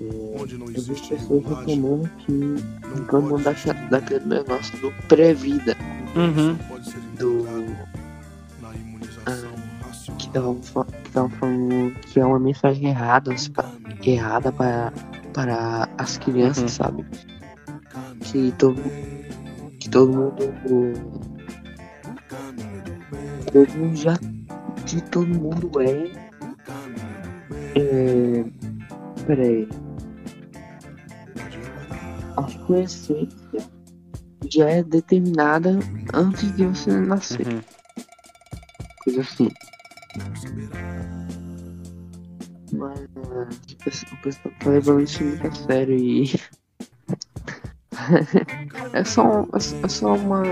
É, 0.09 0.77
eu 0.77 0.81
vi 0.81 0.93
pessoas 1.07 1.45
reclamando 1.45 2.09
que 2.19 2.55
reclamam 2.95 3.39
daquele, 3.41 3.79
daquele 3.89 4.25
negócio 4.25 4.77
do 4.79 4.91
pré-vida. 5.07 5.75
Uhum. 6.15 6.57
Do. 7.17 7.45
Ah, 9.25 10.13
que 10.17 10.27
estavam 10.27 10.61
fa- 10.63 10.85
que 10.85 11.07
estavam 11.07 11.29
falando 11.29 11.95
que 12.01 12.19
é 12.19 12.25
uma 12.25 12.39
mensagem 12.39 12.89
errada, 12.89 13.33
errada 14.03 14.51
para, 14.51 14.91
para 15.33 15.87
as 15.97 16.17
crianças, 16.17 16.71
sabe? 16.71 17.05
Que 18.21 18.51
todo, 18.57 18.81
que 19.79 19.89
todo 19.89 20.11
mundo. 20.11 20.53
Todo 23.51 23.69
mundo 23.77 23.95
já. 23.97 24.17
Que 24.85 25.01
todo 25.11 25.27
mundo 25.27 25.71
é. 25.81 26.11
É. 27.75 28.45
Peraí. 29.27 29.67
A 32.43 32.47
sua 32.65 32.79
essência 32.81 33.69
já 34.49 34.69
é 34.69 34.83
determinada 34.83 35.77
antes 36.13 36.55
de 36.55 36.65
você 36.65 36.91
nascer. 36.99 37.63
Coisa 39.03 39.21
assim. 39.21 39.49
Mas 42.73 42.99
o 43.01 44.17
pessoal- 44.23 44.53
tá 44.59 44.69
levando 44.69 45.01
isso 45.01 45.23
muito 45.23 45.47
a 45.47 45.51
sério 45.53 45.95
e. 45.97 46.31
é, 48.93 49.03
só, 49.03 49.41
um- 49.41 49.47
é 49.53 49.59
só- 49.59 49.75
é 49.83 49.87
só 49.87 50.13
uma. 50.15 50.43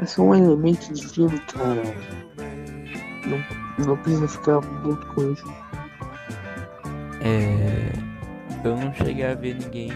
É 0.00 0.04
só 0.06 0.22
um 0.22 0.34
elemento 0.34 0.92
de 0.92 1.06
filme, 1.08 1.38
cara. 1.40 1.82
Não, 3.26 3.86
não 3.86 3.96
precisa 3.96 4.28
ficar 4.28 4.60
muito 4.60 5.06
com 5.08 5.32
isso. 5.32 5.44
É. 7.20 7.92
Eu 8.64 8.76
não 8.76 8.92
cheguei 8.94 9.24
a 9.24 9.34
ver 9.34 9.54
ninguém, 9.54 9.92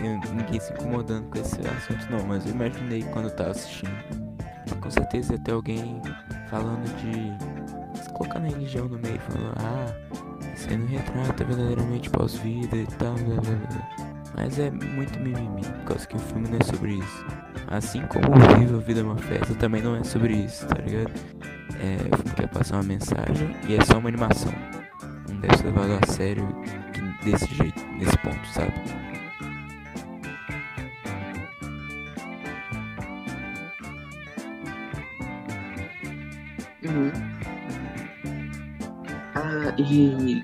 ninguém 0.00 0.60
se 0.60 0.72
incomodando 0.72 1.28
com 1.28 1.38
esse 1.38 1.60
assunto 1.60 2.10
não, 2.10 2.26
mas 2.26 2.44
eu 2.46 2.52
imaginei 2.52 3.02
quando 3.04 3.26
eu 3.26 3.36
tava 3.36 3.50
assistindo. 3.50 3.92
Com 4.80 4.90
certeza 4.90 5.38
ter 5.38 5.52
alguém 5.52 6.00
falando 6.48 6.84
de. 6.96 8.02
se 8.02 8.12
colocando 8.12 8.46
a 8.46 8.48
religião 8.48 8.88
no 8.88 8.98
meio, 8.98 9.20
falando, 9.20 9.54
ah, 9.58 9.94
isso 10.54 10.68
aí 10.68 10.76
não 10.76 10.86
retrata 10.86 11.44
verdadeiramente 11.44 12.10
pós-vida 12.10 12.76
e 12.76 12.86
tal, 12.86 13.14
blá, 13.14 13.40
blá, 13.40 13.54
blá. 13.54 14.10
Mas 14.36 14.58
é 14.58 14.70
muito 14.70 15.18
mimimi, 15.20 15.62
por 15.62 15.84
causa 15.84 16.06
que 16.06 16.16
o 16.16 16.18
filme 16.18 16.48
não 16.48 16.58
é 16.58 16.64
sobre 16.64 16.94
isso. 16.94 17.26
Assim 17.68 18.02
como 18.06 18.26
o 18.28 18.76
a 18.76 18.80
Vida 18.80 19.00
é 19.00 19.02
uma 19.02 19.18
Festa 19.18 19.54
também 19.54 19.82
não 19.82 19.96
é 19.96 20.04
sobre 20.04 20.34
isso, 20.34 20.66
tá 20.66 20.80
ligado? 20.82 21.12
É, 21.78 21.96
o 22.12 22.16
filme 22.16 22.34
quer 22.36 22.48
passar 22.48 22.76
uma 22.76 22.84
mensagem 22.84 23.54
e 23.68 23.74
é 23.74 23.84
só 23.84 23.98
uma 23.98 24.08
animação. 24.08 24.52
Não 25.28 25.40
deve 25.40 25.56
ser 25.56 25.66
levado 25.66 25.98
a 26.02 26.06
sério 26.06 26.48
desse 27.22 27.54
jeito, 27.54 27.80
nesse 27.98 28.16
ponto, 28.18 28.46
sabe? 28.48 28.72
Uhum. 36.84 37.10
Ah, 39.34 39.74
e 39.78 40.42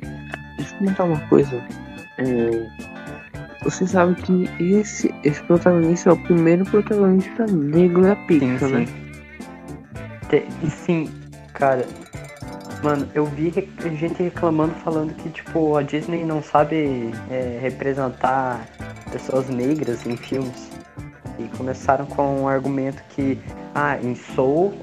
deixa 0.56 0.74
eu 0.74 0.78
comentar 0.78 1.06
uma 1.06 1.20
coisa. 1.28 1.64
É, 2.18 2.68
você 3.62 3.86
sabe 3.86 4.14
que 4.22 4.48
esse, 4.60 5.12
esse 5.24 5.42
protagonista 5.44 6.10
é 6.10 6.12
o 6.12 6.22
primeiro 6.22 6.64
protagonista 6.64 7.46
negro 7.46 8.02
da 8.02 8.16
Pixar, 8.16 8.68
sim. 8.68 8.74
né? 8.74 8.86
E 10.62 10.70
sim, 10.70 11.10
cara. 11.52 11.86
Mano, 12.82 13.08
eu 13.14 13.24
vi 13.24 13.52
gente 13.98 14.22
reclamando 14.22 14.74
falando 14.84 15.14
que, 15.14 15.30
tipo, 15.30 15.76
a 15.76 15.82
Disney 15.82 16.24
não 16.24 16.42
sabe 16.42 17.10
é, 17.30 17.58
representar 17.60 18.66
pessoas 19.10 19.48
negras 19.48 20.06
em 20.06 20.16
filmes. 20.16 20.70
E 21.38 21.48
começaram 21.56 22.06
com 22.06 22.42
um 22.42 22.48
argumento 22.48 23.02
que, 23.10 23.38
ah, 23.74 23.98
em 23.98 24.14
Soul 24.14 24.74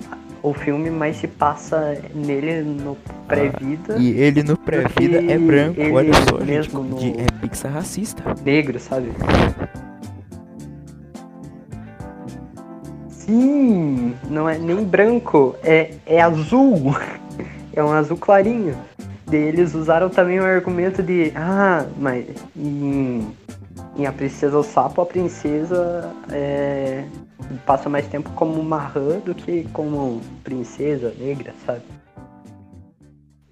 o 0.43 0.53
filme 0.53 0.89
mais 0.89 1.15
se 1.15 1.27
passa 1.27 1.97
nele 2.13 2.61
no 2.61 2.95
pré-vida. 3.27 3.95
E 3.97 4.09
ele 4.21 4.43
no 4.43 4.57
pré-vida 4.57 5.21
do 5.21 5.31
é 5.31 5.37
branco, 5.37 5.79
ele 5.81 5.91
olha 5.93 6.13
só, 6.29 6.37
gente. 6.39 6.45
mesmo 6.45 6.83
no 6.83 6.97
de- 6.99 7.13
É 7.21 7.25
Pixar 7.41 7.71
racista. 7.71 8.23
negro, 8.43 8.77
sabe? 8.79 9.09
Sim, 13.09 14.13
não 14.29 14.49
é 14.49 14.57
nem 14.57 14.83
branco, 14.83 15.55
é, 15.63 15.91
é 16.05 16.21
azul. 16.21 16.95
É 17.75 17.83
um 17.83 17.91
azul 17.91 18.17
clarinho. 18.17 18.75
Eles 19.31 19.73
usaram 19.73 20.07
também 20.07 20.39
o 20.39 20.45
argumento 20.45 21.01
de, 21.01 21.31
ah, 21.35 21.83
mas 21.97 22.23
em, 22.55 23.27
em 23.97 24.05
A 24.05 24.11
Princesa 24.11 24.55
o 24.59 24.61
Sapo, 24.61 25.01
a 25.01 25.05
princesa 25.07 26.11
é, 26.31 27.03
passa 27.65 27.89
mais 27.89 28.07
tempo 28.07 28.29
como 28.31 28.59
uma 28.59 28.79
rã 28.79 29.19
do 29.19 29.33
que 29.35 29.63
como 29.73 30.21
princesa 30.43 31.13
negra, 31.17 31.53
sabe? 31.65 31.81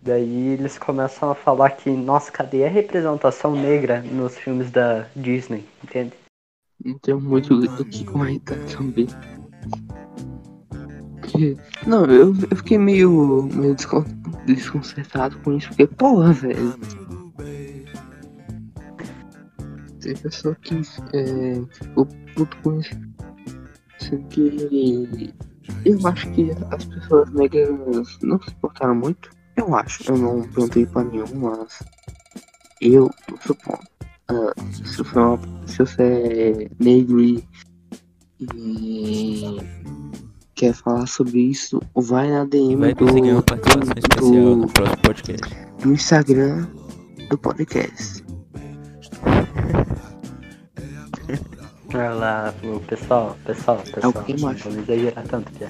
Daí 0.01 0.47
eles 0.53 0.79
começam 0.79 1.29
a 1.29 1.35
falar 1.35 1.69
que, 1.71 1.89
nossa, 1.91 2.31
cadê 2.31 2.65
a 2.65 2.69
representação 2.69 3.55
negra 3.55 4.01
nos 4.01 4.35
filmes 4.37 4.71
da 4.71 5.05
Disney, 5.15 5.63
entende? 5.83 6.13
Não 6.83 6.97
tenho 6.97 7.21
muito 7.21 7.53
o 7.53 7.85
que 7.85 8.03
comentar 8.03 8.57
também. 8.65 9.05
Que- 11.27 11.55
Não, 11.85 12.05
eu, 12.05 12.33
eu 12.49 12.57
fiquei 12.57 12.79
meio, 12.79 13.43
meio 13.53 13.75
descon- 13.75 14.03
desconcertado 14.47 15.37
com 15.39 15.55
isso, 15.55 15.67
porque, 15.67 15.85
porra, 15.85 16.33
velho. 16.33 16.73
Tem 20.01 20.15
pessoa 20.15 20.55
que 20.55 20.81
é, 21.13 21.61
ficou 21.77 22.07
puto 22.35 22.57
com 22.63 22.79
isso. 22.79 22.89
Sendo 24.01 24.27
que 24.29 25.33
eu 25.85 26.07
acho 26.07 26.31
que 26.31 26.51
as 26.71 26.85
pessoas 26.85 27.29
negras 27.31 27.69
não 28.23 28.41
se 28.41 28.49
importaram 28.49 28.95
muito. 28.95 29.29
Eu 29.55 29.75
acho, 29.75 30.03
eu 30.11 30.17
não 30.17 30.41
perguntei 30.41 30.85
pra 30.85 31.03
nenhum, 31.03 31.25
mas 31.35 31.83
eu 32.81 33.09
supondo. 33.41 33.79
ah, 34.29 34.53
se, 34.71 34.97
você 34.97 35.17
é 35.17 35.21
uma- 35.21 35.67
se 35.67 35.77
você 35.77 36.01
é 36.03 36.69
negro 36.83 37.21
e, 37.21 37.43
e 38.55 39.57
quer 40.55 40.73
falar 40.73 41.05
sobre 41.07 41.39
isso, 41.41 41.79
vai 41.95 42.29
na 42.29 42.45
DM 42.45 42.75
Vai 42.77 42.93
do, 42.95 43.05
uma 43.05 43.41
participação 43.43 43.93
especial 43.97 44.55
no 44.55 44.67
próximo 44.67 45.01
podcast. 45.03 45.55
do 45.83 45.93
Instagram 45.93 46.67
do 47.29 47.37
podcast. 47.37 48.23
Olha 51.93 52.09
lá, 52.11 52.53
o 52.63 52.79
pessoal, 52.81 53.37
pessoal, 53.45 53.77
pessoal, 53.77 54.13
o 54.15 54.23
que, 54.23 54.33
não 54.41 54.53
vamos 54.53 54.65
exagerar 54.77 55.23
tanto, 55.27 55.51
Pia. 55.51 55.69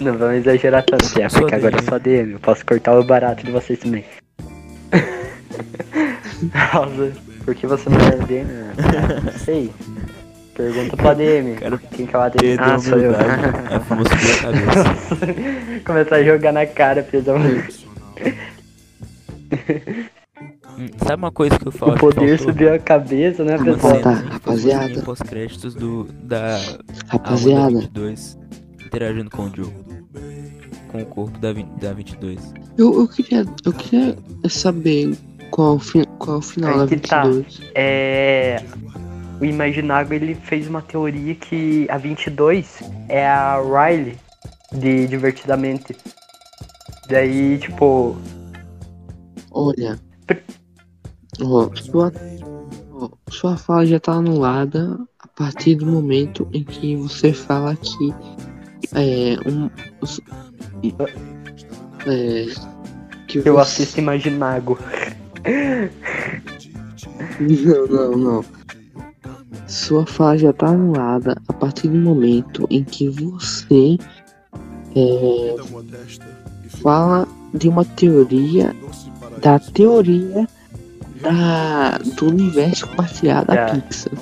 não 0.00 0.18
vamos 0.18 0.36
exagerar 0.36 0.84
tanto, 0.84 1.08
Pia, 1.12 1.28
porque 1.28 1.54
agora 1.54 1.76
é 1.76 1.78
DM. 1.80 1.88
só 1.88 1.98
DM, 1.98 2.32
eu 2.32 2.40
posso 2.40 2.66
cortar 2.66 2.98
o 2.98 3.04
barato 3.04 3.44
de 3.44 3.50
vocês 3.52 3.78
também. 3.78 4.04
Nossa, 6.72 7.12
por 7.44 7.54
que 7.54 7.66
você 7.66 7.88
não 7.88 7.98
é 7.98 8.10
DM? 8.26 8.50
Ah, 8.78 9.20
Não 9.24 9.32
sei. 9.32 9.72
Pergunta 10.54 10.96
pra 10.96 11.14
DM. 11.14 11.56
Quem 11.94 12.06
que 12.06 12.14
é 12.14 12.18
o 12.18 12.22
ADM? 12.22 12.56
Ah, 12.58 12.78
sou 12.78 12.98
eu. 12.98 13.12
pela 13.12 13.24
cabeça. 14.40 15.80
Começar 15.84 16.16
a 16.16 16.22
jogar 16.24 16.52
na 16.52 16.66
cara, 16.66 17.02
Pedro. 17.02 17.34
Hum, 20.78 20.88
Sabe 20.98 21.14
uma 21.14 21.32
coisa 21.32 21.58
que 21.58 21.66
eu 21.66 21.72
falo? 21.72 21.94
O 21.94 21.98
poder 21.98 22.38
subiu 22.38 22.74
a 22.74 22.78
cabeça, 22.78 23.42
né, 23.44 23.56
pessoal? 23.58 23.96
cena 23.96 24.22
que 24.22 24.28
rapaziada. 24.28 25.02
pós-créditos 25.02 25.74
do 25.74 26.04
da 26.22 26.58
Rapaziada. 27.08 27.62
Alma 27.64 27.72
da 27.72 27.80
22 27.80 28.38
interagindo 28.84 29.30
com 29.30 29.44
o 29.46 29.52
Joe. 29.56 29.72
Com 30.88 30.98
o 31.02 31.06
corpo 31.06 31.38
da, 31.38 31.52
da 31.52 31.92
22. 31.92 32.52
Eu, 32.78 33.00
eu, 33.00 33.08
queria, 33.08 33.44
eu 33.64 33.72
queria 33.72 34.16
saber 34.48 35.16
qual, 35.50 35.76
o 35.76 35.78
fi- 35.78 36.06
qual 36.18 36.36
é 36.36 36.38
o 36.38 36.42
final 36.42 36.72
Aí 36.72 36.78
da 36.80 36.86
que 36.86 36.96
tá. 36.98 37.22
22. 37.24 37.60
É. 37.74 38.62
O 39.40 39.44
Imaginago 39.44 40.14
ele 40.14 40.34
fez 40.34 40.66
uma 40.68 40.80
teoria 40.82 41.34
que 41.34 41.86
a 41.90 41.98
22 41.98 42.80
é 43.08 43.26
a 43.26 43.60
Riley 43.60 44.16
de 44.72 45.06
Divertidamente. 45.08 45.96
Daí, 47.08 47.58
tipo. 47.58 48.16
Olha. 49.50 49.98
Sua, 51.38 52.12
sua 53.30 53.56
fala 53.56 53.84
já 53.86 54.00
tá 54.00 54.12
anulada 54.12 54.98
a 55.18 55.28
partir 55.28 55.74
do 55.74 55.86
momento 55.86 56.48
em 56.52 56.64
que 56.64 56.96
você 56.96 57.32
fala 57.32 57.76
que 57.76 58.14
é 58.94 59.36
um. 59.48 59.68
É, 62.06 62.46
que 63.26 63.38
Eu 63.38 63.54
você- 63.54 63.60
assisto 63.60 64.00
Imaginago. 64.00 64.78
Não, 67.40 67.86
não, 67.86 68.16
não. 68.16 68.44
Sua 69.66 70.06
fala 70.06 70.38
já 70.38 70.52
tá 70.52 70.68
anulada 70.68 71.36
a 71.48 71.52
partir 71.52 71.88
do 71.88 71.98
momento 71.98 72.66
em 72.70 72.84
que 72.84 73.08
você 73.08 73.98
é, 74.94 75.56
fala 76.80 77.26
de 77.52 77.68
uma 77.68 77.84
teoria 77.84 78.74
da 79.42 79.58
teoria 79.58 80.48
da, 81.20 81.98
do 81.98 82.28
universo 82.28 82.86
compartilhado 82.88 83.46
da. 83.46 83.66
Pixar. 83.80 84.12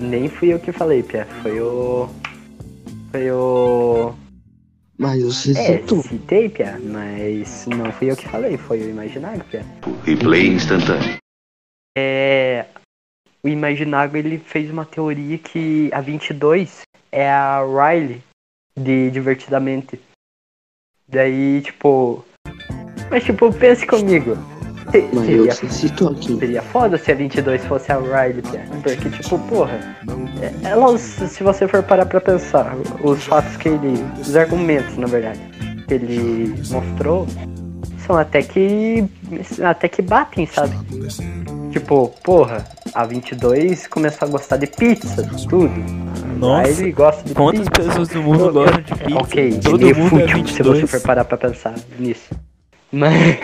Nem 0.00 0.28
fui 0.28 0.52
eu 0.52 0.58
que 0.58 0.72
falei, 0.72 1.02
Pia. 1.02 1.26
Foi 1.42 1.60
o. 1.60 2.08
Foi 3.10 3.30
o. 3.30 4.14
Mas 4.98 5.22
você 5.22 5.52
É, 5.52 5.78
citou. 5.78 6.02
citei, 6.02 6.48
Pia, 6.48 6.78
mas 6.82 7.66
não 7.66 7.92
fui 7.92 8.10
eu 8.10 8.16
que 8.16 8.28
falei, 8.28 8.56
foi 8.56 8.80
o 8.82 8.90
Imaginago, 8.90 9.44
Pia. 9.44 9.64
Replay 10.04 10.48
instantâneo. 10.48 11.16
É. 11.96 12.66
O 13.42 13.48
Imaginago 13.48 14.16
ele 14.16 14.38
fez 14.38 14.70
uma 14.70 14.84
teoria 14.84 15.38
que 15.38 15.90
a 15.92 16.00
22 16.00 16.80
é 17.12 17.30
a 17.30 17.60
Riley 17.62 18.20
de 18.76 19.10
Divertidamente. 19.10 20.00
Daí, 21.08 21.62
tipo. 21.62 22.24
Mas, 23.10 23.22
tipo, 23.24 23.52
pense 23.52 23.86
comigo. 23.86 24.36
Se- 24.90 25.08
Mas 25.12 25.26
seria, 25.26 25.52
citou 25.52 26.08
aqui. 26.10 26.38
seria 26.38 26.62
foda 26.62 26.96
se 26.96 27.10
a 27.10 27.14
22 27.14 27.64
fosse 27.64 27.90
a 27.92 27.98
Riley. 27.98 28.42
Porque, 28.82 29.10
tipo, 29.10 29.38
porra. 29.40 29.96
é- 30.40 30.68
Ela, 30.68 30.96
se 30.98 31.42
você 31.42 31.66
for 31.66 31.82
parar 31.82 32.06
pra 32.06 32.20
pensar, 32.20 32.74
os 33.02 33.24
fatos 33.24 33.56
que 33.56 33.68
ele. 33.68 33.94
Os 34.20 34.36
argumentos, 34.36 34.96
na 34.96 35.06
verdade, 35.06 35.40
que 35.88 35.94
ele 35.94 36.54
mostrou 36.70 37.26
são 38.06 38.16
até 38.16 38.42
que. 38.42 39.04
até 39.64 39.88
que 39.88 40.02
batem, 40.02 40.46
sabe? 40.46 40.76
Tipo, 41.72 42.08
porra, 42.22 42.64
a 42.94 43.04
22 43.04 43.86
começou 43.86 44.28
a 44.28 44.30
gostar 44.30 44.56
de 44.56 44.66
pizza, 44.66 45.22
tudo. 45.48 45.74
Nossa, 46.38 46.68
Aí 46.68 46.78
ele 46.80 46.92
gosta 46.92 47.22
de 47.24 47.34
quantas 47.34 47.68
pizza. 47.68 47.82
pessoas 47.90 48.08
do 48.08 48.22
mundo 48.22 48.44
Eu- 48.46 48.52
gostam 48.52 48.78
eu- 48.78 48.84
de 48.84 48.94
pizza? 49.04 49.18
Ok, 49.18 49.60
Todo 49.62 49.80
é 49.80 49.92
meio 49.92 49.96
mundo 49.96 50.06
é 50.20 50.20
fútil 50.28 50.36
se 50.46 50.62
22. 50.62 50.80
você 50.80 50.86
for 50.86 51.00
parar 51.00 51.24
pra 51.24 51.36
pensar 51.36 51.74
nisso. 51.98 52.28
Mas. 52.92 53.38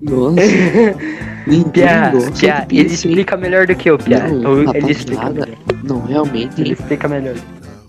Nossa. 0.00 0.40
Pia, 1.72 2.12
Pia, 2.38 2.66
de 2.68 2.78
ele 2.78 2.94
explica 2.94 3.36
melhor 3.36 3.66
do 3.66 3.74
que 3.74 3.90
eu, 3.90 3.98
Pia. 3.98 4.28
Não, 4.28 4.50
Ou 4.50 4.58
ele 4.74 4.92
explica 4.92 5.22
rapaziada, 5.22 5.46
melhor. 5.46 5.84
não, 5.84 6.06
realmente. 6.06 6.60
Ele 6.60 6.72
explica 6.72 7.08
melhor. 7.08 7.34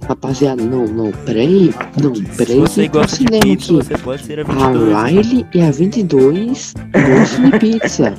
Rapaziada, 0.08 0.64
não, 0.64 0.86
não, 0.86 1.12
peraí. 1.26 1.74
Não, 2.02 2.16
Se 2.16 2.24
peraí. 2.38 2.60
você 2.60 2.88
gosta 2.88 3.18
de 3.18 3.24
cinema 3.24 3.44
pizza, 3.44 3.74
aqui. 3.74 3.84
você 3.86 3.98
pode 3.98 4.24
ser 4.26 4.40
a 4.40 4.44
A 4.44 4.46
22. 4.46 5.04
Riley 5.04 5.46
e 5.54 5.62
a 5.62 5.72
22 5.72 6.74
gostam 6.94 7.50
de 7.50 7.60
pizza. 7.60 8.14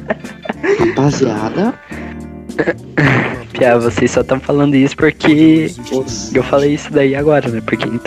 Rapaziada, 0.78 1.74
Pia, 3.52 3.78
vocês 3.78 4.10
só 4.10 4.20
estão 4.20 4.38
falando 4.38 4.74
isso 4.74 4.96
porque 4.96 5.70
eu 6.34 6.42
falei 6.44 6.74
isso 6.74 6.92
daí 6.92 7.14
agora, 7.14 7.48
né? 7.48 7.60
Porque 7.64 7.88
em 7.88 7.98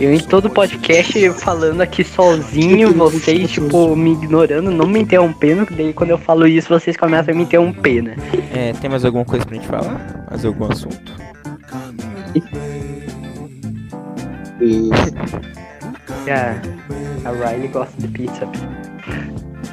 Eu 0.00 0.14
em 0.14 0.18
todo 0.18 0.48
podcast 0.48 1.30
falando 1.34 1.82
aqui 1.82 2.02
sozinho, 2.02 2.94
vocês, 2.94 3.50
tipo, 3.50 3.94
me 3.94 4.12
ignorando, 4.12 4.70
não 4.70 4.86
me 4.86 5.00
interrompendo, 5.00 5.66
que 5.66 5.74
daí 5.74 5.92
quando 5.92 6.08
eu 6.08 6.16
falo 6.16 6.46
isso, 6.46 6.70
vocês 6.70 6.96
começam 6.96 7.34
a 7.34 7.36
me 7.36 7.42
interromper, 7.42 8.02
né? 8.02 8.16
É, 8.50 8.72
tem 8.72 8.88
mais 8.88 9.04
alguma 9.04 9.26
coisa 9.26 9.44
pra 9.44 9.54
gente 9.54 9.66
falar? 9.66 10.26
Mais 10.30 10.42
algum 10.42 10.72
assunto? 10.72 11.14
Yeah, 16.26 16.62
a 17.26 17.30
Riley 17.32 17.68
gosta 17.68 18.00
de 18.00 18.08
pizza. 18.08 18.48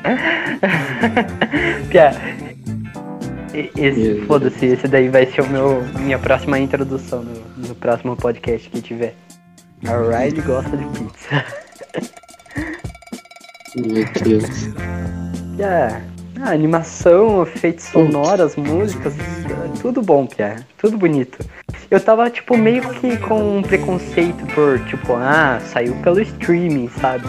Pia, 1.89 2.11
esse, 3.53 4.25
foda-se, 4.27 4.65
esse 4.65 4.89
daí 4.89 5.07
vai 5.07 5.25
ser 5.25 5.39
o 5.39 5.49
meu, 5.49 5.81
minha 5.99 6.19
próxima 6.19 6.59
introdução 6.59 7.23
no, 7.23 7.67
no 7.69 7.75
próximo 7.75 8.17
podcast 8.17 8.69
que 8.69 8.81
tiver. 8.81 9.15
A 9.85 9.95
Riley 9.97 10.41
gosta 10.41 10.75
de 10.75 10.85
pizza. 10.85 11.45
Meu 13.75 14.05
Deus. 14.23 14.69
Yeah. 15.57 16.01
A 16.41 16.51
animação, 16.51 17.43
efeitos 17.43 17.85
sonoros, 17.85 18.55
músicas, 18.55 19.15
é 19.17 19.81
tudo 19.81 20.01
bom, 20.01 20.25
Pia. 20.25 20.65
Tudo 20.77 20.97
bonito. 20.97 21.37
Eu 21.89 21.99
tava, 21.99 22.29
tipo, 22.29 22.57
meio 22.57 22.87
que 22.95 23.17
com 23.17 23.57
um 23.57 23.61
preconceito 23.61 24.45
por, 24.53 24.79
tipo, 24.85 25.13
ah, 25.13 25.59
saiu 25.65 25.95
pelo 26.03 26.21
streaming, 26.21 26.89
sabe? 26.89 27.25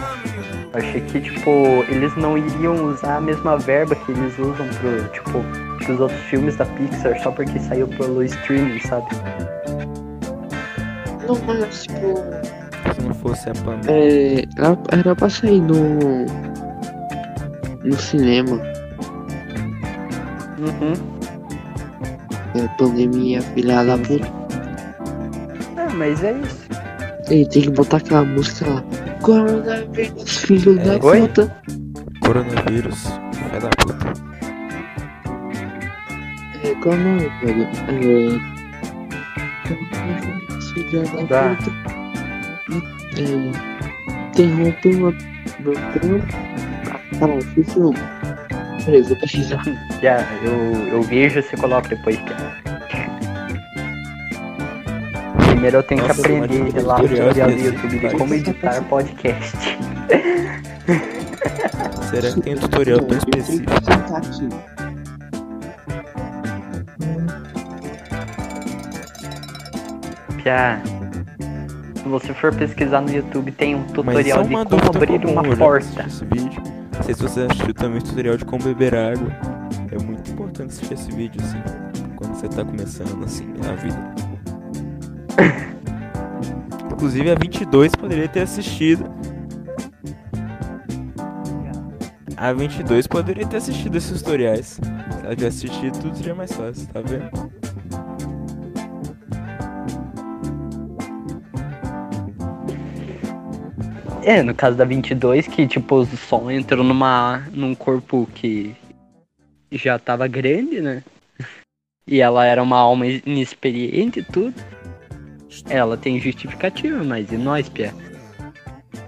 Eu 0.73 0.79
achei 0.79 1.01
que, 1.01 1.21
tipo, 1.21 1.49
eles 1.89 2.15
não 2.17 2.37
iriam 2.37 2.85
usar 2.85 3.17
a 3.17 3.21
mesma 3.21 3.57
verba 3.57 3.95
que 3.95 4.11
eles 4.11 4.37
usam 4.37 4.67
pro, 4.79 5.07
tipo, 5.09 5.43
pros 5.83 5.99
outros 5.99 6.21
filmes 6.21 6.55
da 6.55 6.65
Pixar 6.65 7.19
só 7.21 7.31
porque 7.31 7.59
saiu 7.59 7.87
pelo 7.87 8.23
streaming, 8.23 8.79
sabe? 8.81 9.07
Não, 11.29 11.39
mas 11.45 11.83
tipo. 11.83 12.15
Se 12.95 13.01
não 13.03 13.13
fosse 13.13 13.51
a 13.51 13.53
pandemia. 13.53 13.91
É, 13.91 14.43
era, 14.91 15.15
pra 15.15 15.29
sair 15.29 15.61
no. 15.61 16.25
No 17.83 17.99
cinema. 17.99 18.59
Uhum. 20.57 20.93
É, 22.55 22.67
pandemia, 22.79 23.43
filha 23.43 23.83
da 23.83 23.95
puta. 23.99 24.27
É, 25.77 25.93
mas 25.93 26.23
é 26.23 26.31
isso. 26.33 26.67
Ele 27.29 27.45
tem 27.45 27.61
que 27.61 27.69
botar 27.69 27.97
aquela 27.97 28.25
música 28.25 28.67
lá. 28.67 28.83
Coronavírus, 29.21 30.37
filho 30.39 30.75
da 30.77 30.97
Oi? 31.05 31.21
puta. 31.21 31.55
Coronavírus, 32.25 33.03
filha 33.33 33.59
da 33.61 33.69
puta. 33.69 34.13
É, 36.63 36.73
qual 36.81 36.95
é? 36.95 37.25
É. 38.55 38.59
Coronavírus, 40.69 40.71
filho 40.71 41.27
da 41.27 41.55
Tá. 41.55 41.57
É. 43.17 43.51
Trampo. 45.93 46.27
Ah, 46.91 46.99
Caralho, 47.19 47.39
esqueci 47.39 47.79
o 47.79 47.83
nome. 47.83 47.97
Peraí, 48.85 49.01
vou 49.01 49.17
pesquisar. 49.17 49.63
Já, 50.01 50.21
eu, 50.43 50.87
eu 50.87 51.01
vejo 51.03 51.39
e 51.39 51.43
você 51.43 51.57
coloca 51.57 51.89
depois, 51.89 52.17
Pia. 52.17 52.35
Primeiro 55.49 55.77
eu 55.77 55.83
tenho 55.83 56.07
Nossa, 56.07 56.21
que 56.21 56.21
aprender 56.21 56.81
lá 56.83 56.99
no 56.99 57.09
tutorial 57.09 57.51
do 57.51 57.57
YouTube 57.59 57.99
de 57.99 58.09
como 58.17 58.33
editar 58.33 58.81
podcast. 58.83 59.57
Será 62.09 62.31
que 62.31 62.41
tem 62.41 62.55
um 62.55 62.57
tutorial 62.59 62.99
tão 63.01 63.17
específico? 63.17 63.71
Se 71.95 72.07
você 72.07 72.33
for 72.33 72.55
pesquisar 72.55 73.01
no 73.01 73.11
YouTube, 73.11 73.51
tem 73.51 73.75
um 73.75 73.83
tutorial 73.83 74.43
de 74.43 74.49
como 74.49 74.57
abrir 74.85 75.25
uma 75.25 75.43
porta. 75.57 76.05
vídeo. 76.31 76.61
Não 76.95 77.03
sei 77.03 77.13
se 77.13 77.21
você 77.21 77.41
assistiu 77.41 77.73
também 77.73 77.99
o 77.99 78.03
tutorial 78.03 78.37
de 78.37 78.45
como 78.45 78.63
beber 78.63 78.95
água. 78.95 79.29
É 79.91 80.03
muito 80.03 80.31
importante 80.31 80.69
assistir 80.69 80.93
esse 80.93 81.11
vídeo, 81.11 81.41
assim, 81.41 81.61
quando 82.15 82.35
você 82.35 82.47
tá 82.47 82.63
começando, 82.63 83.23
assim, 83.23 83.47
na 83.63 83.73
vida. 83.75 84.15
Inclusive 86.91 87.31
a 87.31 87.35
22 87.35 87.95
poderia 87.95 88.27
ter 88.27 88.41
assistido. 88.41 89.05
A 92.35 92.53
22 92.53 93.07
poderia 93.07 93.45
ter 93.45 93.57
assistido 93.57 93.97
esses 93.97 94.21
tutoriais. 94.21 94.67
Se 94.67 95.25
ela 95.25 95.35
tivesse 95.35 95.67
assistido, 95.67 95.99
tudo 95.99 96.15
seria 96.15 96.35
mais 96.35 96.51
fácil, 96.53 96.87
tá 96.87 97.01
vendo? 97.01 97.58
É, 104.29 104.43
no 104.43 104.53
caso 104.53 104.77
da 104.77 104.85
22, 104.85 105.47
que 105.47 105.65
tipo, 105.65 105.95
o 105.95 106.05
som 106.05 106.51
entrou 106.51 106.83
numa, 106.83 107.47
num 107.51 107.73
corpo 107.73 108.29
que 108.35 108.75
já 109.71 109.97
tava 109.97 110.27
grande, 110.27 110.79
né? 110.79 111.03
E 112.05 112.21
ela 112.21 112.45
era 112.45 112.61
uma 112.61 112.77
alma 112.77 113.07
inexperiente 113.07 114.19
e 114.19 114.23
tudo. 114.23 114.53
Ela 115.67 115.97
tem 115.97 116.19
justificativa, 116.19 117.03
mas 117.03 117.31
e 117.31 117.37
nós, 117.37 117.69
Pia? 117.69 117.91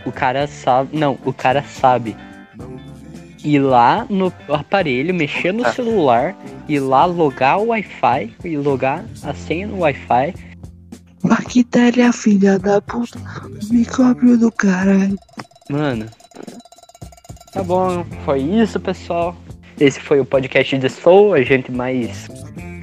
O 0.08 0.12
cara 0.12 0.48
sabe. 0.48 0.98
Não, 0.98 1.20
o 1.24 1.32
cara 1.32 1.62
sabe. 1.62 2.18
Ir 3.44 3.60
lá 3.60 4.08
no 4.10 4.34
aparelho, 4.50 5.14
mexer 5.14 5.54
no 5.54 5.72
celular, 5.72 6.36
ir 6.68 6.80
lá 6.80 7.06
logar 7.06 7.60
o 7.60 7.68
Wi-Fi 7.68 8.34
e 8.44 8.58
logar 8.58 9.06
a 9.22 9.36
senha 9.36 9.68
no 9.68 9.82
Wi-Fi. 9.82 10.34
Bactéria, 11.24 12.12
filha 12.12 12.58
da 12.58 12.82
puta. 12.82 13.20
Micróbio 13.70 14.38
do 14.38 14.52
caralho. 14.52 15.18
Mano. 15.70 16.08
Tá 17.54 17.64
bom, 17.64 18.06
foi 18.26 18.42
isso, 18.42 18.80
pessoal. 18.80 19.36
Esse 19.80 20.00
foi 20.00 20.20
o 20.20 20.26
podcast 20.26 20.78
de 20.78 20.90
Soul. 20.90 21.34
A 21.34 21.42
gente 21.42 21.72
mais 21.72 22.30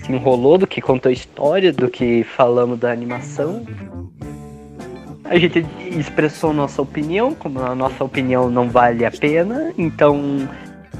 se 0.04 0.12
enrolou 0.12 0.58
do 0.58 0.66
que 0.66 0.80
contou 0.80 1.10
história, 1.10 1.72
do 1.72 1.88
que 1.88 2.24
falamos 2.24 2.78
da 2.78 2.92
animação. 2.92 3.64
A 5.24 5.38
gente 5.38 5.64
expressou 5.90 6.52
nossa 6.52 6.80
opinião, 6.80 7.34
como 7.34 7.60
a 7.60 7.74
nossa 7.74 8.02
opinião 8.02 8.50
não 8.50 8.70
vale 8.70 9.04
a 9.04 9.10
pena, 9.10 9.72
então 9.76 10.48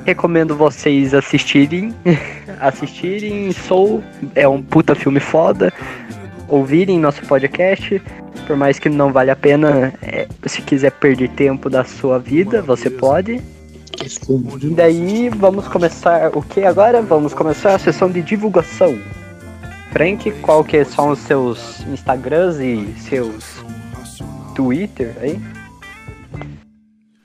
recomendo 0.04 0.54
vocês 0.54 1.14
assistirem. 1.14 1.94
assistirem. 2.60 3.52
Soul 3.52 4.02
é 4.34 4.46
um 4.46 4.62
puta 4.62 4.94
filme 4.94 5.20
foda. 5.20 5.72
Ouvirem 6.48 6.98
nosso 6.98 7.22
podcast. 7.26 8.00
Por 8.46 8.56
mais 8.56 8.78
que 8.78 8.88
não 8.88 9.12
vale 9.12 9.30
a 9.30 9.36
pena, 9.36 9.92
é, 10.00 10.26
se 10.46 10.62
quiser 10.62 10.92
perder 10.92 11.28
tempo 11.30 11.68
da 11.68 11.84
sua 11.84 12.18
vida, 12.18 12.62
você 12.62 12.88
pode. 12.88 13.42
E 14.62 14.70
daí 14.70 15.28
vamos 15.28 15.68
começar 15.68 16.30
o 16.36 16.40
que 16.40 16.62
agora? 16.62 17.02
Vamos 17.02 17.34
começar 17.34 17.74
a 17.74 17.78
sessão 17.78 18.10
de 18.10 18.22
divulgação. 18.22 18.98
Frank, 19.90 20.30
qual 20.42 20.62
que 20.62 20.84
são 20.84 21.10
os 21.10 21.18
seus 21.18 21.80
Instagrams 21.86 22.58
e 22.60 22.94
seus 23.00 23.62
Twitter 24.54 25.14
aí? 25.20 25.40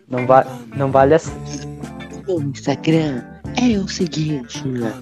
Não, 0.09 0.25
va 0.25 0.45
não 0.75 0.91
vale 0.91 1.13
as... 1.13 1.31
Meu 2.27 2.41
Instagram 2.41 3.23
é 3.61 3.77
o 3.77 3.87
seguinte, 3.87 4.67
né? 4.67 4.93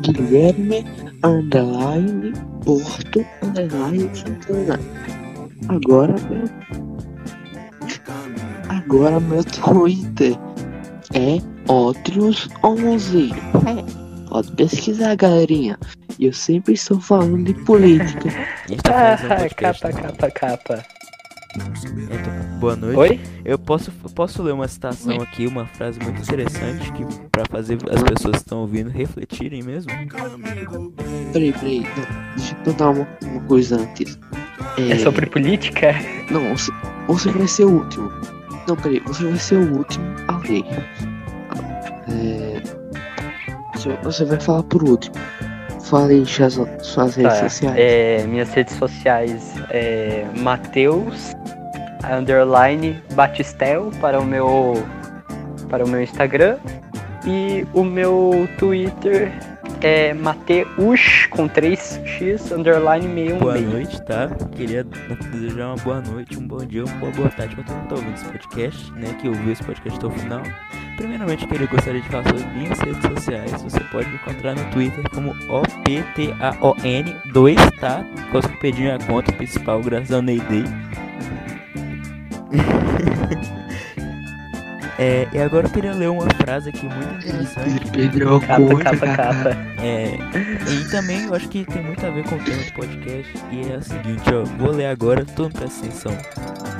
Guilherme 0.00 0.84
underline 1.26 2.32
Porto 2.64 3.26
underline 3.42 4.10
Santana. 4.14 4.78
Agora 5.68 6.14
meu. 6.30 6.44
Agora 8.68 9.20
meu 9.20 9.44
Twitter 9.44 10.36
é 11.14 11.38
Otrius11. 11.68 13.32
É, 13.66 14.26
pode 14.30 14.52
pesquisar, 14.52 15.16
galerinha. 15.16 15.78
E 16.18 16.26
eu 16.26 16.32
sempre 16.32 16.74
estou 16.74 17.00
falando 17.00 17.44
de 17.44 17.54
política. 17.64 18.28
Tá 18.82 19.14
Ah, 19.14 19.16
podcast, 19.16 19.80
capa, 19.80 19.92
capa, 19.92 20.30
capa. 20.30 20.95
Então, 21.60 22.58
boa 22.60 22.76
noite. 22.76 22.98
Oi? 22.98 23.20
Eu 23.44 23.58
posso, 23.58 23.90
posso 24.14 24.42
ler 24.42 24.52
uma 24.52 24.68
citação 24.68 25.20
aqui, 25.20 25.46
uma 25.46 25.66
frase 25.66 25.98
muito 26.00 26.20
interessante 26.20 26.92
que 26.92 27.04
para 27.30 27.44
fazer 27.50 27.78
as 27.90 28.02
pessoas 28.02 28.32
que 28.36 28.42
estão 28.42 28.58
ouvindo 28.58 28.90
refletirem 28.90 29.62
mesmo. 29.62 29.90
Peraí, 31.32 31.52
peraí. 31.52 31.80
Não, 31.80 32.34
deixa 32.36 32.54
eu 32.54 32.64
contar 32.64 32.90
uma, 32.90 33.08
uma 33.24 33.40
coisa 33.42 33.76
antes. 33.76 34.18
É 34.78 34.98
sobre 34.98 35.26
política? 35.26 35.94
Não, 36.30 36.56
você, 36.56 36.70
você 37.08 37.30
vai 37.30 37.48
ser 37.48 37.64
o 37.64 37.70
último. 37.82 38.10
Não, 38.68 38.76
peraí, 38.76 39.00
você 39.00 39.24
vai 39.24 39.38
ser 39.38 39.56
o 39.56 39.76
último 39.78 40.04
a 40.28 40.36
ler. 40.38 40.64
É, 42.08 42.62
você- 43.74 43.96
você 44.02 44.24
vai 44.24 44.40
falar 44.40 44.62
por 44.64 44.82
último. 44.82 45.14
Fale 45.88 46.24
suas, 46.26 46.54
suas 46.82 47.14
redes 47.14 47.32
Tá, 47.34 47.48
sociais. 47.48 47.76
é, 47.78 48.24
minhas 48.26 48.52
redes 48.52 48.74
sociais 48.76 49.54
é 49.70 50.24
Mateus 50.38 51.32
underline 52.10 53.00
Batistel 53.14 53.90
para 54.00 54.20
o 54.20 54.24
meu 54.24 54.74
para 55.68 55.84
o 55.84 55.88
meu 55.88 56.02
Instagram 56.02 56.58
e 57.26 57.66
o 57.74 57.82
meu 57.82 58.48
Twitter 58.58 59.32
é 59.82 60.14
Mateus 60.14 61.26
com 61.30 61.48
3x 61.48 62.52
underline 62.56 63.04
616. 63.06 63.38
Boa 63.40 63.60
noite, 63.60 64.02
tá? 64.02 64.28
Queria 64.52 64.84
desejar 65.32 65.66
uma 65.66 65.76
boa 65.76 66.00
noite, 66.00 66.38
um 66.38 66.46
bom 66.46 66.64
dia, 66.64 66.84
uma 66.84 66.94
boa, 66.96 67.12
boa 67.12 67.28
tarde 67.30 67.54
pra 67.56 67.64
todo 67.64 67.74
mundo 67.76 67.82
que 67.82 67.88
tá 67.88 67.94
ouvindo 67.96 68.14
esse 68.14 68.24
podcast, 68.24 68.92
né? 68.92 69.16
Que 69.20 69.28
ouviu 69.28 69.52
esse 69.52 69.62
podcast 69.62 69.98
até 69.98 70.06
o 70.06 70.10
final. 70.10 70.42
Primeiramente, 70.96 71.46
queria 71.46 71.66
gostaria 71.66 72.00
de 72.00 72.08
falar 72.08 72.24
sobre 72.24 72.42
minhas 72.58 72.80
redes 72.80 73.02
sociais. 73.02 73.52
Você 73.62 73.80
pode 73.80 74.08
me 74.08 74.14
encontrar 74.16 74.54
no 74.54 74.64
Twitter 74.70 75.04
como 75.10 75.34
OPTAON2, 75.34 77.78
tá? 77.78 78.02
Quase 78.30 78.48
que 78.48 78.54
eu 78.54 78.58
perdi 78.58 78.80
minha 78.82 78.98
conta 78.98 79.30
principal, 79.32 79.82
graças 79.82 80.12
ao 80.12 80.22
Neyday. 80.22 80.64
É, 84.98 85.28
e 85.30 85.38
agora 85.38 85.66
eu 85.66 85.70
queria 85.70 85.92
ler 85.92 86.08
uma 86.08 86.26
frase 86.36 86.70
aqui 86.70 86.86
muito 86.86 87.26
interessante. 87.26 87.90
Pedro 87.90 88.40
Capa, 88.40 88.56
conta, 88.56 88.84
capa, 88.84 89.06
capa. 89.14 89.50
É, 89.82 90.18
e 90.70 90.90
também 90.90 91.24
eu 91.24 91.34
acho 91.34 91.46
que 91.48 91.66
tem 91.66 91.82
muito 91.82 92.02
a 92.04 92.08
ver 92.08 92.24
com 92.24 92.36
o 92.36 92.38
tema 92.38 92.62
do 92.62 92.72
podcast. 92.72 93.30
E 93.52 93.70
é 93.70 93.76
o 93.76 93.82
seguinte, 93.82 94.22
ó, 94.32 94.42
vou 94.56 94.70
ler 94.70 94.86
agora, 94.86 95.22
todo 95.24 95.48
mundo 95.48 95.58
presta 95.58 95.84
atenção. 95.84 96.16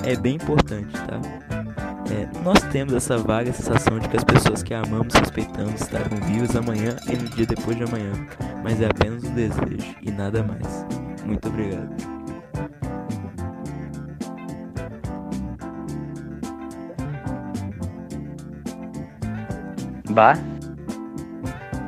É 0.02 0.16
bem 0.16 0.36
importante, 0.36 0.92
tá? 0.92 1.20
É, 2.10 2.28
nós 2.44 2.60
temos 2.72 2.94
essa 2.94 3.18
vaga 3.18 3.52
sensação 3.52 3.98
de 3.98 4.08
que 4.08 4.16
as 4.16 4.24
pessoas 4.24 4.62
que 4.62 4.72
amamos 4.72 5.14
e 5.14 5.18
respeitamos 5.18 5.80
estarão 5.80 6.16
vivas 6.26 6.54
amanhã 6.54 6.96
e 7.08 7.16
no 7.16 7.28
dia 7.30 7.46
depois 7.46 7.76
de 7.76 7.84
amanhã. 7.84 8.12
Mas 8.62 8.80
é 8.80 8.86
apenas 8.86 9.24
um 9.24 9.34
desejo 9.34 9.96
e 10.02 10.10
nada 10.10 10.42
mais. 10.42 10.86
Muito 11.24 11.48
obrigado. 11.48 12.16
Bah. 20.10 20.34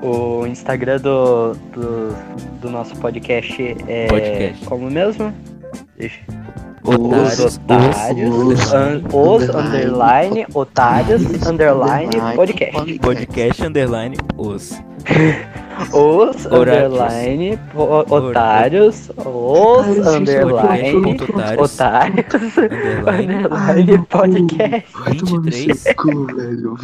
O 0.02 0.46
Instagram 0.46 0.98
do, 0.98 1.54
do, 1.72 2.60
do 2.60 2.70
nosso 2.70 2.94
podcast 2.96 3.76
é. 3.88 4.06
Podcast. 4.06 4.64
Como 4.66 4.90
mesmo? 4.90 5.32
Deixa. 5.96 6.37
Os 6.88 7.38
otários, 7.38 8.34
os, 8.34 8.72
os 9.12 9.48
underline, 9.50 10.46
otários, 10.54 11.46
underline, 11.46 12.10
podcast. 12.34 12.98
Podcast 13.00 13.66
underline 13.66 14.16
os. 14.38 14.72
Os 15.92 16.44
underline, 16.46 17.58
otários, 18.10 19.10
os 19.16 20.06
underline, 20.06 21.16
Otários. 21.56 22.58
Underline. 22.58 23.98
podcast. 24.10 24.92
Vai 24.94 25.14
tomar 25.14 25.36
no 25.36 25.42
23. 25.42 25.78
seu 25.78 25.94
cu, 25.94 26.26
velho. 26.34 26.76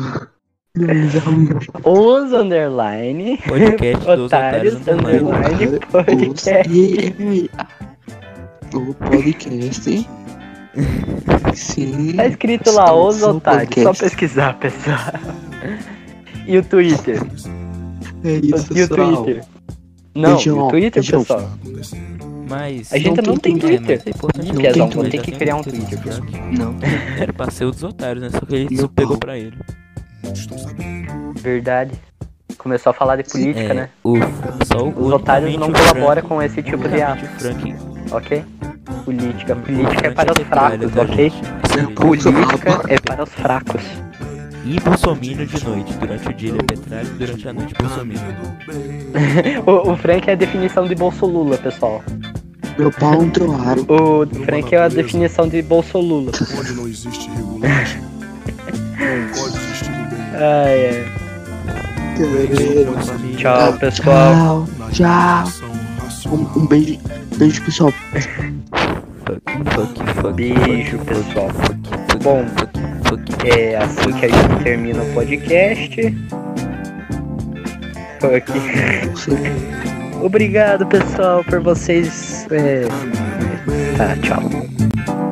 Os 1.84 2.32
underline, 2.32 3.38
Podcast 3.48 4.10
otários, 4.10 4.74
underline, 4.86 5.80
podcast. 5.90 7.50
E- 8.74 8.76
O 8.76 8.94
podcast. 8.94 10.06
Sim. 11.54 12.12
Tá 12.16 12.26
escrito 12.26 12.70
lá, 12.72 12.92
os 12.94 13.22
otários. 13.22 13.82
Só 13.82 13.92
pesquisar, 13.94 14.54
pessoal. 14.58 14.98
E 16.46 16.58
o 16.58 16.62
Twitter? 16.64 17.22
É 18.24 18.32
isso, 18.36 18.72
e 18.76 18.82
o 18.82 18.88
pessoal. 18.88 19.22
Twitter? 19.24 19.44
Não, 20.14 20.30
e 20.30 20.34
Beijão, 20.34 20.58
o 20.58 20.68
Twitter, 20.70 21.02
beijão. 21.02 21.20
pessoal. 21.20 21.50
Mas. 22.48 22.92
A 22.92 22.98
gente 22.98 23.22
não, 23.22 23.36
tem 23.36 23.56
Twitter. 23.58 24.02
Twitter. 24.02 24.14
É, 24.14 24.18
mas 24.34 24.46
é 24.46 24.50
importante 24.50 24.78
Não 24.78 24.88
tem 24.88 25.10
Twitter. 25.10 25.22
que 25.22 25.32
criar 25.32 25.56
um 25.56 25.62
Twitter. 25.62 26.00
pessoal. 26.02 26.26
Não. 26.58 26.74
Era 27.20 27.32
pra 27.32 27.50
ser 27.50 27.64
dos 27.70 27.82
otários, 27.82 28.22
né? 28.22 28.30
Só 28.30 28.40
que 28.40 28.54
ele 28.54 28.76
só 28.76 28.88
pegou 28.88 29.16
pra 29.16 29.38
ele. 29.38 29.56
Verdade. 31.40 31.92
Começou 32.58 32.90
a 32.90 32.94
falar 32.94 33.16
de 33.16 33.24
política, 33.24 33.60
É, 33.60 33.74
né? 33.74 33.88
o, 34.02 34.14
só 34.66 34.84
o, 34.86 35.06
Os 35.06 35.12
otários 35.12 35.54
não 35.56 35.70
colaboram 35.72 36.22
com 36.22 36.40
esse 36.42 36.62
tipo 36.62 36.88
de 36.88 37.02
ato, 37.02 37.26
Frank- 37.38 37.74
ok? 38.16 38.44
Política. 39.04 39.56
Política 39.56 40.06
é 40.06 40.10
para 40.10 40.32
os 40.32 40.48
trabalho, 40.48 40.88
fracos, 40.88 41.10
ok? 41.10 41.30
gente? 41.30 41.94
Política 41.94 42.82
é 42.88 42.98
para 42.98 43.22
os 43.22 43.30
fracos. 43.30 43.82
E 44.64 44.80
Bolsominion 44.80 45.44
de 45.44 45.64
noite. 45.64 45.92
Durante 45.94 46.28
o 46.28 46.32
dia 46.32 46.48
ele 46.50 46.58
é 46.58 46.62
Petralha, 46.62 47.08
durante 47.18 47.48
a 47.48 47.52
noite 47.52 47.74
Bolsominion. 47.78 48.22
o, 49.66 49.92
o 49.92 49.96
Frank 49.96 50.28
é 50.28 50.32
a 50.32 50.36
definição 50.36 50.86
de 50.86 50.94
Bolsolula, 50.94 51.58
pessoal. 51.58 52.02
Meu 52.78 52.90
pau 52.90 53.14
é 53.14 53.16
um 53.18 53.30
troaro. 53.30 53.86
O 53.88 54.26
Frank 54.44 54.74
é 54.74 54.78
a 54.78 54.88
definição 54.88 55.48
de 55.48 55.60
Bolsolula. 55.62 56.32
Onde 56.58 56.72
não 56.72 56.88
existe 56.88 57.28
regulagem, 57.30 58.00
não 58.00 59.28
pode 59.36 59.56
existir. 59.56 59.90
Ai, 60.34 60.88
ai. 60.88 61.24
Guerreiro. 62.16 62.94
Tchau, 63.36 63.72
pessoal. 63.74 64.66
Tchau. 64.92 65.44
Tchau. 65.44 65.73
Um, 66.26 66.60
um 66.60 66.66
beijo. 66.66 66.98
Beijo, 67.36 67.62
pessoal. 67.64 67.92
Beijo, 70.34 70.98
pessoal. 70.98 71.48
Bom. 72.22 72.44
É 73.44 73.76
assim 73.76 74.12
que 74.12 74.26
a 74.26 74.28
gente 74.28 74.64
termina 74.64 75.02
o 75.02 75.14
podcast. 75.14 76.14
Obrigado, 80.22 80.86
pessoal, 80.86 81.44
por 81.44 81.60
vocês. 81.60 82.46
É... 82.50 82.84
Tá, 83.96 84.16
tchau. 84.16 85.23